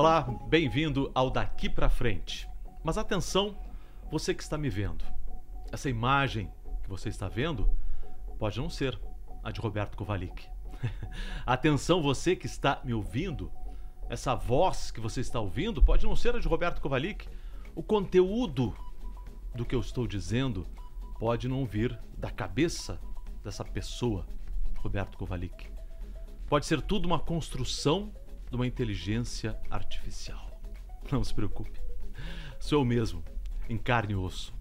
Olá, 0.00 0.22
bem-vindo 0.48 1.10
ao 1.12 1.28
Daqui 1.28 1.68
para 1.68 1.90
Frente. 1.90 2.48
Mas 2.84 2.96
atenção, 2.96 3.58
você 4.08 4.32
que 4.32 4.44
está 4.44 4.56
me 4.56 4.70
vendo. 4.70 5.04
Essa 5.72 5.90
imagem 5.90 6.52
que 6.84 6.88
você 6.88 7.08
está 7.08 7.28
vendo 7.28 7.68
pode 8.38 8.60
não 8.60 8.70
ser 8.70 8.96
a 9.42 9.50
de 9.50 9.60
Roberto 9.60 9.96
Kovalik. 9.96 10.46
atenção, 11.44 12.00
você 12.00 12.36
que 12.36 12.46
está 12.46 12.80
me 12.84 12.94
ouvindo. 12.94 13.50
Essa 14.08 14.36
voz 14.36 14.92
que 14.92 15.00
você 15.00 15.20
está 15.20 15.40
ouvindo 15.40 15.82
pode 15.82 16.06
não 16.06 16.14
ser 16.14 16.36
a 16.36 16.38
de 16.38 16.46
Roberto 16.46 16.80
Kovalik. 16.80 17.28
O 17.74 17.82
conteúdo 17.82 18.72
do 19.52 19.64
que 19.64 19.74
eu 19.74 19.80
estou 19.80 20.06
dizendo 20.06 20.64
pode 21.18 21.48
não 21.48 21.66
vir 21.66 21.98
da 22.16 22.30
cabeça 22.30 23.00
dessa 23.42 23.64
pessoa, 23.64 24.28
Roberto 24.76 25.18
Kovalik. 25.18 25.68
Pode 26.46 26.66
ser 26.66 26.82
tudo 26.82 27.06
uma 27.06 27.18
construção 27.18 28.12
de 28.50 28.56
uma 28.56 28.66
inteligência 28.66 29.58
artificial. 29.70 30.60
Não 31.10 31.22
se 31.22 31.34
preocupe. 31.34 31.80
Sou 32.58 32.80
eu 32.80 32.84
mesmo, 32.84 33.22
em 33.68 33.76
carne 33.76 34.12
e 34.12 34.16
osso. 34.16 34.52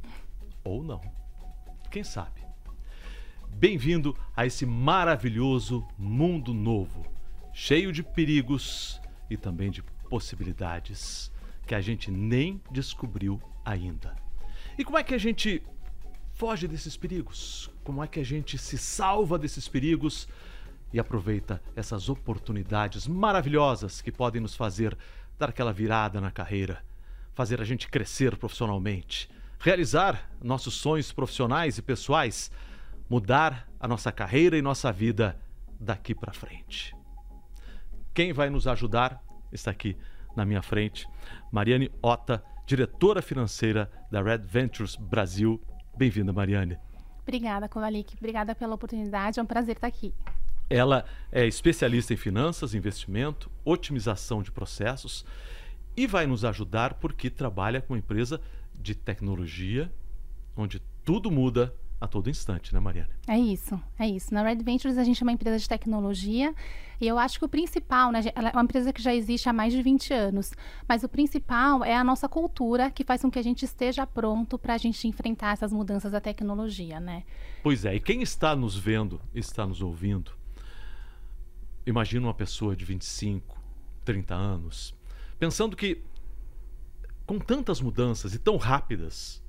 Ou 0.63 0.84
não. 0.84 1.02
Quem 1.90 2.04
sabe? 2.04 2.41
Bem-vindo 3.50 4.16
a 4.36 4.46
esse 4.46 4.66
maravilhoso 4.66 5.88
mundo 5.98 6.54
novo, 6.54 7.05
cheio 7.54 7.91
de 7.91 8.04
perigos 8.04 9.02
e 9.30 9.38
também 9.38 9.72
de 9.72 9.82
possibilidades 10.10 11.32
que 11.66 11.74
a 11.74 11.82
gente 11.82 12.12
nem 12.12 12.62
descobriu 12.72 13.41
ainda. 13.66 14.16
E 14.77 14.85
como 14.85 14.98
é 14.98 15.04
que 15.04 15.13
a 15.13 15.18
gente 15.18 15.63
foge 16.34 16.68
desses 16.68 16.96
perigos? 16.96 17.70
Como 17.84 18.04
é 18.04 18.07
que 18.07 18.20
a 18.20 18.24
gente 18.24 18.57
se 18.57 18.77
salva 18.77 19.40
desses 19.40 19.68
perigos 19.68 20.27
e 20.91 20.99
aproveita 20.99 21.62
essas 21.76 22.10
oportunidades 22.10 23.07
maravilhosas 23.07 24.02
que 24.02 24.12
podem 24.12 24.41
nos 24.41 24.55
fazer 24.55 24.98
dar 25.38 25.49
aquela 25.49 25.74
virada 25.74 26.20
na 26.20 26.32
carreira, 26.32 26.84
fazer 27.34 27.62
a 27.62 27.63
gente 27.63 27.88
crescer 27.88 28.35
profissionalmente, 28.38 29.29
realizar 29.60 30.29
nossos 30.41 30.76
sonhos 30.76 31.12
profissionais 31.12 31.77
e 31.77 31.82
pessoais, 31.82 32.52
mudar 33.10 33.68
a 33.79 33.88
nossa 33.88 34.12
carreira 34.12 34.57
e 34.57 34.62
nossa 34.62 34.91
vida 34.91 35.38
daqui 35.79 36.16
para 36.16 36.34
frente. 36.34 36.96
Quem 38.13 38.34
vai 38.34 38.49
nos 38.49 38.68
ajudar 38.68 39.24
está 39.51 39.72
aqui 39.72 39.96
na 40.35 40.46
minha 40.46 40.62
frente, 40.62 41.07
Mariane 41.51 41.91
Ota, 42.01 42.44
diretora 42.66 43.22
financeira 43.22 43.91
da 44.12 44.22
Red 44.22 44.40
Ventures 44.40 44.96
Brasil 44.96 45.62
Bem-vinda, 45.98 46.32
Mariane. 46.32 46.77
Obrigada, 47.24 47.68
Kovalik. 47.68 48.16
Obrigada 48.18 48.54
pela 48.54 48.76
oportunidade. 48.76 49.40
É 49.40 49.44
um 49.44 49.48
prazer 49.48 49.76
estar 49.76 49.88
aqui. 49.88 50.13
Ela 50.70 51.05
é 51.32 51.46
especialista 51.46 52.13
em 52.13 52.18
finanças, 52.18 52.73
investimento, 52.73 53.49
otimização 53.63 54.41
de 54.41 54.51
processos 54.51 55.26
e 55.96 56.05
vai 56.05 56.27
nos 56.27 56.46
ajudar 56.46 56.96
porque 56.96 57.29
trabalha 57.29 57.82
com 57.82 57.93
uma 57.93 57.99
empresa 57.99 58.40
de 58.73 58.93
tecnologia 58.93 59.91
onde 60.55 60.82
tudo 61.04 61.32
muda 61.32 61.73
a 61.99 62.07
todo 62.07 62.29
instante, 62.29 62.73
né, 62.73 62.79
Mariana? 62.79 63.10
É 63.27 63.38
isso, 63.38 63.82
é 63.98 64.07
isso. 64.07 64.31
Na 64.34 64.44
Red 64.44 64.57
Ventures 64.57 64.97
a 64.97 65.03
gente 65.03 65.22
é 65.22 65.25
uma 65.25 65.31
empresa 65.31 65.57
de 65.57 65.68
tecnologia 65.68 66.53
e 67.01 67.07
eu 67.07 67.18
acho 67.18 67.40
que 67.40 67.45
o 67.45 67.50
principal, 67.50 68.12
né, 68.12 68.22
ela 68.35 68.50
é 68.50 68.51
uma 68.51 68.63
empresa 68.63 68.94
que 68.94 69.01
já 69.01 69.13
existe 69.13 69.50
há 69.50 69.53
mais 69.53 69.73
de 69.73 69.81
20 69.81 70.13
anos, 70.13 70.53
mas 70.88 71.03
o 71.03 71.09
principal 71.09 71.84
é 71.84 71.95
a 71.95 72.03
nossa 72.03 72.29
cultura 72.29 72.91
que 72.91 73.03
faz 73.03 73.22
com 73.22 73.31
que 73.31 73.40
a 73.40 73.44
gente 73.44 73.66
esteja 73.66 74.06
pronto 74.06 74.59
para 74.59 74.75
a 74.75 74.78
gente 74.78 75.07
enfrentar 75.07 75.53
essas 75.53 75.73
mudanças 75.73 76.12
da 76.12 76.22
tecnologia, 76.22 77.00
né? 77.00 77.23
Pois 77.63 77.84
é, 77.84 77.95
e 77.95 78.00
quem 78.00 78.22
está 78.22 78.56
nos 78.56 78.78
vendo, 78.78 79.19
está 79.34 79.66
nos 79.66 79.81
ouvindo, 79.81 80.31
imagina 81.87 82.27
uma 82.27 82.33
pessoa 82.33 82.75
de 82.75 82.83
25, 82.83 83.57
30 84.03 84.35
anos, 84.35 84.93
pensando 85.39 85.75
que 85.75 86.03
com 87.25 87.39
tantas 87.39 87.81
mudanças 87.81 88.33
e 88.33 88.39
tão 88.39 88.57
rápidas, 88.57 89.41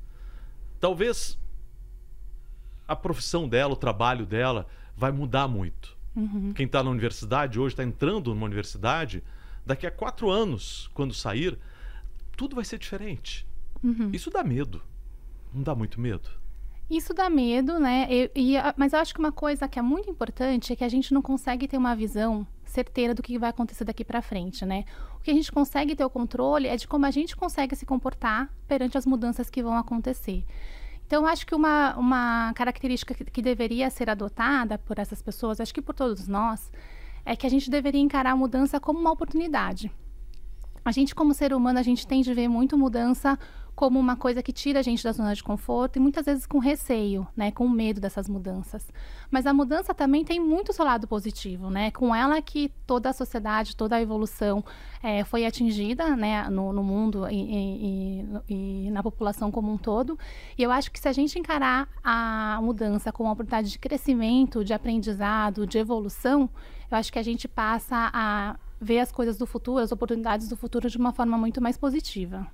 talvez 0.80 1.38
a 2.86 2.96
profissão 2.96 3.48
dela, 3.48 3.74
o 3.74 3.76
trabalho 3.76 4.24
dela 4.24 4.66
vai 4.96 5.12
mudar 5.12 5.46
muito. 5.46 5.96
Uhum. 6.16 6.52
Quem 6.54 6.66
está 6.66 6.82
na 6.82 6.90
universidade 6.90 7.58
hoje, 7.60 7.74
está 7.74 7.84
entrando 7.84 8.34
numa 8.34 8.46
universidade, 8.46 9.22
daqui 9.66 9.86
a 9.86 9.90
quatro 9.90 10.30
anos, 10.30 10.88
quando 10.94 11.12
sair, 11.12 11.58
tudo 12.36 12.56
vai 12.56 12.64
ser 12.64 12.78
diferente. 12.78 13.46
Uhum. 13.82 14.10
Isso 14.12 14.30
dá 14.30 14.42
medo. 14.42 14.82
Não 15.52 15.62
dá 15.62 15.74
muito 15.74 16.00
medo? 16.00 16.28
Isso 16.90 17.12
dá 17.12 17.28
medo, 17.28 17.78
né? 17.78 18.06
Eu, 18.08 18.30
e, 18.34 18.54
mas 18.76 18.94
eu 18.94 19.00
acho 19.00 19.12
que 19.12 19.20
uma 19.20 19.32
coisa 19.32 19.68
que 19.68 19.78
é 19.78 19.82
muito 19.82 20.10
importante 20.10 20.72
é 20.72 20.76
que 20.76 20.84
a 20.84 20.88
gente 20.88 21.12
não 21.12 21.20
consegue 21.20 21.68
ter 21.68 21.76
uma 21.76 21.94
visão 21.94 22.46
certeira 22.64 23.14
do 23.14 23.22
que 23.22 23.38
vai 23.38 23.50
acontecer 23.50 23.84
daqui 23.84 24.04
para 24.04 24.22
frente, 24.22 24.64
né? 24.64 24.84
O 25.16 25.20
que 25.20 25.30
a 25.30 25.34
gente 25.34 25.52
consegue 25.52 25.94
ter 25.94 26.04
o 26.04 26.10
controle 26.10 26.66
é 26.66 26.76
de 26.76 26.88
como 26.88 27.04
a 27.04 27.10
gente 27.10 27.36
consegue 27.36 27.76
se 27.76 27.84
comportar 27.84 28.50
perante 28.66 28.96
as 28.96 29.04
mudanças 29.04 29.50
que 29.50 29.62
vão 29.62 29.76
acontecer. 29.76 30.44
Então, 31.06 31.26
acho 31.26 31.46
que 31.46 31.54
uma, 31.54 31.96
uma 31.96 32.52
característica 32.54 33.14
que, 33.14 33.24
que 33.24 33.42
deveria 33.42 33.90
ser 33.90 34.08
adotada 34.08 34.78
por 34.78 34.98
essas 34.98 35.20
pessoas, 35.20 35.60
acho 35.60 35.72
que 35.72 35.82
por 35.82 35.94
todos 35.94 36.26
nós, 36.26 36.70
é 37.24 37.36
que 37.36 37.46
a 37.46 37.50
gente 37.50 37.70
deveria 37.70 38.00
encarar 38.00 38.32
a 38.32 38.36
mudança 38.36 38.80
como 38.80 38.98
uma 38.98 39.12
oportunidade. 39.12 39.90
A 40.84 40.92
gente, 40.92 41.14
como 41.14 41.34
ser 41.34 41.52
humano, 41.52 41.78
a 41.78 41.82
gente 41.82 42.06
tende 42.06 42.30
a 42.30 42.34
ver 42.34 42.48
muito 42.48 42.78
mudança 42.78 43.38
como 43.78 43.96
uma 43.96 44.16
coisa 44.16 44.42
que 44.42 44.52
tira 44.52 44.80
a 44.80 44.82
gente 44.82 45.04
da 45.04 45.12
zona 45.12 45.32
de 45.32 45.40
conforto 45.40 45.94
e 45.94 46.00
muitas 46.00 46.26
vezes 46.26 46.44
com 46.44 46.58
receio, 46.58 47.24
né, 47.36 47.52
com 47.52 47.68
medo 47.68 48.00
dessas 48.00 48.28
mudanças. 48.28 48.84
Mas 49.30 49.46
a 49.46 49.54
mudança 49.54 49.94
também 49.94 50.24
tem 50.24 50.40
muito 50.40 50.72
seu 50.72 50.84
lado 50.84 51.06
positivo, 51.06 51.70
né? 51.70 51.92
Com 51.92 52.12
ela 52.12 52.42
que 52.42 52.72
toda 52.84 53.10
a 53.10 53.12
sociedade, 53.12 53.76
toda 53.76 53.94
a 53.94 54.02
evolução 54.02 54.64
é, 55.00 55.22
foi 55.22 55.46
atingida, 55.46 56.16
né, 56.16 56.50
no, 56.50 56.72
no 56.72 56.82
mundo 56.82 57.28
e, 57.30 57.36
e, 57.36 58.26
e, 58.48 58.90
na 58.90 59.00
população 59.00 59.48
como 59.48 59.72
um 59.72 59.78
todo. 59.78 60.18
E 60.58 60.62
eu 60.64 60.72
acho 60.72 60.90
que 60.90 60.98
se 60.98 61.06
a 61.06 61.12
gente 61.12 61.38
encarar 61.38 61.88
a 62.02 62.58
mudança 62.60 63.12
como 63.12 63.28
uma 63.28 63.34
oportunidade 63.34 63.70
de 63.70 63.78
crescimento, 63.78 64.64
de 64.64 64.74
aprendizado, 64.74 65.68
de 65.68 65.78
evolução, 65.78 66.50
eu 66.90 66.98
acho 66.98 67.12
que 67.12 67.18
a 67.20 67.22
gente 67.22 67.46
passa 67.46 68.10
a 68.12 68.56
ver 68.80 68.98
as 68.98 69.12
coisas 69.12 69.38
do 69.38 69.46
futuro, 69.46 69.84
as 69.84 69.92
oportunidades 69.92 70.48
do 70.48 70.56
futuro 70.56 70.90
de 70.90 70.98
uma 70.98 71.12
forma 71.12 71.38
muito 71.38 71.62
mais 71.62 71.78
positiva. 71.78 72.44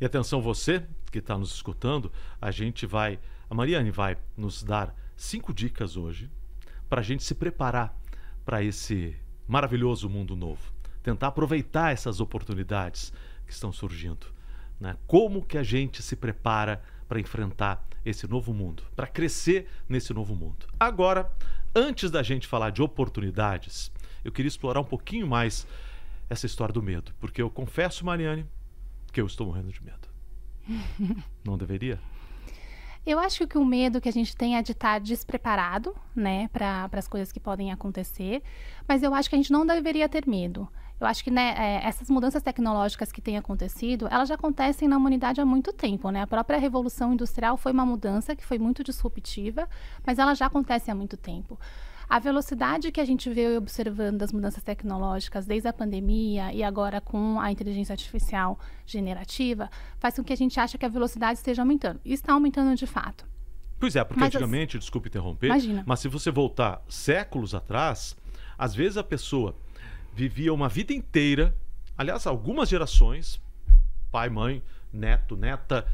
E 0.00 0.04
atenção 0.04 0.40
você 0.40 0.84
que 1.10 1.18
está 1.18 1.36
nos 1.36 1.54
escutando, 1.54 2.10
a 2.40 2.50
gente 2.50 2.86
vai, 2.86 3.18
a 3.48 3.54
Mariane 3.54 3.90
vai 3.90 4.16
nos 4.36 4.62
dar 4.62 4.94
cinco 5.16 5.52
dicas 5.52 5.96
hoje 5.96 6.30
para 6.88 7.00
a 7.00 7.04
gente 7.04 7.22
se 7.22 7.34
preparar 7.34 7.96
para 8.44 8.62
esse 8.62 9.16
maravilhoso 9.46 10.08
mundo 10.08 10.34
novo, 10.34 10.72
tentar 11.02 11.28
aproveitar 11.28 11.92
essas 11.92 12.20
oportunidades 12.20 13.12
que 13.46 13.52
estão 13.52 13.72
surgindo, 13.72 14.26
né? 14.80 14.96
Como 15.06 15.44
que 15.44 15.58
a 15.58 15.62
gente 15.62 16.02
se 16.02 16.16
prepara 16.16 16.82
para 17.08 17.20
enfrentar 17.20 17.86
esse 18.04 18.26
novo 18.26 18.52
mundo, 18.52 18.82
para 18.96 19.06
crescer 19.06 19.68
nesse 19.88 20.12
novo 20.12 20.34
mundo? 20.34 20.66
Agora, 20.78 21.30
antes 21.74 22.10
da 22.10 22.22
gente 22.22 22.46
falar 22.46 22.70
de 22.70 22.82
oportunidades, 22.82 23.92
eu 24.24 24.32
queria 24.32 24.48
explorar 24.48 24.80
um 24.80 24.84
pouquinho 24.84 25.26
mais 25.26 25.66
essa 26.28 26.46
história 26.46 26.72
do 26.72 26.82
medo, 26.82 27.12
porque 27.20 27.42
eu 27.42 27.50
confesso, 27.50 28.04
Mariane, 28.04 28.46
que 29.12 29.20
eu 29.20 29.26
estou 29.26 29.46
morrendo 29.46 29.70
de 29.70 29.82
medo. 29.82 30.08
Não 31.44 31.58
deveria? 31.58 32.00
Eu 33.04 33.18
acho 33.18 33.46
que 33.48 33.58
o 33.58 33.64
medo 33.64 34.00
que 34.00 34.08
a 34.08 34.12
gente 34.12 34.36
tem 34.36 34.56
é 34.56 34.62
de 34.62 34.72
estar 34.72 35.00
despreparado, 35.00 35.94
né, 36.14 36.48
para 36.52 36.88
as 36.92 37.08
coisas 37.08 37.32
que 37.32 37.40
podem 37.40 37.72
acontecer, 37.72 38.44
mas 38.86 39.02
eu 39.02 39.12
acho 39.12 39.28
que 39.28 39.34
a 39.34 39.38
gente 39.38 39.50
não 39.50 39.66
deveria 39.66 40.08
ter 40.08 40.24
medo. 40.24 40.68
Eu 41.00 41.06
acho 41.08 41.24
que 41.24 41.30
né, 41.32 41.52
é, 41.58 41.84
essas 41.84 42.08
mudanças 42.08 42.44
tecnológicas 42.44 43.10
que 43.10 43.20
têm 43.20 43.36
acontecido, 43.36 44.06
elas 44.08 44.28
já 44.28 44.36
acontecem 44.36 44.86
na 44.86 44.96
humanidade 44.96 45.40
há 45.40 45.44
muito 45.44 45.72
tempo, 45.72 46.10
né? 46.10 46.22
A 46.22 46.28
própria 46.28 46.60
revolução 46.60 47.12
industrial 47.12 47.56
foi 47.56 47.72
uma 47.72 47.84
mudança 47.84 48.36
que 48.36 48.46
foi 48.46 48.56
muito 48.56 48.84
disruptiva, 48.84 49.68
mas 50.06 50.20
ela 50.20 50.32
já 50.32 50.46
acontece 50.46 50.88
há 50.88 50.94
muito 50.94 51.16
tempo. 51.16 51.58
A 52.12 52.18
velocidade 52.18 52.92
que 52.92 53.00
a 53.00 53.06
gente 53.06 53.30
veio 53.30 53.56
observando 53.56 54.18
das 54.18 54.34
mudanças 54.34 54.62
tecnológicas 54.62 55.46
desde 55.46 55.66
a 55.66 55.72
pandemia 55.72 56.52
e 56.52 56.62
agora 56.62 57.00
com 57.00 57.40
a 57.40 57.50
inteligência 57.50 57.94
artificial 57.94 58.60
generativa 58.84 59.70
faz 59.98 60.16
com 60.16 60.22
que 60.22 60.30
a 60.30 60.36
gente 60.36 60.60
ache 60.60 60.76
que 60.76 60.84
a 60.84 60.90
velocidade 60.90 61.38
esteja 61.38 61.62
aumentando. 61.62 61.98
E 62.04 62.12
está 62.12 62.34
aumentando 62.34 62.76
de 62.76 62.86
fato. 62.86 63.24
Pois 63.80 63.96
é, 63.96 64.04
porque 64.04 64.20
mas, 64.20 64.26
antigamente, 64.26 64.78
desculpe 64.78 65.08
interromper, 65.08 65.46
imagina. 65.46 65.82
mas 65.86 66.00
se 66.00 66.08
você 66.08 66.30
voltar 66.30 66.82
séculos 66.86 67.54
atrás, 67.54 68.14
às 68.58 68.74
vezes 68.74 68.98
a 68.98 69.02
pessoa 69.02 69.56
vivia 70.12 70.52
uma 70.52 70.68
vida 70.68 70.92
inteira, 70.92 71.56
aliás, 71.96 72.26
algumas 72.26 72.68
gerações, 72.68 73.40
pai, 74.10 74.28
mãe, 74.28 74.62
neto, 74.92 75.34
neta, 75.34 75.86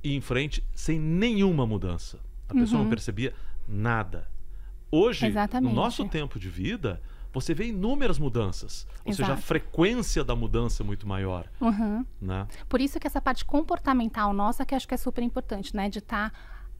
e 0.00 0.14
em 0.14 0.20
frente, 0.20 0.62
sem 0.72 0.96
nenhuma 0.96 1.66
mudança. 1.66 2.20
A 2.48 2.54
pessoa 2.54 2.78
uhum. 2.78 2.84
não 2.84 2.88
percebia 2.88 3.34
nada. 3.66 4.35
Hoje, 4.90 5.26
Exatamente. 5.26 5.68
no 5.68 5.74
nosso 5.74 6.06
tempo 6.08 6.38
de 6.38 6.48
vida, 6.48 7.00
você 7.32 7.52
vê 7.52 7.66
inúmeras 7.66 8.18
mudanças. 8.18 8.86
Ou 9.04 9.12
Exato. 9.12 9.28
seja, 9.28 9.32
a 9.34 9.36
frequência 9.36 10.24
da 10.24 10.34
mudança 10.34 10.82
é 10.82 10.86
muito 10.86 11.06
maior. 11.06 11.46
Uhum. 11.60 12.04
Né? 12.20 12.46
Por 12.68 12.80
isso 12.80 12.98
que 12.98 13.06
essa 13.06 13.20
parte 13.20 13.44
comportamental 13.44 14.32
nossa, 14.32 14.64
que 14.64 14.74
acho 14.74 14.88
que 14.88 14.94
é 14.94 14.96
super 14.96 15.22
importante, 15.22 15.76
né? 15.76 15.88
De 15.90 15.98
estar 15.98 16.30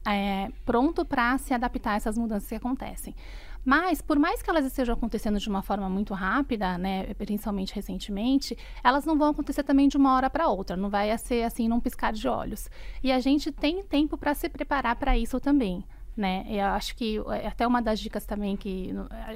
tá, 0.03 0.11
é, 0.11 0.49
pronto 0.65 1.05
para 1.05 1.37
se 1.37 1.53
adaptar 1.53 1.91
a 1.91 1.95
essas 1.95 2.17
mudanças 2.17 2.49
que 2.49 2.55
acontecem. 2.55 3.13
Mas, 3.63 4.01
por 4.01 4.17
mais 4.17 4.41
que 4.41 4.49
elas 4.49 4.65
estejam 4.65 4.95
acontecendo 4.95 5.37
de 5.37 5.49
uma 5.49 5.61
forma 5.61 5.89
muito 5.89 6.13
rápida, 6.13 6.77
né, 6.77 7.13
principalmente 7.15 7.75
recentemente, 7.75 8.57
elas 8.81 9.05
não 9.05 9.17
vão 9.17 9.31
acontecer 9.31 9.61
também 9.61 9.89
de 9.89 9.97
uma 9.97 10.15
hora 10.15 10.29
para 10.29 10.47
outra, 10.47 10.77
não 10.77 10.89
vai 10.89 11.15
ser 11.17 11.43
assim 11.43 11.67
num 11.67 11.81
piscar 11.81 12.13
de 12.13 12.27
olhos. 12.29 12.69
E 13.03 13.11
a 13.11 13.19
gente 13.19 13.51
tem 13.51 13.83
tempo 13.83 14.17
para 14.17 14.33
se 14.33 14.47
preparar 14.47 14.95
para 14.95 15.17
isso 15.17 15.37
também. 15.41 15.83
Né? 16.17 16.45
Eu 16.49 16.65
acho 16.65 16.95
que 16.95 17.21
é, 17.29 17.47
até 17.47 17.67
uma 17.67 17.79
das 17.79 17.99
dicas 17.99 18.25
também 18.25 18.57
que 18.57 18.91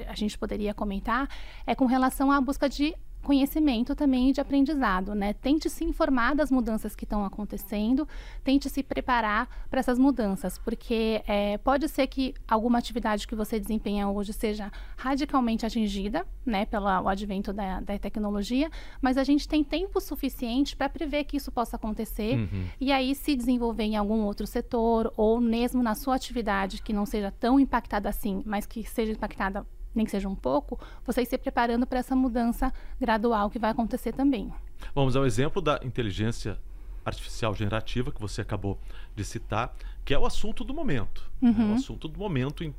a 0.08 0.16
gente 0.16 0.36
poderia 0.36 0.74
comentar 0.74 1.28
é 1.64 1.76
com 1.76 1.86
relação 1.86 2.32
à 2.32 2.40
busca 2.40 2.68
de 2.68 2.92
conhecimento 3.22 3.94
também 3.94 4.32
de 4.32 4.40
aprendizado, 4.40 5.14
né? 5.14 5.32
Tente 5.32 5.70
se 5.70 5.84
informar 5.84 6.34
das 6.34 6.50
mudanças 6.50 6.94
que 6.94 7.04
estão 7.04 7.24
acontecendo, 7.24 8.06
tente 8.42 8.68
se 8.68 8.82
preparar 8.82 9.48
para 9.70 9.80
essas 9.80 9.98
mudanças, 9.98 10.58
porque 10.58 11.22
é, 11.26 11.56
pode 11.58 11.88
ser 11.88 12.06
que 12.08 12.34
alguma 12.46 12.78
atividade 12.78 13.26
que 13.26 13.34
você 13.34 13.58
desempenha 13.58 14.08
hoje 14.08 14.32
seja 14.32 14.70
radicalmente 14.96 15.64
atingida, 15.64 16.26
né, 16.44 16.66
pelo 16.66 16.86
advento 17.08 17.52
da, 17.52 17.80
da 17.80 17.98
tecnologia, 17.98 18.70
mas 19.00 19.16
a 19.16 19.24
gente 19.24 19.48
tem 19.48 19.62
tempo 19.62 20.00
suficiente 20.00 20.76
para 20.76 20.88
prever 20.88 21.24
que 21.24 21.36
isso 21.36 21.52
possa 21.52 21.76
acontecer 21.76 22.36
uhum. 22.36 22.66
e 22.80 22.92
aí 22.92 23.14
se 23.14 23.36
desenvolver 23.36 23.84
em 23.84 23.96
algum 23.96 24.22
outro 24.22 24.46
setor 24.46 25.12
ou 25.16 25.40
mesmo 25.40 25.82
na 25.82 25.94
sua 25.94 26.16
atividade 26.16 26.82
que 26.82 26.92
não 26.92 27.06
seja 27.06 27.30
tão 27.30 27.60
impactada 27.60 28.08
assim, 28.08 28.42
mas 28.44 28.66
que 28.66 28.82
seja 28.82 29.12
impactada 29.12 29.64
nem 29.94 30.04
que 30.04 30.10
seja 30.10 30.28
um 30.28 30.34
pouco, 30.34 30.78
vocês 31.04 31.28
se 31.28 31.38
preparando 31.38 31.86
para 31.86 31.98
essa 31.98 32.16
mudança 32.16 32.72
gradual 33.00 33.50
que 33.50 33.58
vai 33.58 33.70
acontecer 33.70 34.12
também. 34.12 34.52
Vamos 34.94 35.16
ao 35.16 35.24
exemplo 35.24 35.60
da 35.60 35.80
inteligência 35.82 36.58
artificial 37.04 37.54
generativa 37.54 38.12
que 38.12 38.20
você 38.20 38.40
acabou 38.40 38.78
de 39.14 39.24
citar, 39.24 39.74
que 40.04 40.14
é 40.14 40.18
o 40.18 40.26
assunto 40.26 40.64
do 40.64 40.72
momento. 40.72 41.30
Uhum. 41.40 41.52
Né? 41.52 41.72
O 41.72 41.74
assunto 41.74 42.08
do 42.08 42.18
momento 42.18 42.62
em 42.62 42.74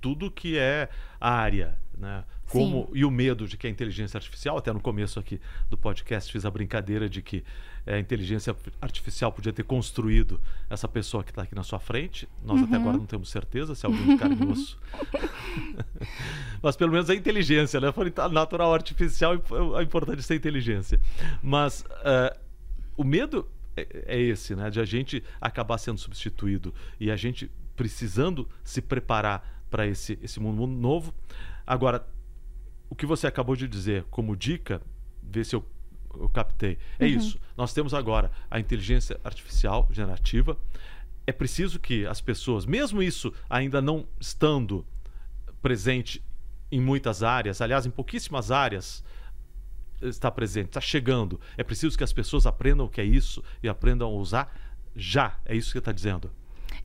tudo 0.00 0.30
que 0.30 0.58
é 0.58 0.88
área, 1.18 1.78
né? 1.96 2.24
Como, 2.50 2.90
e 2.92 3.04
o 3.06 3.10
medo 3.10 3.48
de 3.48 3.56
que 3.56 3.66
a 3.66 3.70
inteligência 3.70 4.18
artificial, 4.18 4.58
até 4.58 4.70
no 4.70 4.80
começo 4.80 5.18
aqui 5.18 5.40
do 5.70 5.78
podcast 5.78 6.30
fiz 6.30 6.44
a 6.44 6.50
brincadeira 6.50 7.08
de 7.08 7.22
que 7.22 7.42
é, 7.86 7.94
a 7.96 7.98
inteligência 7.98 8.54
artificial 8.80 9.30
podia 9.30 9.52
ter 9.52 9.62
construído 9.62 10.40
essa 10.70 10.88
pessoa 10.88 11.22
que 11.22 11.30
está 11.30 11.42
aqui 11.42 11.54
na 11.54 11.62
sua 11.62 11.78
frente. 11.78 12.28
Nós 12.44 12.58
uhum. 12.60 12.66
até 12.66 12.76
agora 12.76 12.96
não 12.96 13.06
temos 13.06 13.30
certeza 13.30 13.74
se 13.74 13.84
é 13.84 13.88
alguém 13.88 14.06
de 14.06 14.16
carne 14.16 14.36
e 14.40 14.46
osso. 14.46 14.78
Mas 16.62 16.76
pelo 16.76 16.92
menos 16.92 17.10
a 17.10 17.14
inteligência, 17.14 17.80
né? 17.80 17.92
Foi 17.92 18.12
natural, 18.30 18.72
artificial, 18.72 19.34
é 19.78 19.82
importante 19.82 20.22
ser 20.22 20.34
inteligência. 20.34 20.98
Mas 21.42 21.82
uh, 21.82 22.38
o 22.96 23.04
medo 23.04 23.46
é, 23.76 23.86
é 24.06 24.20
esse, 24.20 24.54
né? 24.54 24.70
De 24.70 24.80
a 24.80 24.84
gente 24.84 25.22
acabar 25.40 25.78
sendo 25.78 25.98
substituído 25.98 26.72
e 26.98 27.10
a 27.10 27.16
gente 27.16 27.50
precisando 27.76 28.48
se 28.62 28.80
preparar 28.80 29.64
para 29.68 29.86
esse, 29.86 30.18
esse 30.22 30.40
mundo 30.40 30.66
novo. 30.66 31.12
Agora, 31.66 32.06
o 32.88 32.94
que 32.94 33.06
você 33.06 33.26
acabou 33.26 33.56
de 33.56 33.66
dizer 33.66 34.04
como 34.10 34.36
dica, 34.36 34.80
vê 35.22 35.42
se 35.44 35.56
eu, 35.56 35.64
eu 36.20 36.28
captei. 36.28 36.78
É 36.98 37.04
uhum. 37.04 37.10
isso. 37.10 37.40
Nós 37.56 37.72
temos 37.72 37.94
agora 37.94 38.30
a 38.50 38.58
inteligência 38.58 39.18
artificial 39.24 39.88
generativa. 39.90 40.56
É 41.26 41.32
preciso 41.32 41.78
que 41.78 42.06
as 42.06 42.20
pessoas, 42.20 42.66
mesmo 42.66 43.02
isso 43.02 43.32
ainda 43.48 43.80
não 43.80 44.06
estando 44.20 44.86
presente 45.62 46.22
em 46.70 46.80
muitas 46.80 47.22
áreas, 47.22 47.60
aliás, 47.60 47.86
em 47.86 47.90
pouquíssimas 47.90 48.50
áreas, 48.50 49.02
está 50.02 50.30
presente, 50.30 50.66
está 50.66 50.80
chegando. 50.80 51.40
É 51.56 51.62
preciso 51.62 51.96
que 51.96 52.04
as 52.04 52.12
pessoas 52.12 52.46
aprendam 52.46 52.86
o 52.86 52.88
que 52.88 53.00
é 53.00 53.04
isso 53.04 53.42
e 53.62 53.68
aprendam 53.68 54.08
a 54.08 54.12
usar 54.12 54.54
já. 54.94 55.38
É 55.44 55.54
isso 55.56 55.68
que 55.68 55.72
você 55.72 55.78
está 55.78 55.92
dizendo. 55.92 56.30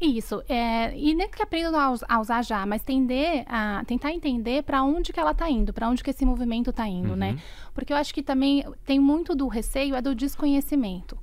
Isso. 0.02 0.42
É, 0.48 0.98
e 0.98 1.14
nem 1.14 1.30
que 1.30 1.44
aprendam 1.44 2.00
a, 2.08 2.20
usar 2.20 2.42
já, 2.42 2.66
mas 2.66 2.82
tender 2.84 3.44
a, 3.48 3.84
tentar 3.86 4.14
entender 4.14 4.64
para 4.64 4.82
onde 4.82 5.12
que 5.12 5.20
ela 5.20 5.32
está 5.32 5.50
indo, 5.50 5.74
para 5.74 5.90
onde 5.90 6.02
que 6.04 6.10
esse 6.10 6.26
movimento 6.26 6.70
está 6.70 6.88
indo, 6.88 7.16
né? 7.16 7.32
uhum. 7.32 7.36
né? 7.36 7.42
Porque 7.74 7.92
eu 7.92 7.98
acho 7.98 8.14
que 8.14 8.24
também 8.24 8.64
tem 8.86 9.00
muito 9.00 9.36
do 9.36 9.48
receio, 9.48 9.96
é 9.96 10.02
do 10.02 10.16
desconhecimento. 10.16 11.18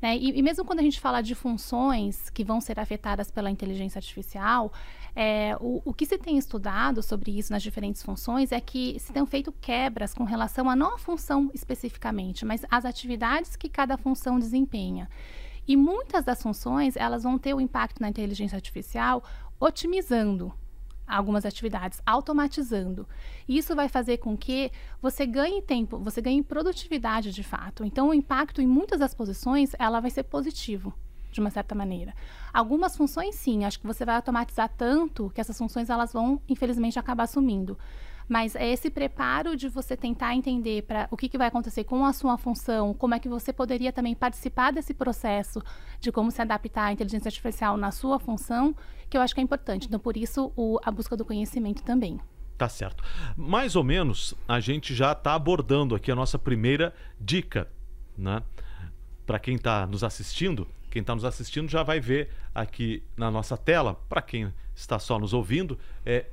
Né? 0.00 0.16
E, 0.16 0.38
e, 0.38 0.42
mesmo 0.42 0.64
quando 0.64 0.80
a 0.80 0.82
gente 0.82 0.98
fala 0.98 1.22
de 1.22 1.32
funções 1.32 2.28
que 2.28 2.42
vão 2.42 2.60
ser 2.60 2.80
afetadas 2.80 3.30
pela 3.30 3.48
inteligência 3.48 4.00
artificial, 4.00 4.72
é, 5.14 5.56
o, 5.60 5.80
o, 5.84 5.94
que 5.94 6.04
se 6.04 6.18
tem 6.18 6.36
estudado 6.36 7.02
sobre 7.02 7.38
isso 7.38 7.52
nas 7.52 7.62
diferentes 7.62 8.02
funções 8.02 8.50
é 8.50 8.60
que 8.60 8.98
se 8.98 9.12
tem 9.12 9.24
feito 9.26 9.52
quebras 9.52 10.12
com 10.12 10.24
relação 10.24 10.68
a 10.68 10.74
não 10.74 10.94
a 10.94 10.98
função 10.98 11.50
especificamente, 11.54 12.44
mas 12.44 12.64
as 12.68 12.84
atividades 12.84 13.54
que 13.54 13.68
cada 13.68 13.96
função 13.96 14.40
desempenha. 14.40 15.08
E 15.66 15.76
muitas 15.76 16.24
das 16.24 16.42
funções, 16.42 16.96
elas 16.96 17.22
vão 17.22 17.38
ter 17.38 17.54
o 17.54 17.60
impacto 17.60 18.00
na 18.00 18.08
inteligência 18.08 18.56
artificial 18.56 19.22
otimizando 19.60 20.52
algumas 21.06 21.44
atividades, 21.44 22.00
automatizando. 22.06 23.06
Isso 23.48 23.74
vai 23.74 23.88
fazer 23.88 24.18
com 24.18 24.36
que 24.36 24.72
você 25.00 25.26
ganhe 25.26 25.60
tempo, 25.60 25.98
você 25.98 26.20
ganhe 26.20 26.42
produtividade 26.42 27.32
de 27.32 27.42
fato. 27.42 27.84
Então, 27.84 28.08
o 28.08 28.14
impacto 28.14 28.60
em 28.60 28.66
muitas 28.66 29.00
das 29.00 29.14
posições, 29.14 29.72
ela 29.78 30.00
vai 30.00 30.10
ser 30.10 30.24
positivo 30.24 30.92
de 31.30 31.40
uma 31.40 31.50
certa 31.50 31.74
maneira. 31.74 32.14
Algumas 32.52 32.96
funções 32.96 33.34
sim, 33.34 33.64
acho 33.64 33.80
que 33.80 33.86
você 33.86 34.04
vai 34.04 34.16
automatizar 34.16 34.70
tanto 34.76 35.30
que 35.34 35.40
essas 35.40 35.56
funções 35.56 35.88
elas 35.88 36.12
vão 36.12 36.40
infelizmente 36.48 36.98
acabar 36.98 37.26
sumindo. 37.26 37.78
Mas 38.32 38.56
é 38.56 38.66
esse 38.66 38.88
preparo 38.88 39.54
de 39.54 39.68
você 39.68 39.94
tentar 39.94 40.34
entender 40.34 40.84
para 40.84 41.06
o 41.10 41.18
que, 41.18 41.28
que 41.28 41.36
vai 41.36 41.48
acontecer 41.48 41.84
com 41.84 42.02
a 42.06 42.14
sua 42.14 42.38
função, 42.38 42.94
como 42.94 43.14
é 43.14 43.18
que 43.18 43.28
você 43.28 43.52
poderia 43.52 43.92
também 43.92 44.14
participar 44.14 44.72
desse 44.72 44.94
processo 44.94 45.62
de 46.00 46.10
como 46.10 46.30
se 46.30 46.40
adaptar 46.40 46.84
à 46.84 46.92
inteligência 46.94 47.28
artificial 47.28 47.76
na 47.76 47.90
sua 47.90 48.18
função, 48.18 48.74
que 49.10 49.18
eu 49.18 49.20
acho 49.20 49.34
que 49.34 49.40
é 49.42 49.44
importante. 49.44 49.86
Então, 49.86 50.00
por 50.00 50.16
isso, 50.16 50.50
o, 50.56 50.78
a 50.82 50.90
busca 50.90 51.14
do 51.14 51.26
conhecimento 51.26 51.82
também. 51.82 52.18
Tá 52.56 52.70
certo. 52.70 53.04
Mais 53.36 53.76
ou 53.76 53.84
menos, 53.84 54.32
a 54.48 54.60
gente 54.60 54.94
já 54.94 55.12
está 55.12 55.34
abordando 55.34 55.94
aqui 55.94 56.10
a 56.10 56.16
nossa 56.16 56.38
primeira 56.38 56.94
dica, 57.20 57.68
né? 58.16 58.42
Para 59.26 59.38
quem 59.38 59.56
está 59.56 59.86
nos 59.86 60.02
assistindo, 60.02 60.66
quem 60.90 61.00
está 61.00 61.14
nos 61.14 61.26
assistindo 61.26 61.68
já 61.68 61.82
vai 61.82 62.00
ver 62.00 62.30
aqui 62.54 63.02
na 63.14 63.30
nossa 63.30 63.58
tela. 63.58 64.00
Para 64.08 64.22
quem 64.22 64.50
está 64.74 64.98
só 64.98 65.18
nos 65.18 65.34
ouvindo, 65.34 65.78
é 66.06 66.30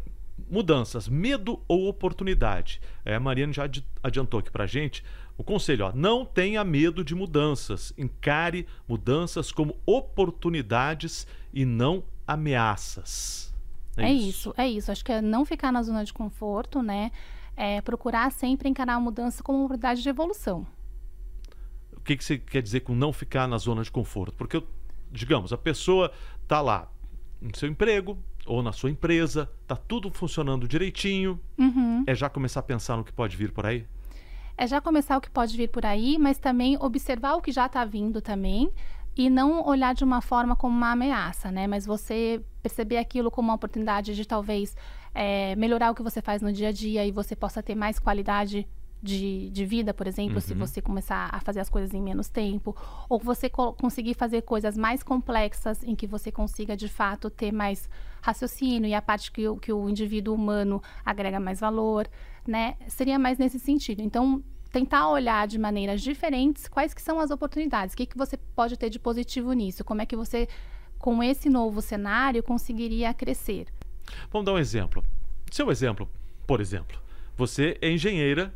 mudanças, 0.49 1.07
medo 1.07 1.61
ou 1.67 1.87
oportunidade. 1.87 2.81
É, 3.03 3.15
a 3.15 3.19
Mariana 3.19 3.53
já 3.53 3.63
adiantou 4.03 4.39
aqui 4.39 4.51
para 4.51 4.67
gente 4.67 5.03
o 5.37 5.43
conselho: 5.43 5.85
ó, 5.85 5.91
não 5.93 6.25
tenha 6.25 6.63
medo 6.63 7.03
de 7.03 7.15
mudanças, 7.15 7.93
encare 7.97 8.67
mudanças 8.87 9.51
como 9.51 9.77
oportunidades 9.85 11.25
e 11.53 11.65
não 11.65 12.03
ameaças. 12.27 13.53
É, 13.97 14.03
é 14.03 14.13
isso. 14.13 14.27
isso. 14.27 14.53
é 14.57 14.67
isso. 14.67 14.91
Acho 14.91 15.03
que 15.03 15.11
é 15.11 15.21
não 15.21 15.45
ficar 15.45 15.71
na 15.71 15.81
zona 15.81 16.03
de 16.03 16.13
conforto, 16.13 16.81
né? 16.81 17.11
É 17.55 17.81
procurar 17.81 18.31
sempre 18.31 18.69
encarar 18.69 18.95
a 18.95 18.99
mudança 18.99 19.41
como 19.43 19.57
uma 19.57 19.65
oportunidade 19.65 20.01
de 20.01 20.09
evolução. 20.09 20.65
O 21.95 22.01
que, 22.01 22.15
que 22.15 22.23
você 22.23 22.37
quer 22.37 22.61
dizer 22.61 22.81
com 22.81 22.95
não 22.95 23.11
ficar 23.11 23.47
na 23.47 23.57
zona 23.57 23.83
de 23.83 23.91
conforto? 23.91 24.33
Porque, 24.35 24.63
digamos, 25.11 25.51
a 25.51 25.57
pessoa 25.57 26.11
está 26.41 26.61
lá 26.61 26.89
no 27.41 27.55
seu 27.55 27.69
emprego, 27.69 28.17
ou 28.49 28.63
na 28.63 28.73
sua 28.73 28.89
empresa, 28.89 29.49
tá 29.67 29.75
tudo 29.75 30.09
funcionando 30.09 30.67
direitinho, 30.67 31.39
uhum. 31.57 32.03
é 32.07 32.15
já 32.15 32.27
começar 32.27 32.61
a 32.61 32.63
pensar 32.63 32.97
no 32.97 33.03
que 33.03 33.13
pode 33.13 33.37
vir 33.37 33.51
por 33.51 33.65
aí? 33.65 33.85
É 34.57 34.67
já 34.67 34.81
começar 34.81 35.17
o 35.17 35.21
que 35.21 35.29
pode 35.29 35.55
vir 35.55 35.69
por 35.69 35.85
aí, 35.85 36.17
mas 36.17 36.37
também 36.37 36.75
observar 36.81 37.35
o 37.35 37.41
que 37.41 37.51
já 37.51 37.67
está 37.67 37.85
vindo 37.85 38.21
também 38.21 38.69
e 39.15 39.29
não 39.29 39.65
olhar 39.65 39.93
de 39.93 40.03
uma 40.03 40.19
forma 40.19 40.55
como 40.55 40.75
uma 40.75 40.91
ameaça, 40.91 41.51
né? 41.51 41.67
Mas 41.67 41.85
você 41.85 42.41
perceber 42.61 42.97
aquilo 42.97 43.29
como 43.29 43.49
uma 43.49 43.55
oportunidade 43.55 44.15
de 44.15 44.25
talvez 44.25 44.75
é, 45.13 45.55
melhorar 45.55 45.91
o 45.91 45.95
que 45.95 46.01
você 46.01 46.21
faz 46.21 46.41
no 46.41 46.51
dia 46.51 46.69
a 46.69 46.71
dia 46.71 47.05
e 47.05 47.11
você 47.11 47.35
possa 47.35 47.61
ter 47.61 47.75
mais 47.75 47.99
qualidade 47.99 48.67
de, 49.01 49.49
de 49.49 49.65
vida, 49.65 49.93
por 49.93 50.07
exemplo, 50.07 50.35
uhum. 50.35 50.41
se 50.41 50.53
você 50.53 50.81
começar 50.81 51.29
a 51.31 51.39
fazer 51.39 51.59
as 51.61 51.69
coisas 51.69 51.93
em 51.93 52.01
menos 52.01 52.27
tempo, 52.27 52.75
ou 53.07 53.19
você 53.19 53.49
co 53.49 53.73
conseguir 53.73 54.13
fazer 54.13 54.41
coisas 54.41 54.77
mais 54.77 55.01
complexas 55.01 55.83
em 55.83 55.95
que 55.95 56.05
você 56.05 56.31
consiga 56.31 56.75
de 56.75 56.87
fato 56.87 57.29
ter 57.29 57.51
mais 57.51 57.89
raciocínio 58.21 58.89
e 58.89 58.93
a 58.93 59.01
parte 59.01 59.31
que, 59.31 59.43
que 59.61 59.71
o 59.71 59.89
indivíduo 59.89 60.35
humano 60.35 60.81
agrega 61.05 61.39
mais 61.39 61.59
valor, 61.59 62.07
né? 62.45 62.75
Seria 62.87 63.17
mais 63.17 63.37
nesse 63.37 63.57
sentido. 63.57 64.01
Então, 64.01 64.43
tentar 64.71 65.09
olhar 65.09 65.47
de 65.47 65.57
maneiras 65.57 66.01
diferentes 66.01 66.67
quais 66.67 66.93
que 66.93 67.01
são 67.01 67.19
as 67.19 67.31
oportunidades, 67.31 67.93
o 67.93 67.97
que, 67.97 68.05
que 68.05 68.17
você 68.17 68.37
pode 68.37 68.77
ter 68.77 68.89
de 68.89 68.99
positivo 68.99 69.53
nisso, 69.53 69.83
como 69.83 70.01
é 70.01 70.05
que 70.05 70.15
você, 70.15 70.47
com 70.97 71.23
esse 71.23 71.49
novo 71.49 71.81
cenário, 71.81 72.43
conseguiria 72.43 73.13
crescer. 73.13 73.67
Vamos 74.29 74.45
dar 74.45 74.53
um 74.53 74.59
exemplo. 74.59 75.03
Seu 75.51 75.71
exemplo, 75.71 76.07
por 76.45 76.59
exemplo, 76.59 76.99
você 77.37 77.77
é 77.81 77.89
engenheira 77.89 78.53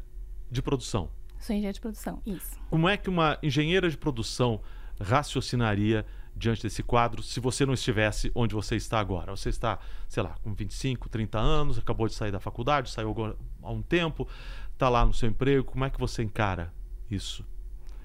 de 0.53 0.61
produção. 0.61 1.09
Sou 1.39 1.53
engenheira 1.53 1.73
de 1.73 1.81
produção, 1.81 2.21
isso. 2.25 2.57
Como 2.69 2.87
é 2.87 2.95
que 2.95 3.09
uma 3.09 3.37
engenheira 3.43 3.89
de 3.89 3.97
produção 3.97 4.61
raciocinaria 5.01 6.05
diante 6.35 6.63
desse 6.63 6.81
quadro 6.81 7.21
se 7.21 7.39
você 7.39 7.65
não 7.65 7.73
estivesse 7.73 8.31
onde 8.33 8.55
você 8.55 8.75
está 8.75 8.99
agora? 8.99 9.35
Você 9.35 9.49
está, 9.49 9.79
sei 10.07 10.23
lá, 10.23 10.35
com 10.41 10.53
25, 10.53 11.09
30 11.09 11.37
anos, 11.37 11.77
acabou 11.77 12.07
de 12.07 12.13
sair 12.13 12.31
da 12.31 12.39
faculdade, 12.39 12.91
saiu 12.91 13.13
há 13.61 13.71
um 13.71 13.81
tempo, 13.81 14.27
está 14.71 14.87
lá 14.87 15.05
no 15.05 15.13
seu 15.13 15.27
emprego. 15.27 15.65
Como 15.65 15.83
é 15.83 15.89
que 15.89 15.99
você 15.99 16.23
encara 16.23 16.73
isso? 17.11 17.45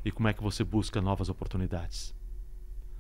E 0.05 0.11
como 0.11 0.27
é 0.27 0.33
que 0.33 0.43
você 0.43 0.65
busca 0.65 1.01
novas 1.01 1.29
oportunidades? 1.29 2.18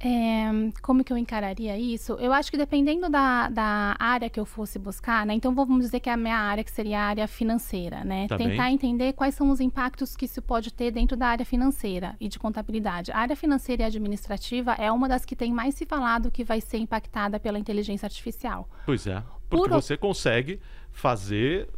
É, 0.00 0.48
como 0.80 1.02
que 1.02 1.12
eu 1.12 1.18
encararia 1.18 1.76
isso? 1.76 2.12
Eu 2.20 2.32
acho 2.32 2.50
que 2.50 2.56
dependendo 2.56 3.08
da, 3.08 3.48
da 3.48 3.96
área 3.98 4.30
que 4.30 4.38
eu 4.38 4.44
fosse 4.44 4.78
buscar, 4.78 5.26
né? 5.26 5.34
Então 5.34 5.52
vamos 5.54 5.84
dizer 5.84 5.98
que 5.98 6.08
é 6.08 6.12
a 6.12 6.16
minha 6.16 6.38
área 6.38 6.62
que 6.62 6.70
seria 6.70 7.00
a 7.00 7.04
área 7.04 7.26
financeira, 7.26 8.04
né? 8.04 8.28
Tá 8.28 8.36
Tentar 8.36 8.64
bem. 8.64 8.74
entender 8.74 9.12
quais 9.14 9.34
são 9.34 9.50
os 9.50 9.60
impactos 9.60 10.14
que 10.14 10.26
isso 10.26 10.40
pode 10.40 10.72
ter 10.72 10.92
dentro 10.92 11.16
da 11.16 11.26
área 11.26 11.44
financeira 11.44 12.14
e 12.20 12.28
de 12.28 12.38
contabilidade. 12.38 13.10
A 13.10 13.18
área 13.18 13.34
financeira 13.34 13.82
e 13.82 13.86
administrativa 13.86 14.72
é 14.74 14.90
uma 14.92 15.08
das 15.08 15.24
que 15.24 15.34
tem 15.34 15.52
mais 15.52 15.74
se 15.74 15.84
falado 15.84 16.30
que 16.30 16.44
vai 16.44 16.60
ser 16.60 16.78
impactada 16.78 17.40
pela 17.40 17.58
inteligência 17.58 18.06
artificial. 18.06 18.68
Pois 18.86 19.06
é. 19.06 19.22
Porque 19.50 19.68
Por 19.68 19.70
você 19.70 19.96
consegue 19.96 20.60
fazer 20.92 21.68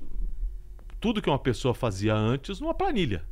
tudo 1.00 1.22
que 1.22 1.30
uma 1.30 1.38
pessoa 1.38 1.72
fazia 1.72 2.14
antes 2.14 2.60
numa 2.60 2.74
planilha. 2.74 3.24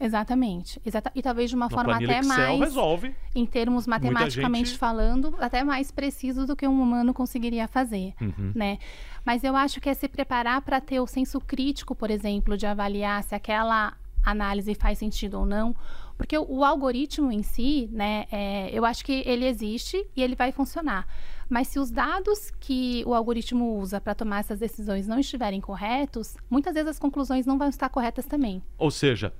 Exatamente. 0.00 0.80
Exata- 0.84 1.10
e 1.14 1.22
talvez 1.22 1.50
de 1.50 1.56
uma 1.56 1.66
Uma 1.66 1.70
forma 1.70 1.94
até 1.94 2.18
Excel 2.18 2.28
mais, 2.28 2.60
resolve. 2.60 3.14
em 3.34 3.46
termos 3.46 3.86
matematicamente 3.86 4.70
gente- 4.70 4.78
falando, 4.78 5.34
até 5.38 5.62
mais 5.64 5.90
preciso 5.90 6.46
do 6.46 6.56
que 6.56 6.66
um 6.66 6.80
humano 6.82 7.14
conseguiria 7.14 7.66
fazer. 7.68 8.12
Uhum. 8.20 8.52
né? 8.54 8.78
Mas 9.24 9.42
eu 9.44 9.56
acho 9.56 9.80
que 9.80 9.88
é 9.88 9.94
se 9.94 10.08
preparar 10.08 10.60
para 10.62 10.80
ter 10.80 11.00
o 11.00 11.06
senso 11.06 11.40
crítico, 11.40 11.94
por 11.94 12.10
exemplo, 12.10 12.56
de 12.56 12.66
avaliar 12.66 13.22
se 13.22 13.34
aquela 13.34 13.94
análise 14.24 14.74
faz 14.74 14.98
sentido 14.98 15.38
ou 15.40 15.46
não. 15.46 15.74
Porque 16.16 16.36
o, 16.38 16.44
o 16.48 16.64
algoritmo 16.64 17.32
em 17.32 17.42
si, 17.42 17.88
né, 17.92 18.26
é, 18.30 18.70
eu 18.72 18.84
acho 18.84 19.04
que 19.04 19.22
ele 19.26 19.46
existe 19.46 20.06
e 20.16 20.22
ele 20.22 20.34
vai 20.36 20.52
funcionar. 20.52 21.06
Mas 21.48 21.68
se 21.68 21.78
os 21.78 21.90
dados 21.90 22.50
que 22.60 23.02
o 23.06 23.12
algoritmo 23.14 23.78
usa 23.78 24.00
para 24.00 24.14
tomar 24.14 24.40
essas 24.40 24.58
decisões 24.58 25.06
não 25.06 25.18
estiverem 25.18 25.60
corretos, 25.60 26.36
muitas 26.48 26.72
vezes 26.74 26.90
as 26.90 26.98
conclusões 26.98 27.44
não 27.46 27.58
vão 27.58 27.68
estar 27.68 27.88
corretas 27.88 28.26
também. 28.26 28.62
Ou 28.78 28.90
seja, 28.90 29.32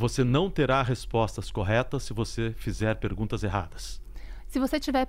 você 0.00 0.24
não 0.24 0.48
terá 0.48 0.82
respostas 0.82 1.50
corretas 1.50 2.04
se 2.04 2.14
você 2.14 2.54
fizer 2.56 2.94
perguntas 2.96 3.44
erradas. 3.44 4.00
Se 4.48 4.58
você 4.58 4.80
tiver, 4.80 5.06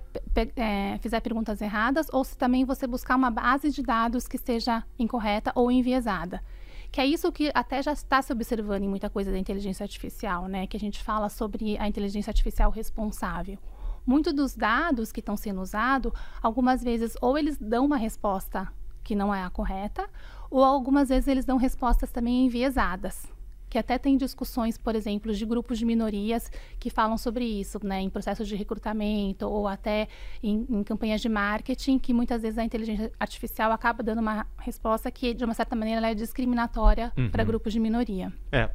é, 0.54 0.98
fizer 0.98 1.18
perguntas 1.20 1.62
erradas, 1.62 2.08
ou 2.12 2.22
se 2.22 2.36
também 2.36 2.66
você 2.66 2.86
buscar 2.86 3.16
uma 3.16 3.30
base 3.30 3.70
de 3.70 3.82
dados 3.82 4.28
que 4.28 4.36
esteja 4.36 4.84
incorreta 4.98 5.50
ou 5.54 5.70
enviesada. 5.70 6.42
Que 6.90 7.00
é 7.00 7.06
isso 7.06 7.32
que 7.32 7.50
até 7.54 7.82
já 7.82 7.94
está 7.94 8.20
se 8.20 8.34
observando 8.34 8.82
em 8.82 8.88
muita 8.88 9.08
coisa 9.08 9.32
da 9.32 9.38
inteligência 9.38 9.82
artificial, 9.82 10.46
né? 10.46 10.66
Que 10.66 10.76
a 10.76 10.80
gente 10.80 11.02
fala 11.02 11.30
sobre 11.30 11.78
a 11.78 11.88
inteligência 11.88 12.30
artificial 12.30 12.70
responsável. 12.70 13.58
Muito 14.04 14.30
dos 14.30 14.54
dados 14.54 15.10
que 15.10 15.20
estão 15.20 15.38
sendo 15.38 15.62
usados, 15.62 16.12
algumas 16.42 16.84
vezes 16.84 17.16
ou 17.22 17.38
eles 17.38 17.56
dão 17.56 17.86
uma 17.86 17.96
resposta 17.96 18.70
que 19.02 19.14
não 19.14 19.34
é 19.34 19.42
a 19.42 19.48
correta, 19.48 20.06
ou 20.50 20.62
algumas 20.62 21.08
vezes 21.08 21.28
eles 21.28 21.46
dão 21.46 21.56
respostas 21.56 22.12
também 22.12 22.44
enviesadas 22.44 23.26
que 23.72 23.78
até 23.78 23.96
tem 23.96 24.18
discussões, 24.18 24.76
por 24.76 24.94
exemplo, 24.94 25.32
de 25.32 25.46
grupos 25.46 25.78
de 25.78 25.86
minorias 25.86 26.52
que 26.78 26.90
falam 26.90 27.16
sobre 27.16 27.42
isso, 27.42 27.80
né, 27.82 28.02
em 28.02 28.10
processos 28.10 28.46
de 28.46 28.54
recrutamento 28.54 29.48
ou 29.48 29.66
até 29.66 30.08
em, 30.42 30.66
em 30.68 30.82
campanhas 30.82 31.22
de 31.22 31.28
marketing, 31.30 31.98
que 31.98 32.12
muitas 32.12 32.42
vezes 32.42 32.58
a 32.58 32.64
inteligência 32.64 33.10
artificial 33.18 33.72
acaba 33.72 34.02
dando 34.02 34.20
uma 34.20 34.46
resposta 34.58 35.10
que, 35.10 35.32
de 35.32 35.42
uma 35.42 35.54
certa 35.54 35.74
maneira, 35.74 36.00
ela 36.00 36.10
é 36.10 36.14
discriminatória 36.14 37.14
para 37.30 37.42
grupos 37.44 37.72
de 37.72 37.80
minoria. 37.80 38.30
É, 38.52 38.68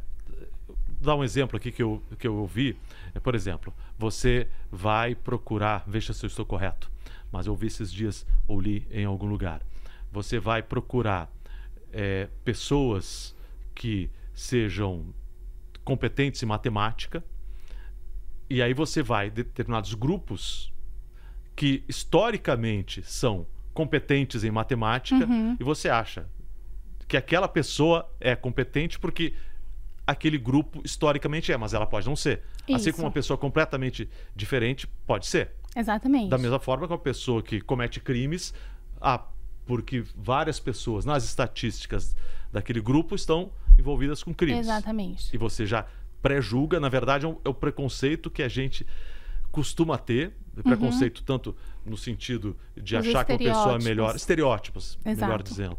dá 0.99 1.13
um 1.13 1.23
exemplo 1.23 1.57
aqui 1.57 1.71
que 1.71 1.83
eu, 1.83 2.01
que 2.17 2.27
eu 2.27 2.35
ouvi. 2.35 2.75
É, 3.13 3.19
por 3.19 3.35
exemplo, 3.35 3.71
você 3.99 4.47
vai 4.71 5.13
procurar, 5.13 5.83
veja 5.85 6.11
se 6.11 6.25
eu 6.25 6.27
estou 6.27 6.43
correto, 6.43 6.89
mas 7.31 7.45
eu 7.45 7.53
ouvi 7.53 7.67
esses 7.67 7.93
dias 7.93 8.25
ou 8.47 8.59
li 8.59 8.87
em 8.89 9.05
algum 9.05 9.27
lugar. 9.27 9.61
Você 10.11 10.39
vai 10.39 10.63
procurar 10.63 11.31
é, 11.93 12.29
pessoas 12.43 13.35
que 13.75 14.09
sejam 14.41 15.13
competentes 15.83 16.43
em 16.43 16.45
matemática, 16.45 17.23
e 18.47 18.61
aí 18.61 18.71
você 18.73 19.01
vai 19.01 19.31
determinados 19.31 19.95
grupos 19.95 20.71
que 21.55 21.83
historicamente 21.87 23.01
são 23.01 23.47
competentes 23.73 24.43
em 24.43 24.51
matemática, 24.51 25.25
Uhum. 25.25 25.57
e 25.59 25.63
você 25.63 25.89
acha 25.89 26.29
que 27.07 27.17
aquela 27.17 27.47
pessoa 27.47 28.07
é 28.19 28.35
competente 28.35 28.99
porque 28.99 29.33
aquele 30.05 30.37
grupo 30.37 30.81
historicamente 30.85 31.51
é, 31.51 31.57
mas 31.57 31.73
ela 31.73 31.85
pode 31.87 32.05
não 32.05 32.15
ser. 32.15 32.43
Assim 32.71 32.89
Isso. 32.89 32.93
como 32.93 33.07
uma 33.07 33.11
pessoa 33.13 33.37
completamente 33.37 34.07
diferente 34.35 34.85
pode 35.07 35.25
ser. 35.25 35.51
Exatamente. 35.75 36.29
Da 36.29 36.37
mesma 36.37 36.59
forma 36.59 36.85
que 36.85 36.93
uma 36.93 36.99
pessoa 36.99 37.41
que 37.41 37.59
comete 37.59 37.99
crimes, 37.99 38.53
ah, 39.01 39.25
porque 39.65 40.03
várias 40.15 40.59
pessoas 40.59 41.05
nas 41.05 41.23
estatísticas 41.23 42.15
daquele 42.51 42.79
grupo 42.81 43.15
estão 43.15 43.51
envolvidas 43.77 44.23
com 44.23 44.33
crimes. 44.33 44.59
Exatamente. 44.59 45.33
E 45.33 45.37
você 45.37 45.65
já 45.65 45.85
pré-julga, 46.21 46.79
na 46.79 46.89
verdade, 46.89 47.25
é, 47.25 47.29
um- 47.29 47.37
é 47.45 47.49
o 47.49 47.53
preconceito 47.53 48.29
que 48.29 48.41
a 48.43 48.47
gente 48.47 48.85
costuma 49.51 49.97
ter, 49.97 50.33
preconceito 50.63 51.23
tanto 51.23 51.55
no 51.85 51.95
sentido 51.95 52.57
de 52.75 52.95
Uhum. 52.95 53.01
Os 53.01 53.07
achar 53.07 53.25
que 53.25 53.31
uma 53.33 53.37
pessoa 53.39 53.75
é 53.75 53.83
melhor, 53.83 54.15
estereótipos, 54.15 54.97
melhor 55.05 55.25
Exato. 55.39 55.43
dizendo. 55.43 55.77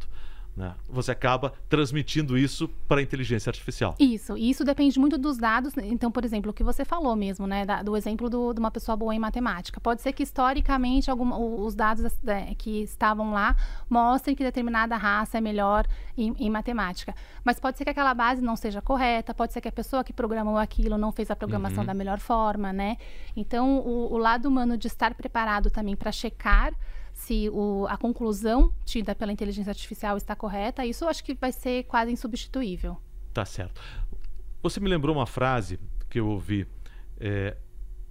Né? 0.58 0.74
Você 0.88 1.12
acaba 1.12 1.52
transmitindo 1.68 2.36
isso 2.36 2.68
para 2.88 3.00
a 3.00 3.02
inteligência 3.02 3.48
artificial. 3.48 3.94
Isso, 3.98 4.36
e 4.36 4.50
isso 4.50 4.64
depende 4.64 4.98
muito 4.98 5.16
dos 5.16 5.38
dados. 5.38 5.72
Então, 5.78 6.10
por 6.10 6.24
exemplo, 6.24 6.50
o 6.50 6.54
que 6.54 6.64
você 6.64 6.84
falou 6.84 7.14
mesmo, 7.16 7.46
né? 7.46 7.64
da- 7.64 7.82
do 7.82 7.96
exemplo 7.96 8.28
do- 8.28 8.52
de 8.52 8.58
uma 8.60 8.70
pessoa 8.70 8.96
boa 8.96 9.14
em 9.14 9.18
matemática. 9.18 9.80
Pode 9.80 10.02
ser 10.02 10.12
que 10.12 10.22
historicamente 10.24 11.10
algum, 11.10 11.64
os 11.64 11.74
dados 11.74 12.12
né, 12.22 12.54
que 12.58 12.82
estavam 12.82 13.32
lá 13.32 13.54
mostrem 13.88 14.34
que 14.34 14.42
determinada 14.42 14.96
raça 14.96 15.38
é 15.38 15.40
melhor 15.40 15.86
em, 16.16 16.34
em 16.38 16.50
matemática. 16.50 17.14
Mas 17.44 17.60
pode 17.60 17.78
ser 17.78 17.84
que 17.84 17.90
aquela 17.90 18.12
base 18.14 18.42
não 18.42 18.56
seja 18.56 18.82
correta, 18.82 19.32
pode 19.32 19.52
ser 19.52 19.60
que 19.60 19.68
a 19.68 19.72
pessoa 19.72 20.02
que 20.02 20.12
programou 20.12 20.58
aquilo 20.58 20.98
não 20.98 21.12
fez 21.12 21.30
a 21.30 21.36
programação 21.36 21.84
da 21.84 21.94
melhor 21.94 22.18
forma, 22.18 22.72
né? 22.72 22.96
Então, 23.36 23.78
o, 23.78 24.12
o 24.14 24.18
lado 24.18 24.46
humano 24.48 24.76
de 24.76 24.88
estar 24.88 25.14
preparado 25.14 25.70
também 25.70 25.94
para 25.94 26.10
checar 26.10 26.72
se 27.18 27.48
o- 27.50 27.84
a 27.88 27.96
conclusão 27.96 28.72
tida 28.84 29.12
pela 29.14 29.32
inteligência 29.32 29.70
artificial 29.70 30.16
está 30.16 30.36
correta, 30.36 30.86
isso 30.86 31.04
eu 31.04 31.08
acho 31.08 31.22
que 31.24 31.34
vai 31.34 31.50
ser 31.50 31.82
quase 31.84 32.12
insubstituível. 32.12 32.96
Tá 33.34 33.44
certo. 33.44 33.80
Você 34.62 34.78
me 34.78 34.88
lembrou 34.88 35.14
uma 35.16 35.26
frase 35.26 35.80
que 36.08 36.20
eu 36.20 36.28
ouvi 36.28 36.66
é, 37.20 37.56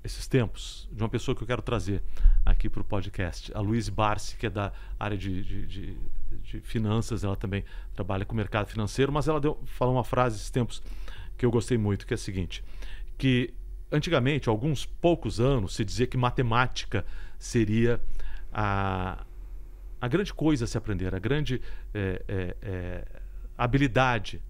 esses 0.03 0.27
tempos, 0.27 0.89
de 0.91 1.01
uma 1.01 1.07
pessoa 1.07 1.33
que 1.35 1.41
eu 1.41 1.47
quero 1.47 1.61
trazer 1.61 2.03
aqui 2.45 2.69
para 2.69 2.81
o 2.81 2.83
podcast, 2.83 3.49
a 3.55 3.61
Luiz 3.61 3.87
Barsi, 3.87 4.35
que 4.35 4.45
é 4.45 4.49
da 4.49 4.73
área 4.99 5.17
de, 5.17 5.41
de- 5.41 5.65
de- 5.65 5.97
de 6.43 6.59
finanças, 6.61 7.23
ela 7.23 7.37
também 7.37 7.63
trabalha 7.93 8.25
com 8.25 8.33
o 8.33 8.35
mercado 8.35 8.67
financeiro, 8.67 9.11
mas 9.11 9.29
ela 9.29 9.39
deu, 9.39 9.57
falou 9.65 9.95
uma 9.95 10.03
frase 10.03 10.35
esses 10.35 10.49
tempos 10.49 10.83
que 11.37 11.45
eu 11.45 11.51
gostei 11.51 11.77
muito, 11.77 12.05
que 12.05 12.13
é 12.13 12.15
a 12.15 12.17
seguinte, 12.17 12.61
que 13.17 13.53
antigamente, 13.89 14.49
há 14.49 14.51
alguns 14.51 14.85
poucos 14.85 15.39
anos, 15.39 15.75
se 15.75 15.85
dizia 15.85 16.05
que 16.05 16.17
matemática 16.17 17.05
seria 17.39 18.01
a, 18.51 19.25
a 19.99 20.07
grande 20.07 20.33
coisa 20.33 20.65
a 20.65 20.67
se 20.67 20.77
aprender, 20.77 21.13
a 21.13 21.19
grande 21.19 21.61
é, 21.93 22.23
é, 22.27 22.57
é, 22.61 23.07
habilidade 23.57 24.41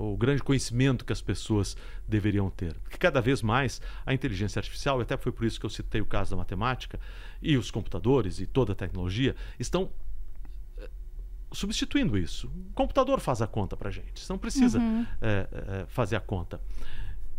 o 0.00 0.16
grande 0.16 0.42
conhecimento 0.42 1.04
que 1.04 1.12
as 1.12 1.20
pessoas 1.20 1.76
deveriam 2.08 2.48
ter. 2.50 2.74
Porque 2.80 2.96
cada 2.96 3.20
vez 3.20 3.42
mais 3.42 3.80
a 4.04 4.14
inteligência 4.14 4.58
artificial, 4.58 4.98
e 4.98 5.02
até 5.02 5.16
foi 5.16 5.30
por 5.30 5.44
isso 5.44 5.60
que 5.60 5.66
eu 5.66 5.70
citei 5.70 6.00
o 6.00 6.06
caso 6.06 6.30
da 6.30 6.36
matemática, 6.36 6.98
e 7.42 7.56
os 7.56 7.70
computadores 7.70 8.40
e 8.40 8.46
toda 8.46 8.72
a 8.72 8.74
tecnologia 8.74 9.36
estão 9.58 9.90
eh, 10.78 10.88
substituindo 11.52 12.16
isso. 12.16 12.48
O 12.70 12.72
computador 12.72 13.20
faz 13.20 13.42
a 13.42 13.46
conta 13.46 13.76
para 13.76 13.90
gente, 13.90 14.20
você 14.20 14.32
não 14.32 14.38
precisa 14.38 14.80
eh, 15.20 15.48
eh, 15.52 15.84
fazer 15.88 16.16
a 16.16 16.20
conta. 16.20 16.60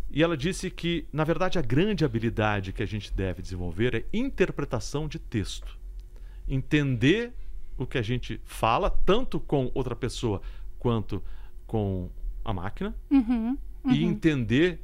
E 0.08 0.22
ela 0.22 0.36
disse 0.36 0.70
que, 0.70 1.08
na 1.12 1.24
verdade, 1.24 1.58
a 1.58 1.62
grande 1.62 2.04
habilidade 2.04 2.72
que 2.72 2.82
a 2.82 2.86
gente 2.86 3.12
deve 3.12 3.42
desenvolver 3.42 3.94
é 3.94 4.04
interpretação 4.12 5.08
de 5.08 5.18
texto. 5.18 5.81
Entender 6.46 7.32
o 7.78 7.86
que 7.86 7.98
a 7.98 8.02
gente 8.02 8.40
fala, 8.44 8.90
tanto 8.90 9.40
com 9.40 9.70
outra 9.74 9.96
pessoa 9.96 10.40
quanto 10.78 11.22
com 11.66 12.10
a 12.44 12.52
máquina, 12.52 12.94
Uhum, 13.10 13.56
e 13.86 14.04
entender 14.04 14.80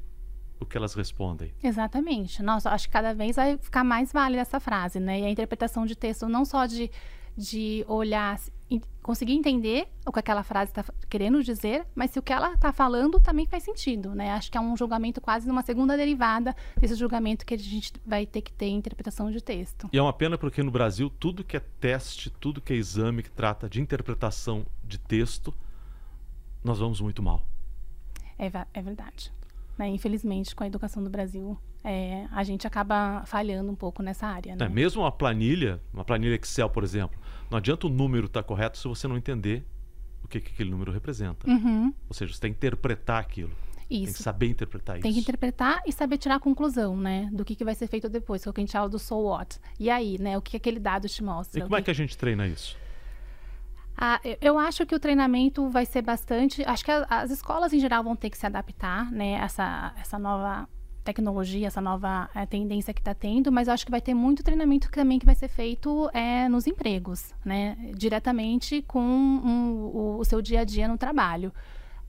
o 0.61 0.67
que 0.67 0.77
elas 0.77 0.95
respondem. 0.95 1.53
Exatamente. 1.62 2.43
Nossa, 2.43 2.71
acho 2.71 2.88
que 2.88 2.93
cada 2.93 3.15
vez 3.15 3.37
vai 3.37 3.57
ficar 3.59 3.85
mais 3.85 4.12
válida 4.12 4.43
essa 4.43 4.59
frase, 4.59 4.99
né? 4.99 5.21
E 5.21 5.25
a 5.25 5.31
interpretação 5.31 5.87
de 5.87 5.95
texto 5.95 6.29
não 6.29 6.45
só 6.45 6.67
de, 6.67 6.91
de 7.37 7.85
olhar, 7.87 8.41
conseguir 9.03 9.33
entender 9.33 9.89
o 10.07 10.13
que 10.13 10.19
aquela 10.19 10.43
frase 10.43 10.71
está 10.71 10.85
querendo 11.09 11.43
dizer, 11.43 11.87
mas 11.95 12.11
se 12.11 12.19
o 12.19 12.23
que 12.23 12.33
ela 12.33 12.53
está 12.53 12.73
falando 12.73 13.19
também 13.19 13.47
faz 13.47 13.63
sentido, 13.63 14.15
né? 14.15 14.33
Acho 14.33 14.51
que 14.51 14.59
é 14.59 14.61
um 14.61 14.77
julgamento 14.77 15.21
quase 15.21 15.49
numa 15.49 15.63
segunda 15.63 15.97
derivada 15.97 16.55
desse 16.77 16.95
julgamento 16.95 17.47
que 17.47 17.55
a 17.55 17.59
gente 17.59 17.95
vai 18.05 18.27
ter 18.27 18.43
que 18.43 18.53
ter 18.53 18.67
em 18.67 18.77
interpretação 18.77 19.31
de 19.31 19.41
texto. 19.43 19.89
E 19.93 19.97
é 19.97 20.03
uma 20.03 20.13
pena 20.13 20.37
porque 20.37 20.63
no 20.63 20.71
Brasil 20.71 21.09
tudo 21.09 21.43
que 21.43 21.57
é 21.57 21.61
teste, 21.81 22.29
tudo 22.29 22.61
que 22.61 22.73
é 22.73 22.77
exame 22.77 23.23
que 23.23 23.31
trata 23.31 23.69
de 23.69 23.81
interpretação 23.81 24.67
de 24.85 24.99
texto, 24.99 25.55
nós 26.63 26.79
vamos 26.79 27.01
muito 27.01 27.23
mal. 27.23 27.43
É, 28.39 28.51
é 28.75 28.83
verdade. 28.83 29.33
Né? 29.79 29.89
Infelizmente, 29.89 30.55
com 30.55 30.65
a 30.65 30.67
educação 30.67 31.03
do 31.03 31.09
Brasil, 31.09 31.57
é, 31.88 32.28
a 32.30 32.45
gente 32.45 32.66
acaba 32.66 33.23
falhando 33.25 33.73
um 33.73 33.75
pouco 33.75 34.02
nessa 34.02 34.26
área, 34.26 34.54
né? 34.54 34.66
É, 34.66 34.68
mesmo 34.68 35.02
uma 35.02 35.11
planilha, 35.11 35.80
uma 35.92 36.04
planilha 36.04 36.35
Excel, 36.35 36.68
por 36.68 36.85
exemplo, 36.85 37.18
não 37.50 37.57
adianta 37.57 37.87
o 37.87 37.90
número 37.90 38.26
estar 38.26 38.42
correto 38.42 38.76
se 38.76 38.87
você 38.87 39.09
não 39.09 39.16
entender 39.16 39.64
o 40.23 40.28
que, 40.28 40.40
que 40.40 40.52
aquele 40.52 40.71
número 40.71 40.92
representa. 40.92 41.49
Uhum. 41.49 41.92
Ou 42.09 42.14
seja, 42.14 42.35
você 42.35 42.40
tem 42.40 42.52
que 42.52 42.59
interpretar 42.59 43.21
aquilo. 43.21 43.52
Isso. 43.90 44.04
Tem 44.04 44.12
que 44.12 44.23
saber 44.23 44.49
interpretar 44.49 44.97
isso. 44.97 45.02
Tem 45.02 45.14
que 45.14 45.21
interpretar 45.21 45.80
e 45.87 45.92
saber 45.92 46.18
tirar 46.18 46.35
a 46.35 46.40
conclusão, 46.40 46.95
né? 46.95 47.30
Do 47.33 47.42
que, 47.42 47.54
que 47.54 47.64
vai 47.64 47.75
ser 47.75 47.87
feito 47.87 48.07
depois, 48.07 48.42
que 48.42 48.49
é 48.49 48.50
o 48.50 48.52
que 48.52 48.61
a 48.61 48.62
gente 48.62 48.73
fala 48.73 48.88
do 48.88 48.99
so 48.99 49.16
what. 49.16 49.59
E 49.80 49.88
aí, 49.88 50.18
né? 50.18 50.37
O 50.37 50.42
que 50.42 50.59
aquele 50.59 50.78
dado 50.78 51.09
te 51.09 51.25
mostra. 51.25 51.59
E 51.59 51.62
como 51.62 51.75
é 51.75 51.80
que 51.80 51.90
a 51.90 51.95
gente 51.95 52.18
treina 52.18 52.47
isso? 52.47 52.76
Ah, 53.97 54.21
eu 54.42 54.59
acho 54.59 54.85
que 54.85 54.95
o 54.95 55.00
treinamento 55.00 55.71
vai 55.71 55.87
ser 55.87 56.02
bastante. 56.02 56.62
Acho 56.66 56.85
que 56.85 56.90
as 56.90 57.30
escolas 57.30 57.73
em 57.73 57.80
geral 57.80 58.04
vão 58.04 58.14
ter 58.14 58.28
que 58.28 58.37
se 58.37 58.45
adaptar, 58.45 59.11
né? 59.11 59.33
Essa, 59.33 59.95
essa 59.99 60.18
nova 60.18 60.68
tecnologia, 61.09 61.67
essa 61.67 61.81
nova 61.81 62.29
é, 62.35 62.45
tendência 62.45 62.93
que 62.93 63.00
está 63.00 63.15
tendo, 63.15 63.50
mas 63.50 63.67
eu 63.67 63.73
acho 63.73 63.87
que 63.87 63.91
vai 63.91 64.00
ter 64.00 64.12
muito 64.12 64.43
treinamento 64.43 64.91
também 64.91 65.19
que 65.19 65.25
vai 65.25 65.35
ser 65.35 65.49
feito 65.49 66.11
é, 66.12 66.47
nos 66.50 66.67
empregos, 66.67 67.35
né? 67.43 67.79
Diretamente 67.97 68.83
com 68.83 69.00
um, 69.00 69.91
o, 69.95 70.19
o, 70.19 70.25
seu 70.25 70.43
dia 70.43 70.61
a 70.61 70.65
dia 70.65 70.87
no 70.87 70.99
trabalho. 70.99 71.50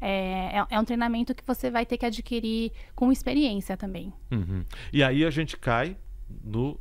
É, 0.01 0.58
é, 0.58 0.65
é, 0.70 0.79
um 0.79 0.84
treinamento 0.84 1.34
que 1.34 1.44
você 1.48 1.72
vai 1.72 1.86
ter 1.86 1.98
que 1.98 2.06
adquirir 2.06 2.74
com 2.94 3.10
experiência 3.10 3.77
também. 3.77 4.12
Uhum. 4.32 4.65
E 4.91 5.01
aí 5.01 5.24
a 5.24 5.29
gente 5.29 5.56
cai 5.56 5.96
no 6.44 6.77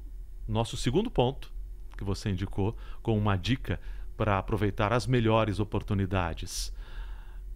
nosso 0.47 0.77
segundo 0.77 1.09
ponto 1.09 1.53
que 1.97 2.03
você 2.03 2.31
indicou 2.31 2.77
com 3.01 3.17
uma 3.17 3.37
dica 3.37 3.81
para 4.17 4.39
aproveitar 4.39 4.93
as 4.93 5.07
melhores 5.07 5.61
oportunidades 5.61 6.73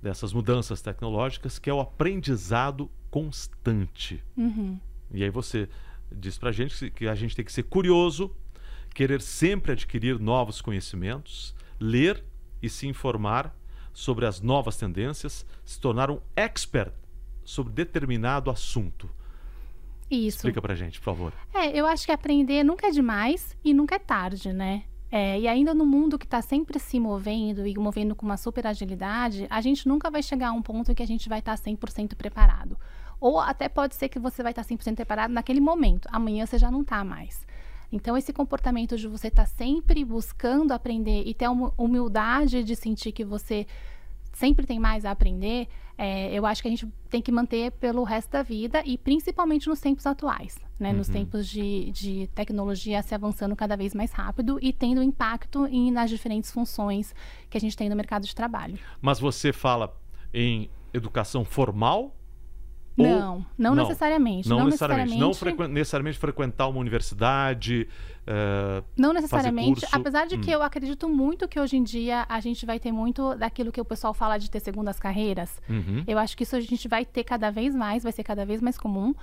dessas 0.00 0.32
mudanças 0.32 0.80
tecnológicas, 0.80 1.58
que 1.58 1.68
é 1.68 1.74
o 1.74 1.80
aprendizado 1.80 2.88
constante. 3.12 4.24
Uhum. 4.34 4.80
E 5.12 5.22
aí 5.22 5.28
você 5.28 5.68
diz 6.10 6.38
para 6.38 6.48
a 6.48 6.52
gente 6.52 6.90
que 6.90 7.06
a 7.06 7.14
gente 7.14 7.36
tem 7.36 7.44
que 7.44 7.52
ser 7.52 7.64
curioso, 7.64 8.34
querer 8.94 9.20
sempre 9.20 9.72
adquirir 9.72 10.18
novos 10.18 10.62
conhecimentos, 10.62 11.54
ler 11.78 12.24
e 12.62 12.70
se 12.70 12.86
informar 12.88 13.54
sobre 13.92 14.24
as 14.24 14.40
novas 14.40 14.78
tendências, 14.78 15.44
se 15.62 15.78
tornar 15.78 16.10
um 16.10 16.20
expert 16.34 16.94
sobre 17.44 17.72
determinado 17.74 18.50
assunto. 18.50 19.10
Isso. 20.10 20.38
Explica 20.38 20.62
pra 20.62 20.74
gente, 20.74 20.98
por 20.98 21.04
favor. 21.04 21.32
É, 21.52 21.78
eu 21.78 21.86
acho 21.86 22.06
que 22.06 22.12
aprender 22.12 22.64
nunca 22.64 22.86
é 22.86 22.90
demais 22.90 23.54
e 23.62 23.74
nunca 23.74 23.96
é 23.96 23.98
tarde, 23.98 24.52
né? 24.54 24.84
É, 25.10 25.38
e 25.38 25.46
ainda 25.46 25.74
no 25.74 25.84
mundo 25.84 26.18
que 26.18 26.24
está 26.24 26.40
sempre 26.40 26.78
se 26.78 26.98
movendo 26.98 27.66
e 27.66 27.74
movendo 27.76 28.16
com 28.16 28.24
uma 28.24 28.38
super 28.38 28.66
agilidade, 28.66 29.46
a 29.50 29.60
gente 29.60 29.86
nunca 29.86 30.10
vai 30.10 30.22
chegar 30.22 30.48
a 30.48 30.52
um 30.52 30.62
ponto 30.62 30.90
em 30.90 30.94
que 30.94 31.02
a 31.02 31.06
gente 31.06 31.28
vai 31.28 31.40
estar 31.40 31.58
tá 31.58 31.62
100% 31.62 32.14
preparado. 32.14 32.78
Ou 33.22 33.38
até 33.38 33.68
pode 33.68 33.94
ser 33.94 34.08
que 34.08 34.18
você 34.18 34.42
vai 34.42 34.50
estar 34.50 34.64
100% 34.64 34.96
preparado 34.96 35.30
naquele 35.30 35.60
momento. 35.60 36.08
Amanhã 36.10 36.44
você 36.44 36.58
já 36.58 36.72
não 36.72 36.82
está 36.82 37.04
mais. 37.04 37.46
Então, 37.92 38.16
esse 38.16 38.32
comportamento 38.32 38.96
de 38.96 39.06
você 39.06 39.28
estar 39.28 39.44
tá 39.44 39.48
sempre 39.48 40.04
buscando 40.04 40.72
aprender 40.72 41.22
e 41.24 41.32
ter 41.32 41.44
a 41.44 41.52
humildade 41.52 42.64
de 42.64 42.74
sentir 42.74 43.12
que 43.12 43.24
você 43.24 43.64
sempre 44.32 44.66
tem 44.66 44.80
mais 44.80 45.04
a 45.04 45.12
aprender, 45.12 45.68
é, 45.96 46.34
eu 46.36 46.44
acho 46.44 46.62
que 46.62 46.66
a 46.66 46.70
gente 46.70 46.84
tem 47.08 47.22
que 47.22 47.30
manter 47.30 47.70
pelo 47.72 48.02
resto 48.02 48.32
da 48.32 48.42
vida 48.42 48.82
e 48.84 48.98
principalmente 48.98 49.68
nos 49.68 49.78
tempos 49.78 50.04
atuais, 50.04 50.58
né? 50.80 50.90
Uhum. 50.90 50.96
Nos 50.96 51.08
tempos 51.08 51.46
de, 51.46 51.92
de 51.92 52.26
tecnologia 52.34 53.02
se 53.02 53.14
avançando 53.14 53.54
cada 53.54 53.76
vez 53.76 53.94
mais 53.94 54.10
rápido 54.10 54.58
e 54.60 54.72
tendo 54.72 55.00
impacto 55.00 55.64
em, 55.66 55.92
nas 55.92 56.10
diferentes 56.10 56.50
funções 56.50 57.14
que 57.48 57.56
a 57.56 57.60
gente 57.60 57.76
tem 57.76 57.88
no 57.88 57.94
mercado 57.94 58.26
de 58.26 58.34
trabalho. 58.34 58.76
Mas 59.00 59.20
você 59.20 59.52
fala 59.52 59.96
em 60.34 60.68
educação 60.92 61.44
formal 61.44 62.16
não, 62.96 63.46
não, 63.58 63.74
não, 63.74 63.82
necessariamente. 63.84 64.48
Não, 64.48 64.58
não 64.58 64.64
necessariamente. 64.66 65.18
Não 65.18 65.34
frequ 65.34 65.66
necessariamente 65.66 66.18
frequentar 66.18 66.68
uma 66.68 66.78
universidade. 66.78 67.88
Uh, 68.22 68.84
não 68.96 69.12
necessariamente. 69.12 69.84
Apesar 69.90 70.26
de 70.26 70.36
hum. 70.36 70.40
que 70.40 70.50
eu 70.50 70.62
acredito 70.62 71.08
muito 71.08 71.48
que 71.48 71.58
hoje 71.58 71.76
em 71.76 71.82
dia 71.82 72.24
a 72.28 72.40
gente 72.40 72.64
vai 72.64 72.78
ter 72.78 72.92
muito 72.92 73.34
daquilo 73.34 73.72
que 73.72 73.80
o 73.80 73.84
pessoal 73.84 74.14
fala 74.14 74.38
de 74.38 74.50
ter 74.50 74.60
segundas 74.60 74.98
carreiras. 75.00 75.60
Uhum. 75.68 76.04
Eu 76.06 76.18
acho 76.18 76.36
que 76.36 76.44
isso 76.44 76.54
a 76.54 76.60
gente 76.60 76.86
vai 76.86 77.04
ter 77.04 77.24
cada 77.24 77.50
vez 77.50 77.74
mais, 77.74 78.02
vai 78.02 78.12
ser 78.12 78.22
cada 78.22 78.46
vez 78.46 78.60
mais 78.60 78.78
comum. 78.78 79.14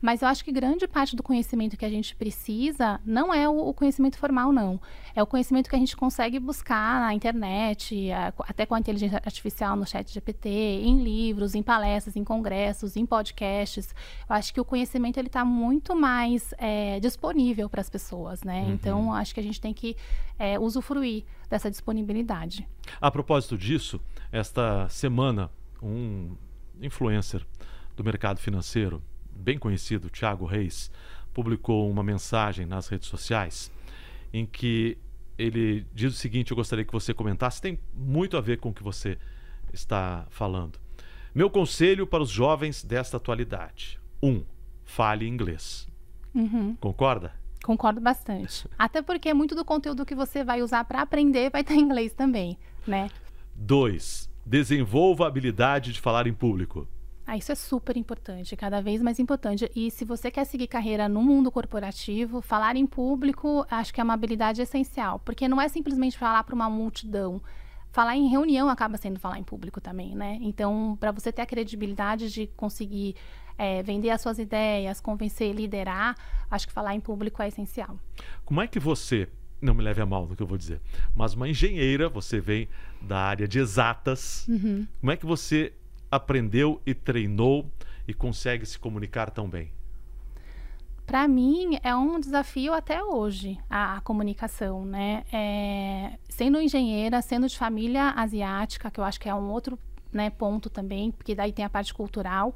Mas 0.00 0.22
eu 0.22 0.28
acho 0.28 0.44
que 0.44 0.52
grande 0.52 0.86
parte 0.86 1.16
do 1.16 1.22
conhecimento 1.22 1.76
que 1.76 1.84
a 1.84 1.90
gente 1.90 2.14
precisa 2.14 3.00
não 3.04 3.34
é 3.34 3.48
o, 3.48 3.68
o 3.68 3.74
conhecimento 3.74 4.16
formal, 4.16 4.52
não. 4.52 4.80
É 5.14 5.22
o 5.22 5.26
conhecimento 5.26 5.68
que 5.68 5.74
a 5.74 5.78
gente 5.78 5.96
consegue 5.96 6.38
buscar 6.38 7.00
na 7.00 7.12
internet, 7.12 8.10
a, 8.12 8.32
até 8.40 8.64
com 8.64 8.74
a 8.74 8.78
inteligência 8.78 9.20
artificial 9.24 9.74
no 9.74 9.84
chat 9.84 10.12
GPT, 10.12 10.48
em 10.48 11.02
livros, 11.02 11.54
em 11.54 11.62
palestras, 11.62 12.14
em 12.14 12.22
congressos, 12.22 12.96
em 12.96 13.04
podcasts. 13.04 13.92
Eu 14.28 14.36
acho 14.36 14.54
que 14.54 14.60
o 14.60 14.64
conhecimento 14.64 15.18
ele 15.18 15.26
está 15.26 15.44
muito 15.44 15.96
mais 15.96 16.54
é, 16.58 17.00
disponível 17.00 17.68
para 17.68 17.80
as 17.80 17.90
pessoas, 17.90 18.42
né? 18.48 18.62
Uhum. 18.62 18.72
Então, 18.72 19.12
acho 19.12 19.34
que 19.34 19.40
a 19.40 19.42
gente 19.42 19.60
tem 19.60 19.74
que 19.74 19.94
é, 20.38 20.58
usufruir 20.58 21.24
dessa 21.48 21.70
disponibilidade. 21.70 22.66
A 23.00 23.10
propósito 23.10 23.56
disso, 23.56 24.00
esta 24.32 24.88
semana, 24.88 25.50
um 25.82 26.34
influencer 26.80 27.46
do 27.94 28.02
mercado 28.02 28.40
financeiro 28.40 29.02
bem 29.30 29.58
conhecido, 29.58 30.08
Thiago 30.08 30.46
Reis, 30.46 30.90
publicou 31.32 31.88
uma 31.90 32.02
mensagem 32.02 32.64
nas 32.66 32.88
redes 32.88 33.08
sociais 33.08 33.70
em 34.32 34.46
que 34.46 34.96
ele 35.36 35.86
diz 35.94 36.14
o 36.14 36.16
seguinte: 36.16 36.50
eu 36.50 36.56
gostaria 36.56 36.84
que 36.84 36.92
você 36.92 37.12
comentasse, 37.14 37.60
tem 37.60 37.78
muito 37.94 38.36
a 38.36 38.40
ver 38.40 38.58
com 38.58 38.70
o 38.70 38.74
que 38.74 38.82
você 38.82 39.18
está 39.72 40.26
falando. 40.30 40.78
Meu 41.34 41.50
conselho 41.50 42.06
para 42.06 42.22
os 42.22 42.30
jovens 42.30 42.82
desta 42.82 43.18
atualidade: 43.18 44.00
um, 44.22 44.42
fale 44.84 45.28
inglês. 45.28 45.86
Uhum. 46.34 46.74
Concorda? 46.76 47.32
Concordo 47.64 48.00
bastante. 48.00 48.68
Até 48.78 49.02
porque 49.02 49.32
muito 49.34 49.54
do 49.54 49.64
conteúdo 49.64 50.06
que 50.06 50.14
você 50.14 50.44
vai 50.44 50.62
usar 50.62 50.84
para 50.84 51.02
aprender 51.02 51.50
vai 51.50 51.62
estar 51.62 51.74
em 51.74 51.80
inglês 51.82 52.12
também, 52.12 52.58
né? 52.86 53.10
Dois, 53.54 54.30
desenvolva 54.44 55.24
a 55.24 55.28
habilidade 55.28 55.92
de 55.92 56.00
falar 56.00 56.26
em 56.26 56.32
público. 56.32 56.86
Ah, 57.30 57.36
isso 57.36 57.52
é 57.52 57.54
super 57.54 57.94
importante, 57.98 58.56
cada 58.56 58.80
vez 58.80 59.02
mais 59.02 59.18
importante. 59.18 59.70
E 59.76 59.90
se 59.90 60.02
você 60.02 60.30
quer 60.30 60.46
seguir 60.46 60.66
carreira 60.66 61.10
no 61.10 61.22
mundo 61.22 61.52
corporativo, 61.52 62.40
falar 62.40 62.74
em 62.74 62.86
público, 62.86 63.66
acho 63.70 63.92
que 63.92 64.00
é 64.00 64.04
uma 64.04 64.14
habilidade 64.14 64.62
essencial, 64.62 65.18
porque 65.18 65.46
não 65.46 65.60
é 65.60 65.68
simplesmente 65.68 66.16
falar 66.16 66.42
para 66.44 66.54
uma 66.54 66.70
multidão. 66.70 67.42
Falar 67.92 68.16
em 68.16 68.28
reunião 68.28 68.70
acaba 68.70 68.96
sendo 68.96 69.20
falar 69.20 69.38
em 69.38 69.44
público 69.44 69.78
também, 69.78 70.14
né? 70.14 70.38
Então, 70.40 70.96
para 70.98 71.12
você 71.12 71.30
ter 71.30 71.42
a 71.42 71.46
credibilidade 71.46 72.30
de 72.30 72.46
conseguir 72.56 73.14
é, 73.58 73.82
vender 73.82 74.10
as 74.10 74.20
suas 74.20 74.38
ideias, 74.38 75.00
convencer, 75.00 75.52
liderar, 75.52 76.16
acho 76.50 76.66
que 76.66 76.72
falar 76.72 76.94
em 76.94 77.00
público 77.00 77.42
é 77.42 77.48
essencial. 77.48 77.98
Como 78.44 78.62
é 78.62 78.68
que 78.68 78.78
você, 78.78 79.28
não 79.60 79.74
me 79.74 79.82
leve 79.82 80.00
a 80.00 80.06
mal 80.06 80.26
no 80.26 80.36
que 80.36 80.42
eu 80.42 80.46
vou 80.46 80.56
dizer, 80.56 80.80
mas 81.14 81.34
uma 81.34 81.48
engenheira, 81.48 82.08
você 82.08 82.40
vem 82.40 82.68
da 83.02 83.18
área 83.18 83.48
de 83.48 83.58
exatas, 83.58 84.46
uhum. 84.48 84.86
como 85.00 85.12
é 85.12 85.16
que 85.16 85.26
você 85.26 85.72
aprendeu 86.10 86.80
e 86.86 86.94
treinou 86.94 87.70
e 88.06 88.14
consegue 88.14 88.64
se 88.64 88.78
comunicar 88.78 89.30
tão 89.30 89.48
bem? 89.48 89.72
Para 91.04 91.26
mim 91.26 91.78
é 91.82 91.94
um 91.96 92.20
desafio 92.20 92.74
até 92.74 93.02
hoje 93.02 93.58
a, 93.68 93.96
a 93.96 94.00
comunicação, 94.02 94.84
né? 94.84 95.24
É, 95.32 96.18
sendo 96.28 96.60
engenheira, 96.60 97.22
sendo 97.22 97.48
de 97.48 97.56
família 97.56 98.10
asiática, 98.10 98.90
que 98.90 99.00
eu 99.00 99.04
acho 99.04 99.18
que 99.18 99.26
é 99.26 99.34
um 99.34 99.50
outro 99.50 99.78
né, 100.12 100.28
ponto 100.28 100.68
também, 100.68 101.10
porque 101.10 101.34
daí 101.34 101.50
tem 101.50 101.64
a 101.64 101.70
parte 101.70 101.94
cultural. 101.94 102.54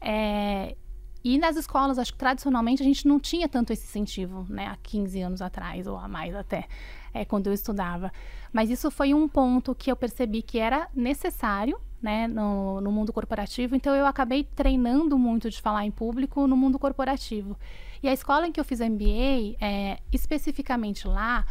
É, 0.00 0.76
e 1.24 1.38
nas 1.38 1.56
escolas, 1.56 1.98
acho 1.98 2.12
que 2.12 2.18
tradicionalmente 2.18 2.82
a 2.82 2.84
gente 2.84 3.06
não 3.06 3.18
tinha 3.18 3.48
tanto 3.48 3.72
esse 3.72 3.84
incentivo, 3.84 4.46
né? 4.48 4.66
Há 4.68 4.76
15 4.82 5.20
anos 5.20 5.42
atrás, 5.42 5.86
ou 5.86 5.96
há 5.96 6.08
mais 6.08 6.34
até, 6.34 6.66
é, 7.12 7.24
quando 7.24 7.48
eu 7.48 7.52
estudava. 7.52 8.12
Mas 8.52 8.70
isso 8.70 8.90
foi 8.90 9.12
um 9.12 9.28
ponto 9.28 9.74
que 9.74 9.90
eu 9.90 9.96
percebi 9.96 10.42
que 10.42 10.58
era 10.58 10.88
necessário 10.94 11.78
né, 12.00 12.28
no, 12.28 12.80
no 12.80 12.90
mundo 12.90 13.12
corporativo. 13.12 13.74
Então 13.74 13.94
eu 13.94 14.06
acabei 14.06 14.44
treinando 14.44 15.18
muito 15.18 15.50
de 15.50 15.60
falar 15.60 15.84
em 15.84 15.90
público 15.90 16.46
no 16.46 16.56
mundo 16.56 16.78
corporativo. 16.78 17.56
E 18.02 18.08
a 18.08 18.12
escola 18.12 18.46
em 18.46 18.52
que 18.52 18.60
eu 18.60 18.64
fiz 18.64 18.80
MBA, 18.80 19.56
é, 19.60 19.98
especificamente 20.12 21.06
lá, 21.06 21.44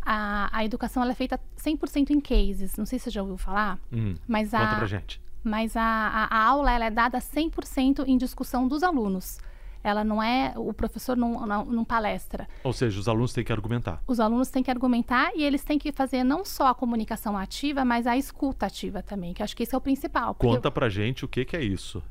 a, 0.00 0.48
a 0.56 0.64
educação 0.64 1.04
é 1.04 1.14
feita 1.14 1.38
100% 1.58 2.10
em 2.10 2.20
cases. 2.20 2.76
Não 2.76 2.86
sei 2.86 2.98
se 2.98 3.04
você 3.04 3.10
já 3.10 3.22
ouviu 3.22 3.36
falar, 3.36 3.78
hum, 3.92 4.14
mas 4.26 4.52
a, 4.52 4.60
conta 4.60 4.76
pra 4.76 4.86
gente. 4.86 5.21
Mas 5.42 5.76
a, 5.76 5.82
a, 5.82 6.36
a 6.36 6.44
aula 6.44 6.70
ela 6.70 6.84
é 6.86 6.90
dada 6.90 7.18
100% 7.18 8.04
em 8.06 8.16
discussão 8.16 8.68
dos 8.68 8.82
alunos. 8.82 9.38
Ela 9.84 10.04
não 10.04 10.22
é. 10.22 10.52
O 10.56 10.72
professor 10.72 11.16
não, 11.16 11.44
não, 11.46 11.64
não, 11.64 11.84
palestra. 11.84 12.48
Ou 12.62 12.72
seja, 12.72 13.00
os 13.00 13.08
alunos 13.08 13.32
têm 13.32 13.42
que 13.42 13.52
argumentar. 13.52 14.00
Os 14.06 14.20
alunos 14.20 14.48
têm 14.48 14.62
que 14.62 14.70
argumentar 14.70 15.32
e 15.34 15.42
eles 15.42 15.64
têm 15.64 15.78
que 15.78 15.90
fazer 15.90 16.22
não 16.22 16.44
só 16.44 16.68
a 16.68 16.74
comunicação 16.74 17.36
ativa, 17.36 17.84
mas 17.84 18.06
a 18.06 18.16
escuta 18.16 18.66
ativa 18.66 19.02
também, 19.02 19.34
que 19.34 19.42
acho 19.42 19.56
que 19.56 19.64
isso 19.64 19.74
é 19.74 19.78
o 19.78 19.80
principal. 19.80 20.34
Conta 20.34 20.70
pra 20.70 20.88
gente 20.88 21.24
o 21.24 21.28
que, 21.28 21.44
que 21.44 21.56
é 21.56 21.62
isso. 21.62 22.02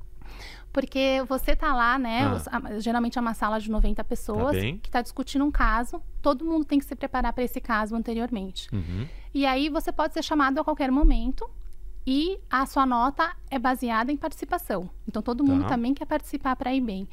Porque 0.73 1.23
você 1.27 1.55
tá 1.55 1.73
lá, 1.73 1.99
né? 1.99 2.21
Ah. 2.49 2.79
geralmente 2.79 3.17
é 3.17 3.21
uma 3.21 3.33
sala 3.33 3.59
de 3.59 3.69
90 3.69 4.03
pessoas 4.05 4.55
tá 4.55 4.61
que 4.61 4.87
está 4.87 5.01
discutindo 5.01 5.43
um 5.43 5.51
caso. 5.51 6.01
Todo 6.21 6.45
mundo 6.45 6.65
tem 6.65 6.79
que 6.79 6.85
se 6.85 6.95
preparar 6.95 7.33
para 7.33 7.43
esse 7.43 7.59
caso 7.59 7.95
anteriormente. 7.95 8.69
Uhum. 8.73 9.05
E 9.33 9.45
aí 9.45 9.69
você 9.69 9.91
pode 9.91 10.13
ser 10.13 10.23
chamado 10.23 10.59
a 10.59 10.63
qualquer 10.63 10.89
momento 10.89 11.49
e 12.05 12.39
a 12.49 12.65
sua 12.65 12.85
nota 12.85 13.35
é 13.49 13.59
baseada 13.59 14.11
em 14.11 14.17
participação. 14.17 14.89
Então 15.07 15.21
todo 15.21 15.43
mundo 15.43 15.63
tá. 15.63 15.69
também 15.69 15.93
quer 15.93 16.05
participar 16.05 16.55
para 16.55 16.73
ir 16.73 16.81
bem. 16.81 17.07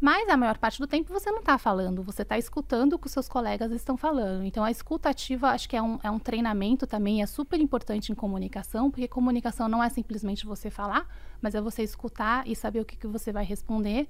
Mas 0.00 0.28
a 0.28 0.36
maior 0.36 0.58
parte 0.58 0.78
do 0.78 0.86
tempo 0.86 1.12
você 1.12 1.30
não 1.30 1.40
está 1.40 1.58
falando, 1.58 2.04
você 2.04 2.22
está 2.22 2.38
escutando 2.38 2.92
o 2.92 2.98
que 2.98 3.08
os 3.08 3.12
seus 3.12 3.28
colegas 3.28 3.72
estão 3.72 3.96
falando. 3.96 4.44
Então 4.44 4.62
a 4.62 4.70
escuta 4.70 5.08
ativa 5.08 5.48
acho 5.48 5.68
que 5.68 5.76
é 5.76 5.82
um, 5.82 5.98
é 6.02 6.10
um 6.10 6.20
treinamento 6.20 6.86
também, 6.86 7.20
é 7.20 7.26
super 7.26 7.60
importante 7.60 8.12
em 8.12 8.14
comunicação, 8.14 8.90
porque 8.90 9.08
comunicação 9.08 9.68
não 9.68 9.82
é 9.82 9.88
simplesmente 9.88 10.46
você 10.46 10.70
falar, 10.70 11.06
mas 11.42 11.54
é 11.54 11.60
você 11.60 11.82
escutar 11.82 12.46
e 12.46 12.54
saber 12.54 12.80
o 12.80 12.84
que, 12.84 12.96
que 12.96 13.08
você 13.08 13.32
vai 13.32 13.44
responder. 13.44 14.08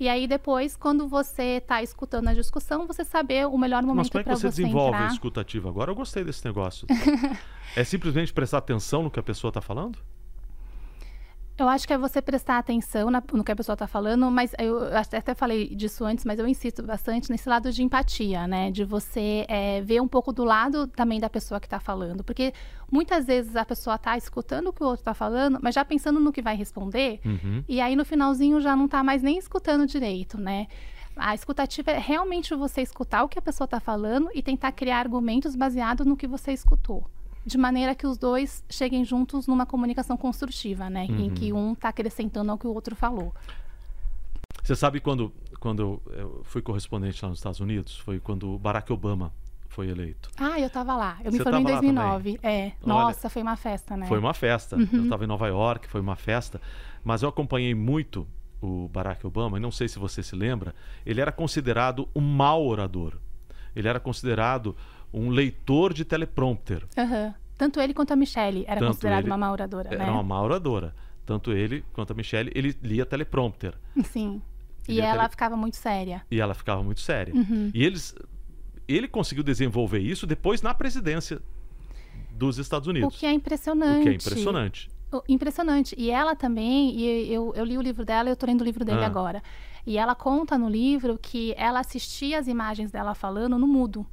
E 0.00 0.08
aí 0.08 0.28
depois, 0.28 0.76
quando 0.76 1.08
você 1.08 1.58
está 1.58 1.82
escutando 1.82 2.28
a 2.28 2.34
discussão, 2.34 2.86
você 2.86 3.04
saber 3.04 3.46
o 3.46 3.58
melhor 3.58 3.82
momento 3.82 4.10
para 4.10 4.22
você 4.22 4.28
Mas 4.28 4.28
como 4.28 4.32
é 4.32 4.36
que 4.36 4.40
você 4.40 4.62
desenvolve 4.62 4.96
entrar. 4.96 5.08
a 5.08 5.12
escuta 5.12 5.40
ativa 5.40 5.68
agora? 5.68 5.90
Eu 5.90 5.94
gostei 5.96 6.22
desse 6.22 6.44
negócio. 6.44 6.86
é 7.74 7.82
simplesmente 7.84 8.32
prestar 8.32 8.58
atenção 8.58 9.02
no 9.02 9.10
que 9.10 9.18
a 9.18 9.22
pessoa 9.22 9.48
está 9.48 9.60
falando? 9.60 9.98
Eu 11.58 11.68
acho 11.68 11.88
que 11.88 11.92
é 11.92 11.98
você 11.98 12.22
prestar 12.22 12.58
atenção 12.58 13.10
na, 13.10 13.20
no 13.32 13.42
que 13.42 13.50
a 13.50 13.56
pessoa 13.56 13.74
está 13.74 13.88
falando, 13.88 14.30
mas 14.30 14.52
eu 14.60 14.78
até 14.96 15.34
falei 15.34 15.74
disso 15.74 16.04
antes, 16.04 16.24
mas 16.24 16.38
eu 16.38 16.46
insisto 16.46 16.84
bastante 16.84 17.30
nesse 17.30 17.48
lado 17.48 17.72
de 17.72 17.82
empatia, 17.82 18.46
né? 18.46 18.70
De 18.70 18.84
você 18.84 19.44
é, 19.48 19.80
ver 19.82 20.00
um 20.00 20.06
pouco 20.06 20.32
do 20.32 20.44
lado 20.44 20.86
também 20.86 21.18
da 21.18 21.28
pessoa 21.28 21.58
que 21.58 21.66
está 21.66 21.80
falando. 21.80 22.22
Porque 22.22 22.52
muitas 22.88 23.26
vezes 23.26 23.56
a 23.56 23.64
pessoa 23.64 23.96
está 23.96 24.16
escutando 24.16 24.68
o 24.68 24.72
que 24.72 24.84
o 24.84 24.86
outro 24.86 25.00
está 25.00 25.14
falando, 25.14 25.58
mas 25.60 25.74
já 25.74 25.84
pensando 25.84 26.20
no 26.20 26.32
que 26.32 26.40
vai 26.40 26.54
responder, 26.54 27.18
uhum. 27.24 27.64
e 27.68 27.80
aí 27.80 27.96
no 27.96 28.04
finalzinho 28.04 28.60
já 28.60 28.76
não 28.76 28.84
está 28.84 29.02
mais 29.02 29.20
nem 29.20 29.36
escutando 29.36 29.84
direito, 29.84 30.38
né? 30.38 30.68
A 31.16 31.34
escutativa 31.34 31.90
é 31.90 31.98
realmente 31.98 32.54
você 32.54 32.82
escutar 32.82 33.24
o 33.24 33.28
que 33.28 33.36
a 33.36 33.42
pessoa 33.42 33.64
está 33.64 33.80
falando 33.80 34.30
e 34.32 34.40
tentar 34.40 34.70
criar 34.70 35.00
argumentos 35.00 35.56
baseados 35.56 36.06
no 36.06 36.16
que 36.16 36.28
você 36.28 36.52
escutou 36.52 37.04
de 37.48 37.58
maneira 37.58 37.94
que 37.94 38.06
os 38.06 38.18
dois 38.18 38.62
cheguem 38.68 39.04
juntos 39.04 39.46
numa 39.46 39.66
comunicação 39.66 40.16
construtiva, 40.16 40.88
né? 40.88 41.06
Uhum. 41.08 41.20
Em 41.20 41.30
que 41.30 41.52
um 41.52 41.72
está 41.72 41.88
acrescentando 41.88 42.52
ao 42.52 42.58
que 42.58 42.66
o 42.66 42.74
outro 42.74 42.94
falou. 42.94 43.34
Você 44.62 44.76
sabe 44.76 45.00
quando, 45.00 45.32
quando 45.58 46.02
eu 46.12 46.42
fui 46.44 46.60
correspondente 46.60 47.22
lá 47.22 47.30
nos 47.30 47.38
Estados 47.38 47.58
Unidos? 47.58 47.98
Foi 47.98 48.20
quando 48.20 48.58
Barack 48.58 48.92
Obama 48.92 49.32
foi 49.68 49.88
eleito. 49.88 50.30
Ah, 50.36 50.60
eu 50.60 50.66
estava 50.66 50.94
lá. 50.94 51.18
Eu 51.24 51.30
Você 51.32 51.38
me 51.38 51.44
formei 51.44 51.60
em 51.60 51.64
tava 51.64 51.76
lá 51.76 52.18
2009. 52.18 52.40
É. 52.42 52.64
Olha, 52.64 52.74
Nossa, 52.84 53.30
foi 53.30 53.42
uma 53.42 53.56
festa, 53.56 53.96
né? 53.96 54.06
Foi 54.06 54.18
uma 54.18 54.34
festa. 54.34 54.76
Uhum. 54.76 54.88
Eu 54.92 55.02
estava 55.04 55.24
em 55.24 55.26
Nova 55.26 55.48
York, 55.48 55.88
foi 55.88 56.00
uma 56.00 56.16
festa. 56.16 56.60
Mas 57.02 57.22
eu 57.22 57.28
acompanhei 57.28 57.74
muito 57.74 58.26
o 58.60 58.88
Barack 58.88 59.26
Obama, 59.26 59.56
e 59.56 59.60
não 59.60 59.70
sei 59.70 59.88
se 59.88 59.98
você 59.98 60.22
se 60.22 60.34
lembra, 60.34 60.74
ele 61.06 61.20
era 61.20 61.32
considerado 61.32 62.08
um 62.14 62.20
mau 62.20 62.66
orador. 62.66 63.16
Ele 63.74 63.88
era 63.88 64.00
considerado 64.00 64.76
um 65.12 65.30
leitor 65.30 65.92
de 65.92 66.04
teleprompter. 66.04 66.84
Uhum. 66.96 67.34
Tanto 67.56 67.80
ele 67.80 67.92
quanto 67.94 68.12
a 68.12 68.16
Michelle 68.16 68.64
era 68.68 68.78
Tanto 68.80 68.88
considerado 68.92 69.20
ele 69.24 69.30
uma 69.30 69.36
má 69.38 69.50
oradora, 69.50 69.88
Era 69.92 70.04
né? 70.06 70.10
uma 70.10 70.22
má 70.22 70.40
oradora. 70.42 70.94
Tanto 71.26 71.52
ele 71.52 71.84
quanto 71.92 72.12
a 72.12 72.14
Michelle, 72.14 72.50
ele 72.54 72.74
lia 72.82 73.04
teleprompter. 73.04 73.74
Sim. 74.04 74.40
E 74.88 74.92
Lia 74.94 75.04
ela 75.04 75.18
tele- 75.22 75.30
ficava 75.30 75.56
muito 75.56 75.76
séria. 75.76 76.22
E 76.30 76.40
ela 76.40 76.54
ficava 76.54 76.82
muito 76.82 77.00
séria. 77.00 77.34
Uhum. 77.34 77.70
E 77.74 77.84
eles, 77.84 78.14
ele 78.86 79.06
conseguiu 79.08 79.42
desenvolver 79.44 79.98
isso 79.98 80.26
depois 80.26 80.62
na 80.62 80.72
presidência 80.72 81.40
dos 82.32 82.56
Estados 82.58 82.86
O 82.86 82.90
Unidos. 82.90 83.14
que 83.18 83.26
é 83.26 83.32
impressionante. 83.32 84.00
O 84.00 84.02
que 84.04 84.08
é 84.08 84.12
impressionante. 84.14 84.90
O- 85.12 85.22
Impressionante. 85.28 85.94
E 85.98 86.10
ela 86.10 86.36
também, 86.36 86.94
e 86.94 87.32
eu, 87.32 87.52
eu 87.56 87.64
li 87.64 87.76
o 87.76 87.82
livro 87.82 88.04
dela, 88.04 88.28
eu 88.28 88.36
tô 88.36 88.46
lendo 88.46 88.60
o 88.60 88.64
livro 88.64 88.84
dele 88.84 89.02
Ah. 89.02 89.06
agora. 89.06 89.42
E 89.86 89.96
ela 89.98 90.14
conta 90.14 90.56
no 90.58 90.68
livro 90.68 91.18
que 91.20 91.54
ela 91.56 91.80
assistia 91.80 92.38
as 92.38 92.46
imagens 92.46 92.90
dela 92.90 93.14
falando 93.14 93.58
no 93.58 93.66
mudo. 93.66 94.06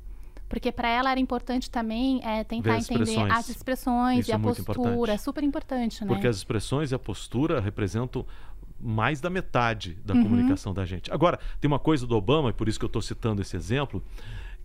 Porque 0.48 0.72
para 0.72 0.88
ela 0.88 1.10
era 1.12 1.20
importante 1.20 1.70
também 1.72 2.22
é, 2.24 2.44
tentar 2.44 2.76
as 2.76 2.86
entender 2.90 3.04
expressões. 3.10 3.34
as 3.34 3.50
expressões 3.50 4.20
Isso 4.20 4.30
e 4.30 4.32
é 4.32 4.36
a 4.36 4.38
muito 4.38 4.64
postura. 4.64 4.90
importante. 4.90 5.10
É 5.12 5.18
super 5.18 5.44
importante, 5.44 6.02
né? 6.04 6.08
Porque 6.08 6.28
as 6.28 6.38
expressões 6.38 6.92
e 6.92 6.96
a 6.96 7.00
postura 7.00 7.60
representam 7.60 8.26
mais 8.80 9.20
da 9.20 9.30
metade 9.30 9.96
da 10.06 10.14
Uhum. 10.14 10.24
comunicação 10.24 10.74
da 10.74 10.86
gente. 10.86 11.12
Agora, 11.12 11.40
tem 11.60 11.68
uma 11.68 11.80
coisa 11.80 12.06
do 12.06 12.16
Obama, 12.16 12.50
e 12.50 12.54
por 12.54 12.68
isso 12.70 12.78
que 12.78 12.86
eu 12.86 12.88
estou 12.88 13.02
citando 13.02 13.42
esse 13.42 13.56
exemplo, 13.56 14.04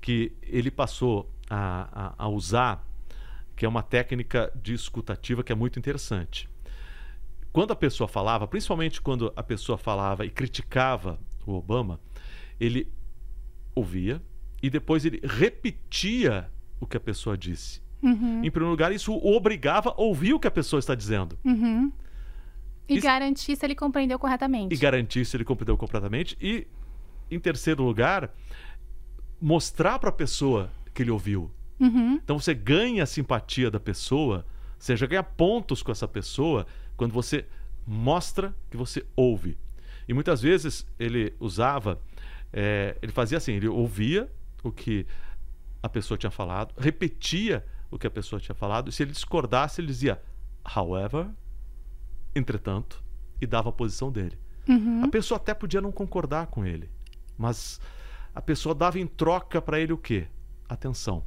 que 0.00 0.32
ele 0.42 0.70
passou 0.70 1.30
a, 1.48 1.88
a- 2.18 2.24
a 2.24 2.28
usar, 2.28 2.84
que 3.56 3.64
é 3.64 3.68
uma 3.68 3.82
técnica 3.82 4.52
de 4.54 4.74
escutativa 4.74 5.42
que 5.42 5.50
é 5.52 5.54
muito 5.54 5.78
interessante. 5.78 6.48
Quando 7.52 7.72
a 7.72 7.76
pessoa 7.76 8.06
falava, 8.06 8.46
principalmente 8.46 9.00
quando 9.00 9.32
a 9.34 9.42
pessoa 9.42 9.78
falava 9.78 10.24
e 10.26 10.30
criticava 10.30 11.18
o 11.46 11.54
Obama, 11.54 11.98
ele 12.60 12.86
ouvia 13.74 14.20
e 14.62 14.68
depois 14.70 15.04
ele 15.04 15.20
repetia 15.24 16.50
o 16.80 16.86
que 16.86 16.96
a 16.96 17.00
pessoa 17.00 17.36
disse. 17.36 17.80
Uhum, 18.02 18.42
Em 18.44 18.50
primeiro 18.50 18.70
lugar, 18.70 18.92
isso 18.92 19.12
o 19.12 19.36
obrigava 19.36 19.90
a 19.90 20.00
ouvir 20.00 20.32
o 20.32 20.40
que 20.40 20.46
a 20.48 20.50
pessoa 20.50 20.80
está 20.80 20.94
dizendo. 20.94 21.38
uhum. 21.44 21.92
E 22.88 22.94
Isso- 22.96 23.06
garantir 23.06 23.54
se 23.56 23.64
ele 23.64 23.74
compreendeu 23.74 24.18
corretamente. 24.18 24.74
e 24.74 24.78
garantir 24.78 25.24
se 25.24 25.36
ele 25.36 25.44
compreendeu 25.44 25.76
completamente. 25.76 26.36
E, 26.40 26.66
em 27.30 27.38
terceiro 27.38 27.84
lugar, 27.84 28.30
mostrar 29.40 29.98
para 29.98 30.10
a 30.10 30.12
pessoa 30.12 30.70
que 30.92 31.02
ele 31.02 31.10
ouviu. 31.10 31.50
Uhum, 31.78 32.14
Então 32.22 32.38
você 32.38 32.52
ganha 32.52 33.02
a 33.04 33.06
simpatia 33.06 33.70
da 33.70 33.80
pessoa, 33.80 34.44
você 34.78 34.96
já 34.96 35.06
ganha 35.06 35.22
pontos 35.22 35.82
com 35.82 35.92
essa 35.92 36.06
pessoa 36.08 36.66
quando 36.96 37.12
você 37.12 37.46
mostra 37.86 38.54
que 38.70 38.76
você 38.76 39.04
ouve. 39.16 39.56
E 40.08 40.12
muitas 40.12 40.42
vezes 40.42 40.86
ele 40.98 41.32
usava, 41.40 41.98
eh, 42.52 42.96
ele 43.00 43.12
fazia 43.12 43.38
assim, 43.38 43.52
ele 43.54 43.68
ouvia 43.68 44.28
o 44.62 44.70
que 44.72 45.06
a 45.82 45.88
pessoa 45.88 46.16
tinha 46.18 46.30
falado, 46.30 46.74
repetia 46.78 47.64
o 47.90 47.98
que 47.98 48.06
a 48.06 48.10
pessoa 48.10 48.38
tinha 48.40 48.54
falado, 48.54 48.88
e 48.88 48.92
se 48.92 49.02
ele 49.02 49.12
discordasse, 49.12 49.80
ele 49.80 49.88
dizia, 49.88 50.20
however, 50.76 51.28
entretanto, 52.34 53.02
e 53.40 53.46
dava 53.46 53.70
a 53.70 53.72
posição 53.72 54.10
dele. 54.12 54.38
uhum. 54.68 55.02
A 55.04 55.08
pessoa 55.08 55.36
até 55.38 55.54
podia 55.54 55.80
não 55.80 55.90
concordar 55.90 56.46
com 56.48 56.64
ele, 56.64 56.90
mas 57.36 57.80
a 58.34 58.40
pessoa 58.40 58.74
dava 58.74 58.98
em 58.98 59.06
troca 59.06 59.60
para 59.60 59.80
ele 59.80 59.92
o 59.92 59.98
quê? 59.98 60.26
Atenção. 60.68 61.24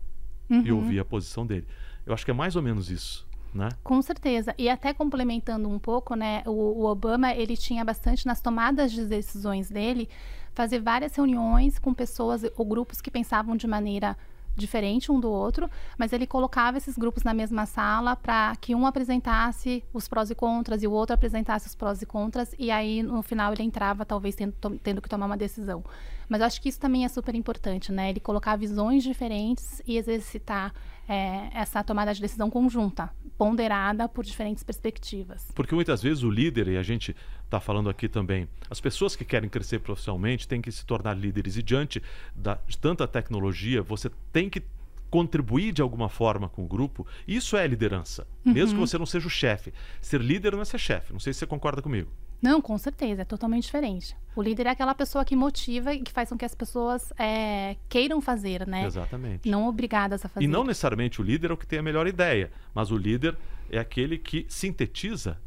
E 0.50 0.72
Uhum. 0.72 0.80
ouvia 0.80 1.02
a 1.02 1.06
posição 1.06 1.46
dele. 1.46 1.66
Eu 2.06 2.14
acho 2.14 2.24
que 2.24 2.32
é 2.32 2.34
mais 2.34 2.56
ou 2.56 2.62
menos 2.62 2.90
isso, 2.92 3.28
né? 3.54 3.70
Com 3.84 4.02
certeza. 4.02 4.54
E 4.58 4.70
até 4.70 4.94
complementando 4.94 5.70
um 5.70 5.80
pouco, 5.80 6.16
né? 6.16 6.44
O, 6.46 6.52
o 6.52 6.86
Obama, 6.86 7.34
ele 7.34 7.56
tinha 7.56 7.84
bastante 7.86 8.26
nas 8.26 8.42
tomadas 8.42 8.92
de 8.92 9.06
decisões 9.06 9.70
dele, 9.70 10.10
fazer 10.54 10.80
várias 10.80 11.16
reuniões 11.16 11.80
com 11.80 11.94
pessoas 11.94 12.44
ou 12.56 12.66
grupos 12.66 13.02
que 13.02 13.12
pensavam 13.12 13.56
de 13.56 13.68
maneira 13.68 14.18
diferente 14.56 15.12
um 15.12 15.20
do 15.20 15.30
outro, 15.30 15.70
mas 15.98 16.14
ele 16.14 16.28
colocava 16.28 16.78
esses 16.78 16.98
grupos 16.98 17.24
na 17.24 17.34
mesma 17.34 17.66
sala 17.66 18.16
para 18.16 18.56
que 18.58 18.76
um 18.76 18.86
apresentasse 18.86 19.84
os 19.92 20.08
prós 20.08 20.30
e 20.30 20.36
contras 20.36 20.84
e 20.84 20.88
o 20.88 20.92
outro 20.92 21.14
apresentasse 21.14 21.68
os 21.68 21.76
prós 21.76 22.02
e 22.02 22.06
contras 22.06 22.54
e 22.60 22.70
aí 22.70 23.02
no 23.02 23.24
final 23.24 23.52
ele 23.52 23.64
entrava 23.64 24.06
talvez 24.06 24.36
tendo, 24.36 24.54
tendo 24.84 25.02
que 25.02 25.10
tomar 25.10 25.26
uma 25.26 25.38
decisão. 25.38 25.84
Mas 26.30 26.40
eu 26.40 26.48
acho 26.48 26.62
que 26.62 26.70
isso 26.70 26.80
também 26.80 27.04
é 27.04 27.10
super 27.10 27.36
importante, 27.36 27.92
né? 27.92 28.10
Ele 28.10 28.20
colocar 28.20 28.56
visões 28.56 29.04
diferentes 29.04 29.82
e 29.86 29.98
exercitar 29.98 30.74
é, 31.08 31.50
essa 31.54 31.84
tomada 31.84 32.14
de 32.14 32.22
decisão 32.22 32.50
conjunta, 32.50 33.10
ponderada 33.38 34.08
por 34.08 34.24
diferentes 34.24 34.64
perspectivas. 34.64 35.52
Porque 35.54 35.76
muitas 35.76 36.02
vezes 36.02 36.24
o 36.24 36.30
líder, 36.30 36.68
e 36.70 36.78
a 36.78 36.84
gente 36.84 37.16
está 37.44 37.60
falando 37.60 37.90
aqui 37.90 38.08
também, 38.08 38.48
as 38.70 38.80
pessoas 38.80 39.16
que 39.16 39.26
querem 39.26 39.50
crescer 39.50 39.80
profissionalmente 39.80 40.48
têm 40.48 40.62
que 40.62 40.72
se 40.72 40.86
tornar 40.86 41.14
líderes. 41.14 41.58
E 41.58 41.64
diante 41.64 42.02
da, 42.36 42.58
de 42.68 42.78
tanta 42.78 43.08
tecnologia, 43.08 43.82
você 43.82 44.10
tem 44.32 44.50
que 44.50 44.64
contribuir 45.10 45.72
de 45.72 45.82
alguma 45.82 46.10
forma 46.10 46.50
com 46.50 46.64
o 46.64 46.68
grupo. 46.68 47.06
Isso 47.28 47.56
é 47.56 47.68
liderança. 47.68 48.26
Mesmo 48.44 48.80
que 48.80 48.88
você 48.88 48.98
não 48.98 49.06
seja 49.06 49.28
o 49.28 49.30
chefe. 49.30 49.72
Ser 50.02 50.20
líder 50.20 50.54
não 50.54 50.62
é 50.62 50.66
ser 50.66 50.80
chefe. 50.80 51.14
Não 51.14 51.20
sei 51.20 51.34
se 51.34 51.40
você 51.40 51.46
concorda 51.46 51.84
comigo. 51.84 52.10
Não, 52.44 52.62
com 52.62 52.78
certeza, 52.78 53.22
é 53.22 53.26
totalmente 53.26 53.64
diferente. 53.64 54.14
O 54.36 54.42
líder 54.42 54.68
é 54.68 54.72
aquela 54.72 54.94
pessoa 54.94 55.24
que 55.24 55.34
motiva 55.34 55.94
e 55.94 56.02
que 56.02 56.12
faz 56.12 56.28
com 56.28 56.38
que 56.38 56.44
as 56.44 56.54
pessoas 56.54 57.14
é, 57.18 57.78
queiram 57.88 58.20
fazer, 58.20 58.68
né? 58.68 58.86
Exatamente. 58.86 59.50
Não 59.50 59.66
obrigadas 59.66 60.26
a 60.26 60.28
fazer. 60.28 60.46
E 60.46 60.48
não 60.48 60.66
necessariamente 60.66 61.22
o 61.22 61.24
líder 61.24 61.52
é 61.52 61.54
o 61.54 61.58
que 61.58 61.66
tem 61.66 61.80
a 61.80 61.82
melhor 61.82 62.06
ideia, 62.06 62.52
mas 62.76 62.92
o 62.92 62.98
líder 62.98 63.38
é 63.72 63.80
aquele 63.80 64.18
que 64.18 64.46
sintetiza 64.50 65.40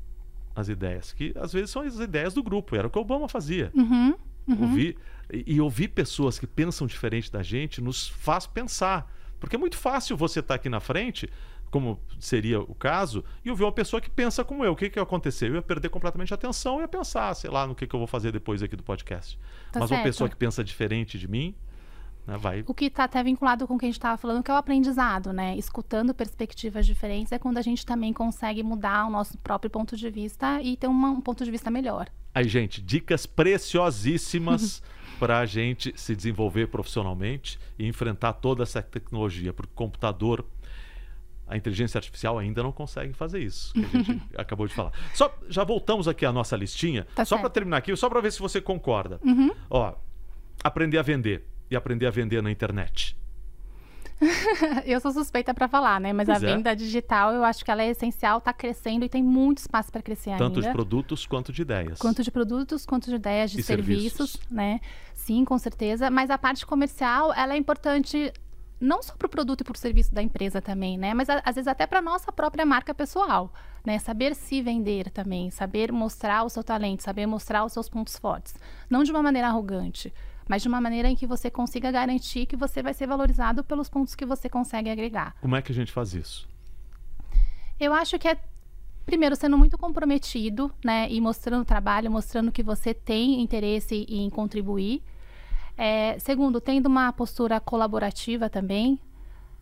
as 0.54 0.70
ideias, 0.70 1.12
que 1.12 1.34
às 1.36 1.52
vezes 1.52 1.68
são 1.68 1.82
as 1.82 1.98
ideias 1.98 2.32
do 2.32 2.42
grupo. 2.42 2.74
Era 2.74 2.86
o 2.86 2.90
que 2.90 2.96
o 2.98 3.02
Obama 3.02 3.28
fazia. 3.28 3.70
Uhum, 3.74 4.14
uhum. 4.48 4.62
Ouvir, 4.62 4.96
e, 5.30 5.54
e 5.54 5.60
ouvir 5.60 5.88
pessoas 5.88 6.38
que 6.38 6.46
pensam 6.46 6.86
diferente 6.86 7.30
da 7.30 7.42
gente 7.42 7.82
nos 7.82 8.08
faz 8.08 8.46
pensar. 8.46 9.12
Porque 9.38 9.54
é 9.54 9.58
muito 9.58 9.76
fácil 9.76 10.16
você 10.16 10.40
estar 10.40 10.54
aqui 10.54 10.70
na 10.70 10.80
frente, 10.80 11.28
como 11.70 12.00
seria 12.18 12.60
o 12.60 12.74
caso, 12.74 13.24
e 13.44 13.50
ouvir 13.50 13.64
uma 13.64 13.72
pessoa 13.72 14.00
que 14.00 14.08
pensa 14.10 14.44
como 14.44 14.64
eu. 14.64 14.72
O 14.72 14.76
que, 14.76 14.88
que 14.90 14.98
ia 14.98 15.02
acontecer? 15.02 15.50
Eu 15.50 15.54
ia 15.56 15.62
perder 15.62 15.88
completamente 15.90 16.32
a 16.32 16.36
atenção 16.36 16.78
e 16.78 16.82
ia 16.82 16.88
pensar, 16.88 17.34
sei 17.34 17.50
lá, 17.50 17.66
no 17.66 17.74
que, 17.74 17.86
que 17.86 17.94
eu 17.94 17.98
vou 18.00 18.06
fazer 18.06 18.32
depois 18.32 18.62
aqui 18.62 18.76
do 18.76 18.82
podcast. 18.82 19.38
Tá 19.72 19.80
Mas 19.80 19.90
uma 19.90 19.96
certo. 19.96 20.04
pessoa 20.04 20.28
que 20.30 20.36
pensa 20.36 20.62
diferente 20.64 21.18
de 21.18 21.28
mim, 21.28 21.54
né, 22.26 22.36
vai. 22.36 22.64
O 22.66 22.74
que 22.74 22.86
está 22.86 23.04
até 23.04 23.22
vinculado 23.22 23.66
com 23.68 23.74
o 23.74 23.78
que 23.78 23.84
a 23.84 23.88
gente 23.88 23.98
estava 23.98 24.16
falando, 24.16 24.42
que 24.42 24.50
é 24.50 24.54
o 24.54 24.56
aprendizado, 24.56 25.32
né? 25.32 25.56
Escutando 25.56 26.12
perspectivas 26.14 26.84
diferentes 26.86 27.30
é 27.32 27.38
quando 27.38 27.58
a 27.58 27.62
gente 27.62 27.84
também 27.86 28.12
consegue 28.12 28.62
mudar 28.62 29.06
o 29.06 29.10
nosso 29.10 29.36
próprio 29.38 29.70
ponto 29.70 29.96
de 29.96 30.10
vista 30.10 30.60
e 30.62 30.76
ter 30.76 30.86
uma- 30.88 31.10
um 31.10 31.20
ponto 31.20 31.44
de 31.44 31.50
vista 31.50 31.70
melhor. 31.70 32.08
Aí, 32.34 32.48
gente, 32.48 32.82
dicas 32.82 33.26
preciosíssimas 33.26 34.82
para 35.18 35.38
a 35.38 35.46
gente 35.46 35.92
se 35.96 36.14
desenvolver 36.14 36.66
profissionalmente 36.66 37.58
e 37.78 37.86
enfrentar 37.86 38.34
toda 38.34 38.62
essa 38.62 38.82
tecnologia, 38.82 39.52
porque 39.52 39.72
computador 39.74 40.44
A 41.48 41.56
inteligência 41.56 41.98
artificial 41.98 42.38
ainda 42.38 42.62
não 42.62 42.72
consegue 42.72 43.12
fazer 43.12 43.40
isso, 43.40 43.72
que 43.72 43.84
a 43.84 43.88
gente 44.02 44.22
acabou 44.36 44.66
de 44.66 44.74
falar. 44.74 44.92
Só, 45.14 45.32
já 45.48 45.62
voltamos 45.64 46.08
aqui 46.08 46.26
à 46.26 46.32
nossa 46.32 46.56
listinha, 46.56 47.06
Tá 47.14 47.24
só 47.24 47.38
para 47.38 47.48
terminar 47.50 47.76
aqui, 47.76 47.94
só 47.96 48.08
para 48.08 48.20
ver 48.20 48.32
se 48.32 48.40
você 48.40 48.60
concorda. 48.60 49.20
Uhum. 49.24 49.50
Ó, 49.70 49.94
aprender 50.64 50.98
a 50.98 51.02
vender 51.02 51.46
e 51.70 51.76
aprender 51.76 52.06
a 52.06 52.10
vender 52.10 52.42
na 52.42 52.50
internet. 52.50 53.16
Eu 54.86 54.98
sou 55.00 55.12
suspeita 55.12 55.52
para 55.52 55.68
falar, 55.68 56.00
né? 56.00 56.12
Mas 56.12 56.26
Pois 56.26 56.42
a 56.42 56.46
é. 56.48 56.54
venda 56.54 56.74
digital, 56.74 57.32
eu 57.32 57.44
acho 57.44 57.62
que 57.64 57.70
ela 57.70 57.82
é 57.82 57.90
essencial, 57.90 58.38
está 58.38 58.52
crescendo 58.52 59.04
e 59.04 59.08
tem 59.08 59.22
muito 59.22 59.58
espaço 59.58 59.92
para 59.92 60.00
crescer 60.00 60.30
Tanto 60.38 60.56
ainda. 60.58 60.68
de 60.68 60.72
produtos 60.72 61.26
quanto 61.26 61.52
de 61.52 61.62
ideias. 61.62 61.98
Quanto 61.98 62.22
de 62.22 62.30
produtos, 62.30 62.86
quanto 62.86 63.10
de 63.10 63.16
ideias, 63.16 63.50
de 63.50 63.62
serviços. 63.62 64.30
serviços, 64.32 64.40
né? 64.50 64.80
Sim, 65.14 65.44
com 65.44 65.58
certeza. 65.58 66.10
Mas 66.10 66.30
a 66.30 66.38
parte 66.38 66.64
comercial, 66.64 67.32
ela 67.34 67.52
é 67.54 67.56
importante 67.58 68.32
não 68.80 69.02
só 69.02 69.14
para 69.14 69.26
o 69.26 69.30
produto 69.30 69.62
e 69.62 69.64
para 69.64 69.74
o 69.74 69.78
serviço 69.78 70.14
da 70.14 70.22
empresa 70.22 70.60
também, 70.60 70.98
né? 70.98 71.14
Mas 71.14 71.30
a- 71.30 71.40
às 71.44 71.54
vezes 71.54 71.68
até 71.68 71.86
para 71.86 72.02
nossa 72.02 72.30
própria 72.30 72.66
marca 72.66 72.94
pessoal, 72.94 73.52
né? 73.84 73.98
Saber 73.98 74.34
se 74.34 74.60
vender 74.60 75.10
também, 75.10 75.50
saber 75.50 75.90
mostrar 75.92 76.44
o 76.44 76.48
seu 76.50 76.62
talento, 76.62 77.02
saber 77.02 77.26
mostrar 77.26 77.64
os 77.64 77.72
seus 77.72 77.88
pontos 77.88 78.16
fortes, 78.18 78.54
não 78.90 79.02
de 79.02 79.10
uma 79.10 79.22
maneira 79.22 79.48
arrogante, 79.48 80.12
mas 80.48 80.62
de 80.62 80.68
uma 80.68 80.80
maneira 80.80 81.08
em 81.08 81.16
que 81.16 81.26
você 81.26 81.50
consiga 81.50 81.90
garantir 81.90 82.46
que 82.46 82.56
você 82.56 82.82
vai 82.82 82.92
ser 82.94 83.06
valorizado 83.06 83.64
pelos 83.64 83.88
pontos 83.88 84.14
que 84.14 84.26
você 84.26 84.48
consegue 84.48 84.90
agregar. 84.90 85.34
Como 85.40 85.56
é 85.56 85.62
que 85.62 85.72
a 85.72 85.74
gente 85.74 85.90
faz 85.90 86.12
isso? 86.14 86.48
Eu 87.80 87.92
acho 87.92 88.18
que 88.18 88.28
é 88.28 88.36
primeiro 89.04 89.36
sendo 89.36 89.56
muito 89.56 89.78
comprometido, 89.78 90.72
né, 90.84 91.08
e 91.10 91.20
mostrando 91.20 91.64
trabalho, 91.64 92.10
mostrando 92.10 92.50
que 92.50 92.62
você 92.62 92.92
tem 92.92 93.40
interesse 93.40 94.04
em 94.08 94.28
contribuir. 94.28 95.02
É, 95.76 96.18
segundo, 96.18 96.60
tendo 96.60 96.86
uma 96.86 97.12
postura 97.12 97.60
colaborativa 97.60 98.48
também, 98.48 98.98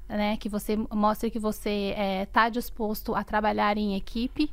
né, 0.09 0.37
que 0.37 0.49
você 0.49 0.77
mostre 0.93 1.31
que 1.31 1.39
você 1.39 1.95
está 2.23 2.49
disposto 2.49 3.15
a 3.15 3.25
trabalhar 3.25 3.77
em 3.77 3.97
equipe. 3.97 4.51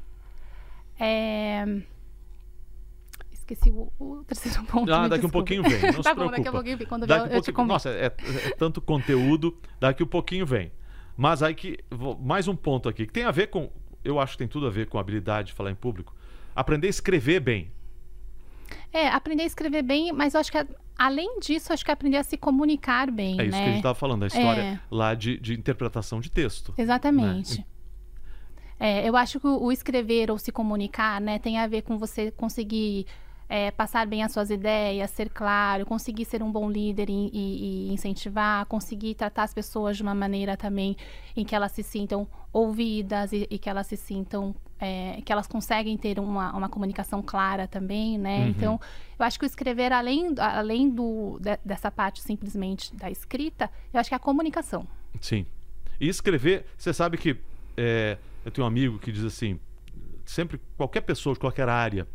É, 0.99 1.81
Esqueci 3.31 3.69
o, 3.69 3.91
o 3.99 4.23
terceiro 4.25 4.63
ponto. 4.67 4.91
Ah, 4.91 5.07
daqui 5.07 5.25
um 5.25 5.29
desculpe. 5.29 5.31
pouquinho 5.31 5.63
vem, 5.63 5.91
não 5.91 5.93
se 6.03 6.03
tá 6.03 6.13
bom, 6.13 6.29
preocupa. 6.29 6.37
daqui 6.37 6.47
a 6.47 6.51
pouquinho 6.51 6.77
vem. 6.77 6.87
Quando 6.87 7.07
Daqui 7.07 7.23
vier, 7.25 7.33
um 7.33 7.37
eu 7.37 7.41
te 7.41 7.51
convido. 7.51 7.73
Nossa, 7.73 7.89
é, 7.89 8.05
é 8.05 8.09
tanto 8.57 8.81
conteúdo, 8.81 9.57
daqui 9.79 10.03
um 10.03 10.07
pouquinho 10.07 10.45
vem. 10.45 10.71
Mas 11.17 11.43
aí 11.43 11.53
que. 11.53 11.77
Mais 12.21 12.47
um 12.47 12.55
ponto 12.55 12.87
aqui, 12.87 13.05
que 13.05 13.11
tem 13.13 13.23
a 13.23 13.31
ver 13.31 13.47
com. 13.47 13.69
Eu 14.03 14.19
acho 14.19 14.33
que 14.33 14.39
tem 14.39 14.47
tudo 14.47 14.67
a 14.67 14.69
ver 14.69 14.87
com 14.87 14.97
a 14.97 15.01
habilidade 15.01 15.47
de 15.49 15.53
falar 15.53 15.69
em 15.69 15.75
público. 15.75 16.15
Aprender 16.55 16.87
a 16.87 16.89
escrever 16.89 17.39
bem. 17.39 17.71
É, 18.91 19.09
aprender 19.09 19.43
a 19.43 19.45
escrever 19.45 19.83
bem, 19.83 20.11
mas 20.11 20.33
eu 20.33 20.39
acho 20.39 20.51
que 20.51 20.65
além 21.05 21.39
disso, 21.39 21.73
acho 21.73 21.83
que 21.83 21.91
aprender 21.91 22.17
a 22.17 22.23
se 22.23 22.37
comunicar 22.37 23.09
bem, 23.11 23.39
É 23.39 23.45
isso 23.45 23.51
né? 23.51 23.57
que 23.57 23.63
a 23.63 23.67
gente 23.67 23.77
estava 23.77 23.95
falando, 23.95 24.23
a 24.23 24.27
história 24.27 24.61
É. 24.61 24.79
lá 24.89 25.13
de, 25.15 25.39
de 25.39 25.53
interpretação 25.53 26.19
de 26.19 26.29
texto. 26.29 26.73
Exatamente. 26.77 27.65
É, 28.79 29.07
eu 29.07 29.15
acho 29.15 29.39
que 29.39 29.47
o 29.47 29.63
o 29.63 29.71
escrever 29.71 30.31
ou 30.31 30.37
se 30.37 30.51
comunicar, 30.51 31.21
né, 31.21 31.37
tem 31.39 31.57
a 31.59 31.67
ver 31.67 31.83
com 31.83 31.97
você 31.97 32.31
conseguir 32.31 33.05
é, 33.53 33.69
passar 33.69 34.07
bem 34.07 34.23
as 34.23 34.31
suas 34.31 34.49
ideias, 34.49 35.11
ser 35.11 35.29
claro, 35.29 35.85
conseguir 35.85 36.23
ser 36.23 36.41
um 36.41 36.49
bom 36.49 36.71
líder 36.71 37.09
e, 37.09 37.29
e- 37.33 37.89
e 37.89 37.93
incentivar, 37.93 38.65
conseguir 38.65 39.13
tratar 39.15 39.43
as 39.43 39.53
pessoas 39.53 39.97
de 39.97 40.03
uma 40.03 40.15
maneira 40.15 40.55
também 40.55 40.95
em 41.35 41.43
que 41.43 41.53
elas 41.53 41.73
se 41.73 41.83
sintam 41.83 42.25
ouvidas 42.53 43.33
e, 43.33 43.45
e 43.49 43.59
que 43.59 43.69
elas 43.69 43.87
se 43.87 43.97
sintam 43.97 44.55
é, 44.79 45.21
que 45.25 45.33
elas 45.33 45.47
conseguem 45.47 45.97
ter 45.97 46.17
uma, 46.17 46.55
uma 46.55 46.69
comunicação 46.69 47.21
clara 47.21 47.67
também, 47.67 48.17
né? 48.17 48.39
Uhum. 48.39 48.47
Então, 48.47 48.79
eu 49.19 49.25
acho 49.25 49.37
que 49.37 49.45
o 49.45 49.47
escrever, 49.47 49.91
além, 49.91 50.33
além 50.37 50.89
do, 50.89 51.37
de- 51.41 51.59
dessa 51.63 51.91
parte 51.91 52.21
simplesmente 52.21 52.95
da 52.95 53.11
escrita, 53.11 53.69
eu 53.93 53.99
acho 53.99 54.09
que 54.09 54.15
é 54.15 54.17
a 54.17 54.19
comunicação. 54.19 54.87
Sim. 55.19 55.45
E 55.99 56.07
escrever, 56.07 56.65
você 56.77 56.93
sabe 56.93 57.17
que 57.17 57.35
é, 57.77 58.17
eu 58.45 58.49
tenho 58.51 58.63
um 58.65 58.67
amigo 58.67 58.97
que 58.97 59.11
diz 59.11 59.23
assim, 59.25 59.59
sempre 60.25 60.57
qualquer 60.77 61.01
pessoa 61.01 61.33
de 61.33 61.39
qualquer 61.39 61.67
área 61.69 62.07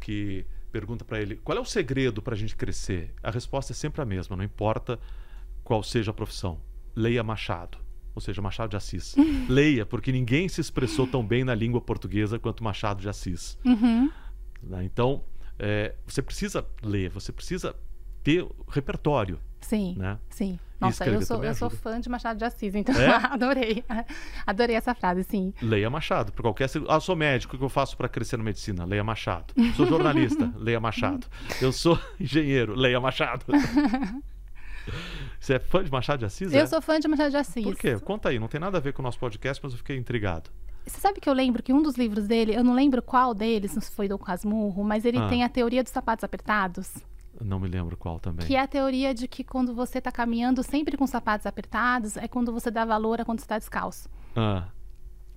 que 0.00 0.44
pergunta 0.78 1.04
para 1.04 1.20
ele 1.20 1.36
qual 1.42 1.58
é 1.58 1.60
o 1.60 1.64
segredo 1.64 2.22
para 2.22 2.34
a 2.34 2.38
gente 2.38 2.54
crescer, 2.54 3.12
a 3.20 3.32
resposta 3.32 3.72
é 3.72 3.74
sempre 3.74 4.00
a 4.00 4.04
mesma, 4.04 4.36
não 4.36 4.44
importa 4.44 4.98
qual 5.64 5.82
seja 5.82 6.12
a 6.12 6.14
profissão. 6.14 6.60
Leia 6.94 7.22
Machado, 7.22 7.78
ou 8.14 8.20
seja, 8.20 8.40
Machado 8.40 8.70
de 8.70 8.76
Assis. 8.76 9.16
Leia, 9.48 9.84
porque 9.84 10.12
ninguém 10.12 10.48
se 10.48 10.60
expressou 10.60 11.06
tão 11.06 11.26
bem 11.26 11.42
na 11.42 11.54
língua 11.54 11.80
portuguesa 11.80 12.38
quanto 12.38 12.62
Machado 12.62 13.00
de 13.00 13.08
Assis. 13.08 13.58
Uhum. 13.64 14.10
né? 14.62 14.84
Então, 14.84 15.24
é, 15.58 15.94
você 16.06 16.22
precisa 16.22 16.64
ler, 16.80 17.10
você 17.10 17.32
precisa 17.32 17.74
ter 18.22 18.46
repertório, 18.68 19.40
Sim. 19.60 19.94
né? 19.98 20.18
Sim. 20.30 20.58
Nossa, 20.80 21.04
eu 21.06 21.20
sou, 21.22 21.42
eu 21.44 21.54
sou 21.56 21.68
fã 21.68 22.00
de 22.00 22.08
Machado 22.08 22.38
de 22.38 22.44
Assis, 22.44 22.72
então 22.76 22.94
É? 22.94 23.06
adorei. 23.34 23.84
Adorei 24.46 24.76
essa 24.76 24.94
frase, 24.94 25.24
sim. 25.24 25.52
Leia 25.60 25.90
Machado. 25.90 26.30
Por 26.32 26.42
qualquer. 26.42 26.68
Ah, 26.88 27.00
sou 27.00 27.16
médico, 27.16 27.56
o 27.56 27.58
que 27.58 27.64
eu 27.64 27.68
faço 27.68 27.96
para 27.96 28.08
crescer 28.08 28.36
na 28.36 28.44
medicina? 28.44 28.84
Leia 28.84 29.02
Machado. 29.02 29.52
Sou 29.74 29.84
jornalista, 29.86 30.52
leia 30.56 30.78
Machado. 30.78 31.26
Eu 31.60 31.72
sou 31.72 31.98
engenheiro, 32.20 32.76
leia 32.76 33.00
Machado. 33.00 33.44
Você 35.40 35.54
é 35.54 35.58
fã 35.58 35.82
de 35.84 35.90
Machado 35.90 36.20
de 36.20 36.24
Assis? 36.24 36.52
é? 36.52 36.60
Eu 36.60 36.66
sou 36.66 36.80
fã 36.80 36.98
de 36.98 37.08
Machado 37.08 37.30
de 37.30 37.36
Assis. 37.36 37.64
Por 37.64 37.74
quê? 37.76 37.98
Conta 37.98 38.28
aí. 38.28 38.38
Não 38.38 38.48
tem 38.48 38.60
nada 38.60 38.78
a 38.78 38.80
ver 38.80 38.92
com 38.92 39.02
o 39.02 39.04
nosso 39.04 39.18
podcast, 39.18 39.62
mas 39.62 39.72
eu 39.72 39.78
fiquei 39.78 39.96
intrigado. 39.96 40.50
Você 40.86 41.00
sabe 41.00 41.20
que 41.20 41.28
eu 41.28 41.34
lembro 41.34 41.62
que 41.62 41.72
um 41.72 41.82
dos 41.82 41.96
livros 41.96 42.26
dele, 42.26 42.54
eu 42.54 42.64
não 42.64 42.72
lembro 42.72 43.02
qual 43.02 43.34
deles, 43.34 43.74
não 43.74 43.82
se 43.82 43.90
foi 43.90 44.08
do 44.08 44.18
Casmurro, 44.18 44.82
mas 44.82 45.04
ele 45.04 45.18
Ah. 45.18 45.28
tem 45.28 45.44
a 45.44 45.48
teoria 45.48 45.82
dos 45.82 45.92
sapatos 45.92 46.24
apertados. 46.24 46.94
Não 47.40 47.60
me 47.60 47.68
lembro 47.68 47.96
qual 47.96 48.18
também. 48.18 48.46
Que 48.46 48.56
é 48.56 48.60
a 48.60 48.66
teoria 48.66 49.14
de 49.14 49.28
que 49.28 49.44
quando 49.44 49.74
você 49.74 50.00
tá 50.00 50.10
caminhando 50.10 50.62
sempre 50.62 50.96
com 50.96 51.06
sapatos 51.06 51.46
apertados, 51.46 52.16
é 52.16 52.26
quando 52.26 52.52
você 52.52 52.70
dá 52.70 52.84
valor 52.84 53.20
a 53.20 53.24
quando 53.24 53.40
você 53.40 53.46
tá 53.46 53.58
descalço. 53.58 54.08
Ah, 54.34 54.64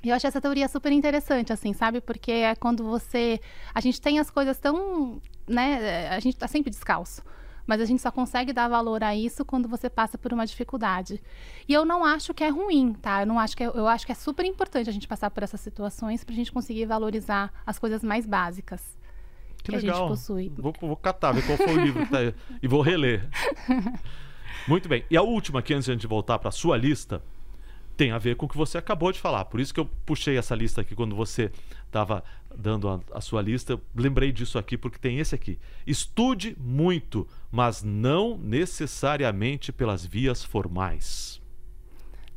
E 0.03 0.09
eu 0.09 0.15
achei 0.15 0.27
essa 0.27 0.41
teoria 0.41 0.67
super 0.67 0.91
interessante, 0.91 1.53
assim, 1.53 1.73
sabe? 1.73 2.01
Porque 2.01 2.31
é 2.31 2.55
quando 2.55 2.83
você. 2.83 3.39
A 3.73 3.79
gente 3.79 4.01
tem 4.01 4.17
as 4.19 4.29
coisas 4.31 4.57
tão. 4.57 5.21
né? 5.47 6.09
A 6.09 6.19
gente 6.19 6.37
tá 6.37 6.47
sempre 6.47 6.69
descalço. 6.71 7.21
Mas 7.67 7.79
a 7.79 7.85
gente 7.85 8.01
só 8.01 8.11
consegue 8.11 8.51
dar 8.51 8.67
valor 8.67 9.03
a 9.03 9.15
isso 9.15 9.45
quando 9.45 9.69
você 9.69 9.87
passa 9.87 10.17
por 10.17 10.33
uma 10.33 10.45
dificuldade. 10.47 11.21
E 11.67 11.73
eu 11.73 11.85
não 11.85 12.03
acho 12.03 12.33
que 12.33 12.43
é 12.43 12.49
ruim, 12.49 12.93
tá? 12.93 13.21
Eu 13.21 13.27
não 13.27 13.37
acho 13.37 13.55
que 13.55 13.63
é, 13.63 13.67
eu 13.67 13.87
acho 13.87 14.03
que 14.05 14.11
é 14.11 14.15
super 14.15 14.43
importante 14.45 14.89
a 14.89 14.93
gente 14.93 15.07
passar 15.07 15.29
por 15.29 15.43
essas 15.43 15.61
situações 15.61 16.23
pra 16.23 16.33
gente 16.33 16.51
conseguir 16.51 16.87
valorizar 16.87 17.53
as 17.63 17.77
coisas 17.77 18.03
mais 18.03 18.25
básicas 18.25 18.97
que 19.63 19.71
que 19.71 19.75
a 19.77 19.79
legal. 19.79 19.99
gente 19.99 20.07
possui. 20.09 20.51
Vou, 20.57 20.73
vou 20.81 20.95
catar, 20.95 21.31
ver 21.31 21.45
qual 21.45 21.57
foi 21.57 21.75
o 21.75 21.83
livro 21.83 22.05
que 22.05 22.11
tá 22.11 22.19
aí. 22.19 22.33
E 22.61 22.67
vou 22.67 22.81
reler. 22.81 23.29
Muito 24.67 24.87
bem. 24.87 25.03
E 25.09 25.17
a 25.17 25.21
última 25.21 25.59
aqui, 25.59 25.73
antes 25.73 25.85
de 25.85 25.91
a 25.91 25.93
gente 25.93 26.07
voltar 26.07 26.37
para 26.39 26.49
a 26.49 26.51
sua 26.51 26.77
lista, 26.77 27.21
tem 27.97 28.11
a 28.11 28.17
ver 28.17 28.35
com 28.35 28.45
o 28.45 28.49
que 28.49 28.57
você 28.57 28.77
acabou 28.77 29.11
de 29.11 29.19
falar. 29.19 29.45
Por 29.45 29.59
isso 29.59 29.73
que 29.73 29.79
eu 29.79 29.89
puxei 30.05 30.37
essa 30.37 30.55
lista 30.55 30.81
aqui 30.81 30.95
quando 30.95 31.15
você 31.15 31.51
estava 31.85 32.23
dando 32.55 32.89
a, 32.89 32.99
a 33.13 33.21
sua 33.21 33.41
lista. 33.41 33.73
Eu 33.73 33.81
lembrei 33.95 34.31
disso 34.31 34.57
aqui 34.57 34.77
porque 34.77 34.97
tem 34.97 35.19
esse 35.19 35.35
aqui. 35.35 35.59
Estude 35.85 36.55
muito, 36.59 37.27
mas 37.51 37.83
não 37.83 38.37
necessariamente 38.37 39.71
pelas 39.71 40.05
vias 40.05 40.43
formais. 40.43 41.41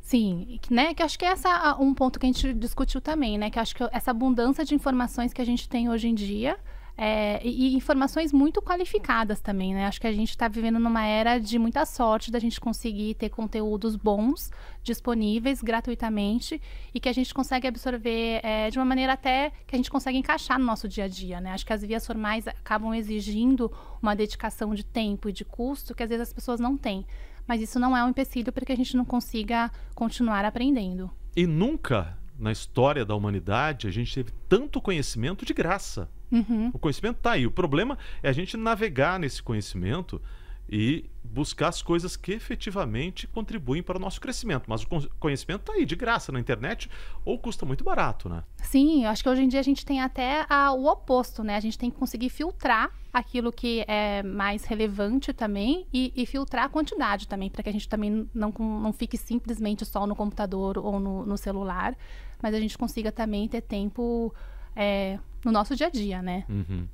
Sim, 0.01 0.59
que, 0.61 0.71
né? 0.71 0.93
Que 0.93 1.01
acho 1.01 1.17
que 1.17 1.25
essa 1.25 1.49
é 1.49 1.73
um 1.81 1.93
ponto 1.93 2.19
que 2.19 2.27
a 2.27 2.31
gente 2.31 2.53
discutiu 2.53 3.01
também, 3.01 3.37
né? 3.37 3.49
Que 3.49 3.57
acho 3.57 3.75
que 3.75 3.83
essa 3.91 4.11
abundância 4.11 4.63
de 4.63 4.75
informações 4.75 5.33
que 5.33 5.41
a 5.41 5.45
gente 5.45 5.67
tem 5.67 5.89
hoje 5.89 6.07
em 6.07 6.13
dia 6.13 6.59
é, 6.97 7.45
e, 7.45 7.75
informações 7.75 8.31
muito 8.31 8.61
qualificadas 8.61 9.41
também, 9.41 9.73
né? 9.73 9.85
Acho 9.85 9.99
que 9.99 10.07
a 10.07 10.13
gente 10.13 10.29
está 10.29 10.47
vivendo 10.47 10.79
numa 10.79 11.05
era 11.05 11.37
de 11.37 11.59
muita 11.59 11.85
sorte 11.85 12.31
da 12.31 12.39
gente 12.39 12.59
conseguir 12.59 13.15
ter 13.15 13.29
conteúdos 13.29 13.95
bons 13.95 14.49
disponíveis 14.81 15.61
gratuitamente 15.61 16.61
e 16.93 16.99
que 16.99 17.09
a 17.09 17.13
gente 17.13 17.33
consegue 17.33 17.67
absorver 17.67 18.39
é, 18.43 18.69
de 18.69 18.79
uma 18.79 18.85
maneira 18.85 19.13
até 19.13 19.51
que 19.67 19.75
a 19.75 19.77
gente 19.77 19.91
consegue 19.91 20.17
encaixar 20.17 20.57
no 20.57 20.65
nosso 20.65 20.87
dia 20.87 21.03
a 21.03 21.07
dia, 21.07 21.41
né? 21.41 21.51
Acho 21.51 21.65
que 21.65 21.73
as 21.73 21.81
vias 21.81 22.05
formais 22.05 22.47
acabam 22.47 22.93
exigindo 22.93 23.71
uma 24.01 24.15
dedicação 24.15 24.73
de 24.73 24.85
tempo 24.85 25.27
e 25.27 25.33
de 25.33 25.43
custo 25.43 25.93
que 25.93 26.03
às 26.03 26.09
vezes 26.09 26.29
as 26.29 26.33
pessoas 26.33 26.59
não 26.59 26.77
têm. 26.77 27.05
Mas 27.47 27.61
isso 27.61 27.77
não 27.77 27.95
é 27.95 28.03
um 28.03 28.09
empecilho 28.09 28.51
para 28.51 28.65
que 28.65 28.71
a 28.71 28.75
gente 28.75 28.95
não 28.95 29.05
consiga 29.05 29.69
continuar 29.93 30.45
aprendendo. 30.45 31.11
E 31.35 31.45
nunca 31.45 32.17
na 32.39 32.51
história 32.51 33.05
da 33.05 33.15
humanidade 33.15 33.87
a 33.87 33.91
gente 33.91 34.13
teve 34.13 34.31
tanto 34.47 34.81
conhecimento 34.81 35.45
de 35.45 35.53
graça. 35.53 36.09
Uhum. 36.31 36.71
O 36.73 36.79
conhecimento 36.79 37.17
está 37.17 37.31
aí. 37.31 37.45
O 37.45 37.51
problema 37.51 37.97
é 38.23 38.29
a 38.29 38.33
gente 38.33 38.57
navegar 38.57 39.19
nesse 39.19 39.41
conhecimento 39.43 40.21
e 40.67 41.05
buscar 41.23 41.67
as 41.67 41.81
coisas 41.83 42.17
que 42.17 42.31
efetivamente 42.31 43.27
contribuem 43.27 43.83
para 43.83 43.97
o 43.97 43.99
nosso 43.99 44.19
crescimento. 44.19 44.63
Mas 44.67 44.81
o 44.81 44.87
con- 44.87 45.07
conhecimento 45.19 45.61
está 45.61 45.73
aí, 45.73 45.85
de 45.85 45.95
graça, 45.95 46.31
na 46.31 46.39
internet, 46.39 46.89
ou 47.23 47.37
custa 47.37 47.65
muito 47.67 47.83
barato, 47.83 48.27
né? 48.27 48.43
Sim, 48.63 49.03
eu 49.03 49.09
acho 49.11 49.21
que 49.21 49.29
hoje 49.29 49.43
em 49.43 49.47
dia 49.47 49.59
a 49.59 49.63
gente 49.63 49.85
tem 49.85 50.01
até 50.01 50.43
a- 50.49 50.71
o 50.71 50.87
oposto, 50.87 51.43
né? 51.43 51.55
A 51.55 51.59
gente 51.59 51.77
tem 51.77 51.91
que 51.91 51.97
conseguir 51.97 52.29
filtrar 52.29 52.89
aquilo 53.13 53.51
que 53.51 53.85
é 53.87 54.23
mais 54.23 54.65
relevante 54.65 55.31
também 55.33 55.85
e, 55.93 56.11
e 56.15 56.25
filtrar 56.25 56.65
a 56.65 56.69
quantidade 56.69 57.27
também, 57.27 57.49
para 57.49 57.61
que 57.61 57.69
a 57.69 57.73
gente 57.73 57.87
também 57.87 58.27
não, 58.33 58.51
não 58.57 58.91
fique 58.91 59.17
simplesmente 59.17 59.85
só 59.85 60.07
no 60.07 60.15
computador 60.15 60.79
ou 60.79 60.99
no, 60.99 61.25
no 61.27 61.37
celular, 61.37 61.95
mas 62.41 62.55
a 62.55 62.59
gente 62.59 62.75
consiga 62.77 63.11
também 63.11 63.47
ter 63.47 63.61
tempo 63.61 64.33
é, 64.75 65.19
no 65.43 65.51
nosso 65.51 65.75
dia 65.75 65.87
a 65.87 65.89
dia, 65.89 66.21
né? 66.21 66.45
Uhum. 66.49 66.87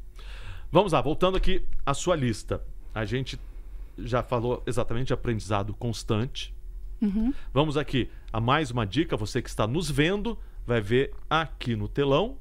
Vamos 0.71 0.93
lá, 0.93 1.01
voltando 1.01 1.37
aqui 1.37 1.63
à 1.85 1.93
sua 1.93 2.15
lista. 2.15 2.61
A 2.93 3.05
gente 3.05 3.39
já 3.97 4.23
falou 4.23 4.63
exatamente 4.65 5.07
de 5.07 5.13
aprendizado 5.13 5.73
constante, 5.73 6.53
Uhum. 7.01 7.33
Vamos 7.51 7.77
aqui 7.77 8.09
a 8.31 8.39
mais 8.39 8.69
uma 8.69 8.85
dica. 8.85 9.17
Você 9.17 9.41
que 9.41 9.49
está 9.49 9.65
nos 9.65 9.89
vendo 9.89 10.37
vai 10.65 10.79
ver 10.79 11.11
aqui 11.29 11.75
no 11.75 11.87
telão 11.87 12.37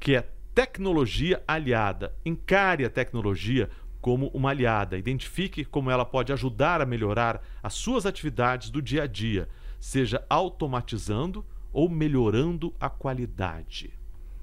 que 0.00 0.16
é 0.16 0.28
tecnologia 0.54 1.42
aliada. 1.46 2.12
Encare 2.24 2.84
a 2.84 2.90
tecnologia 2.90 3.70
como 4.00 4.28
uma 4.28 4.50
aliada. 4.50 4.98
Identifique 4.98 5.64
como 5.64 5.90
ela 5.90 6.04
pode 6.04 6.32
ajudar 6.32 6.80
a 6.80 6.86
melhorar 6.86 7.42
as 7.62 7.74
suas 7.74 8.06
atividades 8.06 8.70
do 8.70 8.82
dia 8.82 9.04
a 9.04 9.06
dia, 9.06 9.48
seja 9.78 10.24
automatizando 10.28 11.44
ou 11.72 11.88
melhorando 11.88 12.74
a 12.80 12.88
qualidade. 12.88 13.92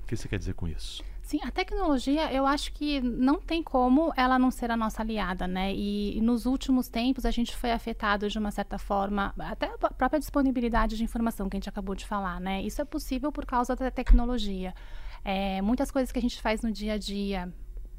O 0.05 0.07
que 0.07 0.15
você 0.15 0.27
quer 0.27 0.37
dizer 0.37 0.53
com 0.53 0.67
isso? 0.67 1.03
Sim, 1.23 1.39
a 1.43 1.49
tecnologia, 1.49 2.31
eu 2.31 2.45
acho 2.45 2.71
que 2.71 3.01
não 3.01 3.41
tem 3.41 3.63
como 3.63 4.13
ela 4.15 4.37
não 4.37 4.51
ser 4.51 4.69
a 4.69 4.77
nossa 4.77 5.01
aliada, 5.01 5.47
né? 5.47 5.73
E, 5.73 6.15
e, 6.15 6.21
nos 6.21 6.45
últimos 6.45 6.87
tempos 6.87 7.25
a 7.25 7.31
gente 7.31 7.55
foi 7.55 7.71
afetado 7.71 8.29
de 8.29 8.37
uma 8.37 8.51
certa 8.51 8.77
forma, 8.77 9.33
até 9.39 9.65
a 9.65 9.91
própria 9.91 10.19
disponibilidade 10.19 10.95
de 10.95 11.03
informação 11.03 11.49
que 11.49 11.57
a 11.57 11.59
gente 11.59 11.67
acabou 11.67 11.95
de 11.95 12.05
falar, 12.05 12.39
né? 12.39 12.61
Isso 12.61 12.79
é 12.79 12.85
possível 12.85 13.31
por 13.31 13.47
causa 13.47 13.75
da 13.75 13.89
tecnologia. 13.89 14.75
É, 15.23 15.59
muitas 15.63 15.89
coisas 15.89 16.11
que 16.11 16.19
a 16.19 16.21
gente 16.21 16.39
faz 16.39 16.61
no 16.61 16.71
dia 16.71 16.93
a 16.93 16.97
dia, 16.99 17.51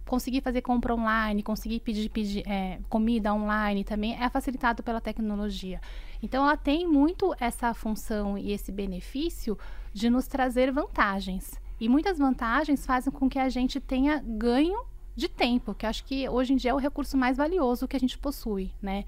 conseguir 0.06 0.42
fazer 0.42 0.62
compra 0.62 0.94
online, 0.94 1.42
conseguir 1.42 1.80
pedir, 1.80 2.08
pedir 2.08 2.48
é, 2.48 2.78
comida 2.88 3.34
online 3.34 3.82
também 3.82 4.14
é 4.14 4.30
facilitado 4.30 4.80
pela 4.80 5.00
tecnologia. 5.00 5.80
Então, 6.22 6.44
ela 6.44 6.56
tem 6.56 6.86
muito 6.86 7.34
essa 7.40 7.74
função 7.74 8.38
e 8.38 8.52
esse 8.52 8.70
benefício 8.70 9.58
de 9.92 10.08
nos 10.08 10.28
trazer 10.28 10.70
vantagens. 10.70 11.65
E 11.80 11.88
muitas 11.88 12.18
vantagens 12.18 12.86
fazem 12.86 13.12
com 13.12 13.28
que 13.28 13.38
a 13.38 13.48
gente 13.48 13.80
tenha 13.80 14.22
ganho 14.24 14.84
de 15.14 15.28
tempo, 15.28 15.74
que 15.74 15.86
acho 15.86 16.04
que 16.04 16.28
hoje 16.28 16.52
em 16.52 16.56
dia 16.56 16.70
é 16.70 16.74
o 16.74 16.78
recurso 16.78 17.16
mais 17.16 17.36
valioso 17.36 17.88
que 17.88 17.96
a 17.96 18.00
gente 18.00 18.18
possui, 18.18 18.72
né? 18.80 19.04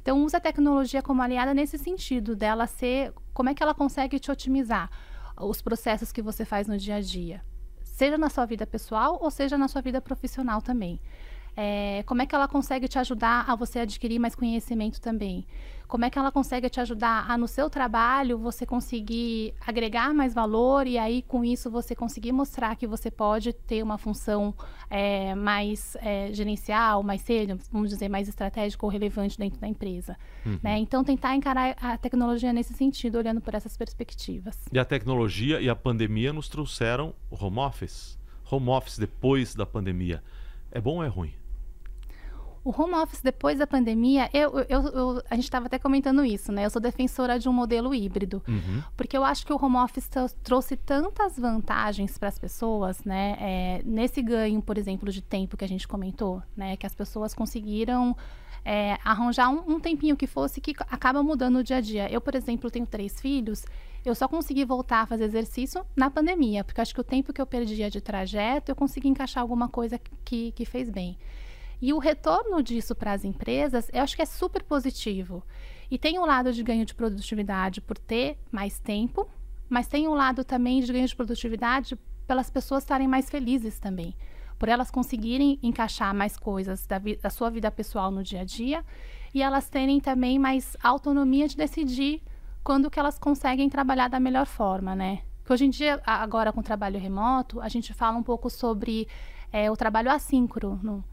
Então, 0.00 0.24
usa 0.24 0.38
a 0.38 0.40
tecnologia 0.40 1.00
como 1.00 1.22
aliada 1.22 1.54
nesse 1.54 1.78
sentido, 1.78 2.34
dela 2.34 2.66
ser. 2.66 3.12
Como 3.32 3.48
é 3.48 3.54
que 3.54 3.62
ela 3.62 3.72
consegue 3.72 4.18
te 4.18 4.30
otimizar 4.32 4.90
os 5.40 5.62
processos 5.62 6.10
que 6.10 6.20
você 6.20 6.44
faz 6.44 6.66
no 6.66 6.76
dia 6.76 6.96
a 6.96 7.00
dia? 7.00 7.40
seja 7.92 8.18
na 8.18 8.28
sua 8.28 8.46
vida 8.46 8.66
pessoal 8.66 9.18
ou 9.20 9.30
seja 9.30 9.56
na 9.58 9.68
sua 9.68 9.80
vida 9.80 10.00
profissional 10.00 10.60
também. 10.60 10.98
É, 11.54 12.02
como 12.06 12.22
é 12.22 12.26
que 12.26 12.34
ela 12.34 12.48
consegue 12.48 12.88
te 12.88 12.98
ajudar 12.98 13.44
a 13.46 13.54
você 13.54 13.80
adquirir 13.80 14.18
mais 14.18 14.34
conhecimento 14.34 15.00
também? 15.00 15.46
Como 15.92 16.06
é 16.06 16.08
que 16.08 16.18
ela 16.18 16.32
consegue 16.32 16.70
te 16.70 16.80
ajudar 16.80 17.30
a, 17.30 17.36
no 17.36 17.46
seu 17.46 17.68
trabalho, 17.68 18.38
você 18.38 18.64
conseguir 18.64 19.52
agregar 19.60 20.14
mais 20.14 20.32
valor 20.32 20.86
e 20.86 20.96
aí, 20.96 21.20
com 21.20 21.44
isso, 21.44 21.70
você 21.70 21.94
conseguir 21.94 22.32
mostrar 22.32 22.74
que 22.76 22.86
você 22.86 23.10
pode 23.10 23.52
ter 23.52 23.82
uma 23.82 23.98
função 23.98 24.54
é, 24.88 25.34
mais 25.34 25.94
é, 26.00 26.32
gerencial, 26.32 27.02
mais 27.02 27.20
cedo, 27.20 27.58
vamos 27.70 27.90
dizer, 27.90 28.08
mais 28.08 28.26
estratégica 28.26 28.86
ou 28.86 28.90
relevante 28.90 29.36
dentro 29.36 29.60
da 29.60 29.68
empresa. 29.68 30.16
Uhum. 30.46 30.58
Né? 30.62 30.78
Então, 30.78 31.04
tentar 31.04 31.36
encarar 31.36 31.76
a 31.78 31.98
tecnologia 31.98 32.54
nesse 32.54 32.72
sentido, 32.72 33.18
olhando 33.18 33.42
por 33.42 33.54
essas 33.54 33.76
perspectivas. 33.76 34.58
E 34.72 34.78
a 34.78 34.86
tecnologia 34.86 35.60
e 35.60 35.68
a 35.68 35.76
pandemia 35.76 36.32
nos 36.32 36.48
trouxeram 36.48 37.14
o 37.30 37.36
home 37.44 37.58
office. 37.58 38.18
Home 38.50 38.70
office 38.70 38.96
depois 38.96 39.54
da 39.54 39.66
pandemia. 39.66 40.22
É 40.70 40.80
bom 40.80 40.96
ou 40.96 41.04
é 41.04 41.08
ruim? 41.08 41.34
O 42.64 42.70
home 42.70 42.94
office 42.94 43.20
depois 43.20 43.58
da 43.58 43.66
pandemia, 43.66 44.30
eu, 44.32 44.60
eu, 44.68 44.82
eu 44.88 45.22
a 45.28 45.34
gente 45.34 45.44
estava 45.44 45.66
até 45.66 45.78
comentando 45.78 46.24
isso, 46.24 46.52
né? 46.52 46.64
Eu 46.64 46.70
sou 46.70 46.80
defensora 46.80 47.38
de 47.38 47.48
um 47.48 47.52
modelo 47.52 47.92
híbrido, 47.92 48.40
uhum. 48.46 48.82
porque 48.96 49.16
eu 49.16 49.24
acho 49.24 49.44
que 49.44 49.52
o 49.52 49.58
home 49.60 49.78
office 49.78 50.08
trouxe 50.44 50.76
tantas 50.76 51.36
vantagens 51.36 52.16
para 52.16 52.28
as 52.28 52.38
pessoas, 52.38 53.04
né? 53.04 53.36
É, 53.40 53.82
nesse 53.84 54.22
ganho, 54.22 54.62
por 54.62 54.78
exemplo, 54.78 55.10
de 55.10 55.20
tempo 55.20 55.56
que 55.56 55.64
a 55.64 55.68
gente 55.68 55.88
comentou, 55.88 56.40
né? 56.56 56.76
Que 56.76 56.86
as 56.86 56.94
pessoas 56.94 57.34
conseguiram 57.34 58.16
é, 58.64 58.96
arranjar 59.04 59.50
um, 59.50 59.74
um, 59.74 59.80
tempinho 59.80 60.16
que 60.16 60.26
fosse 60.26 60.60
que 60.60 60.74
acaba 60.88 61.22
mudando 61.22 61.56
o 61.56 61.64
dia 61.64 61.76
a 61.76 61.80
dia. 61.80 62.10
Eu, 62.10 62.20
por 62.20 62.34
exemplo, 62.34 62.70
tenho 62.70 62.86
três 62.86 63.20
filhos. 63.20 63.64
Eu 64.04 64.14
só 64.14 64.26
consegui 64.26 64.64
voltar 64.64 65.02
a 65.02 65.06
fazer 65.06 65.24
exercício 65.24 65.84
na 65.94 66.10
pandemia, 66.10 66.64
porque 66.64 66.80
acho 66.80 66.94
que 66.94 67.00
o 67.00 67.04
tempo 67.04 67.32
que 67.32 67.40
eu 67.40 67.46
perdia 67.46 67.90
de 67.90 68.00
trajeto, 68.00 68.70
eu 68.70 68.76
consegui 68.76 69.08
encaixar 69.08 69.42
alguma 69.42 69.68
coisa 69.68 70.00
que, 70.24 70.52
que 70.52 70.64
fez 70.64 70.90
bem. 70.90 71.16
E 71.82 71.92
o 71.92 71.98
retorno 71.98 72.62
disso 72.62 72.94
para 72.94 73.12
as 73.12 73.24
empresas, 73.24 73.90
eu 73.92 74.04
acho 74.04 74.14
que 74.14 74.22
é 74.22 74.24
super 74.24 74.62
positivo. 74.62 75.42
E 75.90 75.98
tem 75.98 76.16
um 76.16 76.24
lado 76.24 76.52
de 76.52 76.62
ganho 76.62 76.86
de 76.86 76.94
produtividade 76.94 77.80
por 77.80 77.98
ter 77.98 78.38
mais 78.52 78.78
tempo, 78.78 79.28
mas 79.68 79.88
tem 79.88 80.06
um 80.06 80.14
lado 80.14 80.44
também 80.44 80.80
de 80.80 80.92
ganho 80.92 81.08
de 81.08 81.16
produtividade 81.16 81.98
pelas 82.24 82.48
pessoas 82.48 82.84
estarem 82.84 83.08
mais 83.08 83.28
felizes 83.28 83.80
também. 83.80 84.14
Por 84.60 84.68
elas 84.68 84.92
conseguirem 84.92 85.58
encaixar 85.60 86.14
mais 86.14 86.36
coisas 86.36 86.86
da, 86.86 87.00
da 87.20 87.28
sua 87.28 87.50
vida 87.50 87.68
pessoal 87.68 88.12
no 88.12 88.22
dia 88.22 88.42
a 88.42 88.44
dia 88.44 88.84
e 89.34 89.42
elas 89.42 89.68
terem 89.68 89.98
também 89.98 90.38
mais 90.38 90.76
autonomia 90.84 91.48
de 91.48 91.56
decidir 91.56 92.22
quando 92.62 92.88
que 92.92 93.00
elas 93.00 93.18
conseguem 93.18 93.68
trabalhar 93.68 94.06
da 94.06 94.20
melhor 94.20 94.46
forma, 94.46 94.94
né? 94.94 95.22
Porque 95.38 95.52
hoje 95.54 95.64
em 95.64 95.70
dia, 95.70 96.00
agora 96.06 96.52
com 96.52 96.60
o 96.60 96.62
trabalho 96.62 97.00
remoto, 97.00 97.60
a 97.60 97.68
gente 97.68 97.92
fala 97.92 98.16
um 98.16 98.22
pouco 98.22 98.48
sobre 98.48 99.08
é, 99.52 99.68
o 99.68 99.76
trabalho 99.76 100.12
assíncrono. 100.12 101.04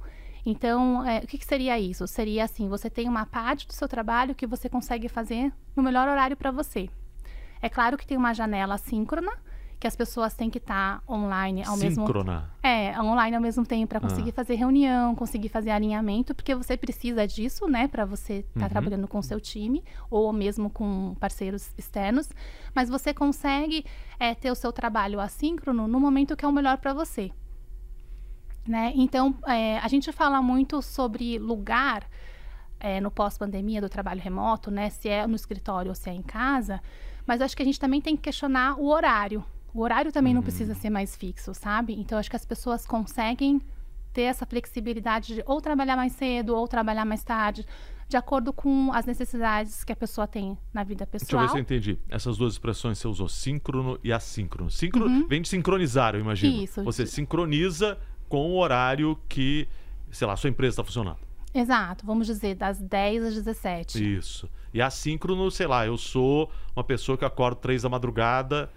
Então, 0.49 1.05
é, 1.05 1.19
o 1.19 1.27
que, 1.27 1.37
que, 1.37 1.45
seria 1.45 1.79
isso? 1.79 2.07
Seria 2.07 2.43
assim: 2.43 2.67
você 2.67 2.89
tem 2.89 3.07
uma 3.07 3.25
parte 3.25 3.67
do 3.67 3.73
seu 3.73 3.87
trabalho 3.87 4.33
que 4.33 4.47
você 4.47 4.67
consegue 4.67 5.07
fazer 5.07 5.53
no 5.75 5.83
melhor 5.83 6.07
horário 6.07 6.35
para 6.35 6.49
você. 6.49 6.89
É 7.61 7.69
claro 7.69 7.97
que 7.97 8.07
tem 8.07 8.17
uma 8.17 8.33
janela 8.33 8.75
síncrona, 8.79 9.31
que 9.79 9.85
as 9.85 9.95
pessoas 9.95 10.33
têm 10.33 10.49
que 10.49 10.57
estar 10.57 11.01
tá 11.01 11.13
online 11.13 11.61
ao 11.61 11.75
síncrona. 11.75 11.89
mesmo 11.89 12.07
Síncrona. 12.07 12.51
É, 12.63 12.99
online 12.99 13.35
ao 13.35 13.41
mesmo 13.41 13.63
tempo 13.63 13.89
para 13.89 13.99
conseguir 13.99 14.31
ah. 14.31 14.33
fazer 14.33 14.55
reunião, 14.55 15.13
conseguir 15.13 15.49
fazer 15.49 15.69
alinhamento, 15.69 16.33
porque 16.33 16.55
você 16.55 16.75
precisa 16.75 17.27
disso, 17.27 17.67
né, 17.67 17.87
para 17.87 18.05
você 18.05 18.39
estar 18.39 18.59
tá 18.59 18.65
uhum. 18.65 18.69
trabalhando 18.69 19.07
com 19.07 19.19
o 19.19 19.23
seu 19.23 19.39
time 19.39 19.83
ou 20.09 20.33
mesmo 20.33 20.69
com 20.69 21.15
parceiros 21.19 21.73
externos. 21.77 22.29
Mas 22.73 22.89
você 22.89 23.13
consegue 23.13 23.85
é, 24.19 24.33
ter 24.33 24.49
o 24.49 24.55
seu 24.55 24.73
trabalho 24.73 25.19
assíncrono 25.19 25.87
no 25.87 25.99
momento 25.99 26.35
que 26.35 26.43
é 26.43 26.47
o 26.47 26.51
melhor 26.51 26.77
para 26.79 26.91
você. 26.91 27.31
Né? 28.69 28.93
Então, 28.95 29.33
é, 29.47 29.79
a 29.79 29.87
gente 29.87 30.11
fala 30.11 30.43
muito 30.43 30.79
sobre 30.79 31.39
lugar 31.39 32.07
é, 32.79 33.01
no 33.01 33.09
pós-pandemia 33.09 33.81
do 33.81 33.89
trabalho 33.89 34.21
remoto, 34.21 34.69
né? 34.69 34.91
Se 34.91 35.09
é 35.09 35.25
no 35.25 35.35
escritório 35.35 35.89
ou 35.89 35.95
se 35.95 36.07
é 36.07 36.13
em 36.13 36.21
casa, 36.21 36.79
mas 37.25 37.41
acho 37.41 37.57
que 37.57 37.63
a 37.63 37.65
gente 37.65 37.79
também 37.79 37.99
tem 37.99 38.15
que 38.15 38.21
questionar 38.21 38.79
o 38.79 38.85
horário. 38.89 39.43
O 39.73 39.81
horário 39.81 40.11
também 40.11 40.35
não 40.35 40.43
precisa 40.43 40.73
uhum. 40.73 40.79
ser 40.79 40.91
mais 40.91 41.15
fixo, 41.15 41.51
sabe? 41.55 41.99
Então, 41.99 42.19
acho 42.19 42.29
que 42.29 42.35
as 42.35 42.45
pessoas 42.45 42.85
conseguem 42.85 43.59
ter 44.13 44.21
essa 44.21 44.45
flexibilidade 44.45 45.33
de 45.33 45.43
ou 45.47 45.59
trabalhar 45.59 45.95
mais 45.95 46.13
cedo 46.13 46.55
ou 46.55 46.67
trabalhar 46.67 47.05
mais 47.05 47.23
tarde, 47.23 47.65
de 48.07 48.17
acordo 48.17 48.53
com 48.53 48.93
as 48.93 49.07
necessidades 49.07 49.83
que 49.83 49.91
a 49.91 49.95
pessoa 49.95 50.27
tem 50.27 50.55
na 50.71 50.83
vida 50.83 51.07
pessoal. 51.07 51.41
Deixa 51.41 51.57
eu 51.57 51.63
ver 51.63 51.67
se 51.67 51.73
eu 51.73 51.77
entendi. 51.77 51.99
Essas 52.07 52.37
duas 52.37 52.53
expressões 52.53 52.99
você 52.99 53.07
usou 53.07 53.27
síncrono 53.27 53.99
e 54.03 54.13
assíncrono. 54.13 54.69
Síncrono 54.69 55.07
uhum. 55.07 55.27
vem 55.27 55.41
de 55.41 55.49
sincronizar, 55.49 56.13
eu 56.13 56.21
imagino. 56.21 56.63
Isso. 56.63 56.83
Você 56.83 57.07
sincroniza 57.07 57.97
com 58.29 58.51
o 58.51 58.57
horário 58.57 59.19
que, 59.27 59.67
sei 60.11 60.25
lá, 60.25 60.37
sua 60.37 60.49
empresa 60.49 60.73
está 60.73 60.83
funcionando. 60.83 61.17
Exato, 61.53 62.05
vamos 62.05 62.27
dizer, 62.27 62.55
das 62.55 62.79
10 62.79 63.23
às 63.23 63.33
17. 63.33 64.17
Isso. 64.17 64.47
E 64.73 64.81
assíncrono, 64.81 65.49
sei 65.49 65.65
lá, 65.65 65.85
eu 65.85 65.97
sou 65.97 66.49
uma 66.75 66.83
pessoa 66.83 67.17
que 67.17 67.25
acordo 67.25 67.57
3 67.57 67.81
da 67.81 67.89
madrugada 67.89 68.69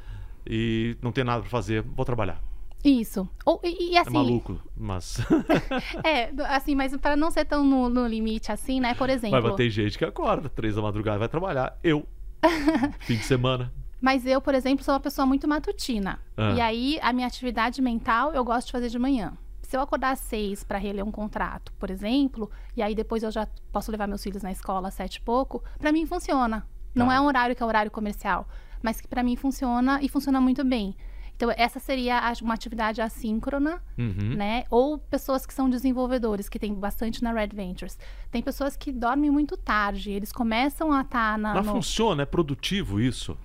e 0.46 0.96
não 1.02 1.12
tem 1.12 1.22
nada 1.22 1.42
para 1.42 1.50
fazer, 1.50 1.82
vou 1.82 2.04
trabalhar. 2.04 2.42
Isso. 2.82 3.28
Ou, 3.44 3.60
e, 3.62 3.92
e, 3.92 3.98
assim, 3.98 4.10
é 4.10 4.12
maluco, 4.12 4.60
mas. 4.76 5.20
é, 6.02 6.32
assim, 6.48 6.74
mas 6.74 6.96
para 6.96 7.14
não 7.14 7.30
ser 7.30 7.44
tão 7.44 7.64
no, 7.64 7.88
no, 7.88 8.08
limite 8.08 8.50
assim, 8.50 8.80
né? 8.80 8.92
Por 8.94 9.08
exemplo. 9.08 9.36
Mas, 9.36 9.44
mas 9.44 9.54
tem 9.54 9.70
gente 9.70 9.96
que 9.96 10.04
acorda 10.04 10.48
três 10.48 10.74
da 10.74 10.82
madrugada 10.82 11.18
vai 11.18 11.28
trabalhar. 11.28 11.78
Eu. 11.84 12.04
fim 13.00 13.16
de 13.16 13.22
semana. 13.22 13.72
Mas 14.02 14.26
eu, 14.26 14.40
por 14.40 14.52
exemplo, 14.52 14.84
sou 14.84 14.94
uma 14.94 15.00
pessoa 15.00 15.24
muito 15.24 15.46
matutina. 15.46 16.18
Ah. 16.36 16.54
E 16.56 16.60
aí, 16.60 16.98
a 17.00 17.12
minha 17.12 17.26
atividade 17.26 17.80
mental 17.80 18.34
eu 18.34 18.44
gosto 18.44 18.66
de 18.66 18.72
fazer 18.72 18.88
de 18.88 18.98
manhã. 18.98 19.32
Se 19.62 19.76
eu 19.76 19.80
acordar 19.80 20.10
às 20.10 20.18
seis 20.18 20.64
para 20.64 20.76
reler 20.76 21.04
um 21.06 21.12
contrato, 21.12 21.72
por 21.78 21.88
exemplo, 21.88 22.50
e 22.76 22.82
aí 22.82 22.96
depois 22.96 23.22
eu 23.22 23.30
já 23.30 23.46
posso 23.70 23.92
levar 23.92 24.08
meus 24.08 24.22
filhos 24.22 24.42
na 24.42 24.50
escola 24.50 24.88
às 24.88 24.94
sete 24.94 25.16
e 25.16 25.20
pouco, 25.20 25.62
para 25.78 25.92
mim 25.92 26.04
funciona. 26.04 26.66
Não 26.92 27.06
tá. 27.06 27.14
é 27.14 27.20
um 27.20 27.26
horário 27.26 27.54
que 27.54 27.62
é 27.62 27.66
horário 27.66 27.90
comercial, 27.92 28.46
mas 28.82 29.00
que 29.00 29.06
para 29.06 29.22
mim 29.22 29.36
funciona 29.36 30.00
e 30.02 30.08
funciona 30.08 30.40
muito 30.40 30.64
bem. 30.64 30.96
Então, 31.36 31.50
essa 31.56 31.80
seria 31.80 32.20
uma 32.42 32.54
atividade 32.54 33.00
assíncrona, 33.00 33.82
uhum. 33.96 34.34
né? 34.36 34.64
Ou 34.68 34.98
pessoas 34.98 35.46
que 35.46 35.54
são 35.54 35.70
desenvolvedores, 35.70 36.48
que 36.48 36.58
tem 36.58 36.74
bastante 36.74 37.22
na 37.22 37.32
Red 37.32 37.48
Ventures. 37.54 37.98
Tem 38.30 38.42
pessoas 38.42 38.76
que 38.76 38.92
dormem 38.92 39.30
muito 39.30 39.56
tarde, 39.56 40.10
eles 40.10 40.32
começam 40.32 40.92
a 40.92 41.00
estar 41.00 41.32
tá 41.32 41.38
na. 41.38 41.54
Mas 41.54 41.66
no... 41.66 41.72
funciona, 41.72 42.22
é 42.22 42.26
produtivo 42.26 43.00
isso? 43.00 43.36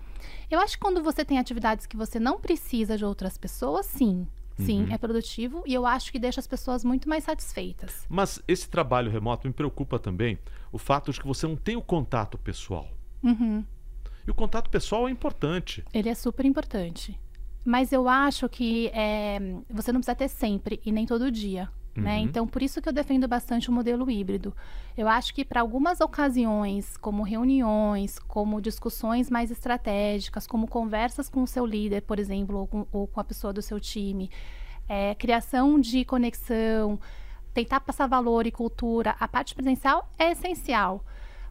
Eu 0.50 0.60
acho 0.60 0.74
que 0.74 0.80
quando 0.80 1.02
você 1.04 1.24
tem 1.24 1.40
atividades 1.40 1.86
que 1.86 1.98
você 1.98 2.20
não 2.20 2.40
precisa 2.40 2.98
de 2.98 3.06
outras 3.06 3.38
pessoas, 3.38 3.86
sim. 3.86 4.28
Sim, 4.60 4.86
uhum. 4.86 4.94
é 4.94 4.98
produtivo 4.98 5.64
e 5.68 5.74
eu 5.74 5.86
acho 5.86 6.12
que 6.12 6.18
deixa 6.18 6.40
as 6.40 6.48
pessoas 6.48 6.84
muito 6.84 7.08
mais 7.08 7.24
satisfeitas. 7.24 8.08
Mas 8.10 8.42
esse 8.48 8.68
trabalho 8.68 9.12
remoto 9.12 9.48
me 9.48 9.54
preocupa 9.54 10.00
também 10.00 10.40
o 10.72 10.80
fato 10.80 11.12
de 11.12 11.20
que 11.20 11.28
você 11.28 11.46
não 11.46 11.56
tem 11.56 11.76
o 11.76 11.82
contato 11.82 12.40
pessoal. 12.40 12.90
Uhum. 13.22 13.64
E 14.26 14.32
o 14.32 14.34
contato 14.34 14.70
pessoal 14.70 15.08
é 15.08 15.12
importante. 15.12 15.86
Ele 15.94 16.10
é 16.10 16.16
super 16.16 16.46
importante. 16.46 17.20
Mas 17.64 17.92
eu 17.92 18.10
acho 18.10 18.50
que 18.50 18.88
é, 18.94 19.40
você 19.70 19.92
não 19.92 20.00
precisa 20.00 20.16
ter 20.16 20.28
sempre 20.28 20.82
e 20.86 20.92
nem 20.92 21.06
todo 21.06 21.32
dia. 21.32 21.70
Né? 22.02 22.20
Então, 22.20 22.46
por 22.46 22.62
isso 22.62 22.80
que 22.80 22.88
eu 22.88 22.94
defendo 22.94 23.28
bastante 23.28 23.70
o 23.70 23.74
modelo 23.74 24.10
híbrido. 24.10 24.56
Eu 24.96 25.08
acho 25.08 25.34
que 25.34 25.44
para 25.44 25.62
algumas 25.62 26.00
ocasiões, 26.00 26.96
como 26.98 27.24
reuniões, 27.24 28.20
como 28.20 28.62
discussões 28.62 29.32
mais 29.32 29.50
estratégicas, 29.50 30.46
como 30.46 30.68
conversas 30.68 31.28
com 31.28 31.42
o 31.42 31.48
seu 31.48 31.66
líder, 31.66 32.02
por 32.04 32.20
exemplo, 32.20 32.60
ou 32.60 32.68
com, 32.68 32.88
ou 32.92 33.08
com 33.08 33.20
a 33.20 33.24
pessoa 33.24 33.52
do 33.52 33.64
seu 33.64 33.80
time, 33.80 34.30
é, 34.88 35.16
criação 35.16 35.80
de 35.80 36.06
conexão, 36.06 37.00
tentar 37.52 37.80
passar 37.80 38.06
valor 38.08 38.46
e 38.46 38.52
cultura, 38.52 39.16
a 39.20 39.28
parte 39.28 39.56
presencial 39.56 40.08
é 40.20 40.32
essencial, 40.32 41.04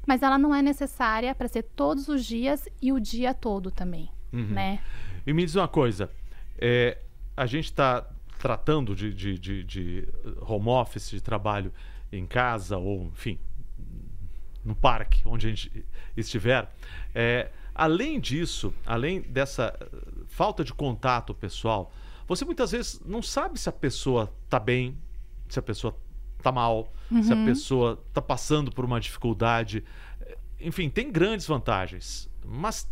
mas 0.07 0.23
ela 0.23 0.39
não 0.39 0.55
é 0.55 0.63
necessária 0.63 1.35
para 1.35 1.49
ser 1.49 1.65
todos 1.65 2.09
os 2.09 2.25
dias 2.25 2.69
e 2.81 2.93
o 2.93 3.01
dia 3.01 3.35
todo 3.35 3.71
também, 3.73 4.09
Uhum. 4.33 4.47
né? 4.47 4.79
E 5.27 5.33
me 5.33 5.45
diz 5.45 5.57
uma 5.57 5.67
coisa, 5.67 6.09
é, 6.57 6.99
a 7.37 7.47
gente 7.47 7.65
está 7.65 8.07
tratando 8.47 8.95
de, 8.95 9.13
de, 9.13 9.37
de, 9.37 9.65
de 9.65 10.09
home 10.41 10.69
office, 10.69 11.11
de 11.11 11.21
trabalho 11.21 11.73
em 12.13 12.25
casa 12.25 12.79
ou, 12.79 13.07
enfim, 13.07 13.41
no 14.65 14.73
parque, 14.73 15.21
onde 15.27 15.49
a 15.49 15.51
gente 15.51 15.85
estiver. 16.17 16.73
É, 17.13 17.51
além 17.75 18.21
disso, 18.21 18.73
além 18.87 19.21
dessa 19.21 19.77
eh, 19.81 19.87
falta 20.29 20.63
de 20.63 20.73
contato 20.73 21.35
pessoal, 21.35 21.93
você 22.29 22.45
muitas 22.45 22.71
vezes 22.71 23.01
não 23.05 23.21
sabe 23.21 23.59
se 23.59 23.69
a 23.69 23.73
pessoa 23.73 24.33
está 24.45 24.61
bem, 24.61 24.97
se 25.49 25.59
a 25.59 25.63
pessoa 25.63 25.97
está 26.39 26.53
mal, 26.53 26.93
se 27.25 27.33
a 27.33 27.45
pessoa 27.45 28.01
está 28.09 28.23
passando 28.23 28.71
por 28.71 28.85
uma 28.85 29.01
dificuldade. 29.01 29.83
Enfim, 30.61 30.89
tem 30.89 31.11
grandes 31.11 31.49
vantagens, 31.49 32.31
mas 32.45 32.89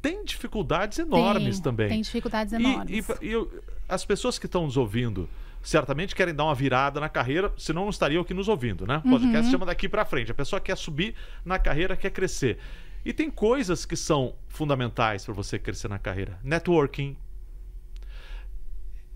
tem 0.00 0.24
dificuldades 0.24 0.98
enormes 0.98 1.56
Tem- 1.56 1.62
também. 1.62 1.88
Tem 1.90 2.00
dificuldades 2.00 2.54
E- 2.54 2.56
enormes. 2.56 3.08
E, 3.20 3.26
e 3.26 3.32
eu- 3.32 3.62
as 3.94 4.04
pessoas 4.04 4.38
que 4.38 4.46
estão 4.46 4.64
nos 4.64 4.76
ouvindo 4.76 5.28
certamente 5.62 6.14
querem 6.14 6.34
dar 6.34 6.44
uma 6.44 6.54
virada 6.54 6.98
na 6.98 7.08
carreira, 7.08 7.52
senão 7.56 7.82
não 7.82 7.90
estariam 7.90 8.22
aqui 8.22 8.34
nos 8.34 8.48
ouvindo, 8.48 8.86
né? 8.86 9.00
O 9.04 9.10
podcast 9.10 9.46
Uhum. 9.46 9.52
chama 9.52 9.66
daqui 9.66 9.88
para 9.88 10.04
frente. 10.04 10.30
A 10.30 10.34
pessoa 10.34 10.58
quer 10.60 10.76
subir 10.76 11.14
na 11.44 11.58
carreira, 11.58 11.96
quer 11.96 12.10
crescer. 12.10 12.58
E 13.04 13.12
tem 13.12 13.30
coisas 13.30 13.84
que 13.84 13.94
são 13.96 14.34
fundamentais 14.48 15.24
para 15.24 15.34
você 15.34 15.58
crescer 15.58 15.88
na 15.88 15.98
carreira. 15.98 16.38
Networking. 16.42 17.16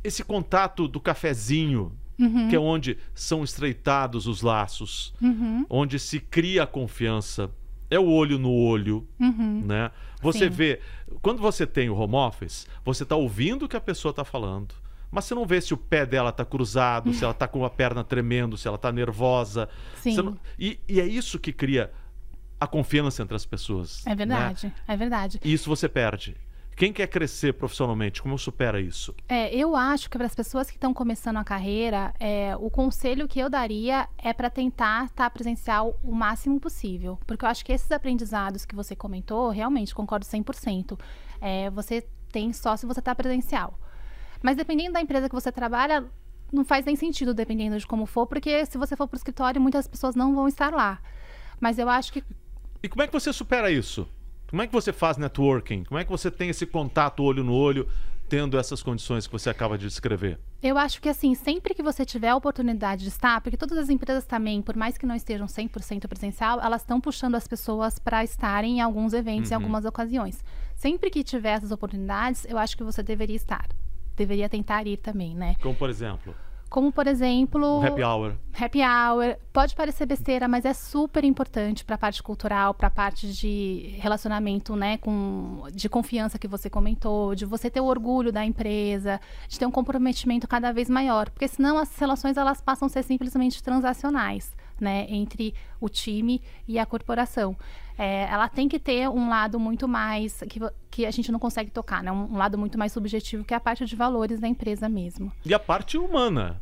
Esse 0.04 0.22
contato 0.24 0.86
do 0.86 1.00
cafezinho, 1.00 1.92
Uhum. 2.18 2.48
que 2.48 2.56
é 2.56 2.58
onde 2.58 2.96
são 3.14 3.42
estreitados 3.44 4.26
os 4.26 4.40
laços, 4.40 5.12
Uhum, 5.20 5.66
onde 5.68 5.98
se 5.98 6.18
cria 6.20 6.62
a 6.62 6.66
confiança. 6.66 7.50
É 7.90 7.98
o 7.98 8.06
olho 8.06 8.38
no 8.38 8.50
olho, 8.52 9.06
uhum. 9.20 9.62
né? 9.66 9.90
Você 10.20 10.46
Sim. 10.46 10.50
vê, 10.50 10.80
quando 11.20 11.40
você 11.40 11.66
tem 11.66 11.90
o 11.90 11.96
home 11.96 12.14
office, 12.14 12.66
você 12.84 13.02
está 13.02 13.16
ouvindo 13.16 13.64
o 13.64 13.68
que 13.68 13.76
a 13.76 13.80
pessoa 13.80 14.10
está 14.10 14.24
falando, 14.24 14.74
mas 15.10 15.24
você 15.24 15.34
não 15.34 15.46
vê 15.46 15.60
se 15.60 15.74
o 15.74 15.76
pé 15.76 16.04
dela 16.06 16.30
está 16.30 16.44
cruzado, 16.44 17.12
se 17.12 17.22
ela 17.22 17.32
está 17.32 17.46
com 17.46 17.64
a 17.64 17.70
perna 17.70 18.02
tremendo, 18.02 18.56
se 18.56 18.66
ela 18.66 18.76
está 18.76 18.90
nervosa. 18.90 19.68
Sim. 19.96 20.16
Não- 20.16 20.38
e, 20.58 20.80
e 20.88 21.00
é 21.00 21.06
isso 21.06 21.38
que 21.38 21.52
cria 21.52 21.92
a 22.58 22.66
confiança 22.66 23.22
entre 23.22 23.36
as 23.36 23.44
pessoas. 23.44 24.04
É 24.06 24.10
né? 24.10 24.16
verdade, 24.16 24.72
é 24.88 24.96
verdade. 24.96 25.40
E 25.44 25.52
isso 25.52 25.68
você 25.68 25.88
perde. 25.88 26.36
Quem 26.76 26.92
quer 26.92 27.06
crescer 27.06 27.54
profissionalmente, 27.54 28.20
como 28.20 28.38
supera 28.38 28.78
isso? 28.78 29.14
É, 29.26 29.52
eu 29.56 29.74
acho 29.74 30.10
que 30.10 30.18
para 30.18 30.26
as 30.26 30.34
pessoas 30.34 30.68
que 30.68 30.76
estão 30.76 30.92
começando 30.92 31.38
a 31.38 31.44
carreira, 31.44 32.14
é, 32.20 32.54
o 32.54 32.68
conselho 32.68 33.26
que 33.26 33.40
eu 33.40 33.48
daria 33.48 34.06
é 34.18 34.30
para 34.34 34.50
tentar 34.50 35.06
estar 35.06 35.30
presencial 35.30 35.98
o 36.04 36.12
máximo 36.12 36.60
possível. 36.60 37.18
Porque 37.26 37.46
eu 37.46 37.48
acho 37.48 37.64
que 37.64 37.72
esses 37.72 37.90
aprendizados 37.90 38.66
que 38.66 38.74
você 38.74 38.94
comentou, 38.94 39.48
realmente 39.48 39.94
concordo 39.94 40.26
100%. 40.26 41.00
É, 41.40 41.70
você 41.70 42.06
tem 42.30 42.52
só 42.52 42.76
se 42.76 42.84
você 42.84 43.00
está 43.00 43.14
presencial. 43.14 43.80
Mas 44.42 44.54
dependendo 44.54 44.92
da 44.92 45.00
empresa 45.00 45.30
que 45.30 45.34
você 45.34 45.50
trabalha, 45.50 46.04
não 46.52 46.62
faz 46.62 46.84
nem 46.84 46.94
sentido 46.94 47.32
dependendo 47.32 47.78
de 47.78 47.86
como 47.86 48.04
for, 48.04 48.26
porque 48.26 48.66
se 48.66 48.76
você 48.76 48.94
for 48.94 49.08
para 49.08 49.16
o 49.16 49.18
escritório, 49.18 49.62
muitas 49.62 49.88
pessoas 49.88 50.14
não 50.14 50.34
vão 50.34 50.46
estar 50.46 50.74
lá. 50.74 51.00
Mas 51.58 51.78
eu 51.78 51.88
acho 51.88 52.12
que 52.12 52.22
E 52.82 52.88
como 52.90 53.02
é 53.02 53.06
que 53.06 53.14
você 53.14 53.32
supera 53.32 53.70
isso? 53.70 54.06
Como 54.48 54.62
é 54.62 54.66
que 54.66 54.72
você 54.72 54.92
faz 54.92 55.16
networking? 55.16 55.84
Como 55.84 55.98
é 55.98 56.04
que 56.04 56.10
você 56.10 56.30
tem 56.30 56.48
esse 56.50 56.64
contato 56.66 57.22
olho 57.22 57.42
no 57.42 57.52
olho, 57.52 57.88
tendo 58.28 58.58
essas 58.58 58.82
condições 58.82 59.26
que 59.26 59.32
você 59.32 59.50
acaba 59.50 59.76
de 59.76 59.86
descrever? 59.86 60.38
Eu 60.62 60.78
acho 60.78 61.00
que 61.00 61.08
assim, 61.08 61.34
sempre 61.34 61.74
que 61.74 61.82
você 61.82 62.04
tiver 62.04 62.28
a 62.28 62.36
oportunidade 62.36 63.02
de 63.02 63.08
estar, 63.08 63.40
porque 63.40 63.56
todas 63.56 63.76
as 63.76 63.88
empresas 63.88 64.24
também, 64.24 64.62
por 64.62 64.76
mais 64.76 64.96
que 64.96 65.04
não 65.06 65.14
estejam 65.14 65.46
100% 65.46 66.06
presencial, 66.08 66.60
elas 66.60 66.82
estão 66.82 67.00
puxando 67.00 67.34
as 67.34 67.46
pessoas 67.46 67.98
para 67.98 68.22
estarem 68.24 68.78
em 68.78 68.80
alguns 68.80 69.12
eventos, 69.12 69.50
em 69.50 69.54
Uhum. 69.54 69.60
algumas 69.60 69.84
ocasiões. 69.84 70.42
Sempre 70.74 71.10
que 71.10 71.22
tiver 71.24 71.50
essas 71.50 71.72
oportunidades, 71.72 72.46
eu 72.48 72.56
acho 72.56 72.76
que 72.76 72.84
você 72.84 73.02
deveria 73.02 73.36
estar. 73.36 73.66
Deveria 74.16 74.48
tentar 74.48 74.86
ir 74.86 74.96
também, 74.96 75.34
né? 75.34 75.56
Como, 75.60 75.74
por 75.74 75.90
exemplo, 75.90 76.34
Como, 76.68 76.92
por 76.92 77.06
exemplo, 77.06 77.80
um 77.80 77.86
happy 77.86 78.02
hour. 78.02 78.36
happy 78.52 78.80
hour. 78.80 79.36
Pode 79.52 79.74
parecer 79.74 80.04
besteira, 80.04 80.48
mas 80.48 80.64
é 80.64 80.74
super 80.74 81.24
importante 81.24 81.84
para 81.84 81.94
a 81.94 81.98
parte 81.98 82.22
cultural, 82.22 82.74
para 82.74 82.88
a 82.88 82.90
parte 82.90 83.32
de 83.32 83.94
relacionamento, 83.98 84.74
né, 84.74 84.98
com 84.98 85.64
de 85.72 85.88
confiança 85.88 86.38
que 86.38 86.48
você 86.48 86.68
comentou, 86.68 87.34
de 87.34 87.44
você 87.44 87.70
ter 87.70 87.80
o 87.80 87.84
orgulho 87.84 88.32
da 88.32 88.44
empresa, 88.44 89.20
de 89.48 89.58
ter 89.58 89.66
um 89.66 89.70
comprometimento 89.70 90.48
cada 90.48 90.72
vez 90.72 90.90
maior, 90.90 91.30
porque 91.30 91.48
senão 91.48 91.78
as 91.78 91.96
relações 91.96 92.36
elas 92.36 92.60
passam 92.60 92.86
a 92.86 92.88
ser 92.88 93.04
simplesmente 93.04 93.62
transacionais, 93.62 94.54
né, 94.80 95.06
entre 95.08 95.54
o 95.80 95.88
time 95.88 96.42
e 96.66 96.78
a 96.78 96.86
corporação. 96.86 97.56
É, 97.98 98.24
ela 98.30 98.48
tem 98.48 98.68
que 98.68 98.78
ter 98.78 99.08
um 99.08 99.28
lado 99.28 99.58
muito 99.58 99.88
mais 99.88 100.42
que, 100.48 100.60
que 100.90 101.06
a 101.06 101.10
gente 101.10 101.32
não 101.32 101.38
consegue 101.38 101.70
tocar, 101.70 102.02
né, 102.02 102.12
um, 102.12 102.34
um 102.34 102.36
lado 102.36 102.58
muito 102.58 102.78
mais 102.78 102.92
subjetivo 102.92 103.44
que 103.44 103.54
é 103.54 103.56
a 103.56 103.60
parte 103.60 103.84
de 103.86 103.96
valores 103.96 104.38
da 104.38 104.46
empresa 104.46 104.88
mesmo. 104.88 105.32
E 105.44 105.54
a 105.54 105.58
parte 105.58 105.96
humana, 105.96 106.60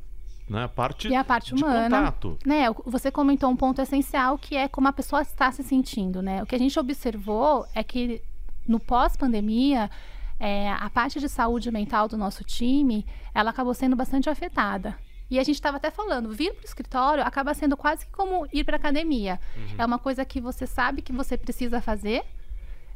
né? 0.49 0.65
A 0.65 0.69
parte, 0.69 1.09
E 1.09 1.15
a 1.15 1.25
parte 1.25 1.55
humana. 1.55 1.85
contato. 1.97 2.39
Né, 2.45 2.67
você 2.85 3.11
comentou 3.11 3.51
um 3.51 3.57
ponto 3.57 3.81
essencial 3.81 4.39
que 4.39 4.57
é 4.57 4.69
como 4.69 4.87
a 4.89 4.93
pessoa 4.93 5.23
está 5.23 5.51
se 5.51 5.62
sentindo, 5.62 6.23
né? 6.23 6.43
O 6.43 6.47
que 6.47 6.55
a 6.55 6.59
gente 6.59 6.79
observou 6.79 7.67
é 7.75 7.83
que 7.83 8.23
no 8.67 8.79
pós-pandemia, 8.79 9.91
é, 10.39 10.71
a 10.71 10.89
parte 10.91 11.19
de 11.21 11.29
saúde 11.29 11.71
mental 11.71 12.09
do 12.09 12.17
nosso 12.17 12.45
time, 12.45 13.05
ela 13.35 13.51
acabou 13.51 13.75
sendo 13.75 13.97
bastante 13.97 14.29
afetada. 14.31 14.97
E 15.35 15.39
a 15.41 15.43
gente 15.43 15.57
estava 15.57 15.78
até 15.78 15.91
falando, 15.91 16.30
vir 16.30 16.55
para 16.55 16.62
o 16.62 16.64
escritório 16.64 17.24
acaba 17.24 17.53
sendo 17.55 17.76
quase 17.76 18.07
que 18.07 18.12
como 18.12 18.47
ir 18.53 18.62
para 18.62 18.76
academia. 18.76 19.41
É 19.76 19.85
uma 19.85 19.99
coisa 19.99 20.24
que 20.24 20.41
você 20.41 20.64
sabe 20.64 21.03
que 21.03 21.12
você 21.12 21.37
precisa 21.37 21.80
fazer, 21.80 22.22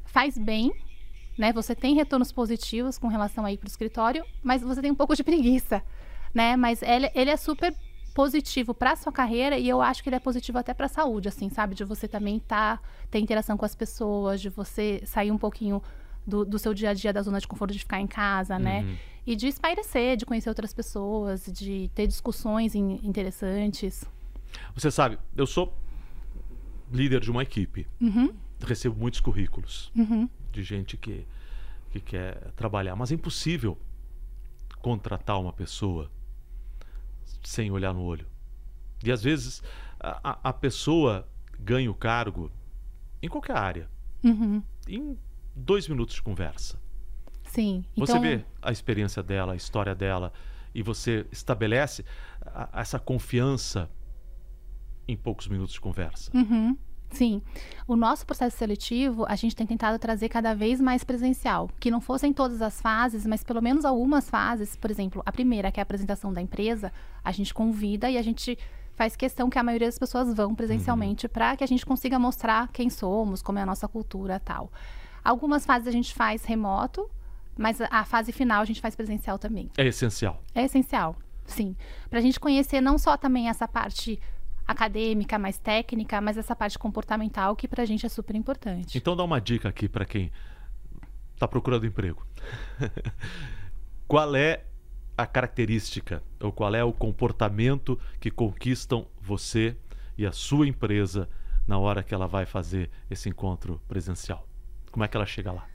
faz 0.04 0.38
bem, 0.38 0.72
né? 1.36 1.52
Você 1.52 1.74
tem 1.74 1.96
retornos 1.96 2.30
positivos 2.30 2.96
com 2.96 3.08
relação 3.08 3.44
a 3.44 3.50
ir 3.50 3.56
para 3.56 3.66
o 3.66 3.68
escritório, 3.68 4.24
mas 4.40 4.62
você 4.62 4.80
tem 4.80 4.88
um 4.88 4.94
pouco 4.94 5.16
de 5.16 5.24
preguiça, 5.24 5.82
né? 6.32 6.54
Mas 6.54 6.80
ele, 6.80 7.10
ele 7.12 7.30
é 7.30 7.36
super 7.36 7.74
positivo 8.14 8.72
para 8.72 8.94
sua 8.94 9.10
carreira 9.10 9.58
e 9.58 9.68
eu 9.68 9.82
acho 9.82 10.00
que 10.00 10.08
ele 10.08 10.16
é 10.16 10.20
positivo 10.20 10.58
até 10.58 10.72
para 10.72 10.86
a 10.86 10.88
saúde, 10.88 11.26
assim, 11.26 11.50
sabe? 11.50 11.74
De 11.74 11.82
você 11.82 12.06
também 12.06 12.38
tá, 12.38 12.78
ter 13.10 13.18
interação 13.18 13.56
com 13.56 13.64
as 13.64 13.74
pessoas, 13.74 14.40
de 14.40 14.48
você 14.48 15.02
sair 15.04 15.32
um 15.32 15.38
pouquinho 15.38 15.82
do, 16.24 16.44
do 16.44 16.56
seu 16.56 16.72
dia 16.72 16.90
a 16.90 16.94
dia 16.94 17.12
da 17.12 17.20
zona 17.20 17.40
de 17.40 17.48
conforto 17.48 17.72
de 17.72 17.80
ficar 17.80 18.00
em 18.00 18.06
casa, 18.06 18.60
né? 18.60 18.82
Uhum. 18.82 18.96
E 19.30 19.36
de 19.36 19.46
espairecer, 19.46 20.16
de 20.16 20.24
conhecer 20.24 20.48
outras 20.48 20.72
pessoas, 20.72 21.44
de 21.52 21.90
ter 21.94 22.06
discussões 22.06 22.74
in- 22.74 22.98
interessantes. 23.02 24.02
Você 24.74 24.90
sabe, 24.90 25.18
eu 25.36 25.46
sou 25.46 25.76
líder 26.90 27.20
de 27.20 27.30
uma 27.30 27.42
equipe. 27.42 27.86
Uhum, 28.00 28.32
Recebo 28.64 28.98
muitos 28.98 29.20
currículos 29.20 29.92
uhum, 29.94 30.26
de 30.50 30.62
gente 30.62 30.96
que, 30.96 31.26
que 31.90 32.00
quer 32.00 32.52
trabalhar, 32.52 32.96
mas 32.96 33.12
é 33.12 33.14
impossível 33.16 33.76
contratar 34.80 35.38
uma 35.38 35.52
pessoa 35.52 36.10
sem 37.44 37.70
olhar 37.70 37.92
no 37.92 38.02
olho. 38.02 38.26
E 39.04 39.12
às 39.12 39.22
vezes 39.22 39.62
a, 40.00 40.38
a- 40.48 40.52
pessoa 40.54 41.28
ganha 41.60 41.90
o 41.90 41.94
cargo 41.94 42.50
em 43.22 43.28
qualquer 43.28 43.56
área, 43.58 43.90
uhum. 44.24 44.62
em 44.88 45.18
dois 45.54 45.86
minutos 45.86 46.14
de 46.14 46.22
conversa. 46.22 46.80
Sim. 47.58 47.84
Você 47.96 48.12
Então, 48.12 48.22
vê 48.22 48.44
a 48.62 48.70
experiência 48.70 49.20
dela, 49.20 49.54
a 49.54 49.56
história 49.56 49.92
dela, 49.92 50.32
e 50.72 50.80
você 50.80 51.26
estabelece 51.32 52.04
a- 52.46 52.68
essa 52.80 53.00
confiança 53.00 53.90
em 55.08 55.16
poucos 55.16 55.48
minutos 55.48 55.72
de 55.74 55.80
conversa. 55.80 56.30
Uhum, 56.32 56.76
Sim. 57.10 57.42
O 57.86 57.96
nosso 57.96 58.24
processo 58.26 58.56
seletivo, 58.56 59.24
a 59.26 59.34
gente 59.34 59.56
tem 59.56 59.66
tentado 59.66 59.98
trazer 59.98 60.28
cada 60.28 60.54
vez 60.54 60.78
mais 60.80 61.02
presencial. 61.02 61.68
Que 61.80 61.90
não 61.90 62.00
fossem 62.02 62.32
todas 62.34 62.60
as 62.62 62.80
fases, 62.80 63.26
mas 63.26 63.42
pelo 63.42 63.60
menos 63.62 63.84
algumas 63.86 64.28
fases. 64.30 64.76
Por 64.76 64.90
exemplo, 64.90 65.20
a 65.26 65.32
primeira, 65.32 65.72
que 65.72 65.80
é 65.80 65.82
a 65.82 65.84
apresentação 65.84 66.32
da 66.32 66.40
empresa, 66.42 66.92
a 67.24 67.32
gente 67.32 67.52
convida 67.54 68.08
e 68.10 68.18
a 68.18 68.22
gente 68.22 68.56
faz 68.94 69.16
questão 69.16 69.48
que 69.50 69.58
a 69.58 69.62
maioria 69.64 69.88
das 69.88 69.98
pessoas 69.98 70.32
vão 70.34 70.54
presencialmente 70.54 71.26
para 71.26 71.56
que 71.56 71.64
a 71.64 71.66
gente 71.66 71.84
consiga 71.86 72.18
mostrar 72.18 72.68
quem 72.68 72.88
somos, 72.90 73.40
como 73.42 73.58
é 73.58 73.62
a 73.62 73.66
nossa 73.66 73.88
cultura 73.88 74.38
tal. 74.38 74.70
Algumas 75.24 75.64
fases 75.66 75.88
a 75.88 75.92
gente 75.92 76.12
faz 76.14 76.44
remoto, 76.44 77.08
mas 77.58 77.80
a- 77.80 77.88
a 77.90 78.04
fase 78.04 78.32
final 78.32 78.62
a 78.62 78.64
gente 78.64 78.80
faz 78.80 78.94
presencial 78.96 79.38
também. 79.38 79.68
É 79.76 79.84
essencial. 79.86 80.42
É 80.54 80.62
essencial, 80.64 81.16
sim. 81.44 81.76
Para 82.08 82.20
a 82.20 82.22
gente 82.22 82.38
conhecer 82.40 82.80
não 82.80 82.96
só 82.96 83.16
também 83.16 83.48
essa 83.48 83.66
parte 83.68 84.18
acadêmica, 84.66 85.38
mais 85.38 85.58
técnica, 85.58 86.20
mas 86.20 86.36
essa 86.38 86.54
parte 86.54 86.78
comportamental 86.78 87.56
que 87.56 87.66
para 87.66 87.82
a 87.82 87.86
gente 87.86 88.06
é 88.06 88.08
super 88.08 88.36
importante. 88.36 88.96
Então 88.96 89.16
dá 89.16 89.24
uma 89.24 89.40
dica 89.40 89.68
aqui 89.68 89.88
para 89.88 90.04
quem 90.04 90.30
está 91.34 91.48
procurando 91.48 91.86
emprego. 91.86 92.26
Qual 94.06 94.34
é 94.36 94.64
a 95.16 95.26
característica 95.26 96.22
ou 96.40 96.52
qual 96.52 96.74
é 96.74 96.82
o 96.84 96.92
comportamento 96.92 97.98
que 98.20 98.30
conquistam 98.30 99.06
você 99.20 99.76
e 100.16 100.24
a 100.24 100.32
sua 100.32 100.66
empresa 100.66 101.28
na 101.66 101.78
hora 101.78 102.02
que 102.02 102.14
ela 102.14 102.26
vai 102.26 102.46
fazer 102.46 102.90
esse 103.10 103.28
encontro 103.28 103.80
presencial? 103.88 104.46
Como 104.90 105.04
é 105.04 105.08
que 105.08 105.16
ela 105.16 105.26
chega 105.26 105.52
lá? 105.52 105.66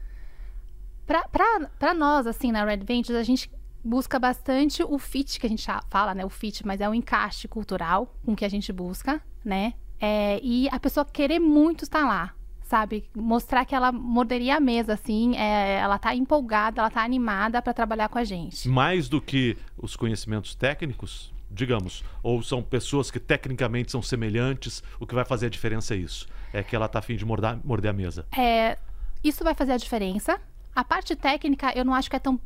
Para 1.22 1.94
nós, 1.94 2.26
assim, 2.26 2.52
na 2.52 2.66
Red 2.66 2.78
Ventures, 2.78 3.20
a 3.20 3.24
gente 3.24 3.50
busca 3.84 4.18
bastante 4.18 4.82
o 4.82 4.98
fit, 4.98 5.40
que 5.40 5.46
a 5.46 5.50
gente 5.50 5.68
fala, 5.90 6.16
né? 6.16 6.26
O 6.26 6.30
fit, 6.30 6.66
mas 6.66 6.80
é 6.80 6.90
o 6.90 6.94
encaixe 6.94 7.48
cultural 7.48 8.16
com 8.26 8.36
que 8.36 8.46
a 8.46 8.50
gente 8.50 8.72
busca, 8.72 9.22
né? 9.44 9.74
É, 10.00 10.40
e 10.42 10.70
a 10.70 10.80
pessoa 10.80 11.06
querer 11.06 11.40
muito 11.40 11.84
estar 11.84 12.06
lá, 12.06 12.34
sabe? 12.64 13.10
Mostrar 13.16 13.66
que 13.66 13.76
ela 13.76 13.92
morderia 13.92 14.58
a 14.58 14.60
mesa, 14.60 14.94
assim, 14.94 15.36
é, 15.38 15.80
ela 15.80 16.00
tá 16.00 16.16
empolgada, 16.16 16.82
ela 16.82 16.90
tá 16.90 17.04
animada 17.04 17.62
para 17.62 17.74
trabalhar 17.74 18.10
com 18.10 18.18
a 18.18 18.24
gente. 18.24 18.68
Mais 18.68 19.08
do 19.08 19.22
que 19.22 19.58
os 19.78 19.96
conhecimentos 19.96 20.56
técnicos, 20.56 21.34
digamos, 21.52 22.04
ou 22.22 22.42
são 22.42 22.64
pessoas 22.64 23.12
que 23.12 23.20
tecnicamente 23.20 23.92
são 23.92 24.02
semelhantes, 24.02 24.82
o 25.00 25.06
que 25.06 25.14
vai 25.14 25.26
fazer 25.26 25.46
a 25.46 25.50
diferença 25.50 25.94
é 25.94 25.98
isso. 25.98 26.28
É 26.52 26.64
que 26.64 26.76
ela 26.76 26.88
tá 26.88 27.00
afim 27.00 27.16
de 27.16 27.26
morder, 27.26 27.60
morder 27.64 27.92
a 27.92 27.94
mesa. 27.94 28.26
É, 28.36 28.78
isso 29.24 29.44
vai 29.44 29.54
fazer 29.54 29.74
a 29.74 29.78
diferença. 29.78 30.40
A 30.76 30.84
parte 30.84 31.16
técnica, 31.16 31.72
eu 31.76 31.86
não 31.86 31.94
acho 31.94 32.10
que 32.10 32.16
é 32.16 32.20
tão, 32.20 32.40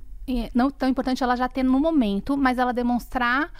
não 0.53 0.69
tão 0.69 0.89
importante 0.89 1.23
ela 1.23 1.36
já 1.36 1.47
ter 1.47 1.63
no 1.63 1.80
momento, 1.80 2.38
mas 2.38 2.57
ela 2.57 2.73
demonstrar 2.73 3.51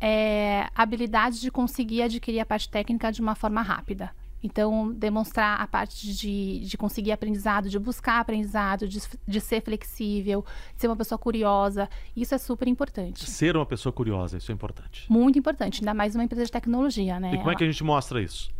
é, 0.00 0.68
habilidade 0.74 1.40
de 1.40 1.50
conseguir 1.50 2.02
adquirir 2.02 2.40
a 2.40 2.46
parte 2.46 2.68
técnica 2.68 3.12
de 3.12 3.20
uma 3.20 3.34
forma 3.34 3.62
rápida. 3.62 4.10
Então, 4.42 4.92
demonstrar 4.92 5.60
a 5.60 5.66
parte 5.66 6.14
de, 6.14 6.60
de 6.60 6.76
conseguir 6.76 7.10
aprendizado, 7.10 7.68
de 7.68 7.78
buscar 7.78 8.20
aprendizado, 8.20 8.86
de, 8.86 9.00
de 9.26 9.40
ser 9.40 9.62
flexível, 9.62 10.44
de 10.74 10.80
ser 10.80 10.88
uma 10.88 10.96
pessoa 10.96 11.18
curiosa, 11.18 11.88
isso 12.14 12.34
é 12.34 12.38
super 12.38 12.68
importante. 12.68 13.28
Ser 13.28 13.56
uma 13.56 13.66
pessoa 13.66 13.92
curiosa, 13.92 14.36
isso 14.36 14.52
é 14.52 14.54
importante. 14.54 15.10
Muito 15.10 15.38
importante, 15.38 15.80
ainda 15.80 15.94
mais 15.94 16.14
uma 16.14 16.22
empresa 16.22 16.44
de 16.44 16.52
tecnologia, 16.52 17.18
né? 17.18 17.34
E 17.34 17.38
como 17.38 17.50
é 17.50 17.56
que 17.56 17.64
a 17.64 17.66
gente 17.66 17.82
mostra 17.82 18.22
isso? 18.22 18.50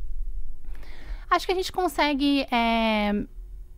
Acho 1.29 1.47
que 1.47 1.53
a 1.53 1.57
gente 1.57 1.71
consegue 1.71 2.47
é, 2.51 3.27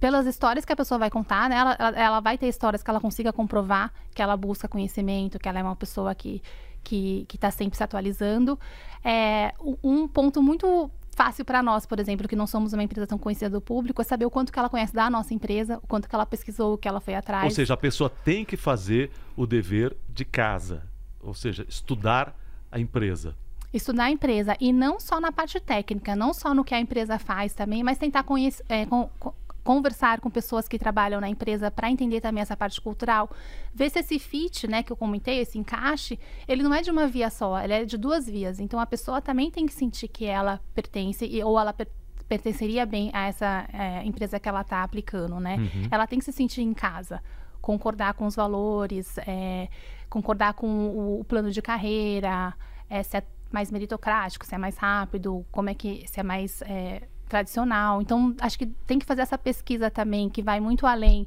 pelas 0.00 0.26
histórias 0.26 0.64
que 0.64 0.72
a 0.72 0.76
pessoa 0.76 0.98
vai 0.98 1.10
contar, 1.10 1.48
né? 1.48 1.56
Ela, 1.56 1.76
ela, 1.78 1.98
ela, 1.98 2.20
vai 2.20 2.38
ter 2.38 2.48
histórias 2.48 2.82
que 2.82 2.90
ela 2.90 3.00
consiga 3.00 3.32
comprovar 3.32 3.92
que 4.14 4.22
ela 4.22 4.36
busca 4.36 4.68
conhecimento, 4.68 5.38
que 5.38 5.48
ela 5.48 5.58
é 5.58 5.62
uma 5.62 5.76
pessoa 5.76 6.14
que 6.14 6.42
que 6.82 7.26
está 7.34 7.50
sempre 7.50 7.76
se 7.76 7.84
atualizando. 7.84 8.58
É, 9.04 9.52
um 9.82 10.08
ponto 10.08 10.42
muito 10.42 10.90
fácil 11.18 11.44
para 11.44 11.62
nós, 11.62 11.84
por 11.84 11.98
exemplo, 11.98 12.28
que 12.28 12.36
não 12.36 12.46
somos 12.46 12.72
uma 12.72 12.82
empresa 12.82 13.06
tão 13.06 13.18
conhecida 13.18 13.50
do 13.50 13.60
público, 13.60 14.00
é 14.00 14.04
saber 14.04 14.24
o 14.24 14.30
quanto 14.30 14.52
que 14.52 14.58
ela 14.58 14.68
conhece 14.68 14.94
da 14.94 15.10
nossa 15.10 15.34
empresa, 15.34 15.78
o 15.82 15.86
quanto 15.86 16.08
que 16.08 16.14
ela 16.14 16.24
pesquisou, 16.24 16.74
o 16.74 16.78
que 16.78 16.86
ela 16.86 17.00
foi 17.00 17.14
atrás. 17.14 17.44
Ou 17.44 17.50
seja, 17.50 17.74
a 17.74 17.76
pessoa 17.76 18.08
tem 18.08 18.44
que 18.44 18.56
fazer 18.56 19.10
o 19.36 19.46
dever 19.46 19.96
de 20.08 20.24
casa, 20.24 20.84
ou 21.20 21.34
seja, 21.34 21.66
estudar 21.68 22.34
a 22.70 22.78
empresa. 22.78 23.34
Estudar 23.74 24.04
a 24.04 24.10
empresa 24.10 24.56
e 24.60 24.72
não 24.72 24.98
só 25.00 25.20
na 25.20 25.32
parte 25.32 25.60
técnica, 25.60 26.16
não 26.16 26.32
só 26.32 26.54
no 26.54 26.64
que 26.64 26.74
a 26.74 26.80
empresa 26.80 27.18
faz 27.18 27.52
também, 27.52 27.82
mas 27.82 27.98
tentar 27.98 28.22
conhecer, 28.22 28.64
é, 28.68 28.86
com, 28.86 29.10
com, 29.18 29.34
conversar 29.68 30.18
com 30.22 30.30
pessoas 30.30 30.66
que 30.66 30.78
trabalham 30.78 31.20
na 31.20 31.28
empresa 31.28 31.70
para 31.70 31.90
entender 31.90 32.22
também 32.22 32.40
essa 32.40 32.56
parte 32.56 32.80
cultural, 32.80 33.28
ver 33.74 33.90
se 33.90 33.98
esse 33.98 34.18
fit, 34.18 34.66
né, 34.66 34.82
que 34.82 34.90
eu 34.90 34.96
comentei, 34.96 35.40
esse 35.40 35.58
encaixe, 35.58 36.18
ele 36.48 36.62
não 36.62 36.72
é 36.72 36.80
de 36.80 36.90
uma 36.90 37.06
via 37.06 37.28
só, 37.28 37.62
ele 37.62 37.74
é 37.74 37.84
de 37.84 37.98
duas 37.98 38.26
vias. 38.26 38.60
Então 38.60 38.80
a 38.80 38.86
pessoa 38.86 39.20
também 39.20 39.50
tem 39.50 39.66
que 39.66 39.74
sentir 39.74 40.08
que 40.08 40.24
ela 40.24 40.58
pertence 40.74 41.22
ou 41.44 41.60
ela 41.60 41.74
per 41.74 41.86
pertenceria 42.26 42.84
bem 42.84 43.10
a 43.14 43.26
essa 43.26 43.66
é, 43.72 44.04
empresa 44.04 44.38
que 44.38 44.48
ela 44.48 44.60
está 44.62 44.82
aplicando, 44.82 45.40
né? 45.40 45.56
Uhum. 45.56 45.88
Ela 45.90 46.06
tem 46.06 46.18
que 46.18 46.24
se 46.26 46.32
sentir 46.32 46.60
em 46.60 46.74
casa, 46.74 47.22
concordar 47.60 48.12
com 48.14 48.26
os 48.26 48.36
valores, 48.36 49.16
é, 49.18 49.68
concordar 50.10 50.52
com 50.52 50.66
o, 50.66 51.20
o, 51.20 51.24
plano 51.24 51.50
de 51.50 51.62
carreira, 51.62 52.54
é, 52.88 53.02
se 53.02 53.16
é 53.16 53.22
mais 53.50 53.70
meritocrático, 53.70 54.44
se 54.44 54.54
é 54.54 54.58
mais 54.58 54.76
rápido, 54.76 55.44
como 55.50 55.70
é 55.70 55.74
que 55.74 56.04
se 56.06 56.20
é 56.20 56.22
mais 56.22 56.60
é, 56.62 57.02
tradicional. 57.28 58.00
Então, 58.02 58.34
acho 58.40 58.58
que 58.58 58.66
tem 58.66 58.98
que 58.98 59.06
fazer 59.06 59.22
essa 59.22 59.38
pesquisa 59.38 59.90
também, 59.90 60.28
que 60.28 60.42
vai 60.42 60.60
muito 60.60 60.86
além 60.86 61.26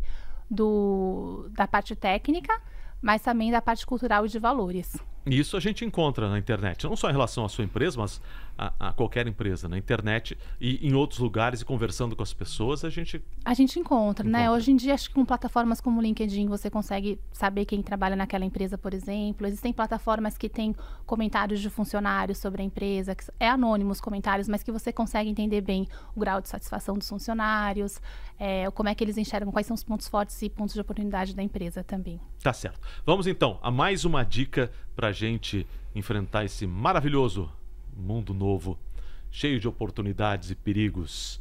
do, 0.50 1.48
da 1.52 1.68
parte 1.68 1.96
técnica, 1.96 2.54
mas 3.02 3.22
também 3.22 3.52
da 3.52 3.62
parte 3.62 3.86
cultural 3.86 4.26
e 4.26 4.30
de 4.30 4.40
valores. 4.40 4.98
Isso 5.26 5.56
a 5.56 5.60
gente 5.60 5.86
encontra 5.86 6.28
na 6.30 6.40
internet, 6.40 6.84
não 6.86 6.96
só 6.96 7.10
em 7.10 7.12
relação 7.12 7.46
à 7.46 7.50
sua 7.50 7.64
empresa, 7.64 8.00
mas 8.00 8.20
a, 8.58 8.74
a, 8.80 8.94
qualquer 8.94 9.28
empresa, 9.28 9.70
na 9.70 9.78
internet 9.78 10.38
e 10.60 10.86
em 10.86 10.94
outros 10.94 11.20
lugares 11.20 11.62
e 11.62 11.66
conversando 11.66 12.16
com 12.16 12.24
as 12.24 12.34
pessoas, 12.34 12.84
a 12.84 12.90
gente. 12.90 13.24
A 13.46 13.54
gente 13.54 13.80
encontra, 13.80 14.24
né? 14.24 14.30
encontra. 14.30 14.50
né? 14.50 14.52
Hoje 14.52 14.72
em 14.72 14.76
dia, 14.76 14.94
acho 14.94 15.10
que 15.10 15.16
com 15.16 15.24
plataformas 15.24 15.80
como 15.80 16.00
o 16.00 16.02
LinkedIn 16.02 16.48
você 16.48 16.70
consegue 16.70 17.20
saber 17.32 17.66
quem 17.66 17.82
trabalha 17.82 18.16
naquela 18.16 18.46
empresa, 18.46 18.78
por 18.78 18.94
exemplo. 18.94 19.46
Existem 19.46 19.72
plataformas 19.72 20.38
que 20.38 20.50
têm 20.50 20.76
comentários 21.06 21.60
de 21.60 21.70
funcionários 21.70 22.38
sobre 22.38 22.62
a 22.62 22.66
empresa, 22.66 23.16
que 23.16 23.24
é 23.40 23.50
anônimos 23.50 23.92
os 23.92 24.02
comentários, 24.02 24.48
mas 24.48 24.64
que 24.64 24.72
você 24.72 24.92
consegue 24.92 25.30
entender 25.30 25.62
bem 25.62 25.88
o 26.16 26.20
grau 26.20 26.42
de 26.42 26.50
satisfação 26.50 26.98
dos 26.98 27.08
funcionários, 27.08 28.02
é, 28.40 28.70
como 28.72 28.90
é 28.90 28.96
que 28.96 29.04
eles 29.04 29.18
enxergam, 29.18 29.52
quais 29.52 29.68
são 29.68 29.76
os 29.76 29.84
pontos 29.84 30.08
fortes 30.08 30.42
e 30.42 30.50
pontos 30.50 30.74
de 30.74 30.82
oportunidade 30.82 31.36
da 31.36 31.44
empresa 31.44 31.84
também. 31.84 32.20
Tá 32.42 32.54
certo. 32.54 32.80
Vamos 33.06 33.28
então 33.28 33.60
a 33.62 33.70
mais 33.70 34.04
uma 34.04 34.24
dica 34.24 34.72
para 34.96 35.10
a 35.10 35.12
gente 35.12 35.66
enfrentar 35.96 36.46
esse 36.46 36.66
maravilhoso 36.66 37.52
mundo 37.96 38.34
novo, 38.34 38.78
cheio 39.30 39.60
de 39.60 39.68
oportunidades 39.68 40.52
e 40.52 40.56
perigos. 40.56 41.40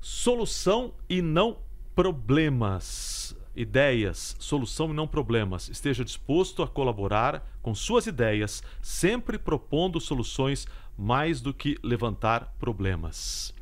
Solução 0.00 0.92
e 1.08 1.22
não 1.22 1.58
problemas. 1.94 3.36
Ideias, 3.54 4.34
solução 4.38 4.90
e 4.90 4.94
não 4.94 5.06
problemas. 5.06 5.68
Esteja 5.68 6.04
disposto 6.04 6.62
a 6.62 6.68
colaborar 6.68 7.46
com 7.60 7.74
suas 7.74 8.06
ideias, 8.06 8.62
sempre 8.80 9.38
propondo 9.38 10.00
soluções 10.00 10.66
mais 10.96 11.40
do 11.40 11.52
que 11.52 11.78
levantar 11.82 12.54
problemas. 12.58 13.54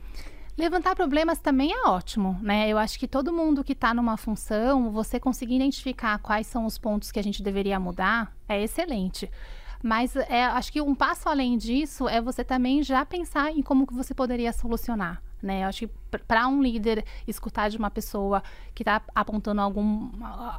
Levantar 0.60 0.94
problemas 0.94 1.38
também 1.38 1.72
é 1.72 1.88
ótimo, 1.88 2.38
né? 2.42 2.68
Eu 2.68 2.76
acho 2.76 2.98
que 2.98 3.08
todo 3.08 3.32
mundo 3.32 3.64
que 3.64 3.72
está 3.72 3.94
numa 3.94 4.18
função, 4.18 4.90
você 4.90 5.18
conseguir 5.18 5.56
identificar 5.56 6.18
quais 6.18 6.46
são 6.46 6.66
os 6.66 6.76
pontos 6.76 7.10
que 7.10 7.18
a 7.18 7.22
gente 7.22 7.42
deveria 7.42 7.80
mudar, 7.80 8.36
é 8.46 8.62
excelente. 8.62 9.30
Mas 9.82 10.14
é, 10.14 10.44
acho 10.44 10.70
que 10.70 10.82
um 10.82 10.94
passo 10.94 11.30
além 11.30 11.56
disso 11.56 12.06
é 12.06 12.20
você 12.20 12.44
também 12.44 12.82
já 12.82 13.06
pensar 13.06 13.50
em 13.50 13.62
como 13.62 13.86
que 13.86 13.94
você 13.94 14.12
poderia 14.12 14.52
solucionar. 14.52 15.22
Né? 15.42 15.64
Eu 15.64 15.68
acho 15.68 15.88
que 15.88 16.18
para 16.28 16.46
um 16.46 16.62
líder 16.62 17.06
escutar 17.26 17.70
de 17.70 17.78
uma 17.78 17.90
pessoa 17.90 18.42
que 18.74 18.82
está 18.82 19.00
apontando 19.14 19.62
algum, 19.62 20.10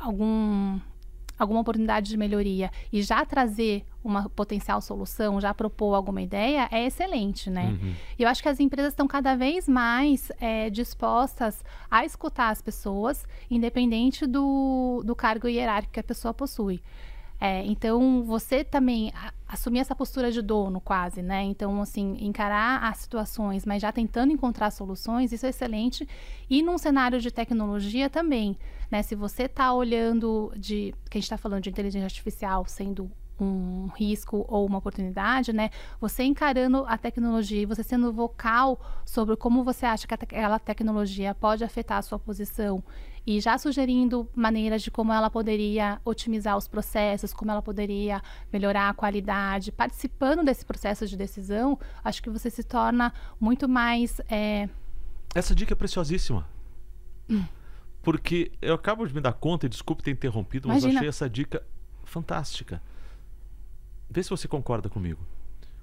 algum 0.02 0.80
alguma 1.42 1.62
oportunidade 1.62 2.10
de 2.10 2.18
melhoria 2.18 2.72
e 2.92 3.02
já 3.02 3.26
trazer 3.26 3.86
uma 4.04 4.30
potencial 4.30 4.82
solução, 4.82 5.40
já 5.40 5.54
propor 5.54 5.94
alguma 5.94 6.22
ideia, 6.22 6.68
é 6.72 6.86
excelente, 6.86 7.50
né? 7.50 7.78
Uhum. 7.82 7.94
Eu 8.18 8.28
acho 8.28 8.42
que 8.42 8.50
as 8.50 8.60
empresas 8.60 8.94
estão 8.94 9.08
cada 9.08 9.36
vez 9.36 9.68
mais 9.68 10.32
é, 10.40 10.70
dispostas 10.70 11.64
a 11.90 12.04
escutar 12.04 12.50
as 12.50 12.62
pessoas, 12.62 13.26
independente 13.50 14.26
do, 14.26 15.04
do 15.06 15.16
cargo 15.16 15.48
hierárquico 15.48 15.94
que 15.94 16.00
a 16.00 16.04
pessoa 16.04 16.34
possui. 16.34 16.82
É, 17.44 17.66
então, 17.66 18.24
você 18.24 18.64
também 18.64 19.12
assumir 19.48 19.80
essa 19.80 19.96
postura 19.96 20.32
de 20.32 20.44
dono, 20.44 20.80
quase, 20.80 21.24
né? 21.24 21.42
Então, 21.42 21.82
assim, 21.82 22.16
encarar 22.20 22.84
as 22.84 23.00
situações, 23.00 23.66
mas 23.66 23.82
já 23.82 23.92
tentando 23.92 24.32
encontrar 24.32 24.70
soluções, 24.70 25.32
isso 25.32 25.48
é 25.48 25.50
excelente. 25.50 26.08
E 26.48 26.62
num 26.62 26.78
cenário 26.78 27.20
de 27.20 27.32
tecnologia 27.32 28.12
também, 28.12 28.56
né? 28.92 29.02
Se 29.02 29.16
você 29.16 29.44
está 29.46 29.74
olhando 29.74 30.54
de. 30.56 30.94
que 31.10 31.18
a 31.18 31.20
gente 31.20 31.24
está 31.24 31.38
falando 31.38 31.64
de 31.64 31.72
inteligência 31.72 32.06
artificial 32.06 32.64
sendo 32.68 33.10
um 33.40 33.88
risco 33.88 34.46
ou 34.48 34.64
uma 34.64 34.78
oportunidade, 34.78 35.52
né? 35.52 35.72
Você 36.00 36.22
encarando 36.22 36.86
a 36.88 36.96
tecnologia 36.96 37.66
você 37.66 37.82
sendo 37.82 38.14
vocal 38.14 38.80
sobre 39.04 39.36
como 39.36 39.64
você 39.64 39.88
acha 39.88 40.06
que 40.06 40.14
aquela 40.14 40.60
tecnologia 40.60 41.34
pode 41.34 41.64
afetar 41.64 41.98
a 41.98 42.02
sua 42.04 42.20
posição 42.20 42.84
e 43.26 43.40
já 43.40 43.58
sugerindo 43.58 44.28
maneiras 44.36 44.82
de 44.82 44.90
como 44.90 45.14
ela 45.14 45.30
poderia 45.30 46.02
otimizar 46.04 46.58
os 46.58 46.68
processos, 46.68 47.34
como 47.34 47.52
ela 47.52 47.62
poderia 47.62 48.22
melhorar 48.52 48.90
a 48.90 48.94
qualidade, 48.94 49.72
participando 49.72 50.44
desse 50.44 50.66
processo 50.66 51.06
de 51.08 51.16
decisão, 51.16 51.78
acho 52.04 52.22
que 52.22 52.30
você 52.30 52.50
se 52.50 52.64
torna 52.64 53.14
muito 53.40 53.70
mais. 53.70 54.20
É... 54.30 54.68
Essa 55.36 55.54
dica 55.54 55.74
é 55.74 55.76
preciosíssima. 55.76 56.48
Hum. 57.30 57.44
Porque 58.02 58.52
eu 58.60 58.74
acabo 58.74 59.06
de 59.06 59.14
me 59.14 59.22
dar 59.22 59.34
conta, 59.34 59.68
e 59.68 59.70
desculpe 59.70 60.02
ter 60.02 60.12
interrompido, 60.12 60.68
mas 60.68 60.84
Imagina. 60.84 61.00
achei 61.02 61.10
essa 61.10 61.30
dica 61.30 61.64
fantástica. 62.04 62.82
Vê 64.10 64.24
se 64.24 64.30
você 64.32 64.48
concorda 64.48 64.90
comigo. 64.90 65.26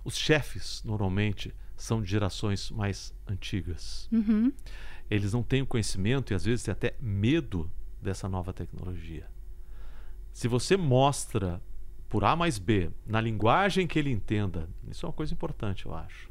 Os 0.05 0.16
chefes, 0.16 0.82
normalmente, 0.84 1.55
são 1.76 2.03
de 2.03 2.11
gerações 2.11 2.70
mais 2.72 3.14
antigas. 3.28 4.09
Uhum 4.11 4.53
eles 5.11 5.32
não 5.32 5.42
têm 5.42 5.62
o 5.62 5.66
conhecimento 5.66 6.32
e 6.32 6.34
às 6.34 6.44
vezes 6.44 6.64
têm 6.64 6.72
até 6.72 6.94
medo 7.00 7.70
dessa 8.00 8.28
nova 8.28 8.52
tecnologia. 8.52 9.26
Se 10.32 10.46
você 10.46 10.76
mostra 10.76 11.61
por 12.09 12.24
A 12.24 12.34
mais 12.34 12.59
B, 12.59 12.90
na 13.06 13.20
linguagem 13.20 13.86
que 13.86 13.98
ele 13.98 14.11
entenda, 14.11 14.68
isso 14.90 15.04
é 15.04 15.09
uma 15.09 15.12
coisa 15.12 15.32
importante, 15.32 15.86
eu 15.86 15.94
acho. 15.94 16.28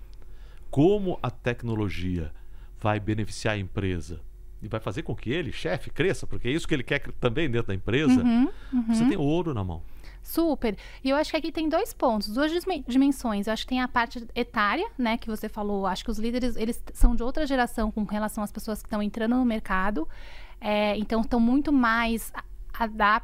Como 0.72 1.20
a 1.22 1.30
tecnologia 1.30 2.32
vai 2.80 3.00
beneficiar 3.00 3.56
a 3.56 3.58
empresa 3.58 4.22
e 4.62 4.68
vai 4.68 4.80
fazer 4.80 5.04
com 5.04 5.16
que 5.16 5.30
ele, 5.30 5.52
chefe, 5.52 5.90
cresça, 5.90 6.26
porque 6.26 6.48
é 6.48 6.52
isso 6.52 6.68
que 6.68 6.74
ele 6.74 6.84
quer 6.84 7.00
também 7.20 7.50
dentro 7.50 7.68
da 7.68 7.76
empresa, 7.76 8.22
uhum, 8.24 8.50
uhum. 8.74 8.88
você 8.88 9.08
tem 9.08 9.18
ouro 9.18 9.54
na 9.54 9.64
mão. 9.64 9.82
Super. 10.28 10.78
E 11.02 11.10
eu 11.10 11.16
acho 11.16 11.32
que 11.32 11.38
aqui 11.38 11.54
tem 11.54 11.70
dois 11.70 11.94
pontos, 11.94 12.28
duas 12.28 12.52
dimensões. 12.86 13.48
Eu 13.48 13.54
acho 13.54 13.64
que 13.64 13.70
tem 13.70 13.82
a 13.82 13.88
parte 13.88 14.28
etária, 14.36 14.86
né, 14.98 15.18
que 15.18 15.30
você 15.30 15.48
falou. 15.48 15.88
Acho 15.88 16.04
que 16.04 16.12
os 16.12 16.20
líderes, 16.20 16.58
eles 16.58 16.84
são 16.94 17.16
de 17.16 17.24
outra 17.24 17.48
geração 17.48 17.90
com 17.90 18.04
relação 18.04 18.44
às 18.44 18.52
pessoas 18.52 18.82
que 18.82 18.88
estão 18.88 19.02
entrando 19.02 19.38
no 19.38 19.46
mercado. 19.46 20.06
É, 20.60 20.98
então, 20.98 21.22
estão 21.22 21.40
muito 21.40 21.72
mais 21.72 22.34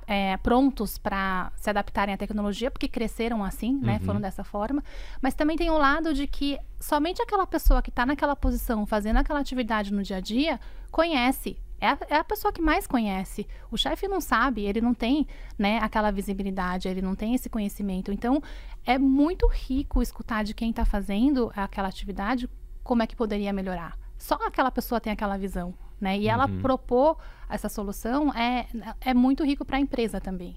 é, 0.08 0.38
prontos 0.38 0.98
para 0.98 1.52
se 1.58 1.70
adaptarem 1.70 2.16
à 2.16 2.18
tecnologia, 2.18 2.72
porque 2.72 2.88
cresceram 2.88 3.44
assim, 3.44 3.78
né? 3.82 3.98
Uhum. 4.00 4.06
Foram 4.06 4.22
dessa 4.22 4.46
forma. 4.46 4.82
Mas 5.22 5.34
também 5.34 5.58
tem 5.58 5.70
o 5.70 5.78
lado 5.78 6.14
de 6.14 6.26
que 6.26 6.58
somente 6.80 7.22
aquela 7.22 7.46
pessoa 7.46 7.82
que 7.82 7.90
está 7.90 8.06
naquela 8.06 8.36
posição, 8.36 8.86
fazendo 8.86 9.18
aquela 9.18 9.42
atividade 9.42 9.92
no 9.92 10.02
dia 10.04 10.18
a 10.18 10.22
dia, 10.22 10.58
conhece 10.90 11.58
é 11.84 11.90
a, 11.90 11.98
é 12.12 12.16
a 12.16 12.24
pessoa 12.24 12.54
que 12.54 12.62
mais 12.62 12.88
conhece. 12.88 13.46
O 13.70 13.78
chefe 13.78 14.08
não 14.08 14.22
sabe, 14.22 14.64
ele 14.66 14.80
não 14.80 14.94
tem 14.94 15.28
né, 15.60 15.80
aquela 15.80 16.12
visibilidade, 16.12 16.88
ele 16.88 17.02
não 17.02 17.14
tem 17.14 17.36
esse 17.36 17.50
conhecimento. 17.50 18.10
Então, 18.10 18.42
é 18.86 18.98
muito 18.98 19.46
rico 19.48 20.02
escutar 20.02 20.46
de 20.46 20.54
quem 20.54 20.70
está 20.70 20.86
fazendo 20.86 21.52
aquela 21.54 21.90
atividade 21.90 22.50
como 22.84 23.04
é 23.04 23.08
que 23.08 23.18
poderia 23.18 23.52
melhorar. 23.52 23.98
Só 24.18 24.36
aquela 24.36 24.72
pessoa 24.72 25.02
tem 25.02 25.12
aquela 25.12 25.38
visão. 25.38 25.74
Né? 26.00 26.18
E 26.18 26.26
uhum. 26.26 26.32
ela 26.32 26.48
propor 26.62 27.18
essa 27.50 27.68
solução 27.68 28.34
é, 28.34 28.66
é 29.02 29.14
muito 29.14 29.44
rico 29.44 29.66
para 29.66 29.76
a 29.76 29.80
empresa 29.80 30.22
também. 30.22 30.56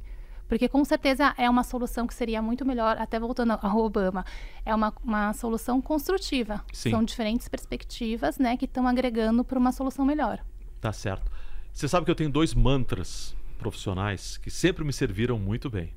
Porque 0.49 0.69
com 0.69 0.85
certeza 0.85 1.35
é 1.37 1.51
uma 1.51 1.65
solução 1.65 2.07
que 2.07 2.15
seria 2.15 2.41
muito 2.41 2.65
melhor, 2.65 2.97
até 2.99 3.19
voltando 3.19 3.59
ao 3.61 3.79
Obama, 3.79 4.25
é 4.65 4.73
uma, 4.73 4.95
uma 5.03 5.33
solução 5.33 5.83
construtiva. 5.83 6.65
Sim. 6.73 6.91
São 6.91 7.03
diferentes 7.03 7.49
perspectivas 7.49 8.39
né, 8.39 8.57
que 8.57 8.65
estão 8.65 8.87
agregando 8.87 9.45
para 9.45 9.59
uma 9.59 9.73
solução 9.73 10.05
melhor. 10.05 10.41
Tá 10.87 10.93
certo. 10.93 11.33
Você 11.73 11.89
sabe 11.89 12.05
que 12.05 12.13
eu 12.13 12.15
tenho 12.15 12.31
dois 12.31 12.55
mantras 12.55 13.35
profissionais 13.59 14.37
que 14.37 14.53
sempre 14.53 14.85
me 14.85 14.93
serviram 14.93 15.37
muito 15.37 15.69
bem. 15.69 15.93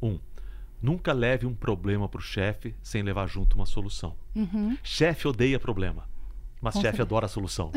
Um, 0.00 0.20
nunca 0.80 1.12
leve 1.12 1.46
um 1.46 1.52
problema 1.52 2.08
para 2.08 2.20
o 2.20 2.22
chefe 2.22 2.76
sem 2.80 3.02
levar 3.02 3.26
junto 3.26 3.56
uma 3.56 3.66
solução. 3.66 4.14
Uhum. 4.36 4.78
Chefe 4.84 5.26
odeia 5.26 5.58
problema, 5.58 6.08
mas 6.62 6.74
Com 6.74 6.80
chefe 6.80 6.98
certeza. 6.98 7.02
adora 7.08 7.26
a 7.26 7.28
solução. 7.28 7.72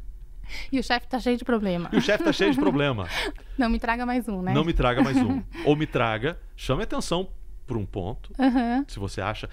e 0.72 0.80
o 0.80 0.82
chefe 0.82 1.06
tá 1.08 1.20
cheio 1.20 1.36
de 1.36 1.44
problema. 1.44 1.90
E 1.92 1.98
o 1.98 2.00
chefe 2.00 2.24
tá 2.24 2.32
cheio 2.32 2.52
de 2.52 2.58
problema. 2.58 3.06
Não 3.58 3.68
me 3.68 3.78
traga 3.78 4.06
mais 4.06 4.26
um, 4.26 4.40
né? 4.40 4.54
Não 4.54 4.64
me 4.64 4.72
traga 4.72 5.02
mais 5.02 5.18
um. 5.18 5.42
Ou 5.66 5.76
me 5.76 5.86
traga, 5.86 6.40
chame 6.56 6.84
atenção 6.84 7.28
para 7.66 7.76
um 7.76 7.84
ponto, 7.84 8.32
uhum. 8.38 8.82
se 8.88 8.98
você 8.98 9.20
acha. 9.20 9.46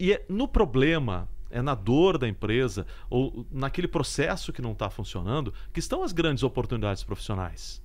E 0.00 0.14
é, 0.14 0.26
no 0.28 0.48
problema, 0.48 1.28
é 1.50 1.60
na 1.60 1.74
dor 1.74 2.18
da 2.18 2.28
empresa 2.28 2.86
ou 3.08 3.46
naquele 3.50 3.88
processo 3.88 4.52
que 4.52 4.62
não 4.62 4.72
está 4.72 4.88
funcionando 4.88 5.52
que 5.72 5.80
estão 5.80 6.02
as 6.02 6.12
grandes 6.12 6.42
oportunidades 6.42 7.02
profissionais. 7.02 7.82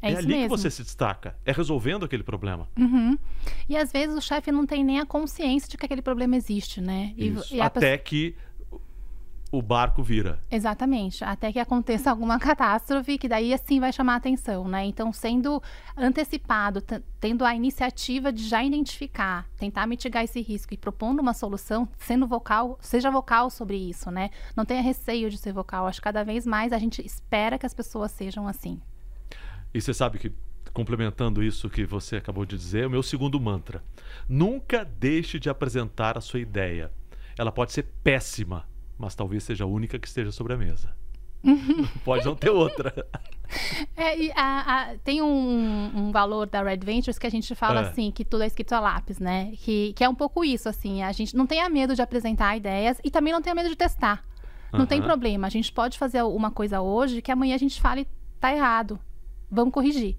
É, 0.00 0.12
é 0.12 0.16
ali 0.16 0.28
mesmo. 0.28 0.42
que 0.44 0.48
você 0.48 0.70
se 0.70 0.82
destaca, 0.82 1.36
é 1.44 1.50
resolvendo 1.50 2.04
aquele 2.04 2.22
problema. 2.22 2.68
Uhum. 2.78 3.18
E 3.68 3.76
às 3.76 3.90
vezes 3.90 4.16
o 4.16 4.20
chefe 4.20 4.52
não 4.52 4.64
tem 4.64 4.84
nem 4.84 5.00
a 5.00 5.06
consciência 5.06 5.68
de 5.68 5.76
que 5.76 5.84
aquele 5.84 6.02
problema 6.02 6.36
existe, 6.36 6.80
né? 6.80 7.12
E, 7.16 7.34
e 7.50 7.60
Até 7.60 7.80
pessoa... 7.80 7.98
que 7.98 8.36
o 9.50 9.62
barco 9.62 10.02
vira. 10.02 10.38
Exatamente, 10.50 11.24
até 11.24 11.52
que 11.52 11.58
aconteça 11.58 12.10
alguma 12.10 12.38
catástrofe, 12.38 13.18
que 13.18 13.28
daí 13.28 13.54
assim 13.54 13.80
vai 13.80 13.92
chamar 13.92 14.14
a 14.14 14.16
atenção, 14.16 14.68
né? 14.68 14.84
Então, 14.84 15.12
sendo 15.12 15.62
antecipado, 15.96 16.82
tendo 17.18 17.44
a 17.44 17.54
iniciativa 17.54 18.32
de 18.32 18.46
já 18.46 18.62
identificar, 18.62 19.48
tentar 19.56 19.86
mitigar 19.86 20.24
esse 20.24 20.40
risco 20.40 20.74
e 20.74 20.76
propondo 20.76 21.20
uma 21.20 21.32
solução, 21.32 21.88
sendo 21.98 22.26
vocal, 22.26 22.78
seja 22.80 23.10
vocal 23.10 23.50
sobre 23.50 23.76
isso, 23.76 24.10
né? 24.10 24.30
Não 24.54 24.64
tenha 24.64 24.82
receio 24.82 25.30
de 25.30 25.38
ser 25.38 25.52
vocal. 25.52 25.86
Acho 25.86 26.00
que 26.00 26.04
cada 26.04 26.22
vez 26.22 26.46
mais 26.46 26.72
a 26.72 26.78
gente 26.78 27.04
espera 27.04 27.58
que 27.58 27.66
as 27.66 27.74
pessoas 27.74 28.10
sejam 28.12 28.46
assim. 28.46 28.80
E 29.72 29.80
você 29.80 29.94
sabe 29.94 30.18
que 30.18 30.32
complementando 30.72 31.42
isso 31.42 31.68
que 31.68 31.84
você 31.84 32.16
acabou 32.16 32.44
de 32.44 32.56
dizer, 32.56 32.84
é 32.84 32.86
o 32.86 32.90
meu 32.90 33.02
segundo 33.02 33.40
mantra. 33.40 33.82
Nunca 34.28 34.84
deixe 34.84 35.38
de 35.38 35.48
apresentar 35.48 36.16
a 36.16 36.20
sua 36.20 36.40
ideia. 36.40 36.92
Ela 37.36 37.50
pode 37.50 37.72
ser 37.72 37.84
péssima, 38.04 38.64
mas 38.98 39.14
talvez 39.14 39.44
seja 39.44 39.64
a 39.64 39.66
única 39.66 39.98
que 39.98 40.08
esteja 40.08 40.32
sobre 40.32 40.52
a 40.52 40.56
mesa. 40.56 40.94
Pode 42.04 42.24
não 42.24 42.34
ter 42.34 42.50
outra. 42.50 42.92
É, 43.96 44.30
a, 44.32 44.90
a, 44.90 44.98
tem 44.98 45.22
um, 45.22 45.90
um, 45.94 46.12
valor 46.12 46.46
da 46.46 46.62
Red 46.62 46.78
Ventures 46.78 47.18
que 47.18 47.26
a 47.26 47.30
gente 47.30 47.54
fala 47.54 47.80
é. 47.80 47.88
assim, 47.88 48.10
que 48.10 48.24
tudo 48.24 48.42
é 48.42 48.46
escrito 48.46 48.72
a 48.72 48.80
lápis, 48.80 49.18
né? 49.18 49.52
Que, 49.56 49.92
que 49.94 50.02
é 50.02 50.08
um 50.08 50.14
pouco 50.14 50.44
isso, 50.44 50.68
assim, 50.68 51.02
a 51.02 51.12
gente 51.12 51.36
não 51.36 51.46
tenha 51.46 51.68
medo 51.68 51.94
de 51.94 52.02
apresentar 52.02 52.56
ideias 52.56 53.00
e 53.04 53.10
também 53.10 53.32
não 53.32 53.40
tenha 53.40 53.54
medo 53.54 53.68
de 53.68 53.76
testar. 53.76 54.24
Não 54.70 54.84
tem 54.84 55.00
problema, 55.00 55.46
a 55.46 55.50
gente 55.50 55.72
pode 55.72 55.96
fazer 55.96 56.22
uma 56.22 56.50
coisa 56.50 56.82
hoje 56.82 57.22
que 57.22 57.32
amanhã 57.32 57.54
a 57.54 57.58
gente 57.58 57.80
fale 57.80 58.06
tá 58.38 58.54
errado, 58.54 59.00
vamos 59.50 59.72
corrigir. 59.72 60.14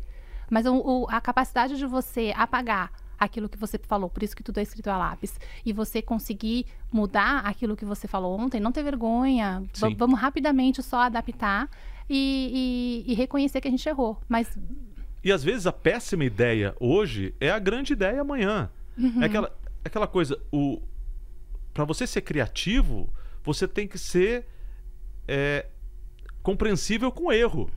Mas 0.49 0.65
o, 0.65 0.75
o, 0.75 1.07
a 1.07 1.21
capacidade 1.21 1.77
de 1.77 1.85
você 1.85 2.33
apagar 2.35 2.91
aquilo 3.19 3.49
que 3.49 3.57
você 3.57 3.77
falou, 3.77 4.09
por 4.09 4.23
isso 4.23 4.35
que 4.35 4.43
tudo 4.43 4.59
é 4.59 4.63
escrito 4.63 4.87
a 4.87 4.97
lápis. 4.97 5.39
E 5.65 5.73
você 5.73 6.01
conseguir 6.01 6.65
mudar 6.91 7.39
aquilo 7.39 7.75
que 7.75 7.85
você 7.85 8.07
falou 8.07 8.39
ontem, 8.39 8.59
não 8.59 8.71
ter 8.71 8.83
vergonha, 8.83 9.63
vamos 9.97 10.19
rapidamente 10.19 10.81
só 10.81 11.01
adaptar 11.01 11.69
e, 12.09 13.03
e, 13.05 13.11
e 13.11 13.15
reconhecer 13.15 13.61
que 13.61 13.67
a 13.67 13.71
gente 13.71 13.87
errou. 13.87 14.19
Mas 14.27 14.57
e 15.23 15.31
às 15.31 15.43
vezes 15.43 15.67
a 15.67 15.73
péssima 15.73 16.23
ideia 16.23 16.75
hoje 16.79 17.35
é 17.39 17.51
a 17.51 17.59
grande 17.59 17.93
ideia 17.93 18.21
amanhã. 18.21 18.69
Uhum. 18.97 19.21
É 19.21 19.25
aquela, 19.25 19.57
aquela 19.83 20.07
coisa, 20.07 20.39
o 20.51 20.81
para 21.73 21.85
você 21.85 22.07
ser 22.07 22.21
criativo, 22.21 23.13
você 23.43 23.67
tem 23.67 23.87
que 23.87 23.97
ser 23.97 24.45
é, 25.27 25.67
compreensível 26.41 27.11
com 27.11 27.25
o 27.25 27.31
erro. 27.31 27.69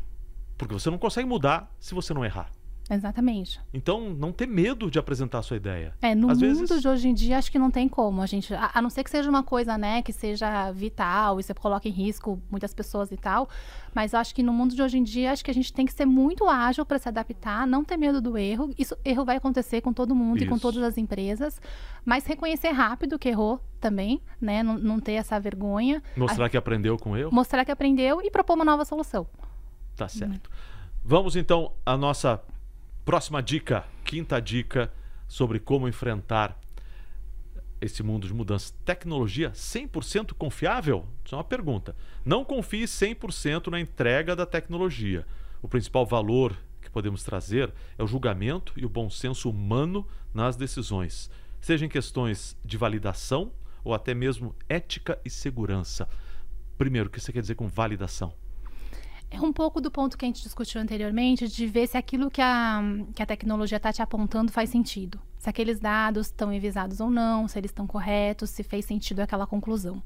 Porque 0.57 0.74
você 0.74 0.90
não 0.90 0.99
consegue 0.99 1.28
mudar 1.28 1.74
se 1.78 1.95
você 1.95 2.14
não 2.14 2.24
errar. 2.24 2.51
Exatamente. 2.91 3.61
Então, 3.72 4.11
não 4.11 4.33
ter 4.33 4.47
medo 4.47 4.91
de 4.91 4.99
apresentar 4.99 5.39
a 5.39 5.43
sua 5.43 5.57
ideia. 5.57 5.95
É, 6.03 6.14
no 6.14 6.30
Às 6.30 6.43
mundo 6.43 6.66
vezes... 6.66 6.83
de 6.83 6.89
hoje 6.89 7.09
em 7.09 7.14
dia, 7.14 7.39
acho 7.39 7.51
que 7.51 7.59
não 7.59 7.70
tem 7.70 7.89
como. 7.89 8.20
A 8.20 8.26
gente, 8.26 8.53
a, 8.55 8.70
a, 8.74 8.83
não 8.83 8.91
ser 8.91 9.05
que 9.05 9.11
seja 9.11 9.30
uma 9.30 9.43
coisa, 9.43 9.78
né, 9.78 10.03
que 10.03 10.12
seja 10.12 10.70
vital 10.72 11.39
e 11.39 11.43
você 11.43 11.55
coloca 11.55 11.89
em 11.89 11.93
risco 11.93 12.41
muitas 12.51 12.74
pessoas 12.74 13.11
e 13.12 13.16
tal. 13.16 13.49
Mas 13.95 14.14
acho 14.14 14.35
que 14.35 14.43
no 14.43 14.53
mundo 14.53 14.74
de 14.74 14.83
hoje 14.83 14.99
em 14.99 15.03
dia, 15.03 15.33
acho 15.33 15.45
que 15.45 15.51
a 15.51 15.55
gente 15.55 15.72
tem 15.72 15.87
que 15.87 15.93
ser 15.93 16.07
muito 16.07 16.47
ágil 16.49 16.85
para 16.85 16.99
se 16.99 17.09
adaptar, 17.09 17.66
não 17.66 17.85
ter 17.85 17.97
medo 17.97 18.20
do 18.20 18.37
erro. 18.37 18.74
Isso 18.78 18.97
erro 19.05 19.24
vai 19.24 19.37
acontecer 19.37 19.80
com 19.80 19.93
todo 19.93 20.14
mundo 20.14 20.39
Isso. 20.39 20.47
e 20.47 20.49
com 20.49 20.59
todas 20.59 20.83
as 20.83 20.99
empresas, 20.99 21.61
mas 22.05 22.26
reconhecer 22.26 22.70
rápido 22.70 23.18
que 23.18 23.28
errou 23.28 23.61
também, 23.80 24.20
né? 24.41 24.62
Não, 24.62 24.78
não 24.78 25.01
ter 25.01 25.12
essa 25.12 25.39
vergonha. 25.39 26.03
Mostrar 26.16 26.47
a... 26.47 26.49
que 26.49 26.57
aprendeu 26.57 26.99
com 26.99 27.12
o 27.12 27.16
erro. 27.16 27.30
Mostrar 27.33 27.64
que 27.64 27.70
aprendeu 27.70 28.20
e 28.22 28.30
propor 28.30 28.55
uma 28.55 28.64
nova 28.64 28.85
solução. 28.85 29.26
Tá 29.97 30.09
certo. 30.09 30.51
Vamos 31.05 31.37
então 31.37 31.72
à 31.85 31.97
nossa 31.97 32.41
Próxima 33.05 33.42
dica, 33.42 33.84
quinta 34.05 34.40
dica 34.40 34.92
sobre 35.26 35.59
como 35.59 35.88
enfrentar 35.88 36.57
esse 37.80 38.00
mundo 38.00 38.28
de 38.28 38.32
mudanças. 38.32 38.70
Tecnologia 38.84 39.50
100% 39.50 40.34
confiável? 40.34 41.05
Isso 41.24 41.34
é 41.34 41.38
uma 41.38 41.42
pergunta. 41.42 41.96
Não 42.24 42.44
confie 42.44 42.84
100% 42.84 43.72
na 43.72 43.80
entrega 43.80 44.36
da 44.36 44.46
tecnologia. 44.46 45.26
O 45.61 45.66
principal 45.66 46.07
valor 46.07 46.57
que 46.80 46.88
podemos 46.88 47.24
trazer 47.24 47.72
é 47.98 48.05
o 48.05 48.07
julgamento 48.07 48.72
e 48.76 48.86
o 48.86 48.88
bom 48.88 49.11
senso 49.11 49.50
humano 49.50 50.07
nas 50.32 50.55
decisões, 50.57 51.28
seja 51.61 51.84
em 51.84 51.88
questões 51.88 52.57
de 52.64 52.76
validação 52.76 53.53
ou 53.82 53.94
até 53.94 54.14
mesmo 54.14 54.55
ética 54.68 55.18
e 55.24 55.30
segurança. 55.30 56.09
Primeiro, 56.78 57.09
o 57.09 57.11
que 57.11 57.20
você 57.20 57.32
quer 57.32 57.40
dizer 57.40 57.57
com 57.57 57.66
validação? 57.66 58.32
É 59.33 59.41
um 59.41 59.53
pouco 59.53 59.80
do 59.80 59.91
ponto 59.91 60.16
que 60.16 60.24
a 60.24 60.28
gente 60.28 60.43
discutiu 60.43 60.80
anteriormente, 60.80 61.49
de 61.49 61.66
ver 61.66 61.87
se 61.87 61.97
aquilo 61.97 62.30
que 62.30 62.43
a, 62.43 62.83
que 63.14 63.22
a 63.22 63.26
tecnologia 63.26 63.76
está 63.76 63.93
te 63.93 64.03
apontando 64.03 64.53
faz 64.53 64.68
sentido. 64.68 65.18
Se 65.39 65.49
aqueles 65.49 65.80
dados 65.80 66.26
estão 66.26 66.53
enviesados 66.53 67.01
ou 67.01 67.11
não, 67.11 67.49
se 67.49 67.59
eles 67.59 67.70
estão 67.70 67.87
corretos, 67.87 68.51
se 68.51 68.62
fez 68.62 68.85
sentido 68.85 69.20
aquela 69.20 69.47
conclusão. 69.47 70.03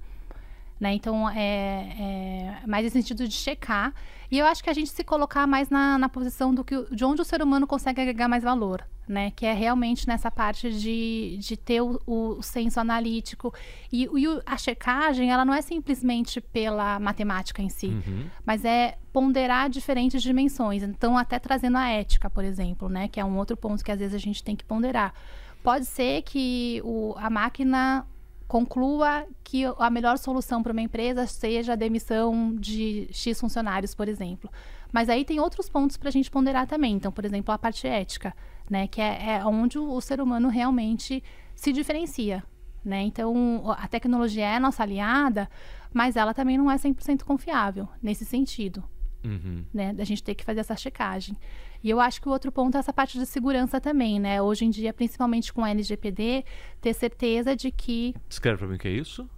Né? 0.78 0.94
Então, 0.94 1.28
é, 1.30 2.60
é 2.62 2.66
mais 2.66 2.84
esse 2.84 2.92
sentido 2.92 3.26
de 3.26 3.34
checar. 3.34 3.94
E 4.30 4.38
eu 4.38 4.46
acho 4.46 4.62
que 4.62 4.70
a 4.70 4.72
gente 4.72 4.90
se 4.90 5.04
colocar 5.04 5.46
mais 5.46 5.70
na, 5.70 5.98
na 5.98 6.08
posição 6.08 6.54
do 6.54 6.64
que, 6.64 6.74
de 6.94 7.04
onde 7.04 7.22
o 7.22 7.24
ser 7.24 7.42
humano 7.42 7.66
consegue 7.66 8.00
agregar 8.00 8.28
mais 8.28 8.42
valor, 8.42 8.84
né? 9.08 9.30
Que 9.30 9.46
é 9.46 9.52
realmente 9.52 10.06
nessa 10.06 10.30
parte 10.30 10.70
de, 10.72 11.38
de 11.38 11.56
ter 11.56 11.80
o, 11.80 12.00
o 12.06 12.42
senso 12.42 12.80
analítico. 12.80 13.54
E, 13.92 14.04
e, 14.04 14.42
a 14.44 14.56
checagem, 14.58 15.30
ela 15.30 15.44
não 15.44 15.54
é 15.54 15.62
simplesmente 15.62 16.40
pela 16.40 16.98
matemática 16.98 17.62
em 17.62 17.68
si, 17.68 17.86
uhum. 17.86 18.28
mas 18.44 18.64
é 18.64 18.98
ponderar 19.12 19.70
diferentes 19.70 20.22
dimensões. 20.22 20.82
Então, 20.82 21.16
até 21.16 21.38
trazendo 21.38 21.78
a 21.78 21.88
ética, 21.88 22.28
por 22.28 22.44
exemplo, 22.44 22.88
né? 22.88 23.08
Que 23.08 23.20
é 23.20 23.24
um 23.24 23.38
outro 23.38 23.56
ponto 23.56 23.84
que 23.84 23.92
às 23.92 24.00
vezes 24.00 24.14
a 24.14 24.18
gente 24.18 24.42
tem 24.42 24.56
que 24.56 24.64
ponderar. 24.64 25.14
Pode 25.62 25.84
ser 25.84 26.22
que 26.22 26.80
o, 26.84 27.14
a 27.16 27.30
máquina 27.30 28.04
conclua 28.46 29.26
que 29.42 29.64
a 29.78 29.90
melhor 29.90 30.18
solução 30.18 30.62
para 30.62 30.72
uma 30.72 30.80
empresa 30.80 31.26
seja 31.26 31.72
a 31.72 31.76
demissão 31.76 32.54
de 32.54 33.08
X 33.12 33.40
funcionários, 33.40 33.94
por 33.94 34.08
exemplo. 34.08 34.50
Mas 34.92 35.08
aí 35.08 35.24
tem 35.24 35.40
outros 35.40 35.68
pontos 35.68 35.96
para 35.96 36.08
a 36.08 36.12
gente 36.12 36.30
ponderar 36.30 36.66
também. 36.66 36.94
Então, 36.94 37.10
por 37.10 37.24
exemplo, 37.24 37.52
a 37.52 37.58
parte 37.58 37.86
ética, 37.86 38.34
né, 38.70 38.86
que 38.86 39.00
é, 39.00 39.36
é 39.36 39.44
onde 39.44 39.78
o, 39.78 39.92
o 39.92 40.00
ser 40.00 40.20
humano 40.20 40.48
realmente 40.48 41.22
se 41.54 41.72
diferencia. 41.72 42.42
Né? 42.84 43.02
Então, 43.02 43.64
a 43.76 43.88
tecnologia 43.88 44.46
é 44.46 44.60
nossa 44.60 44.84
aliada, 44.84 45.50
mas 45.92 46.14
ela 46.14 46.32
também 46.32 46.56
não 46.56 46.70
é 46.70 46.76
100% 46.76 47.24
confiável 47.24 47.88
nesse 48.00 48.24
sentido. 48.24 48.84
Uhum. 49.24 49.64
né? 49.74 49.92
Da 49.92 50.04
gente 50.04 50.22
ter 50.22 50.36
que 50.36 50.44
fazer 50.44 50.60
essa 50.60 50.76
checagem. 50.76 51.36
E 51.82 51.90
eu 51.90 52.00
acho 52.00 52.20
que 52.20 52.28
o 52.28 52.32
outro 52.32 52.50
ponto 52.50 52.76
é 52.76 52.80
essa 52.80 52.92
parte 52.92 53.18
de 53.18 53.26
segurança 53.26 53.80
também, 53.80 54.18
né? 54.18 54.40
Hoje 54.42 54.64
em 54.64 54.70
dia, 54.70 54.92
principalmente 54.92 55.52
com 55.52 55.64
a 55.64 55.70
LGPD, 55.70 56.44
ter 56.80 56.94
certeza 56.94 57.54
de 57.56 57.70
que 57.70 58.14
Descreve 58.28 58.58
pra 58.58 58.66
mim 58.68 58.74
o 58.74 58.78
que 58.78 58.88
é 58.88 58.92
isso. 58.92 59.28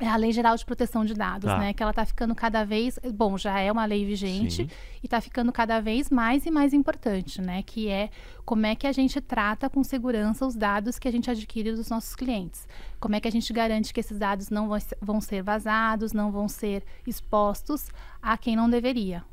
é 0.00 0.08
a 0.08 0.16
Lei 0.16 0.32
Geral 0.32 0.54
de 0.56 0.64
Proteção 0.66 1.04
de 1.04 1.14
Dados, 1.14 1.48
Tá. 1.48 1.58
né? 1.58 1.72
Que 1.72 1.82
ela 1.82 1.92
tá 1.92 2.04
ficando 2.04 2.34
cada 2.34 2.64
vez, 2.64 2.98
bom, 3.14 3.38
já 3.38 3.58
é 3.60 3.70
uma 3.70 3.84
lei 3.86 4.04
vigente 4.04 4.64
Sim. 4.66 4.68
e 5.02 5.08
tá 5.08 5.20
ficando 5.20 5.52
cada 5.52 5.80
vez 5.80 6.10
mais 6.10 6.44
e 6.44 6.50
mais 6.50 6.72
importante, 6.74 7.40
né? 7.40 7.62
Que 7.62 7.88
é 7.88 8.10
como 8.44 8.66
é 8.66 8.74
que 8.74 8.86
a 8.88 8.92
gente 8.92 9.20
trata 9.20 9.70
com 9.70 9.82
segurança 9.84 10.44
os 10.44 10.54
dados 10.56 10.98
que 10.98 11.06
a 11.08 11.12
gente 11.12 11.30
adquire 11.30 11.70
dos 11.72 11.88
nossos 11.88 12.14
clientes. 12.16 12.66
Como 13.00 13.14
é 13.14 13.20
que 13.20 13.28
a 13.28 13.32
gente 13.32 13.50
garante 13.52 13.94
que 13.94 14.00
esses 14.00 14.18
dados 14.18 14.50
não 14.50 14.68
vão 15.00 15.20
ser 15.20 15.42
vazados, 15.42 16.12
não 16.12 16.30
vão 16.32 16.48
ser 16.48 16.82
expostos 17.06 17.88
a 18.20 18.36
quem 18.36 18.56
não 18.56 18.68
deveria. 18.68 19.24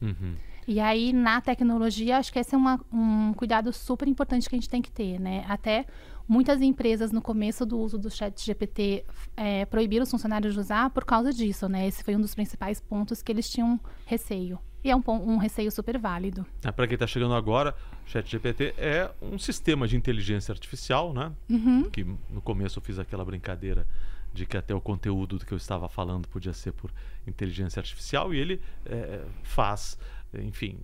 Uhum. 0.00 0.34
E 0.66 0.78
aí, 0.80 1.12
na 1.12 1.40
tecnologia, 1.40 2.18
acho 2.18 2.32
que 2.32 2.38
esse 2.38 2.54
é 2.54 2.58
uma- 2.58 2.80
um 2.92 3.32
cuidado 3.34 3.72
super 3.72 4.06
importante 4.08 4.48
que 4.48 4.54
a 4.54 4.58
gente 4.58 4.68
tem 4.68 4.80
que 4.82 4.90
ter, 4.90 5.18
né? 5.18 5.44
Até 5.48 5.86
muitas 6.28 6.60
empresas, 6.62 7.10
no 7.10 7.20
começo 7.20 7.66
do 7.66 7.78
uso 7.78 7.98
do 7.98 8.10
chat 8.10 8.44
GPT, 8.44 9.04
é, 9.36 9.64
proibiram 9.66 10.04
os 10.04 10.10
funcionários 10.10 10.54
de 10.54 10.60
usar 10.60 10.90
por 10.90 11.04
causa 11.04 11.32
disso, 11.32 11.68
né? 11.68 11.86
Esse 11.86 12.04
foi 12.04 12.14
um 12.16 12.20
dos 12.20 12.34
principais 12.34 12.80
pontos 12.80 13.22
que 13.22 13.32
eles 13.32 13.50
tinham 13.50 13.78
receio. 14.06 14.58
E 14.84 14.90
é 14.90 14.96
um, 14.96 15.02
um 15.08 15.36
receio 15.36 15.70
super 15.70 15.96
válido. 15.98 16.44
É, 16.64 16.72
para 16.72 16.86
quem 16.88 16.94
está 16.94 17.06
chegando 17.06 17.34
agora, 17.34 17.74
o 18.06 18.10
ChatGPT 18.10 18.74
é 18.76 19.10
um 19.20 19.38
sistema 19.38 19.86
de 19.86 19.96
inteligência 19.96 20.50
artificial, 20.52 21.12
né? 21.12 21.32
Uhum. 21.48 21.84
Que 21.90 22.04
no 22.30 22.40
começo 22.42 22.78
eu 22.78 22.82
fiz 22.82 22.98
aquela 22.98 23.24
brincadeira 23.24 23.86
de 24.34 24.46
que 24.46 24.56
até 24.56 24.74
o 24.74 24.80
conteúdo 24.80 25.38
do 25.38 25.44
que 25.46 25.52
eu 25.52 25.58
estava 25.58 25.88
falando 25.88 26.26
podia 26.26 26.52
ser 26.54 26.72
por 26.72 26.90
inteligência 27.26 27.78
artificial 27.78 28.32
e 28.34 28.38
ele 28.38 28.60
é, 28.86 29.24
faz, 29.42 29.98
enfim, 30.40 30.78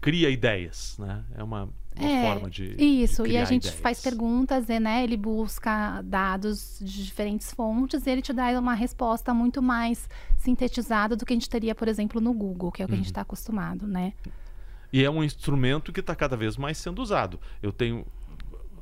cria 0.00 0.30
ideias, 0.30 0.96
né? 0.98 1.24
É 1.36 1.42
uma, 1.42 1.68
uma 1.96 2.08
É, 2.08 2.22
forma 2.22 2.48
de 2.50 2.74
de 2.74 2.84
Isso, 2.84 3.26
e 3.26 3.36
a 3.36 3.44
gente 3.44 3.64
ideias. 3.66 3.80
faz 3.80 4.00
perguntas, 4.00 4.68
e, 4.68 4.80
né? 4.80 5.04
Ele 5.04 5.16
busca 5.16 6.00
dados 6.02 6.78
de 6.80 7.04
diferentes 7.04 7.52
fontes 7.52 8.06
e 8.06 8.10
ele 8.10 8.22
te 8.22 8.32
dá 8.32 8.58
uma 8.58 8.74
resposta 8.74 9.34
muito 9.34 9.60
mais 9.60 10.08
sintetizada 10.38 11.14
do 11.16 11.26
que 11.26 11.32
a 11.32 11.36
gente 11.36 11.50
teria, 11.50 11.74
por 11.74 11.88
exemplo, 11.88 12.20
no 12.20 12.32
Google, 12.32 12.70
que 12.72 12.82
é 12.82 12.84
o 12.84 12.88
que 12.88 12.94
a 12.94 12.96
Uhum. 12.96 12.98
gente 13.02 13.10
está 13.10 13.20
acostumado, 13.20 13.86
né? 13.86 14.14
E 14.92 15.04
é 15.04 15.10
um 15.10 15.22
instrumento 15.22 15.92
que 15.92 16.00
está 16.00 16.14
cada 16.16 16.36
vez 16.36 16.56
mais 16.56 16.78
sendo 16.78 17.00
usado. 17.02 17.38
Eu 17.62 17.72
tenho 17.72 18.04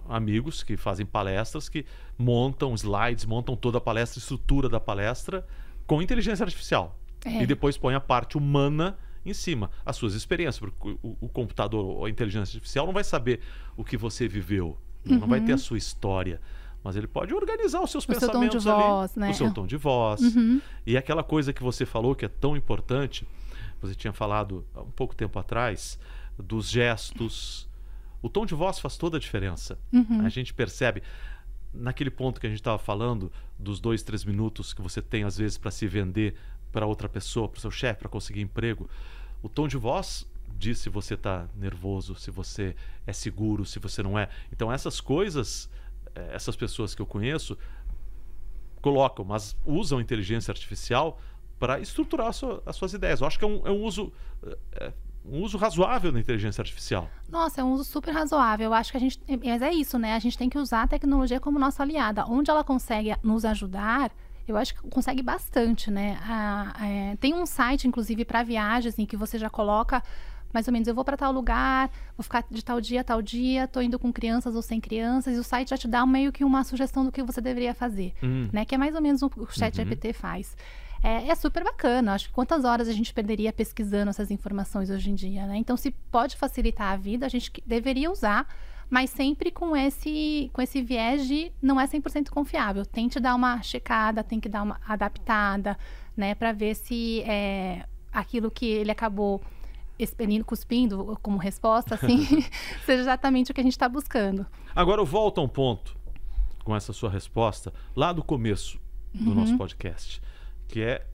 amigos 0.09 0.63
que 0.63 0.77
fazem 0.77 1.05
palestras 1.05 1.69
que 1.69 1.85
montam 2.17 2.75
slides, 2.75 3.27
montam 3.27 3.55
toda 3.57 3.77
a 3.79 3.81
palestra, 3.81 4.19
estrutura 4.19 4.69
da 4.69 4.81
palestra 4.81 5.47
com 5.87 6.01
inteligência 6.01 6.45
artificial. 6.45 6.99
É. 7.25 7.43
E 7.43 7.47
depois 7.47 7.77
põe 7.77 7.95
a 7.95 8.01
parte 8.01 8.39
humana 8.39 8.97
em 9.25 9.33
cima, 9.33 9.71
as 9.85 9.97
suas 9.97 10.15
experiências, 10.15 10.59
porque 10.59 10.99
o, 11.03 11.17
o 11.21 11.29
computador 11.29 11.85
ou 11.85 12.05
a 12.05 12.11
inteligência 12.11 12.57
artificial 12.57 12.87
não 12.87 12.93
vai 12.93 13.05
saber 13.05 13.41
o 13.77 13.85
que 13.85 13.97
você 13.97 14.27
viveu, 14.29 14.79
né? 15.05 15.17
não 15.19 15.27
vai 15.27 15.41
ter 15.41 15.53
a 15.53 15.59
sua 15.59 15.79
história. 15.79 16.41
Mas 16.83 16.97
ele 16.97 17.07
pode 17.07 17.35
organizar 17.35 17.83
os 17.83 17.91
seus 17.91 18.07
Uhum. 18.07 18.15
O 18.15 18.21
seu 18.21 18.29
tom 18.31 18.41
de 18.41 18.49
pensamentos 18.49 18.67
ali, 18.67 18.83
voz, 18.83 19.17
né? 19.17 19.31
o 19.31 19.35
seu 19.35 19.53
tom 19.53 19.67
de 19.67 19.77
voz. 19.77 20.21
Uhum. 20.21 20.61
E 20.87 20.97
aquela 20.97 21.23
coisa 21.23 21.53
que 21.53 21.63
você 21.63 21.85
falou 21.85 22.15
que 22.15 22.25
é 22.25 22.29
tão 22.29 22.57
importante, 22.57 23.27
você 23.81 23.95
tinha 23.95 24.13
falado 24.13 24.65
há 24.75 24.83
um 24.83 24.91
pouco 24.91 25.15
tempo 25.15 25.39
atrás, 25.39 25.99
dos 26.39 26.71
gestos. 26.71 27.69
O 28.23 28.29
tom 28.29 28.47
de 28.47 28.55
voz 28.55 28.79
faz 28.79 28.97
toda 28.97 29.17
a 29.17 29.21
diferença. 29.21 29.79
Uhum. 29.93 30.25
A 30.25 30.29
gente 30.29 30.55
percebe, 30.55 31.03
naquele 31.73 32.11
ponto 32.11 32.41
que 32.41 32.47
a 32.47 32.51
gente 32.51 32.61
estava 32.61 32.79
falando, 32.79 33.31
dos 33.59 33.81
dois, 33.81 34.03
três 34.03 34.25
minutos 34.25 34.73
que 34.73 34.81
você 34.81 35.03
tem 35.03 35.25
às 35.25 35.37
vezes 35.37 35.59
para 35.59 35.71
se 35.71 35.87
vender 35.87 36.35
para 36.73 36.87
outra 36.87 37.09
pessoa, 37.09 37.49
para 37.49 37.59
o 37.59 37.61
seu 37.61 37.71
chefe, 37.71 38.01
para 38.01 38.09
conseguir 38.09 38.41
emprego. 38.41 38.89
O 39.43 39.49
tom 39.49 39.67
de 39.69 39.77
voz 39.77 40.27
diz 40.57 40.79
se 40.79 40.89
você 40.89 41.15
está 41.15 41.47
nervoso, 41.55 42.15
se 42.17 42.31
você 42.31 42.75
é 43.07 43.13
seguro, 43.13 43.65
se 43.65 43.79
você 43.79 44.03
não 44.03 44.19
é. 44.19 44.29
Então 44.53 44.73
essas 44.73 45.01
coisas, 45.01 45.71
eh, 46.15 46.31
essas 46.35 46.57
pessoas 46.57 46.95
que 46.95 47.03
eu 47.03 47.07
conheço, 47.07 47.57
colocam, 48.81 49.25
mas 49.25 49.57
usam 49.65 50.01
inteligência 50.01 50.53
artificial 50.53 51.21
para 51.59 51.81
estruturar 51.81 52.33
sua- 52.33 52.63
as 52.65 52.77
suas 52.77 52.93
ideias. 52.93 53.21
Eu 53.21 53.27
acho 53.27 53.39
que 53.39 53.45
é 53.45 53.49
um, 53.49 53.67
é 53.67 53.71
um 53.71 53.83
uso 53.83 54.13
é 54.73 54.93
um 55.25 55.43
uso 55.43 55.59
razoável 55.59 56.11
da 56.13 56.19
inteligência 56.19 56.63
artificial. 56.63 57.11
Nossa, 57.29 57.61
é 57.61 57.65
um 57.65 57.73
uso 57.73 57.85
super 57.85 58.13
razoável. 58.13 58.67
Eu 58.67 58.75
acho 58.75 58.91
que 58.93 58.97
a 58.97 59.01
gente. 59.01 59.21
Mas 59.45 59.61
é 59.61 59.71
isso, 59.73 59.99
né? 59.99 60.15
A 60.15 60.19
gente 60.19 60.39
tem 60.39 60.49
que 60.49 60.57
usar 60.59 60.83
a 60.85 60.89
tecnologia 60.89 61.39
como 61.39 61.59
nossa 61.59 61.83
aliada. 61.83 62.25
Onde 62.25 62.51
ela 62.51 62.65
consegue 62.65 63.15
nos 63.23 63.45
ajudar, 63.45 64.11
eu 64.51 64.57
acho 64.57 64.75
que 64.75 64.83
consegue 64.89 65.23
bastante, 65.23 65.91
né? 65.91 66.19
Ah, 66.23 66.75
é, 66.87 67.17
tem 67.17 67.35
um 67.35 67.47
site, 67.47 67.87
inclusive, 67.89 68.25
para 68.25 68.43
viagens, 68.43 68.99
em 68.99 69.07
que 69.07 69.17
você 69.17 69.39
já 69.39 69.49
coloca. 69.51 70.03
Mais 70.53 70.67
ou 70.67 70.73
menos, 70.73 70.89
eu 70.89 70.95
vou 70.95 71.05
para 71.05 71.15
tal 71.17 71.31
lugar, 71.31 71.91
vou 72.17 72.25
ficar 72.25 72.43
de 72.51 72.65
tal 72.65 72.81
dia 72.81 73.03
a 73.03 73.05
tal 73.05 73.21
dia, 73.21 73.69
tô 73.69 73.83
indo 73.83 73.99
com 73.99 74.11
crianças 74.11 74.55
ou 74.57 74.63
sem 74.63 74.81
crianças, 74.81 75.37
e 75.37 75.39
o 75.39 75.45
site 75.45 75.69
já 75.69 75.77
te 75.77 75.87
dá 75.87 76.07
meio 76.07 76.33
que 76.33 76.43
uma 76.43 76.65
sugestão 76.65 77.05
do 77.05 77.13
que 77.13 77.23
você 77.23 77.41
deveria 77.41 77.75
fazer, 77.75 78.15
Hum. 78.23 78.49
né? 78.51 78.65
Que 78.65 78.75
é 78.75 78.79
mais 78.79 78.95
ou 78.95 79.03
menos 79.03 79.21
o 79.23 79.29
que 79.29 79.39
o 79.41 79.47
chat 79.51 79.77
Uhum. 79.79 79.85
GPT 79.85 80.15
faz. 80.15 80.57
É, 81.03 81.29
é 81.29 81.35
super 81.35 81.63
bacana. 81.63 82.15
Acho 82.15 82.29
que 82.29 82.33
quantas 82.33 82.65
horas 82.65 82.89
a 82.89 82.93
gente 82.93 83.13
perderia 83.13 83.53
pesquisando 83.53 84.09
essas 84.09 84.31
informações 84.31 84.89
hoje 84.89 85.11
em 85.11 85.15
dia, 85.15 85.47
né? 85.47 85.57
Então, 85.59 85.77
se 85.77 85.91
pode 86.11 86.35
facilitar 86.35 86.93
a 86.93 86.97
vida, 86.97 87.27
a 87.27 87.29
gente 87.29 87.53
deveria 87.67 88.11
usar, 88.11 88.49
mas 88.91 89.11
sempre 89.11 89.51
com 89.51 89.77
esse, 89.77 90.51
com 90.53 90.63
esse 90.63 90.83
viés 90.83 91.27
de 91.27 91.53
não 91.61 91.81
é 91.81 91.87
100% 91.87 92.31
confiável. 92.31 92.87
Tente 92.87 93.21
dar 93.21 93.35
uma 93.35 93.61
checada, 93.63 94.25
tem 94.25 94.41
que 94.41 94.49
dar 94.49 94.63
uma 94.63 94.81
adaptada, 94.87 95.79
né? 96.17 96.35
Para 96.35 96.53
ver 96.53 96.75
se 96.75 97.23
é, 97.23 97.87
aquilo 98.13 98.51
que 98.51 98.67
ele 98.67 98.91
acabou 98.91 99.43
expelindo, 99.99 100.45
cuspindo 100.45 101.19
como 101.23 101.39
resposta, 101.39 101.97
assim, 101.97 102.25
seja 102.87 103.03
exatamente 103.03 103.51
o 103.51 103.55
que 103.55 103.61
a 103.61 103.65
gente 103.65 103.73
está 103.73 103.89
buscando. 103.89 104.47
Agora 104.75 105.01
eu 105.01 105.07
volto 105.07 105.41
a 105.41 105.45
um 105.45 105.49
ponto 105.49 105.97
com 106.65 106.75
essa 106.75 106.93
sua 106.93 107.11
resposta 107.11 107.73
lá 107.97 108.13
do 108.13 108.23
começo 108.23 108.81
do 109.13 109.35
nosso 109.35 109.57
podcast, 109.57 110.21
que 110.69 110.81
é 110.83 111.07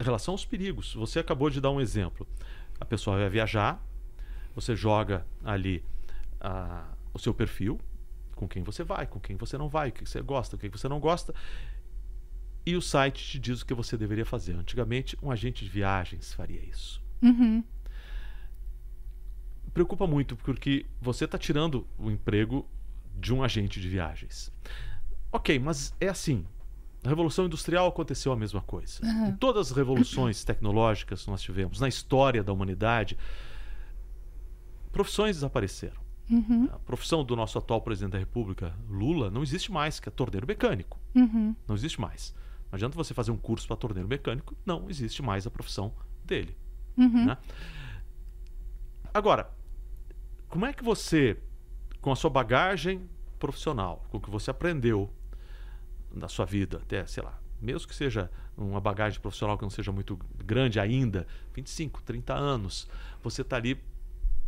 em 0.00 0.04
relação 0.04 0.34
aos 0.34 0.44
perigos. 0.44 0.94
Você 0.94 1.18
acabou 1.18 1.50
de 1.50 1.60
dar 1.60 1.70
um 1.70 1.80
exemplo. 1.80 2.26
A 2.80 2.84
pessoa 2.84 3.18
vai 3.18 3.28
viajar, 3.28 3.84
você 4.54 4.74
joga 4.74 5.26
ali 5.44 5.84
ah, 6.42 6.88
o 7.14 7.18
seu 7.18 7.32
perfil, 7.32 7.80
com 8.34 8.48
quem 8.48 8.62
você 8.62 8.82
vai, 8.82 9.06
com 9.06 9.20
quem 9.20 9.36
você 9.36 9.56
não 9.56 9.68
vai, 9.68 9.90
o 9.90 9.92
que 9.92 10.04
você 10.04 10.20
gosta, 10.20 10.56
o 10.56 10.58
que 10.58 10.68
você 10.68 10.88
não 10.88 10.98
gosta, 10.98 11.32
e 12.66 12.76
o 12.76 12.82
site 12.82 13.24
te 13.24 13.38
diz 13.38 13.62
o 13.62 13.66
que 13.66 13.74
você 13.74 13.96
deveria 13.96 14.26
fazer. 14.26 14.54
Antigamente, 14.54 15.16
um 15.22 15.30
agente 15.30 15.64
de 15.64 15.70
viagens 15.70 16.32
faria 16.32 16.60
isso. 16.64 17.00
Uhum. 17.22 17.62
preocupa 19.72 20.08
muito 20.08 20.36
porque 20.36 20.84
você 21.00 21.24
está 21.24 21.38
tirando 21.38 21.86
o 21.96 22.10
emprego 22.10 22.68
de 23.16 23.32
um 23.32 23.44
agente 23.44 23.80
de 23.80 23.88
viagens. 23.88 24.52
Ok, 25.30 25.58
mas 25.60 25.94
é 26.00 26.08
assim. 26.08 26.44
Na 27.02 27.10
Revolução 27.10 27.46
Industrial 27.46 27.86
aconteceu 27.86 28.32
a 28.32 28.36
mesma 28.36 28.60
coisa. 28.60 29.00
Aham. 29.04 29.28
Em 29.28 29.36
todas 29.36 29.70
as 29.70 29.76
revoluções 29.76 30.42
tecnológicas 30.44 31.24
que 31.24 31.30
nós 31.30 31.40
tivemos 31.42 31.80
na 31.80 31.88
história 31.88 32.42
da 32.42 32.52
humanidade, 32.52 33.16
profissões 34.90 35.36
desapareceram. 35.36 36.02
Uhum. 36.32 36.68
A 36.72 36.78
profissão 36.78 37.22
do 37.22 37.36
nosso 37.36 37.58
atual 37.58 37.82
presidente 37.82 38.12
da 38.12 38.18
República, 38.18 38.74
Lula, 38.88 39.30
não 39.30 39.42
existe 39.42 39.70
mais, 39.70 40.00
que 40.00 40.08
é 40.08 40.12
torneiro 40.12 40.46
mecânico. 40.46 40.98
Uhum. 41.14 41.54
Não 41.68 41.74
existe 41.74 42.00
mais. 42.00 42.34
Não 42.70 42.76
adianta 42.76 42.96
você 42.96 43.12
fazer 43.12 43.30
um 43.30 43.36
curso 43.36 43.66
para 43.66 43.76
torneiro 43.76 44.08
mecânico, 44.08 44.56
não 44.64 44.88
existe 44.88 45.22
mais 45.22 45.46
a 45.46 45.50
profissão 45.50 45.92
dele. 46.24 46.56
Uhum. 46.96 47.26
Né? 47.26 47.36
Agora, 49.12 49.50
como 50.48 50.64
é 50.64 50.72
que 50.72 50.82
você, 50.82 51.38
com 52.00 52.10
a 52.10 52.16
sua 52.16 52.30
bagagem 52.30 53.08
profissional, 53.38 54.06
com 54.10 54.16
o 54.16 54.20
que 54.20 54.30
você 54.30 54.50
aprendeu 54.50 55.12
na 56.10 56.28
sua 56.28 56.46
vida, 56.46 56.78
até, 56.78 57.04
sei 57.04 57.22
lá, 57.22 57.38
mesmo 57.60 57.86
que 57.86 57.94
seja 57.94 58.30
uma 58.56 58.80
bagagem 58.80 59.20
profissional 59.20 59.58
que 59.58 59.62
não 59.62 59.70
seja 59.70 59.92
muito 59.92 60.18
grande 60.42 60.80
ainda, 60.80 61.26
25, 61.54 62.02
30 62.02 62.34
anos, 62.34 62.88
você 63.22 63.42
está 63.42 63.56
ali 63.56 63.78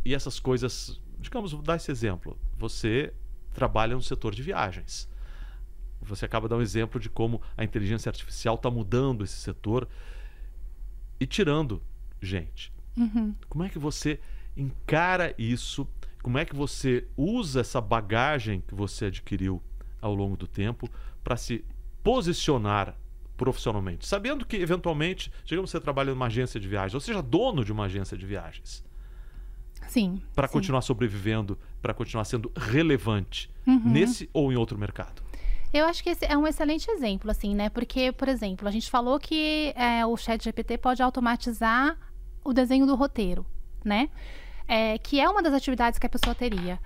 e 0.05 0.13
essas 0.13 0.39
coisas, 0.39 1.01
digamos, 1.25 1.51
vou 1.51 1.61
dar 1.61 1.75
esse 1.75 1.91
exemplo, 1.91 2.37
você 2.57 3.13
trabalha 3.53 3.95
no 3.95 4.01
setor 4.01 4.33
de 4.33 4.41
viagens. 4.41 5.09
Você 6.01 6.25
acaba 6.25 6.47
de 6.47 6.51
dar 6.51 6.57
um 6.57 6.61
exemplo 6.61 6.99
de 6.99 7.09
como 7.09 7.41
a 7.57 7.63
inteligência 7.63 8.09
artificial 8.09 8.55
está 8.55 8.69
mudando 8.69 9.23
esse 9.23 9.35
setor 9.35 9.87
e 11.19 11.25
tirando 11.25 11.81
gente. 12.21 12.71
Uhum. 12.95 13.33
Como 13.49 13.63
é 13.63 13.69
que 13.69 13.79
você 13.79 14.19
encara 14.55 15.33
isso? 15.37 15.87
Como 16.21 16.37
é 16.37 16.45
que 16.45 16.55
você 16.55 17.07
usa 17.17 17.61
essa 17.61 17.81
bagagem 17.81 18.61
que 18.61 18.75
você 18.75 19.05
adquiriu 19.05 19.61
ao 20.01 20.13
longo 20.13 20.37
do 20.37 20.47
tempo 20.47 20.89
para 21.23 21.37
se 21.37 21.65
posicionar 22.03 22.95
profissionalmente? 23.35 24.05
Sabendo 24.05 24.45
que, 24.45 24.57
eventualmente, 24.57 25.31
digamos 25.43 25.71
que 25.71 25.77
você 25.77 25.81
trabalha 25.81 26.11
numa 26.11 26.27
agência 26.27 26.59
de 26.59 26.67
viagens, 26.67 26.93
ou 26.93 27.01
seja, 27.01 27.21
dono 27.21 27.65
de 27.65 27.71
uma 27.71 27.85
agência 27.85 28.17
de 28.17 28.25
viagens, 28.25 28.84
Sim. 29.87 30.21
para 30.35 30.47
continuar 30.47 30.81
sobrevivendo, 30.81 31.57
para 31.81 31.93
continuar 31.93 32.25
sendo 32.25 32.51
relevante 32.55 33.49
Uhum. 33.67 33.81
nesse 33.83 34.29
ou 34.33 34.51
em 34.51 34.55
outro 34.55 34.77
mercado. 34.77 35.23
Eu 35.73 35.85
acho 35.85 36.01
que 36.03 36.09
esse 36.09 36.23
é 36.25 36.37
um 36.37 36.47
excelente 36.47 36.89
exemplo, 36.89 37.29
assim, 37.29 37.53
né? 37.53 37.67
Porque, 37.69 38.11
por 38.11 38.27
exemplo, 38.29 38.67
a 38.67 38.71
gente 38.71 38.89
falou 38.89 39.19
que 39.19 39.73
é, 39.75 40.05
o 40.05 40.15
chat 40.15 40.41
GPT 40.43 40.77
pode 40.77 41.01
automatizar 41.01 41.97
o 42.43 42.53
desenho 42.53 42.85
do 42.85 42.95
roteiro, 42.95 43.45
né? 43.83 44.09
É, 44.67 44.97
que 44.97 45.19
é 45.19 45.27
uma 45.29 45.41
das 45.43 45.53
atividades 45.53 45.99
que 45.99 46.05
a 46.05 46.09
pessoa 46.09 46.33
teria. 46.33 46.79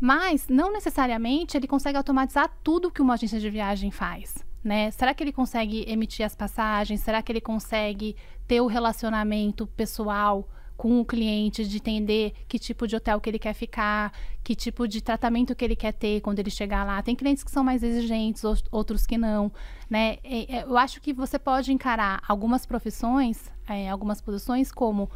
Mas 0.00 0.46
não 0.48 0.72
necessariamente 0.72 1.56
ele 1.56 1.66
consegue 1.66 1.96
automatizar 1.96 2.48
tudo 2.62 2.90
que 2.90 3.02
uma 3.02 3.14
agência 3.14 3.40
de 3.40 3.50
viagem 3.50 3.90
faz. 3.90 4.36
Né? 4.62 4.90
Será 4.90 5.12
que 5.14 5.22
ele 5.24 5.32
consegue 5.32 5.84
emitir 5.88 6.24
as 6.24 6.34
passagens? 6.36 7.00
Será 7.00 7.22
que 7.22 7.32
ele 7.32 7.40
consegue 7.40 8.14
ter 8.46 8.60
o 8.60 8.66
relacionamento 8.66 9.66
pessoal 9.66 10.48
com 10.78 11.00
o 11.00 11.04
cliente, 11.04 11.66
de 11.66 11.76
entender 11.78 12.32
que 12.46 12.56
tipo 12.56 12.86
de 12.86 12.94
hotel 12.94 13.20
que 13.20 13.28
ele 13.28 13.38
quer 13.38 13.52
ficar, 13.52 14.12
que 14.44 14.54
tipo 14.54 14.86
de 14.86 15.02
tratamento 15.02 15.52
que 15.56 15.64
ele 15.64 15.74
quer 15.74 15.92
ter 15.92 16.20
quando 16.20 16.38
ele 16.38 16.50
chegar 16.50 16.84
lá. 16.84 17.02
Tem 17.02 17.16
clientes 17.16 17.42
que 17.42 17.50
são 17.50 17.64
mais 17.64 17.82
exigentes, 17.82 18.44
outros 18.70 19.04
que 19.04 19.18
não, 19.18 19.52
né? 19.90 20.18
Eu 20.22 20.78
acho 20.78 21.00
que 21.00 21.12
você 21.12 21.36
pode 21.36 21.72
encarar 21.72 22.22
algumas 22.28 22.64
profissões, 22.64 23.50
é, 23.68 23.90
algumas 23.90 24.20
posições 24.20 24.70
como 24.70 25.10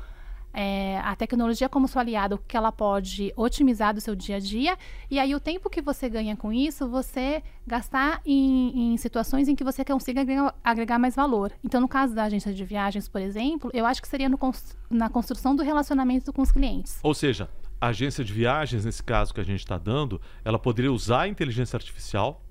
é, 0.52 0.98
a 0.98 1.14
tecnologia 1.16 1.68
como 1.68 1.88
seu 1.88 2.00
aliado, 2.00 2.38
que 2.46 2.56
ela 2.56 2.70
pode 2.70 3.32
otimizar 3.36 3.94
do 3.94 4.00
seu 4.00 4.14
dia 4.14 4.36
a 4.36 4.38
dia, 4.38 4.76
e 5.10 5.18
aí 5.18 5.34
o 5.34 5.40
tempo 5.40 5.70
que 5.70 5.80
você 5.80 6.08
ganha 6.08 6.36
com 6.36 6.52
isso, 6.52 6.88
você 6.88 7.42
gastar 7.66 8.20
em, 8.26 8.92
em 8.92 8.96
situações 8.96 9.48
em 9.48 9.54
que 9.54 9.64
você 9.64 9.84
consiga 9.84 10.20
agregar, 10.20 10.54
agregar, 10.62 10.98
mais 10.98 11.14
valor. 11.14 11.52
Então, 11.64 11.80
no 11.80 11.88
caso 11.88 12.14
da 12.14 12.24
agência 12.24 12.52
de 12.52 12.64
viagens, 12.64 13.08
por 13.08 13.20
exemplo, 13.20 13.70
eu 13.72 13.86
acho 13.86 14.02
que 14.02 14.08
seria 14.08 14.28
no, 14.28 14.38
na 14.90 15.08
construção 15.08 15.56
do 15.56 15.62
relacionamento 15.62 16.32
com 16.32 16.42
os 16.42 16.52
clientes. 16.52 16.98
Ou 17.02 17.14
seja, 17.14 17.48
a 17.80 17.88
agência 17.88 18.24
de 18.24 18.32
viagens, 18.32 18.84
nesse 18.84 19.02
caso 19.02 19.32
que 19.32 19.40
a 19.40 19.44
gente 19.44 19.60
está 19.60 19.78
dando, 19.78 20.20
ela 20.44 20.58
poderia 20.58 20.92
usar 20.92 21.22
a 21.22 21.28
inteligência 21.28 21.76
artificial 21.76 22.44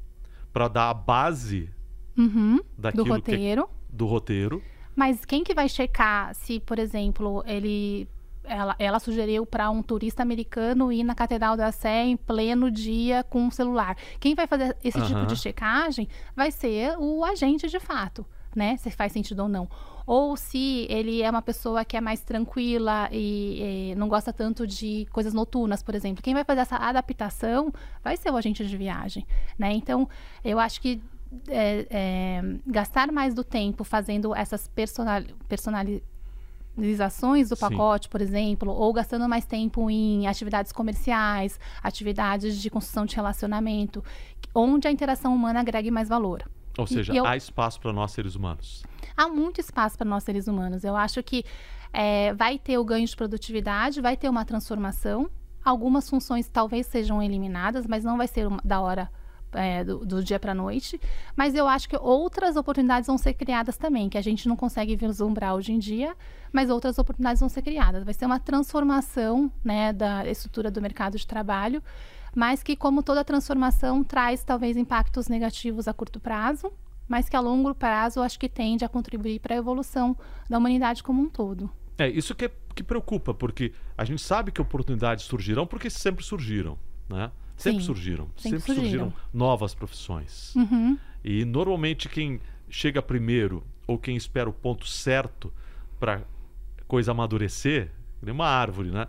para 0.51 0.67
dar 0.67 0.89
a 0.89 0.93
base 0.93 1.69
uhum, 2.17 2.59
do 2.93 3.03
roteiro. 3.03 3.67
Que, 3.67 3.95
do 3.95 4.05
roteiro 4.05 4.61
mas 4.95 5.25
quem 5.25 5.43
que 5.43 5.53
vai 5.53 5.69
checar 5.69 6.33
se, 6.35 6.59
por 6.59 6.79
exemplo, 6.79 7.43
ele 7.45 8.07
ela, 8.43 8.75
ela 8.79 8.99
sugeriu 8.99 9.45
para 9.45 9.69
um 9.69 9.81
turista 9.81 10.23
americano 10.23 10.91
ir 10.91 11.03
na 11.03 11.15
Catedral 11.15 11.55
da 11.55 11.71
Sé 11.71 12.03
em 12.03 12.17
pleno 12.17 12.71
dia 12.71 13.23
com 13.23 13.43
um 13.43 13.51
celular. 13.51 13.95
Quem 14.19 14.35
vai 14.35 14.47
fazer 14.47 14.75
esse 14.83 14.99
uhum. 14.99 15.05
tipo 15.05 15.25
de 15.25 15.35
checagem 15.35 16.07
vai 16.35 16.51
ser 16.51 16.97
o 16.97 17.23
agente 17.23 17.67
de 17.67 17.79
fato, 17.79 18.25
né? 18.55 18.77
Se 18.77 18.89
faz 18.91 19.11
sentido 19.11 19.43
ou 19.43 19.49
não. 19.49 19.69
Ou 20.05 20.35
se 20.35 20.87
ele 20.89 21.21
é 21.21 21.29
uma 21.29 21.41
pessoa 21.41 21.85
que 21.85 21.95
é 21.95 22.01
mais 22.01 22.21
tranquila 22.21 23.07
e, 23.11 23.91
e 23.91 23.95
não 23.95 24.09
gosta 24.09 24.33
tanto 24.33 24.65
de 24.65 25.07
coisas 25.11 25.33
noturnas, 25.33 25.83
por 25.83 25.93
exemplo. 25.93 26.23
Quem 26.23 26.33
vai 26.33 26.43
fazer 26.43 26.61
essa 26.61 26.75
adaptação 26.75 27.71
vai 28.03 28.17
ser 28.17 28.31
o 28.31 28.35
agente 28.35 28.65
de 28.65 28.75
viagem, 28.75 29.25
né? 29.57 29.71
Então, 29.71 30.09
eu 30.43 30.59
acho 30.59 30.81
que 30.81 31.01
é, 31.47 31.87
é, 31.89 32.41
gastar 32.65 33.11
mais 33.11 33.33
do 33.33 33.43
tempo 33.43 33.83
fazendo 33.83 34.35
essas 34.35 34.67
personal, 34.67 35.21
personalizações 35.47 37.49
do 37.49 37.57
pacote, 37.57 38.05
Sim. 38.05 38.09
por 38.09 38.21
exemplo, 38.21 38.71
ou 38.71 38.91
gastando 38.91 39.27
mais 39.27 39.45
tempo 39.45 39.89
em 39.89 40.27
atividades 40.27 40.71
comerciais, 40.71 41.59
atividades 41.81 42.61
de 42.61 42.69
construção 42.69 43.05
de 43.05 43.15
relacionamento, 43.15 44.03
onde 44.53 44.87
a 44.87 44.91
interação 44.91 45.33
humana 45.33 45.61
agregue 45.61 45.89
mais 45.89 46.09
valor. 46.09 46.43
Ou 46.77 46.87
seja, 46.87 47.13
eu, 47.13 47.25
há 47.25 47.35
espaço 47.35 47.79
para 47.79 47.91
nós 47.91 48.11
seres 48.11 48.35
humanos. 48.35 48.83
Há 49.15 49.27
muito 49.27 49.59
espaço 49.59 49.97
para 49.97 50.07
nós 50.07 50.23
seres 50.23 50.47
humanos. 50.47 50.83
Eu 50.83 50.95
acho 50.95 51.21
que 51.21 51.43
é, 51.91 52.33
vai 52.33 52.57
ter 52.57 52.77
o 52.77 52.83
ganho 52.83 53.05
de 53.05 53.15
produtividade, 53.15 54.01
vai 54.01 54.15
ter 54.15 54.29
uma 54.29 54.45
transformação. 54.45 55.29
Algumas 55.63 56.09
funções 56.09 56.47
talvez 56.47 56.87
sejam 56.87 57.21
eliminadas, 57.21 57.85
mas 57.85 58.03
não 58.03 58.17
vai 58.17 58.27
ser 58.27 58.47
uma, 58.47 58.59
da 58.63 58.79
hora 58.79 59.11
é, 59.53 59.83
do, 59.83 60.05
do, 60.05 60.23
dia 60.23 60.39
para 60.39 60.51
a 60.51 60.55
noite, 60.55 60.99
mas 61.35 61.55
eu 61.55 61.67
acho 61.67 61.87
que 61.89 61.97
outras 61.97 62.55
oportunidades 62.55 63.07
vão 63.07 63.17
ser 63.17 63.33
criadas 63.33 63.77
também, 63.77 64.09
que 64.09 64.17
a 64.17 64.21
gente 64.21 64.47
não 64.47 64.55
consegue 64.55 64.95
vislumbrar 64.95 65.55
hoje 65.55 65.71
em 65.71 65.79
dia, 65.79 66.15
mas 66.51 66.69
outras 66.69 66.97
oportunidades 66.97 67.39
vão 67.39 67.49
ser 67.49 67.61
criadas. 67.61 68.03
Vai 68.03 68.13
ser 68.13 68.25
uma 68.25 68.39
transformação 68.39 69.51
né, 69.63 69.93
da 69.93 70.27
estrutura 70.27 70.69
do 70.69 70.81
mercado 70.81 71.17
de 71.17 71.25
trabalho, 71.25 71.81
mas 72.35 72.63
que, 72.63 72.75
como 72.75 73.03
toda 73.03 73.23
transformação, 73.23 74.03
traz 74.03 74.43
talvez 74.43 74.77
impactos 74.77 75.27
negativos 75.27 75.87
a 75.87 75.93
curto 75.93 76.19
prazo, 76.19 76.71
mas 77.07 77.27
que 77.27 77.35
a 77.35 77.41
longo 77.41 77.75
prazo 77.75 78.21
acho 78.21 78.39
que 78.39 78.47
tende 78.47 78.85
a 78.85 78.89
contribuir 78.89 79.39
para 79.39 79.55
a 79.55 79.57
evolução 79.57 80.15
da 80.49 80.57
humanidade 80.57 81.03
como 81.03 81.21
um 81.21 81.29
todo. 81.29 81.69
É, 81.97 82.07
isso 82.07 82.33
que, 82.33 82.45
é, 82.45 82.51
que 82.73 82.83
preocupa, 82.83 83.33
porque 83.33 83.73
a 83.97 84.05
gente 84.05 84.21
sabe 84.21 84.51
que 84.51 84.61
oportunidades 84.61 85.25
surgirão 85.25 85.67
porque 85.67 85.89
sempre 85.89 86.23
surgiram, 86.23 86.77
né? 87.09 87.31
Sempre 87.61 87.81
Sim, 87.81 87.85
surgiram. 87.85 88.27
Sempre, 88.35 88.59
sempre 88.59 88.75
surgiram. 88.81 89.13
novas 89.31 89.75
profissões. 89.75 90.55
Uhum. 90.55 90.97
E 91.23 91.45
normalmente 91.45 92.09
quem 92.09 92.41
chega 92.67 93.01
primeiro 93.01 93.63
ou 93.85 93.99
quem 93.99 94.15
espera 94.15 94.49
o 94.49 94.53
ponto 94.53 94.87
certo 94.87 95.53
para 95.99 96.23
coisa 96.87 97.11
amadurecer, 97.11 97.91
nem 98.19 98.33
uma 98.33 98.47
árvore, 98.47 98.89
né? 98.89 99.07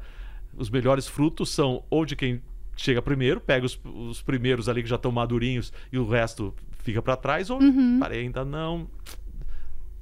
Os 0.54 0.68
melhores 0.68 1.08
frutos 1.08 1.48
são 1.48 1.82
ou 1.88 2.04
de 2.04 2.14
quem 2.14 2.42
chega 2.76 3.00
primeiro, 3.00 3.40
pega 3.40 3.64
os, 3.64 3.80
os 3.84 4.20
primeiros 4.20 4.68
ali 4.68 4.82
que 4.82 4.88
já 4.88 4.96
estão 4.96 5.10
madurinhos 5.10 5.72
e 5.90 5.98
o 5.98 6.06
resto 6.06 6.54
fica 6.80 7.00
para 7.00 7.16
trás, 7.16 7.48
ou 7.48 7.58
uhum. 7.58 7.98
parei, 7.98 8.20
ainda 8.20 8.44
não. 8.44 8.86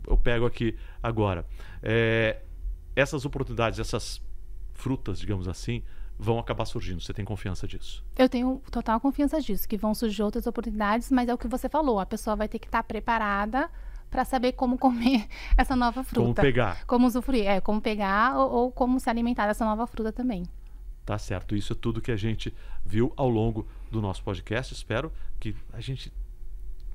Eu 0.08 0.16
pego 0.16 0.44
aqui 0.44 0.76
agora. 1.00 1.46
É, 1.82 2.40
essas 2.96 3.24
oportunidades, 3.24 3.78
essas 3.78 4.20
frutas, 4.74 5.20
digamos 5.20 5.46
assim, 5.46 5.84
vão 6.20 6.38
acabar 6.38 6.66
surgindo. 6.66 7.00
Você 7.00 7.14
tem 7.14 7.24
confiança 7.24 7.66
disso? 7.66 8.04
Eu 8.16 8.28
tenho 8.28 8.62
total 8.70 9.00
confiança 9.00 9.40
disso, 9.40 9.66
que 9.66 9.78
vão 9.78 9.94
surgir 9.94 10.22
outras 10.22 10.46
oportunidades, 10.46 11.10
mas 11.10 11.28
é 11.28 11.34
o 11.34 11.38
que 11.38 11.48
você 11.48 11.68
falou, 11.68 11.98
a 11.98 12.04
pessoa 12.04 12.36
vai 12.36 12.46
ter 12.46 12.58
que 12.58 12.66
estar 12.66 12.82
preparada 12.82 13.70
para 14.10 14.24
saber 14.24 14.52
como 14.52 14.76
comer 14.76 15.26
essa 15.56 15.74
nova 15.74 16.04
fruta. 16.04 16.20
Como 16.20 16.34
pegar. 16.34 16.84
Como 16.84 17.06
usufruir, 17.06 17.46
é, 17.46 17.60
como 17.60 17.80
pegar 17.80 18.36
ou, 18.36 18.52
ou 18.52 18.72
como 18.72 19.00
se 19.00 19.08
alimentar 19.08 19.46
dessa 19.46 19.64
nova 19.64 19.86
fruta 19.86 20.12
também. 20.12 20.44
Tá 21.06 21.16
certo. 21.16 21.56
Isso 21.56 21.72
é 21.72 21.76
tudo 21.76 22.02
que 22.02 22.12
a 22.12 22.16
gente 22.16 22.54
viu 22.84 23.12
ao 23.16 23.28
longo 23.28 23.66
do 23.90 24.02
nosso 24.02 24.22
podcast. 24.22 24.74
Espero 24.74 25.10
que 25.38 25.56
a 25.72 25.80
gente 25.80 26.12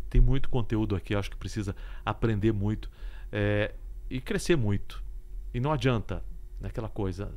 tem 0.10 0.22
muito 0.22 0.50
conteúdo 0.50 0.96
aqui. 0.96 1.16
Acho 1.16 1.32
que 1.32 1.38
precisa 1.38 1.76
aprender 2.06 2.52
muito 2.52 2.92
é, 3.32 3.74
e 4.10 4.22
crescer 4.22 4.56
muito. 4.56 5.04
E 5.54 5.60
não 5.60 5.72
adianta 5.72 6.24
naquela 6.62 6.90
coisa 6.90 7.34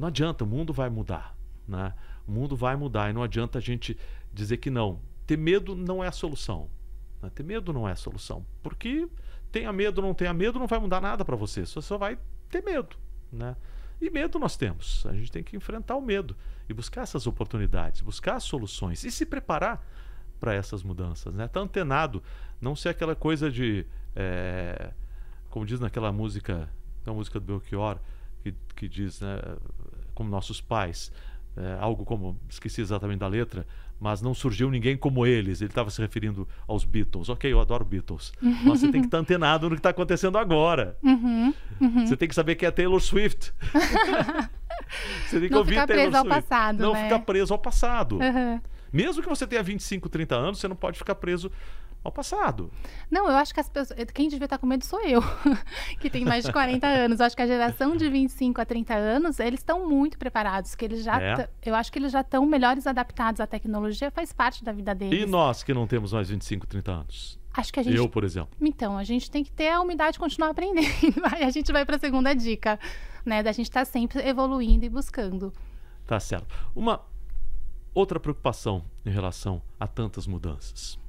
não 0.00 0.08
adianta, 0.08 0.44
o 0.44 0.46
mundo 0.46 0.72
vai 0.72 0.88
mudar. 0.88 1.36
Né? 1.68 1.92
O 2.26 2.32
mundo 2.32 2.56
vai 2.56 2.74
mudar 2.74 3.10
e 3.10 3.12
não 3.12 3.22
adianta 3.22 3.58
a 3.58 3.60
gente 3.60 3.98
dizer 4.32 4.56
que 4.56 4.70
não. 4.70 4.98
Ter 5.26 5.36
medo 5.36 5.76
não 5.76 6.02
é 6.02 6.08
a 6.08 6.12
solução. 6.12 6.70
Né? 7.22 7.30
Ter 7.34 7.42
medo 7.42 7.70
não 7.70 7.86
é 7.86 7.92
a 7.92 7.96
solução. 7.96 8.46
Porque 8.62 9.06
tenha 9.52 9.70
medo 9.74 10.00
ou 10.00 10.06
não 10.06 10.14
tenha 10.14 10.32
medo, 10.32 10.58
não 10.58 10.66
vai 10.66 10.78
mudar 10.78 11.02
nada 11.02 11.22
para 11.22 11.36
você. 11.36 11.66
Você 11.66 11.82
só 11.82 11.98
vai 11.98 12.18
ter 12.48 12.64
medo. 12.64 12.96
Né? 13.30 13.54
E 14.00 14.08
medo 14.08 14.38
nós 14.38 14.56
temos. 14.56 15.04
A 15.04 15.12
gente 15.12 15.30
tem 15.30 15.44
que 15.44 15.54
enfrentar 15.54 15.96
o 15.96 16.00
medo 16.00 16.34
e 16.66 16.72
buscar 16.72 17.02
essas 17.02 17.26
oportunidades, 17.26 18.00
buscar 18.00 18.40
soluções 18.40 19.04
e 19.04 19.10
se 19.10 19.26
preparar 19.26 19.86
para 20.40 20.54
essas 20.54 20.82
mudanças. 20.82 21.34
Né? 21.34 21.46
Tá 21.46 21.60
antenado, 21.60 22.22
não 22.58 22.74
ser 22.74 22.88
aquela 22.88 23.14
coisa 23.14 23.50
de. 23.50 23.84
É, 24.16 24.94
como 25.50 25.66
diz 25.66 25.78
naquela 25.78 26.10
música, 26.10 26.70
na 27.04 27.12
música 27.12 27.38
do 27.38 27.44
Belchior, 27.44 27.98
que, 28.42 28.54
que 28.74 28.88
diz, 28.88 29.20
né, 29.20 29.38
como 30.20 30.28
nossos 30.28 30.60
pais, 30.60 31.10
é, 31.56 31.78
algo 31.80 32.04
como, 32.04 32.38
esqueci 32.46 32.82
exatamente 32.82 33.20
da 33.20 33.26
letra, 33.26 33.66
mas 33.98 34.20
não 34.20 34.34
surgiu 34.34 34.70
ninguém 34.70 34.98
como 34.98 35.26
eles. 35.26 35.62
Ele 35.62 35.70
estava 35.70 35.88
se 35.88 35.98
referindo 35.98 36.46
aos 36.68 36.84
Beatles. 36.84 37.30
Ok, 37.30 37.50
eu 37.50 37.58
adoro 37.58 37.86
Beatles. 37.86 38.32
Mas 38.40 38.80
você 38.80 38.92
tem 38.92 39.00
que 39.00 39.06
estar 39.06 39.16
antenado 39.18 39.70
no 39.70 39.76
que 39.76 39.80
está 39.80 39.88
acontecendo 39.88 40.36
agora. 40.36 40.98
Uhum, 41.02 41.54
uhum. 41.80 42.06
Você 42.06 42.18
tem 42.18 42.28
que 42.28 42.34
saber 42.34 42.54
quem 42.56 42.66
é 42.66 42.70
Taylor 42.70 43.00
Swift. 43.00 43.50
você 45.26 45.40
tem 45.40 45.48
que 45.48 45.50
não 45.50 45.60
ouvir 45.60 45.72
ficar 45.72 45.86
Taylor 45.86 46.10
preso 46.10 46.18
Swift. 46.18 46.34
ao 46.34 46.42
passado. 46.42 46.78
Não 46.78 46.92
né? 46.92 47.04
ficar 47.04 47.18
preso 47.20 47.52
ao 47.54 47.58
passado. 47.58 48.18
Uhum. 48.18 48.60
Mesmo 48.92 49.22
que 49.22 49.28
você 49.28 49.46
tenha 49.46 49.62
25, 49.62 50.08
30 50.08 50.36
anos, 50.36 50.60
você 50.60 50.68
não 50.68 50.76
pode 50.76 50.98
ficar 50.98 51.14
preso 51.14 51.50
ao 52.02 52.10
passado. 52.10 52.70
Não, 53.10 53.28
eu 53.28 53.36
acho 53.36 53.52
que 53.52 53.60
as 53.60 53.68
pessoas. 53.68 53.98
Quem 54.12 54.28
devia 54.28 54.46
estar 54.46 54.58
com 54.58 54.66
medo 54.66 54.84
sou 54.84 55.00
eu, 55.06 55.22
que 56.00 56.08
tem 56.08 56.24
mais 56.24 56.44
de 56.44 56.52
40 56.52 56.86
anos. 56.86 57.20
Eu 57.20 57.26
acho 57.26 57.36
que 57.36 57.42
a 57.42 57.46
geração 57.46 57.96
de 57.96 58.08
25 58.08 58.60
a 58.60 58.64
30 58.64 58.94
anos, 58.94 59.38
eles 59.38 59.60
estão 59.60 59.86
muito 59.86 60.18
preparados, 60.18 60.74
que 60.74 60.84
eles 60.84 61.04
já. 61.04 61.20
É. 61.20 61.48
Eu 61.64 61.74
acho 61.74 61.92
que 61.92 61.98
eles 61.98 62.12
já 62.12 62.22
estão 62.22 62.44
melhores 62.46 62.86
adaptados 62.86 63.40
à 63.40 63.46
tecnologia, 63.46 64.10
faz 64.10 64.32
parte 64.32 64.64
da 64.64 64.72
vida 64.72 64.94
deles. 64.94 65.22
E 65.22 65.26
nós 65.26 65.62
que 65.62 65.74
não 65.74 65.86
temos 65.86 66.12
mais 66.12 66.28
25, 66.28 66.66
30 66.66 66.92
anos? 66.92 67.38
Acho 67.52 67.72
que 67.72 67.80
a 67.80 67.82
gente. 67.82 67.96
Eu, 67.96 68.08
por 68.08 68.24
exemplo. 68.24 68.50
Então, 68.60 68.96
a 68.96 69.04
gente 69.04 69.30
tem 69.30 69.44
que 69.44 69.50
ter 69.50 69.68
a 69.68 69.80
humildade 69.80 70.12
de 70.12 70.18
continuar 70.18 70.50
aprendendo. 70.50 70.86
Aí 71.32 71.42
a 71.42 71.50
gente 71.50 71.70
vai 71.72 71.84
para 71.84 71.96
a 71.96 71.98
segunda 71.98 72.32
dica, 72.32 72.78
né? 73.24 73.42
Da 73.42 73.52
gente 73.52 73.66
estar 73.66 73.80
tá 73.80 73.84
sempre 73.84 74.20
evoluindo 74.26 74.84
e 74.84 74.88
buscando. 74.88 75.52
Tá 76.06 76.18
certo. 76.18 76.46
Uma 76.74 77.00
outra 77.92 78.20
preocupação 78.20 78.84
em 79.04 79.10
relação 79.10 79.60
a 79.78 79.86
tantas 79.86 80.26
mudanças 80.26 80.99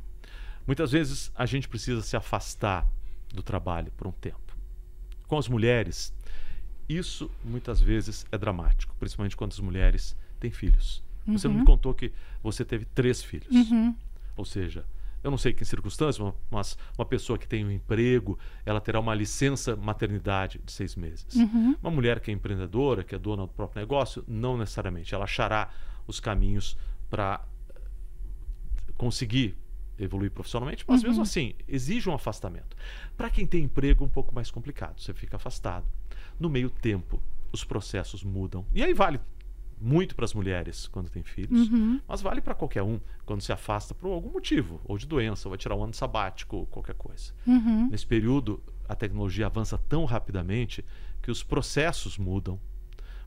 Muitas 0.65 0.91
vezes 0.91 1.31
a 1.35 1.45
gente 1.45 1.67
precisa 1.67 2.01
se 2.01 2.15
afastar 2.15 2.87
do 3.33 3.41
trabalho 3.41 3.91
por 3.97 4.07
um 4.07 4.11
tempo. 4.11 4.57
Com 5.27 5.37
as 5.37 5.47
mulheres, 5.47 6.13
isso 6.87 7.31
muitas 7.43 7.79
vezes 7.81 8.25
é 8.31 8.37
dramático, 8.37 8.95
principalmente 8.99 9.35
quando 9.35 9.53
as 9.53 9.59
mulheres 9.59 10.15
têm 10.39 10.51
filhos. 10.51 11.03
Uhum. 11.25 11.37
Você 11.37 11.47
me 11.47 11.63
contou 11.63 11.93
que 11.93 12.11
você 12.43 12.65
teve 12.65 12.85
três 12.85 13.23
filhos. 13.23 13.49
Uhum. 13.49 13.95
Ou 14.35 14.45
seja, 14.45 14.85
eu 15.23 15.29
não 15.29 15.37
sei 15.37 15.53
que 15.53 15.63
circunstâncias, 15.63 16.33
mas 16.49 16.77
uma 16.97 17.05
pessoa 17.05 17.37
que 17.37 17.47
tem 17.47 17.63
um 17.63 17.71
emprego, 17.71 18.37
ela 18.65 18.81
terá 18.81 18.99
uma 18.99 19.13
licença 19.13 19.75
maternidade 19.75 20.59
de 20.65 20.71
seis 20.71 20.95
meses. 20.95 21.35
Uhum. 21.35 21.75
Uma 21.81 21.91
mulher 21.91 22.19
que 22.19 22.31
é 22.31 22.33
empreendedora, 22.33 23.03
que 23.03 23.13
é 23.13 23.19
dona 23.19 23.43
do 23.43 23.53
próprio 23.53 23.79
negócio, 23.79 24.23
não 24.27 24.57
necessariamente. 24.57 25.13
Ela 25.13 25.25
achará 25.25 25.69
os 26.07 26.19
caminhos 26.19 26.75
para 27.09 27.45
conseguir 28.97 29.55
evoluir 30.03 30.31
profissionalmente, 30.31 30.83
mas 30.87 31.01
Uhum. 31.01 31.09
mesmo 31.09 31.23
assim, 31.23 31.53
exige 31.67 32.09
um 32.09 32.13
afastamento. 32.13 32.75
Para 33.15 33.29
quem 33.29 33.45
tem 33.45 33.63
emprego, 33.63 34.03
é 34.03 34.07
um 34.07 34.09
pouco 34.09 34.33
mais 34.33 34.49
complicado, 34.51 34.99
você 34.99 35.13
fica 35.13 35.35
afastado. 35.35 35.85
No 36.39 36.49
meio 36.49 36.69
tempo, 36.69 37.21
os 37.51 37.63
processos 37.63 38.23
mudam. 38.23 38.65
E 38.73 38.83
aí 38.83 38.93
vale 38.93 39.19
muito 39.79 40.15
para 40.15 40.25
as 40.25 40.33
mulheres 40.33 40.87
quando 40.87 41.09
tem 41.09 41.23
filhos, 41.23 41.69
Uhum. 41.69 41.99
mas 42.07 42.21
vale 42.21 42.39
para 42.41 42.53
qualquer 42.53 42.83
um 42.83 42.99
quando 43.25 43.41
se 43.41 43.51
afasta 43.51 43.93
por 43.95 44.11
algum 44.11 44.29
motivo, 44.31 44.79
ou 44.85 44.97
de 44.97 45.07
doença, 45.07 45.47
ou 45.47 45.51
vai 45.51 45.57
tirar 45.57 45.75
um 45.75 45.83
ano 45.83 45.93
sabático, 45.93 46.55
ou 46.57 46.65
qualquer 46.67 46.95
coisa. 46.95 47.33
Uhum. 47.47 47.89
Nesse 47.89 48.05
período, 48.05 48.61
a 48.87 48.95
tecnologia 48.95 49.45
avança 49.47 49.77
tão 49.77 50.05
rapidamente 50.05 50.83
que 51.21 51.31
os 51.31 51.43
processos 51.43 52.17
mudam. 52.17 52.59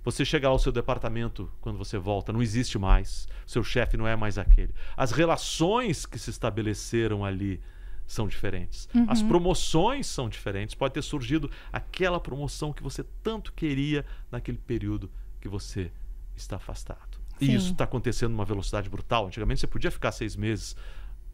Você 0.04 0.24
chega 0.24 0.48
ao 0.48 0.58
seu 0.58 0.70
departamento 0.70 1.50
quando 1.60 1.78
você 1.78 1.96
volta, 1.96 2.32
não 2.32 2.42
existe 2.42 2.78
mais. 2.78 3.26
Seu 3.46 3.64
chefe 3.64 3.96
não 3.96 4.06
é 4.06 4.14
mais 4.14 4.36
aquele. 4.38 4.74
As 4.96 5.10
relações 5.12 6.04
que 6.04 6.18
se 6.18 6.28
estabeleceram 6.30 7.24
ali 7.24 7.60
são 8.06 8.28
diferentes. 8.28 8.86
As 9.08 9.22
promoções 9.22 10.06
são 10.06 10.28
diferentes. 10.28 10.74
Pode 10.74 10.92
ter 10.94 11.02
surgido 11.02 11.50
aquela 11.72 12.20
promoção 12.20 12.70
que 12.72 12.82
você 12.82 13.02
tanto 13.22 13.52
queria 13.54 14.04
naquele 14.30 14.58
período 14.58 15.10
que 15.40 15.48
você 15.48 15.90
está 16.36 16.56
afastado. 16.56 17.18
E 17.40 17.46
Sim. 17.46 17.54
isso 17.54 17.72
está 17.72 17.84
acontecendo 17.84 18.32
numa 18.32 18.44
velocidade 18.44 18.90
brutal. 18.90 19.26
Antigamente 19.26 19.60
você 19.60 19.66
podia 19.66 19.90
ficar 19.90 20.12
seis 20.12 20.36
meses 20.36 20.76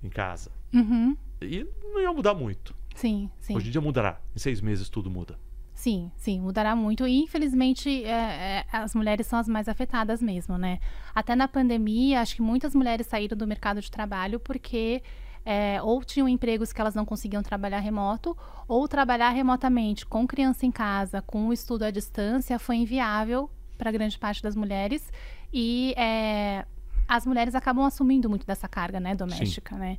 em 0.03 0.09
casa 0.09 0.51
Uhum. 0.73 1.16
e 1.43 1.66
não 1.83 2.01
ia 2.01 2.12
mudar 2.12 2.35
muito. 2.35 2.73
Sim, 2.95 3.29
sim. 3.41 3.57
Hoje 3.57 3.68
em 3.68 3.73
dia 3.73 3.81
mudará. 3.81 4.21
Em 4.35 4.39
seis 4.39 4.61
meses 4.61 4.89
tudo 4.89 5.11
muda. 5.11 5.39
Sim, 5.81 6.12
sim, 6.14 6.43
mudará 6.43 6.76
muito. 6.76 7.07
E 7.07 7.22
infelizmente 7.22 8.05
é, 8.05 8.11
é, 8.11 8.66
as 8.70 8.95
mulheres 8.95 9.26
são 9.26 9.39
as 9.39 9.49
mais 9.49 9.66
afetadas 9.66 10.20
mesmo, 10.20 10.59
né? 10.59 10.78
Até 11.14 11.35
na 11.35 11.49
pandemia, 11.49 12.20
acho 12.20 12.37
que 12.37 12.43
muitas 12.43 12.74
mulheres 12.74 13.07
saíram 13.07 13.35
do 13.35 13.47
mercado 13.47 13.81
de 13.81 13.91
trabalho 13.91 14.39
porque 14.39 15.03
é, 15.43 15.81
ou 15.81 16.05
tinham 16.05 16.28
empregos 16.28 16.70
que 16.70 16.83
elas 16.83 16.95
não 16.95 17.07
conseguiam 17.07 17.43
trabalhar 17.43 17.78
remoto, 17.78 18.37
ou 18.68 18.87
trabalhar 18.87 19.31
remotamente 19.31 20.05
com 20.05 20.26
criança 20.26 20.66
em 20.66 20.70
casa, 20.70 21.22
com 21.22 21.49
o 21.49 21.53
estudo 21.53 21.85
à 21.85 21.91
distância, 21.91 22.59
foi 22.59 22.76
inviável 22.76 23.49
para 23.78 23.91
grande 23.91 24.18
parte 24.18 24.43
das 24.43 24.55
mulheres. 24.55 25.11
E 25.51 25.95
é, 25.97 26.66
as 27.09 27.24
mulheres 27.24 27.55
acabam 27.55 27.87
assumindo 27.87 28.28
muito 28.28 28.47
dessa 28.47 28.68
carga, 28.68 29.01
né, 29.01 29.14
doméstica, 29.14 29.76
né? 29.76 29.97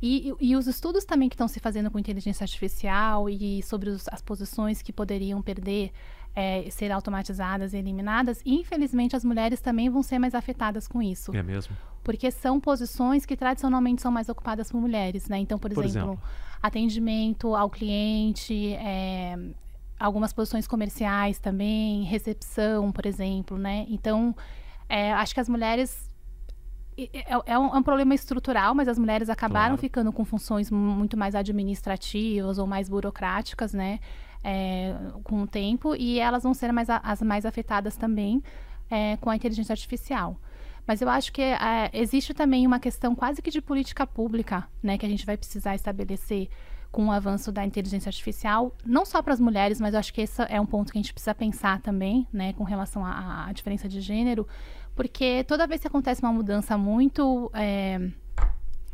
E, 0.00 0.34
e- 0.40 0.50
e 0.50 0.56
os 0.56 0.66
estudos 0.66 1.04
também 1.04 1.28
que 1.28 1.34
estão 1.34 1.48
se 1.48 1.60
fazendo 1.60 1.90
com 1.90 1.98
inteligência 1.98 2.44
artificial 2.44 3.28
e 3.30 3.62
sobre 3.62 3.90
os- 3.90 4.08
as 4.08 4.20
posições 4.22 4.82
que 4.82 4.92
poderiam 4.92 5.40
perder, 5.42 5.90
é, 6.34 6.68
ser 6.70 6.92
automatizadas 6.92 7.72
e 7.72 7.78
eliminadas, 7.78 8.42
infelizmente 8.44 9.16
as 9.16 9.24
mulheres 9.24 9.60
também 9.60 9.88
vão 9.88 10.02
ser 10.02 10.18
mais 10.18 10.34
afetadas 10.34 10.86
com 10.86 11.00
isso. 11.02 11.34
É 11.34 11.42
mesmo? 11.42 11.74
Porque 12.04 12.30
são 12.30 12.60
posições 12.60 13.24
que 13.26 13.36
tradicionalmente 13.36 14.02
são 14.02 14.12
mais 14.12 14.28
ocupadas 14.28 14.70
por 14.70 14.80
mulheres, 14.80 15.28
né? 15.28 15.38
Então, 15.38 15.58
por, 15.58 15.72
Por 15.72 15.84
exemplo, 15.84 16.10
exemplo? 16.12 16.28
atendimento 16.62 17.54
ao 17.56 17.70
cliente, 17.70 18.74
é, 18.74 19.36
algumas 19.98 20.32
posições 20.32 20.66
comerciais 20.68 21.38
também, 21.38 22.04
recepção, 22.04 22.92
por 22.92 23.06
exemplo, 23.06 23.56
né? 23.56 23.86
Então, 23.88 24.36
é, 24.88 25.12
acho 25.14 25.32
que 25.34 25.40
as 25.40 25.48
mulheres 25.48 26.05
é, 26.98 27.26
é 27.46 27.58
um, 27.58 27.74
é 27.74 27.78
um 27.78 27.82
problema 27.82 28.14
estrutural, 28.14 28.74
mas 28.74 28.88
as 28.88 28.98
mulheres 28.98 29.28
acabaram 29.28 29.76
Claro. 29.76 29.80
ficando 29.80 30.12
com 30.12 30.24
funções 30.24 30.70
muito 30.70 31.16
mais 31.16 31.34
administrativas 31.34 32.58
ou 32.58 32.66
mais 32.66 32.88
burocráticas, 32.88 33.72
né? 33.72 34.00
é, 34.46 34.94
com 35.24 35.42
o 35.42 35.46
tempo, 35.46 35.96
e 35.96 36.20
elas 36.20 36.44
vão 36.44 36.54
ser 36.54 36.70
mais 36.72 36.88
as 36.88 37.20
mais 37.20 37.44
afetadas 37.44 37.96
também 37.96 38.40
é, 38.88 39.16
com 39.16 39.28
a 39.28 39.34
inteligência 39.34 39.72
artificial. 39.72 40.40
Mas 40.86 41.02
eu 41.02 41.08
acho 41.08 41.32
que 41.32 41.42
é, 41.42 41.90
existe 41.92 42.32
também 42.32 42.64
uma 42.64 42.78
questão 42.78 43.12
quase 43.12 43.42
que 43.42 43.50
de 43.50 43.60
política 43.60 44.06
pública, 44.06 44.68
né, 44.80 44.96
que 44.96 45.04
a 45.04 45.08
gente 45.08 45.26
vai 45.26 45.36
precisar 45.36 45.74
estabelecer 45.74 46.48
com 46.92 47.08
o 47.08 47.10
avanço 47.10 47.50
da 47.50 47.66
inteligência 47.66 48.08
artificial, 48.08 48.72
não 48.84 49.04
só 49.04 49.20
para 49.20 49.34
as 49.34 49.40
mulheres, 49.40 49.80
mas 49.80 49.94
eu 49.94 50.00
acho 50.00 50.14
que 50.14 50.20
esse 50.20 50.40
é 50.48 50.60
um 50.60 50.64
ponto 50.64 50.92
que 50.92 50.98
a 50.98 51.02
gente 51.02 51.12
precisa 51.12 51.34
pensar 51.34 51.80
também, 51.80 52.24
né, 52.32 52.52
com 52.52 52.62
relação 52.62 53.04
à, 53.04 53.46
à 53.48 53.52
diferença 53.52 53.88
de 53.88 54.00
gênero, 54.00 54.46
porque 54.96 55.44
toda 55.44 55.66
vez 55.66 55.82
que 55.82 55.86
acontece 55.86 56.22
uma 56.22 56.32
mudança 56.32 56.76
muito 56.78 57.50
é, 57.54 58.00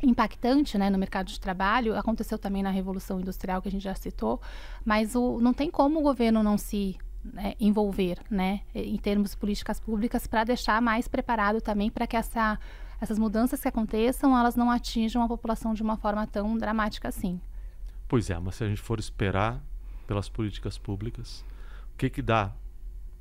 impactante 0.02 0.76
né, 0.76 0.90
no 0.90 0.98
mercado 0.98 1.28
de 1.28 1.38
trabalho, 1.38 1.96
aconteceu 1.96 2.36
também 2.36 2.62
na 2.62 2.70
Revolução 2.70 3.20
Industrial, 3.20 3.62
que 3.62 3.68
a 3.68 3.70
gente 3.70 3.84
já 3.84 3.94
citou, 3.94 4.40
mas 4.84 5.14
o, 5.14 5.38
não 5.40 5.54
tem 5.54 5.70
como 5.70 6.00
o 6.00 6.02
governo 6.02 6.42
não 6.42 6.58
se 6.58 6.98
né, 7.24 7.54
envolver 7.60 8.18
né, 8.28 8.62
em 8.74 8.96
termos 8.96 9.30
de 9.30 9.36
políticas 9.36 9.78
públicas 9.78 10.26
para 10.26 10.42
deixar 10.42 10.82
mais 10.82 11.06
preparado 11.06 11.60
também 11.60 11.88
para 11.88 12.04
que 12.04 12.16
essa, 12.16 12.58
essas 13.00 13.16
mudanças 13.16 13.60
que 13.60 13.68
aconteçam, 13.68 14.36
elas 14.36 14.56
não 14.56 14.70
atinjam 14.70 15.22
a 15.22 15.28
população 15.28 15.72
de 15.72 15.82
uma 15.82 15.96
forma 15.96 16.26
tão 16.26 16.58
dramática 16.58 17.08
assim. 17.08 17.40
Pois 18.08 18.28
é, 18.28 18.38
mas 18.40 18.56
se 18.56 18.64
a 18.64 18.68
gente 18.68 18.80
for 18.80 18.98
esperar 18.98 19.62
pelas 20.06 20.28
políticas 20.28 20.76
públicas, 20.76 21.44
o 21.94 21.96
que 21.96 22.10
que 22.10 22.20
dá, 22.20 22.52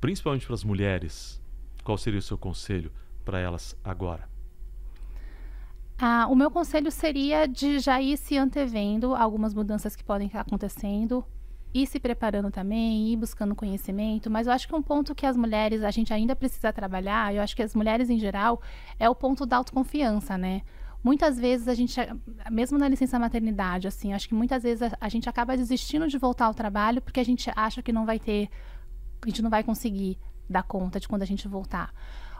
principalmente 0.00 0.44
para 0.46 0.54
as 0.54 0.64
mulheres, 0.64 1.41
qual 1.82 1.98
seria 1.98 2.18
o 2.18 2.22
seu 2.22 2.38
conselho 2.38 2.92
para 3.24 3.38
elas 3.38 3.76
agora? 3.82 4.28
Ah, 5.98 6.26
o 6.28 6.34
meu 6.34 6.50
conselho 6.50 6.90
seria 6.90 7.46
de 7.46 7.78
já 7.78 8.00
ir 8.02 8.16
se 8.16 8.36
antevendo 8.36 9.14
algumas 9.14 9.54
mudanças 9.54 9.94
que 9.94 10.02
podem 10.02 10.26
estar 10.26 10.40
acontecendo, 10.40 11.24
ir 11.72 11.86
se 11.86 12.00
preparando 12.00 12.50
também, 12.50 13.08
ir 13.08 13.16
buscando 13.16 13.54
conhecimento, 13.54 14.30
mas 14.30 14.46
eu 14.46 14.52
acho 14.52 14.66
que 14.66 14.74
um 14.74 14.82
ponto 14.82 15.14
que 15.14 15.24
as 15.24 15.36
mulheres, 15.36 15.82
a 15.82 15.90
gente 15.90 16.12
ainda 16.12 16.34
precisa 16.34 16.72
trabalhar, 16.72 17.34
eu 17.34 17.40
acho 17.40 17.54
que 17.54 17.62
as 17.62 17.74
mulheres 17.74 18.10
em 18.10 18.18
geral, 18.18 18.60
é 18.98 19.08
o 19.08 19.14
ponto 19.14 19.46
da 19.46 19.56
autoconfiança, 19.58 20.36
né? 20.36 20.62
Muitas 21.04 21.38
vezes 21.38 21.66
a 21.68 21.74
gente, 21.74 21.98
mesmo 22.50 22.78
na 22.78 22.88
licença 22.88 23.18
maternidade, 23.18 23.88
assim, 23.88 24.12
acho 24.12 24.28
que 24.28 24.34
muitas 24.34 24.62
vezes 24.62 24.82
a, 24.82 24.96
a 25.00 25.08
gente 25.08 25.28
acaba 25.28 25.56
desistindo 25.56 26.06
de 26.06 26.18
voltar 26.18 26.46
ao 26.46 26.54
trabalho 26.54 27.00
porque 27.00 27.20
a 27.20 27.24
gente 27.24 27.50
acha 27.56 27.82
que 27.82 27.92
não 27.92 28.06
vai 28.06 28.18
ter, 28.18 28.48
a 29.22 29.28
gente 29.28 29.42
não 29.42 29.50
vai 29.50 29.64
conseguir 29.64 30.18
dar 30.48 30.62
conta 30.62 31.00
de 31.00 31.08
quando 31.08 31.22
a 31.22 31.26
gente 31.26 31.48
voltar 31.48 31.92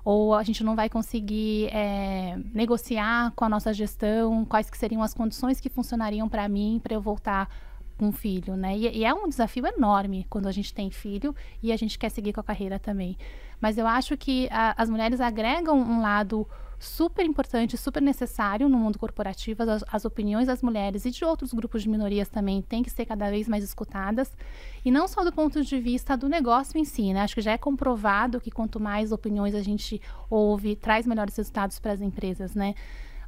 ou 0.04 0.34
a 0.34 0.42
gente 0.42 0.64
não 0.64 0.74
vai 0.74 0.88
conseguir 0.88 1.68
é, 1.68 2.36
negociar 2.52 3.32
com 3.36 3.44
a 3.44 3.48
nossa 3.48 3.72
gestão 3.72 4.44
quais 4.44 4.68
que 4.68 4.76
seriam 4.76 5.02
as 5.02 5.14
condições 5.14 5.60
que 5.60 5.68
funcionariam 5.68 6.28
para 6.28 6.48
mim 6.48 6.80
para 6.82 6.94
eu 6.94 7.00
voltar 7.00 7.48
com 7.96 8.06
um 8.06 8.12
filho, 8.12 8.56
né? 8.56 8.76
E, 8.76 8.98
e, 8.98 9.04
é 9.04 9.14
um 9.14 9.28
desafio 9.28 9.66
enorme 9.66 10.26
quando 10.28 10.48
a 10.48 10.52
gente 10.52 10.74
tem 10.74 10.90
filho 10.90 11.34
e 11.62 11.70
a 11.72 11.76
gente 11.76 11.98
quer 11.98 12.10
seguir 12.10 12.32
com 12.32 12.40
a 12.40 12.44
carreira 12.44 12.78
também. 12.78 13.16
Mas 13.60 13.78
eu 13.78 13.86
acho 13.86 14.16
que 14.16 14.48
a, 14.50 14.74
as 14.76 14.90
mulheres 14.90 15.20
agregam 15.20 15.78
um 15.78 16.00
lado 16.00 16.48
super 16.82 17.24
importante, 17.24 17.76
super 17.76 18.02
necessário 18.02 18.68
no 18.68 18.76
mundo 18.76 18.98
corporativo. 18.98 19.62
As, 19.62 19.84
as, 19.90 20.04
opiniões 20.04 20.48
das 20.48 20.62
mulheres 20.62 21.04
e 21.04 21.10
de 21.10 21.24
outros 21.24 21.52
grupos 21.52 21.82
de 21.82 21.88
minorias 21.88 22.28
também 22.28 22.60
têm 22.60 22.82
que 22.82 22.90
ser 22.90 23.06
cada 23.06 23.30
vez 23.30 23.48
mais 23.48 23.62
escutadas. 23.62 24.36
E 24.84 24.90
não 24.90 25.06
só 25.06 25.22
do 25.22 25.32
ponto 25.32 25.62
de 25.62 25.80
vista 25.80 26.16
do 26.16 26.28
negócio 26.28 26.78
em 26.78 26.84
si, 26.84 27.12
né? 27.12 27.20
Acho 27.20 27.36
que 27.36 27.40
já 27.40 27.52
é 27.52 27.58
comprovado 27.58 28.40
que 28.40 28.50
quanto 28.50 28.80
mais 28.80 29.12
opiniões 29.12 29.54
a 29.54 29.62
gente 29.62 30.00
ouve, 30.28 30.74
traz 30.74 31.06
melhores 31.06 31.36
resultados 31.36 31.78
para 31.78 31.92
as 31.92 32.00
empresas, 32.00 32.54
né? 32.54 32.74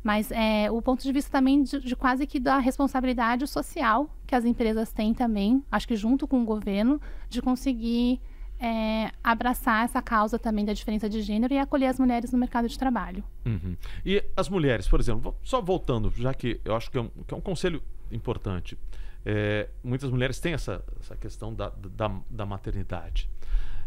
Mas 0.02 0.30
é, 0.30 0.70
o 0.70 0.82
ponto 0.82 1.02
de 1.02 1.11
vista 1.12 1.30
também 1.30 1.62
de, 1.62 1.80
de, 1.80 1.96
quase 1.96 2.26
que 2.26 2.38
da 2.38 2.59
responsabilidade 2.59 3.46
social 3.46 4.11
que 4.26 4.34
as 4.34 4.44
empresas 4.44 4.92
têm 4.92 5.14
também, 5.14 5.64
acho 5.72 5.88
que 5.88 5.96
junto 5.96 6.28
com 6.28 6.42
o 6.42 6.44
governo, 6.44 7.00
de 7.30 7.40
conseguir 7.40 8.20
é, 8.59 9.11
abraçar 9.22 9.84
essa 9.84 10.00
causa 10.00 10.38
também 10.38 10.64
da 10.64 10.72
diferença 10.72 11.09
de 11.09 11.20
gênero 11.22 11.52
e 11.52 11.59
acolher 11.59 11.86
as 11.86 11.98
mulheres 11.98 12.32
no 12.32 12.38
mercado 12.38 12.68
de 12.68 12.78
trabalho. 12.78 13.24
Uhum. 13.44 13.76
E 14.05 14.22
as 14.36 14.48
mulheres, 14.48 14.88
por 14.88 15.00
exemplo, 15.00 15.36
só 15.42 15.61
voltando, 15.61 16.12
já 16.16 16.32
que 16.32 16.61
eu 16.64 16.74
acho 16.74 16.90
que 16.90 16.98
é 16.98 17.00
um, 17.00 17.09
que 17.09 17.34
é 17.34 17.36
um 17.36 17.40
conselho 17.40 17.82
importante. 18.11 18.78
É, 19.26 19.68
muitas 19.82 20.11
mulheres 20.11 20.38
têm 20.38 20.52
essa, 20.52 20.84
essa 21.00 21.16
questão 21.16 21.52
da, 21.55 21.70
da, 21.70 22.20
da 22.28 22.46
maternidade. 22.46 23.28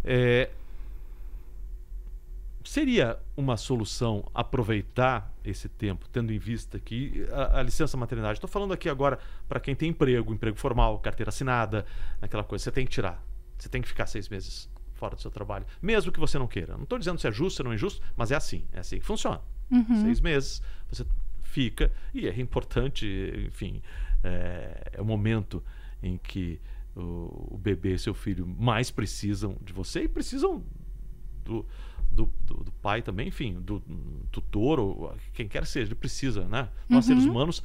É, 0.04 0.50
seria 2.64 3.18
uma 3.36 3.56
solução 3.56 4.30
aproveitar 4.34 5.34
esse 5.44 5.70
tempo, 5.70 6.08
tendo 6.12 6.34
em 6.34 6.38
vista 6.38 6.80
que 6.80 7.26
a, 7.32 7.60
a 7.60 7.64
licença 7.64 7.96
maternidade. 7.96 8.34
Estou 8.38 8.50
falando 8.50 8.74
aqui 8.74 8.90
agora 8.90 9.20
para 9.48 9.60
quem 9.60 9.74
tem 9.74 9.90
emprego, 9.90 10.34
emprego 10.34 10.58
formal, 10.58 11.00
carteira 11.00 11.30
assinada, 11.30 11.86
aquela 12.22 12.44
coisa. 12.44 12.66
Você 12.66 12.72
tem 12.72 12.86
que 12.86 12.92
tirar. 12.92 13.24
Você 13.58 13.70
tem 13.70 13.82
que 13.82 13.88
ficar 13.88 14.06
seis 14.06 14.30
meses 14.30 14.70
fora 14.94 15.16
do 15.16 15.22
seu 15.22 15.32
trabalho, 15.32 15.66
mesmo 15.82 16.12
que 16.12 16.20
você 16.20 16.40
não 16.40 16.48
queira. 16.48 16.76
Não 16.76 16.84
estou 16.84 16.98
dizendo 16.98 17.20
se 17.20 17.28
é 17.28 17.32
justo 17.32 17.62
ou 17.62 17.66
não 17.66 17.72
é 17.72 17.76
injusto, 17.76 18.02
mas 18.16 18.32
é 18.32 18.36
assim. 18.36 18.66
É 18.74 18.80
assim 18.80 19.00
que 19.00 19.06
funciona. 19.06 19.42
Uhum. 19.70 20.02
Seis 20.02 20.20
meses 20.20 20.62
você 20.90 21.06
fica 21.44 21.92
e 22.14 22.28
é 22.28 22.40
importante, 22.40 23.06
enfim, 23.48 23.82
é, 24.24 24.92
é 24.94 25.02
o 25.02 25.06
momento 25.06 25.64
em 26.02 26.18
que 26.18 26.60
o, 26.96 27.54
o 27.56 27.58
bebê 27.58 27.94
e 27.94 28.00
seu 28.00 28.14
filho 28.14 28.46
mais 28.46 28.90
precisam 28.92 29.58
de 29.62 29.72
você 29.72 30.04
e 30.04 30.08
precisam 30.08 30.64
do, 31.44 31.66
do, 32.12 32.30
do, 32.46 32.64
do, 32.64 32.72
pai 32.74 33.02
também, 33.02 33.28
enfim, 33.28 33.54
do 33.54 33.82
tutor 34.32 34.80
ou 34.80 35.16
quem 35.34 35.48
quer 35.48 35.66
seja, 35.66 35.88
ele 35.88 35.96
precisa, 35.96 36.48
né? 36.48 36.70
Nós, 36.90 37.06
uhum. 37.08 37.16
seres 37.16 37.26
humanos, 37.26 37.64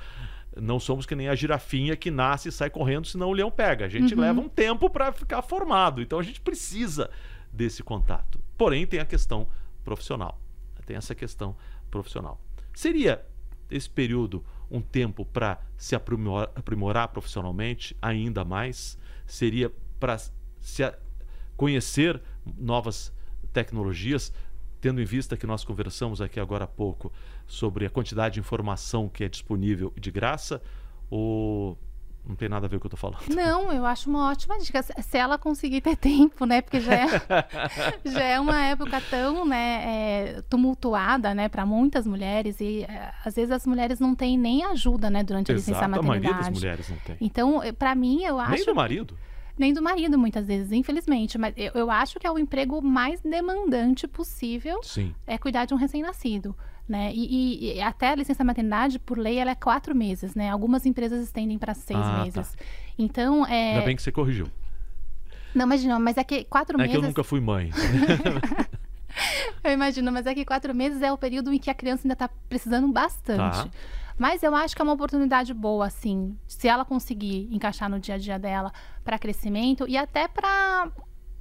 não 0.60 0.78
somos 0.78 1.06
que 1.06 1.14
nem 1.14 1.28
a 1.28 1.34
girafinha 1.34 1.96
que 1.96 2.10
nasce 2.10 2.48
e 2.48 2.52
sai 2.52 2.68
correndo, 2.68 3.06
senão 3.06 3.28
o 3.28 3.32
leão 3.32 3.50
pega. 3.50 3.86
A 3.86 3.88
gente 3.88 4.14
uhum. 4.14 4.20
leva 4.20 4.40
um 4.40 4.48
tempo 4.48 4.90
para 4.90 5.12
ficar 5.12 5.42
formado. 5.42 6.02
Então 6.02 6.18
a 6.18 6.22
gente 6.22 6.40
precisa 6.40 7.10
desse 7.52 7.82
contato. 7.82 8.40
Porém, 8.56 8.86
tem 8.86 9.00
a 9.00 9.04
questão 9.04 9.48
profissional. 9.84 10.40
Tem 10.84 10.96
essa 10.96 11.14
questão 11.14 11.56
profissional. 11.90 12.40
Seria 12.74 13.24
esse 13.70 13.88
período 13.88 14.44
um 14.70 14.80
tempo 14.80 15.24
para 15.24 15.60
se 15.76 15.94
aprimorar, 15.94 16.50
aprimorar, 16.54 17.08
profissionalmente 17.08 17.96
ainda 18.00 18.44
mais? 18.44 18.98
Seria 19.26 19.70
para 20.00 20.18
se 20.60 20.92
conhecer 21.56 22.20
novas 22.58 23.12
tecnologias, 23.52 24.32
tendo 24.82 25.00
em 25.00 25.04
vista 25.04 25.36
que 25.36 25.46
nós 25.46 25.64
conversamos 25.64 26.20
aqui 26.20 26.40
agora 26.40 26.64
há 26.64 26.66
pouco 26.66 27.12
sobre 27.46 27.86
a 27.86 27.90
quantidade 27.90 28.34
de 28.34 28.40
informação 28.40 29.08
que 29.08 29.22
é 29.22 29.28
disponível 29.28 29.92
de 29.96 30.10
graça? 30.10 30.60
Ou 31.08 31.78
não 32.26 32.34
tem 32.34 32.48
nada 32.48 32.66
a 32.66 32.68
ver 32.68 32.76
com 32.76 32.78
o 32.78 32.80
que 32.80 32.86
eu 32.86 32.90
tô 32.90 32.96
falando. 32.96 33.22
Não, 33.28 33.72
eu 33.72 33.86
acho 33.86 34.10
uma 34.10 34.28
ótima 34.30 34.58
dica. 34.58 34.82
Se 34.82 35.16
ela 35.16 35.38
conseguir 35.38 35.80
ter 35.82 35.96
tempo, 35.96 36.44
né? 36.44 36.60
Porque 36.60 36.80
já 36.80 36.94
é, 36.94 37.06
já 38.04 38.22
é 38.24 38.40
uma 38.40 38.60
época 38.60 39.00
tão 39.08 39.44
né, 39.44 39.82
é, 39.84 40.42
tumultuada, 40.50 41.32
né? 41.32 41.48
Para 41.48 41.64
muitas 41.64 42.04
mulheres. 42.04 42.60
E 42.60 42.82
é, 42.82 43.12
às 43.24 43.36
vezes 43.36 43.52
as 43.52 43.64
mulheres 43.64 44.00
não 44.00 44.16
têm 44.16 44.36
nem 44.36 44.64
ajuda, 44.64 45.08
né? 45.10 45.22
Durante 45.22 45.52
a 45.52 45.54
licença 45.54 45.86
maternidade. 45.86 46.06
a 46.06 46.20
maioria 46.20 46.34
das 46.34 46.48
mulheres 46.48 46.88
não 46.88 46.96
tem. 46.98 47.16
Então, 47.20 47.60
para 47.78 47.94
mim, 47.94 48.24
eu 48.24 48.40
acho... 48.40 48.50
Nem 48.50 48.64
do 48.64 48.74
marido? 48.74 49.16
Nem 49.58 49.72
do 49.72 49.82
marido, 49.82 50.18
muitas 50.18 50.46
vezes, 50.46 50.72
infelizmente. 50.72 51.36
Mas 51.36 51.54
eu, 51.56 51.72
eu 51.74 51.90
acho 51.90 52.18
que 52.18 52.26
é 52.26 52.30
o 52.30 52.38
emprego 52.38 52.80
mais 52.82 53.20
demandante 53.20 54.08
possível. 54.08 54.80
Sim. 54.82 55.14
É 55.26 55.36
cuidar 55.36 55.66
de 55.66 55.74
um 55.74 55.76
recém-nascido. 55.76 56.54
Né? 56.88 57.12
E, 57.14 57.76
e, 57.76 57.80
até 57.80 58.10
a 58.10 58.14
licença 58.14 58.42
maternidade, 58.42 58.98
por 58.98 59.16
lei, 59.16 59.38
ela 59.38 59.52
é 59.52 59.54
quatro 59.54 59.94
meses, 59.94 60.34
né? 60.34 60.50
Algumas 60.50 60.84
empresas 60.84 61.24
estendem 61.24 61.56
para 61.56 61.74
seis 61.74 62.00
ah, 62.00 62.02
tá. 62.02 62.24
meses. 62.24 62.52
Tá. 62.52 62.64
Então, 62.98 63.46
é... 63.46 63.74
Ainda 63.74 63.86
bem 63.86 63.96
que 63.96 64.02
você 64.02 64.10
corrigiu. 64.10 64.48
Não, 65.54 65.64
imagina, 65.64 65.98
mas 65.98 66.16
é 66.16 66.24
que 66.24 66.44
quatro 66.44 66.76
é 66.76 66.78
meses... 66.78 66.94
É 66.94 66.98
que 66.98 67.04
eu 67.04 67.08
nunca 67.08 67.22
fui 67.22 67.40
mãe. 67.40 67.70
eu 69.62 69.72
imagino, 69.72 70.10
mas 70.10 70.26
é 70.26 70.34
que 70.34 70.44
quatro 70.44 70.74
meses 70.74 71.00
é 71.02 71.12
o 71.12 71.18
período 71.18 71.52
em 71.52 71.58
que 71.58 71.70
a 71.70 71.74
criança 71.74 72.02
ainda 72.04 72.14
está 72.14 72.28
precisando 72.48 72.88
bastante. 72.88 73.38
Tá. 73.38 73.70
Mas 74.18 74.42
eu 74.42 74.54
acho 74.54 74.74
que 74.74 74.82
é 74.82 74.84
uma 74.84 74.92
oportunidade 74.92 75.52
boa, 75.54 75.86
assim, 75.86 76.36
se 76.46 76.68
ela 76.68 76.84
conseguir 76.84 77.48
encaixar 77.52 77.88
no 77.88 77.98
dia 77.98 78.14
a 78.14 78.18
dia 78.18 78.38
dela 78.38 78.72
para 79.04 79.18
crescimento 79.18 79.86
e 79.88 79.96
até 79.96 80.28
para 80.28 80.90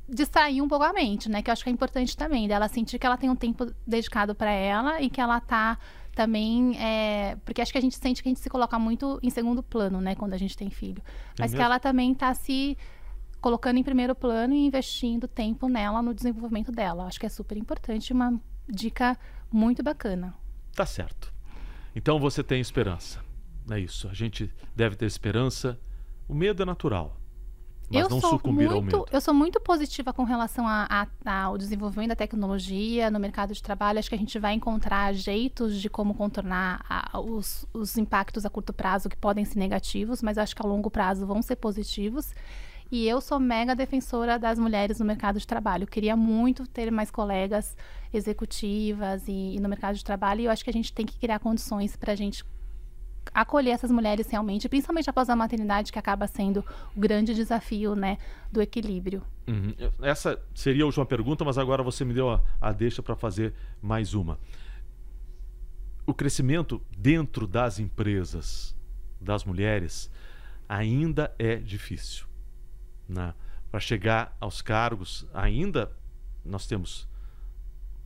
distrair 0.07 0.61
um 0.61 0.67
pouco 0.67 0.83
a 0.83 0.91
mente, 0.91 1.29
né? 1.29 1.41
Que 1.41 1.49
eu 1.49 1.53
acho 1.53 1.63
que 1.63 1.69
é 1.69 1.73
importante 1.73 2.15
também, 2.17 2.47
dela 2.47 2.67
sentir 2.67 2.99
que 2.99 3.05
ela 3.05 3.17
tem 3.17 3.29
um 3.29 3.35
tempo 3.35 3.73
dedicado 3.87 4.35
para 4.35 4.51
ela 4.51 5.01
e 5.01 5.09
que 5.09 5.21
ela 5.21 5.39
tá 5.39 5.77
também 6.13 6.77
é, 6.77 7.37
porque 7.45 7.61
acho 7.61 7.71
que 7.71 7.77
a 7.77 7.81
gente 7.81 7.97
sente 7.97 8.21
que 8.21 8.27
a 8.27 8.31
gente 8.31 8.41
se 8.41 8.49
coloca 8.49 8.77
muito 8.77 9.17
em 9.23 9.29
segundo 9.29 9.63
plano, 9.63 10.01
né, 10.01 10.13
quando 10.13 10.33
a 10.33 10.37
gente 10.37 10.57
tem 10.57 10.69
filho. 10.69 11.01
É 11.39 11.41
Mas 11.41 11.53
que 11.53 11.61
ela 11.61 11.79
também 11.79 12.13
tá 12.13 12.33
se 12.33 12.77
colocando 13.39 13.77
em 13.77 13.83
primeiro 13.83 14.13
plano 14.13 14.53
e 14.53 14.65
investindo 14.65 15.27
tempo 15.27 15.67
nela 15.67 16.01
no 16.01 16.13
desenvolvimento 16.13 16.71
dela. 16.71 17.05
Acho 17.05 17.19
que 17.19 17.25
é 17.25 17.29
super 17.29 17.57
importante, 17.57 18.13
uma 18.13 18.39
dica 18.67 19.17
muito 19.51 19.81
bacana. 19.81 20.33
Tá 20.75 20.85
certo. 20.85 21.33
Então 21.95 22.19
você 22.19 22.43
tem 22.43 22.61
esperança. 22.61 23.19
É 23.69 23.79
isso. 23.79 24.07
A 24.07 24.13
gente 24.13 24.53
deve 24.75 24.95
ter 24.95 25.05
esperança. 25.05 25.79
O 26.27 26.33
medo 26.33 26.63
é 26.63 26.65
natural 26.65 27.21
mas 27.91 28.03
eu 28.03 28.09
não 28.09 28.21
sucumbir 28.21 28.69
muito, 28.69 28.95
ao 28.95 29.01
medo. 29.03 29.05
Eu 29.11 29.21
sou 29.21 29.33
muito 29.33 29.59
positiva 29.59 30.13
com 30.13 30.23
relação 30.23 30.65
a, 30.67 31.07
a, 31.25 31.43
ao 31.43 31.57
desenvolvimento 31.57 32.09
da 32.09 32.15
tecnologia 32.15 33.11
no 33.11 33.19
mercado 33.19 33.53
de 33.53 33.61
trabalho. 33.61 33.99
Acho 33.99 34.09
que 34.09 34.15
a 34.15 34.17
gente 34.17 34.39
vai 34.39 34.53
encontrar 34.53 35.13
jeitos 35.13 35.79
de 35.79 35.89
como 35.89 36.13
contornar 36.13 36.83
a, 36.89 37.19
os, 37.19 37.65
os 37.73 37.97
impactos 37.97 38.45
a 38.45 38.49
curto 38.49 38.71
prazo 38.71 39.09
que 39.09 39.17
podem 39.17 39.43
ser 39.43 39.59
negativos, 39.59 40.21
mas 40.21 40.37
acho 40.37 40.55
que 40.55 40.65
a 40.65 40.67
longo 40.67 40.89
prazo 40.89 41.25
vão 41.25 41.41
ser 41.41 41.57
positivos. 41.57 42.33
E 42.91 43.07
eu 43.07 43.21
sou 43.21 43.39
mega 43.39 43.73
defensora 43.73 44.37
das 44.37 44.59
mulheres 44.59 44.99
no 44.99 45.05
mercado 45.05 45.39
de 45.39 45.47
trabalho. 45.47 45.83
Eu 45.83 45.87
queria 45.87 46.15
muito 46.17 46.67
ter 46.67 46.91
mais 46.91 47.09
colegas 47.09 47.77
executivas 48.13 49.25
e, 49.29 49.55
e 49.55 49.59
no 49.61 49.69
mercado 49.69 49.95
de 49.95 50.03
trabalho. 50.03 50.41
E 50.41 50.45
eu 50.45 50.51
acho 50.51 50.61
que 50.61 50.69
a 50.69 50.73
gente 50.73 50.91
tem 50.91 51.05
que 51.05 51.17
criar 51.17 51.39
condições 51.39 51.95
para 51.95 52.11
a 52.11 52.15
gente 52.15 52.43
acolher 53.33 53.71
essas 53.71 53.91
mulheres 53.91 54.27
realmente, 54.29 54.67
principalmente 54.67 55.09
após 55.09 55.29
a 55.29 55.35
maternidade, 55.35 55.91
que 55.91 55.99
acaba 55.99 56.27
sendo 56.27 56.65
o 56.93 56.99
grande 56.99 57.33
desafio, 57.33 57.95
né, 57.95 58.17
do 58.51 58.61
equilíbrio. 58.61 59.23
Uhum. 59.47 59.73
Essa 60.01 60.41
seria 60.53 60.83
a 60.83 60.85
última 60.85 61.05
pergunta, 61.05 61.45
mas 61.45 61.57
agora 61.57 61.81
você 61.83 62.03
me 62.03 62.13
deu 62.13 62.29
a, 62.29 62.41
a 62.59 62.73
deixa 62.73 63.01
para 63.01 63.15
fazer 63.15 63.53
mais 63.81 64.13
uma. 64.13 64.37
O 66.05 66.13
crescimento 66.13 66.81
dentro 66.97 67.47
das 67.47 67.79
empresas 67.79 68.75
das 69.19 69.45
mulheres 69.45 70.11
ainda 70.67 71.33
é 71.37 71.55
difícil. 71.55 72.30
Né? 73.11 73.33
Para 73.69 73.79
chegar 73.79 74.35
aos 74.39 74.61
cargos, 74.61 75.25
ainda 75.33 75.91
nós 76.45 76.65
temos 76.65 77.07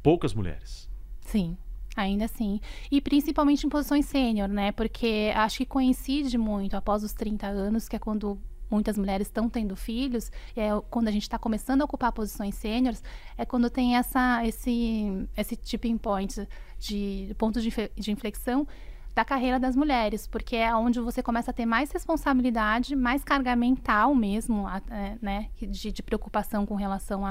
poucas 0.02 0.34
mulheres. 0.34 0.90
Sim. 1.22 1.58
Ainda 1.96 2.26
assim. 2.26 2.60
E 2.92 3.00
principalmente 3.00 3.66
em 3.66 3.70
posições 3.70 4.06
sênior, 4.06 4.50
né? 4.50 4.72
Porque 4.74 5.32
acho 5.34 5.58
que 5.60 5.66
coincide 5.66 6.38
muito 6.38 6.76
após 6.76 7.04
os 7.04 7.14
30 7.14 7.48
anos, 7.48 7.88
que 7.88 7.96
é 7.96 8.00
quando 8.00 8.38
muitas 8.70 8.98
mulheres 8.98 9.28
estão 9.28 9.48
tendo 9.48 9.76
filhos, 9.76 10.32
é 10.56 10.70
quando 10.90 11.08
a 11.08 11.12
gente 11.12 11.22
está 11.22 11.40
começando 11.40 11.82
a 11.82 11.86
ocupar 11.86 12.12
posições 12.12 12.56
sêniores, 12.56 13.02
é 13.38 13.46
quando 13.46 13.70
tem 13.70 13.96
essa, 13.96 14.46
esse, 14.46 15.28
esse 15.38 15.56
tipping 15.56 15.98
point 15.98 16.48
de 16.80 17.34
ponto 17.38 17.62
de, 17.62 17.70
de 17.96 18.12
inflexão 18.12 18.68
da 19.16 19.24
carreira 19.24 19.58
das 19.58 19.78
mulheres, 19.78 20.28
porque 20.28 20.58
é 20.58 20.76
onde 20.76 21.00
você 21.00 21.24
começa 21.24 21.52
a 21.52 21.54
ter 21.54 21.66
mais 21.66 21.90
responsabilidade, 21.90 22.98
mais 22.98 23.24
carga 23.24 23.56
mental 23.56 24.14
mesmo, 24.14 24.68
é, 24.92 25.18
né, 25.22 25.48
de, 25.58 25.90
de, 25.94 26.04
preocupação 26.04 26.66
com 26.66 26.76
relação 26.76 27.24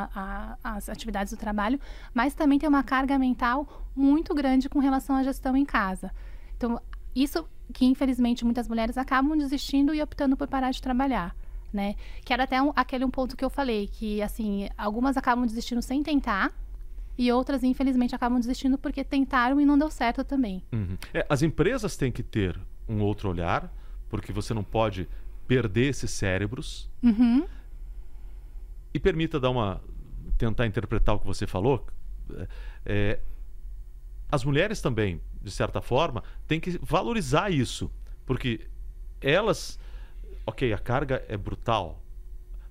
às 0.64 0.88
atividades 0.88 1.34
do 1.34 1.38
trabalho, 1.38 1.78
mas 2.14 2.34
também 2.34 2.58
tem 2.58 2.68
uma 2.68 2.82
carga 2.82 3.18
mental 3.18 3.68
muito 3.94 4.34
grande 4.34 4.66
com 4.66 4.78
relação 4.78 5.14
à 5.14 5.22
gestão 5.22 5.54
em 5.54 5.64
casa. 5.66 6.10
Então, 6.56 6.80
isso 7.14 7.46
que 7.72 7.84
infelizmente 7.84 8.44
muitas 8.46 8.66
mulheres 8.66 8.96
acabam 8.96 9.36
desistindo 9.36 9.94
e 9.94 10.02
optando 10.02 10.38
por 10.38 10.48
parar 10.48 10.70
de 10.70 10.80
trabalhar. 10.80 11.36
Né? 11.70 11.96
Que 12.24 12.32
era 12.32 12.44
até 12.44 12.62
um, 12.62 12.72
aquele 12.74 13.04
um 13.04 13.10
ponto 13.10 13.36
que 13.36 13.44
eu 13.44 13.50
falei, 13.50 13.88
que 13.88 14.22
assim, 14.22 14.68
algumas 14.78 15.16
acabam 15.16 15.44
desistindo 15.44 15.82
sem 15.82 16.02
tentar, 16.02 16.52
e 17.16 17.30
outras, 17.30 17.62
infelizmente, 17.62 18.14
acabam 18.14 18.40
desistindo 18.40 18.76
porque 18.76 19.04
tentaram 19.04 19.60
e 19.60 19.64
não 19.64 19.78
deu 19.78 19.90
certo 19.90 20.24
também. 20.24 20.62
Uhum. 20.72 20.96
É, 21.12 21.24
as 21.28 21.42
empresas 21.42 21.96
têm 21.96 22.10
que 22.10 22.22
ter 22.22 22.58
um 22.88 23.00
outro 23.00 23.30
olhar, 23.30 23.72
porque 24.08 24.32
você 24.32 24.52
não 24.52 24.64
pode 24.64 25.08
perder 25.46 25.90
esses 25.90 26.10
cérebros. 26.10 26.90
Uhum. 27.02 27.46
E 28.92 28.98
permita 28.98 29.38
dar 29.38 29.50
uma 29.50 29.80
tentar 30.36 30.66
interpretar 30.66 31.14
o 31.14 31.20
que 31.20 31.26
você 31.26 31.46
falou. 31.46 31.86
É, 32.84 33.20
as 34.30 34.44
mulheres 34.44 34.80
também, 34.80 35.20
de 35.40 35.50
certa 35.50 35.80
forma, 35.80 36.22
têm 36.48 36.58
que 36.58 36.78
valorizar 36.82 37.50
isso, 37.50 37.90
porque 38.26 38.66
elas, 39.20 39.78
ok, 40.46 40.72
a 40.72 40.78
carga 40.78 41.24
é 41.28 41.36
brutal, 41.36 42.02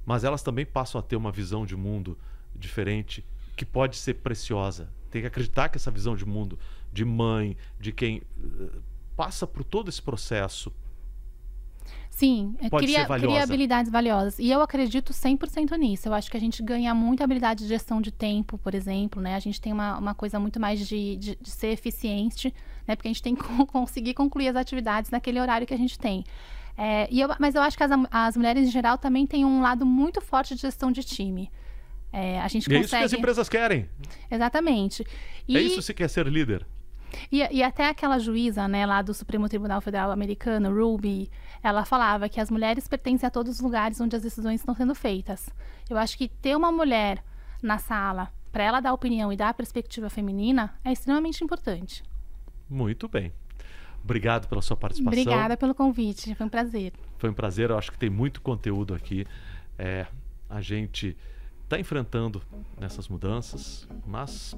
mas 0.05 0.23
elas 0.23 0.43
também 0.43 0.65
passam 0.65 0.99
a 0.99 1.01
ter 1.01 1.15
uma 1.15 1.31
visão 1.31 1.65
de 1.65 1.75
mundo 1.75 2.17
diferente 2.53 3.25
que 3.55 3.65
pode 3.65 3.97
ser 3.97 4.15
preciosa. 4.15 4.89
Tem 5.09 5.21
que 5.21 5.27
acreditar 5.27 5.69
que 5.69 5.77
essa 5.77 5.91
visão 5.91 6.15
de 6.15 6.25
mundo, 6.25 6.57
de 6.91 7.05
mãe, 7.05 7.55
de 7.79 7.91
quem 7.91 8.21
uh, 8.37 8.81
passa 9.15 9.45
por 9.45 9.63
todo 9.63 9.89
esse 9.89 10.01
processo. 10.01 10.71
Sim, 12.09 12.55
é, 12.59 12.69
pode 12.69 12.85
cria, 12.85 12.99
ser 12.99 13.07
valiosa. 13.07 13.27
cria 13.27 13.43
habilidades 13.43 13.91
valiosas. 13.91 14.39
E 14.39 14.49
eu 14.49 14.61
acredito 14.61 15.11
100% 15.11 15.75
nisso. 15.77 16.07
Eu 16.07 16.13
acho 16.13 16.29
que 16.29 16.37
a 16.37 16.39
gente 16.39 16.61
ganha 16.61 16.93
muita 16.93 17.23
habilidade 17.23 17.63
de 17.63 17.67
gestão 17.67 17.99
de 17.99 18.11
tempo, 18.11 18.57
por 18.57 18.75
exemplo. 18.75 19.21
Né? 19.21 19.35
A 19.35 19.39
gente 19.39 19.59
tem 19.59 19.73
uma, 19.73 19.97
uma 19.97 20.13
coisa 20.13 20.39
muito 20.39 20.59
mais 20.59 20.88
de, 20.88 21.15
de, 21.17 21.35
de 21.41 21.49
ser 21.49 21.69
eficiente, 21.69 22.53
né? 22.88 22.95
porque 22.95 23.07
a 23.07 23.11
gente 23.11 23.23
tem 23.23 23.35
que 23.35 23.43
conseguir 23.65 24.13
concluir 24.13 24.47
as 24.49 24.55
atividades 24.55 25.09
naquele 25.09 25.39
horário 25.39 25.65
que 25.65 25.73
a 25.73 25.77
gente 25.77 25.97
tem. 25.97 26.23
É, 26.77 27.07
e 27.11 27.19
eu, 27.19 27.30
mas 27.39 27.55
eu 27.55 27.61
acho 27.61 27.77
que 27.77 27.84
as, 27.84 27.91
as 28.11 28.38
mulheres, 28.38 28.67
em 28.67 28.71
geral, 28.71 28.97
também 28.97 29.25
têm 29.25 29.43
um 29.43 29.61
lado 29.61 29.85
muito 29.85 30.21
forte 30.21 30.55
de 30.55 30.61
gestão 30.61 30.91
de 30.91 31.03
time. 31.03 31.51
É, 32.14 32.40
a 32.40 32.48
gente 32.48 32.65
consegue... 32.65 32.76
é 32.76 32.81
isso 32.81 32.95
que 32.95 33.03
as 33.03 33.14
empresas 33.14 33.49
querem. 33.49 33.90
Exatamente. 34.30 35.03
E... 35.48 35.57
É 35.57 35.61
isso 35.61 35.81
você 35.81 35.95
quer 35.95 36.07
ser 36.07 36.27
líder. 36.27 36.64
E, 37.31 37.40
e, 37.56 37.64
até 37.64 37.90
aquela 37.90 38.19
juíza, 38.19 38.68
né, 38.68 38.85
lá 38.85 39.02
do 39.02 39.14
Supremo 39.14 39.49
Tribunal 39.49 39.81
Federal 39.81 40.11
Americano, 40.11 40.73
Ruby, 40.73 41.30
ela 41.61 41.85
falava 41.85 42.30
que 42.30 42.40
as 42.40 42.49
mulheres 42.49 42.88
pertencem 42.88 43.27
a 43.27 43.31
todos 43.31 43.56
os 43.56 43.61
lugares 43.61 43.99
onde 43.99 44.15
as 44.15 44.22
decisões 44.22 44.61
estão 44.61 44.76
sendo 44.76 44.95
feitas. 44.95 45.49
Eu 45.90 45.98
acho 45.98 46.18
que 46.18 46.27
ter 46.27 46.56
uma 46.56 46.72
mulher 46.72 47.23
na 47.61 47.77
sala 47.77 48.31
para 48.52 48.64
ela 48.64 48.80
dar 48.80 48.94
opinião 48.94 49.34
e 49.34 49.38
dar 49.38 49.49
a 49.49 49.53
perspectiva 49.53 50.10
feminina 50.10 50.73
é 50.84 50.91
extremamente 50.91 51.44
importante. 51.44 52.03
Muito 52.69 53.07
bem. 53.07 53.31
Obrigado 54.03 54.48
pela 54.48 54.61
sua 54.61 54.76
participação. 54.76 55.22
Obrigada 55.22 55.56
pelo 55.56 55.73
convite, 55.73 56.35
foi 56.35 56.45
um 56.45 56.49
prazer. 56.49 56.94
Foi 57.18 57.30
um 57.30 57.34
prazer, 57.34 57.69
eu 57.69 57.77
acho 57.77 57.91
que 57.91 57.98
tem 57.98 58.10
muito 58.10 58.41
conteúdo 58.41 58.94
aqui. 58.94 59.26
É, 59.77 60.06
a 60.49 60.61
gente 60.61 61.15
está 61.64 61.80
enfrentando 61.80 62.41
nessas 62.80 63.07
mudanças, 63.07 63.88
mas 64.06 64.56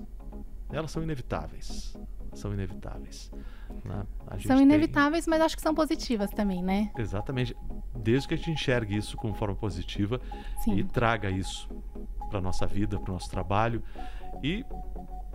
elas 0.72 0.92
são 0.92 1.02
inevitáveis. 1.04 1.98
são 2.34 2.54
inevitáveis. 2.54 3.32
Né? 3.84 4.06
São 4.46 4.62
inevitáveis, 4.62 5.26
tem... 5.26 5.32
mas 5.32 5.42
acho 5.42 5.56
que 5.56 5.62
são 5.62 5.74
positivas 5.74 6.30
também, 6.32 6.62
né? 6.62 6.92
Exatamente. 6.98 7.56
Desde 7.96 8.28
que 8.28 8.34
a 8.34 8.38
gente 8.38 8.52
enxergue 8.52 8.98
isso 8.98 9.16
como 9.18 9.34
forma 9.34 9.56
positiva 9.56 10.20
Sim. 10.64 10.76
e 10.76 10.84
traga 10.84 11.30
isso 11.30 11.70
para 12.30 12.42
nossa 12.42 12.66
vida, 12.66 13.00
para 13.00 13.12
o 13.12 13.14
nosso 13.14 13.30
trabalho 13.30 13.82
e 14.44 14.66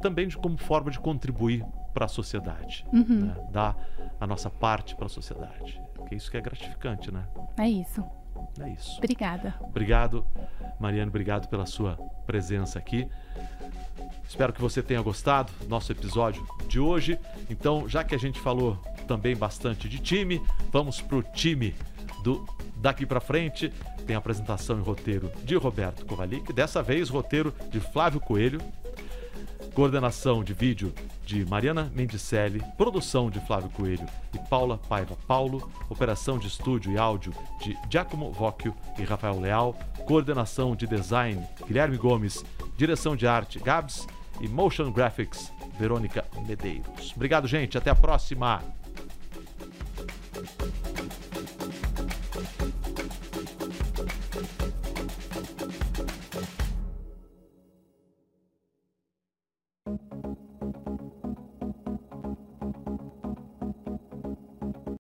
também 0.01 0.29
de, 0.29 0.37
como 0.37 0.57
forma 0.57 0.91
de 0.91 0.99
contribuir 0.99 1.65
para 1.95 2.05
a 2.05 2.09
sociedade, 2.09 2.87
uhum. 2.93 3.27
né? 3.27 3.49
dar 3.51 3.77
a 4.21 4.27
nossa 4.27 4.51
parte 4.51 4.95
para 4.95 5.07
a 5.07 5.09
sociedade. 5.09 5.81
Que 6.07 6.15
é 6.15 6.17
isso 6.17 6.31
que 6.31 6.37
é 6.37 6.41
gratificante, 6.41 7.11
né? 7.11 7.27
É 7.59 7.69
isso. 7.69 8.05
É 8.61 8.69
isso. 8.71 8.99
Obrigada. 8.99 9.55
Obrigado, 9.61 10.25
Mariana, 10.79 11.09
obrigado 11.09 11.49
pela 11.49 11.67
sua 11.67 11.97
presença 12.27 12.79
aqui. 12.79 13.09
Espero 14.29 14.53
que 14.53 14.61
você 14.61 14.83
tenha 14.83 15.03
gostado 15.03 15.53
do 15.61 15.69
nosso 15.69 15.91
episódio 15.91 16.47
de 16.69 16.79
hoje. 16.79 17.19
Então, 17.49 17.89
já 17.89 18.05
que 18.05 18.15
a 18.15 18.19
gente 18.19 18.39
falou 18.39 18.77
também 19.09 19.35
bastante 19.35 19.89
de 19.89 19.99
time, 19.99 20.41
vamos 20.71 21.01
pro 21.01 21.23
time 21.23 21.75
do 22.23 22.47
daqui 22.77 23.05
para 23.05 23.21
frente. 23.21 23.73
Tem 24.07 24.17
apresentação 24.17 24.79
e 24.79 24.83
roteiro 24.83 25.31
de 25.45 25.55
Roberto 25.57 26.07
Kovalik, 26.07 26.53
dessa 26.53 26.83
vez 26.83 27.09
roteiro 27.09 27.55
de 27.71 27.81
Flávio 27.81 28.21
Coelho, 28.21 28.61
coordenação 29.75 30.43
de 30.43 30.53
vídeo 30.53 30.93
de 31.25 31.45
Mariana 31.45 31.91
Mendicelli, 31.95 32.63
produção 32.77 33.31
de 33.31 33.41
Flávio 33.47 33.71
Coelho 33.71 34.07
e 34.35 34.39
Paula 34.49 34.77
Paiva 34.77 35.17
Paulo, 35.27 35.71
operação 35.89 36.39
de 36.39 36.49
estúdio 36.49 36.93
e 36.93 36.99
áudio 36.99 37.33
de 37.63 37.77
Giacomo 37.89 38.33
Vocchio 38.33 38.75
e 38.99 39.03
Rafael 39.05 39.39
Leal, 39.39 39.75
coordenação 40.07 40.75
de 40.75 40.87
design 40.87 41.45
Guilherme 41.67 41.97
Gomes, 41.97 42.45
direção 42.77 43.15
de 43.15 43.27
arte 43.27 43.59
Gabs 43.59 44.07
e 44.41 44.49
Motion 44.49 44.91
Graphics, 44.91 45.53
Verônica 45.79 46.25
Medeiros. 46.47 47.13
Obrigado, 47.15 47.47
gente. 47.47 47.79
Até 47.79 47.91
a 47.91 47.95
próxima. 47.95 48.63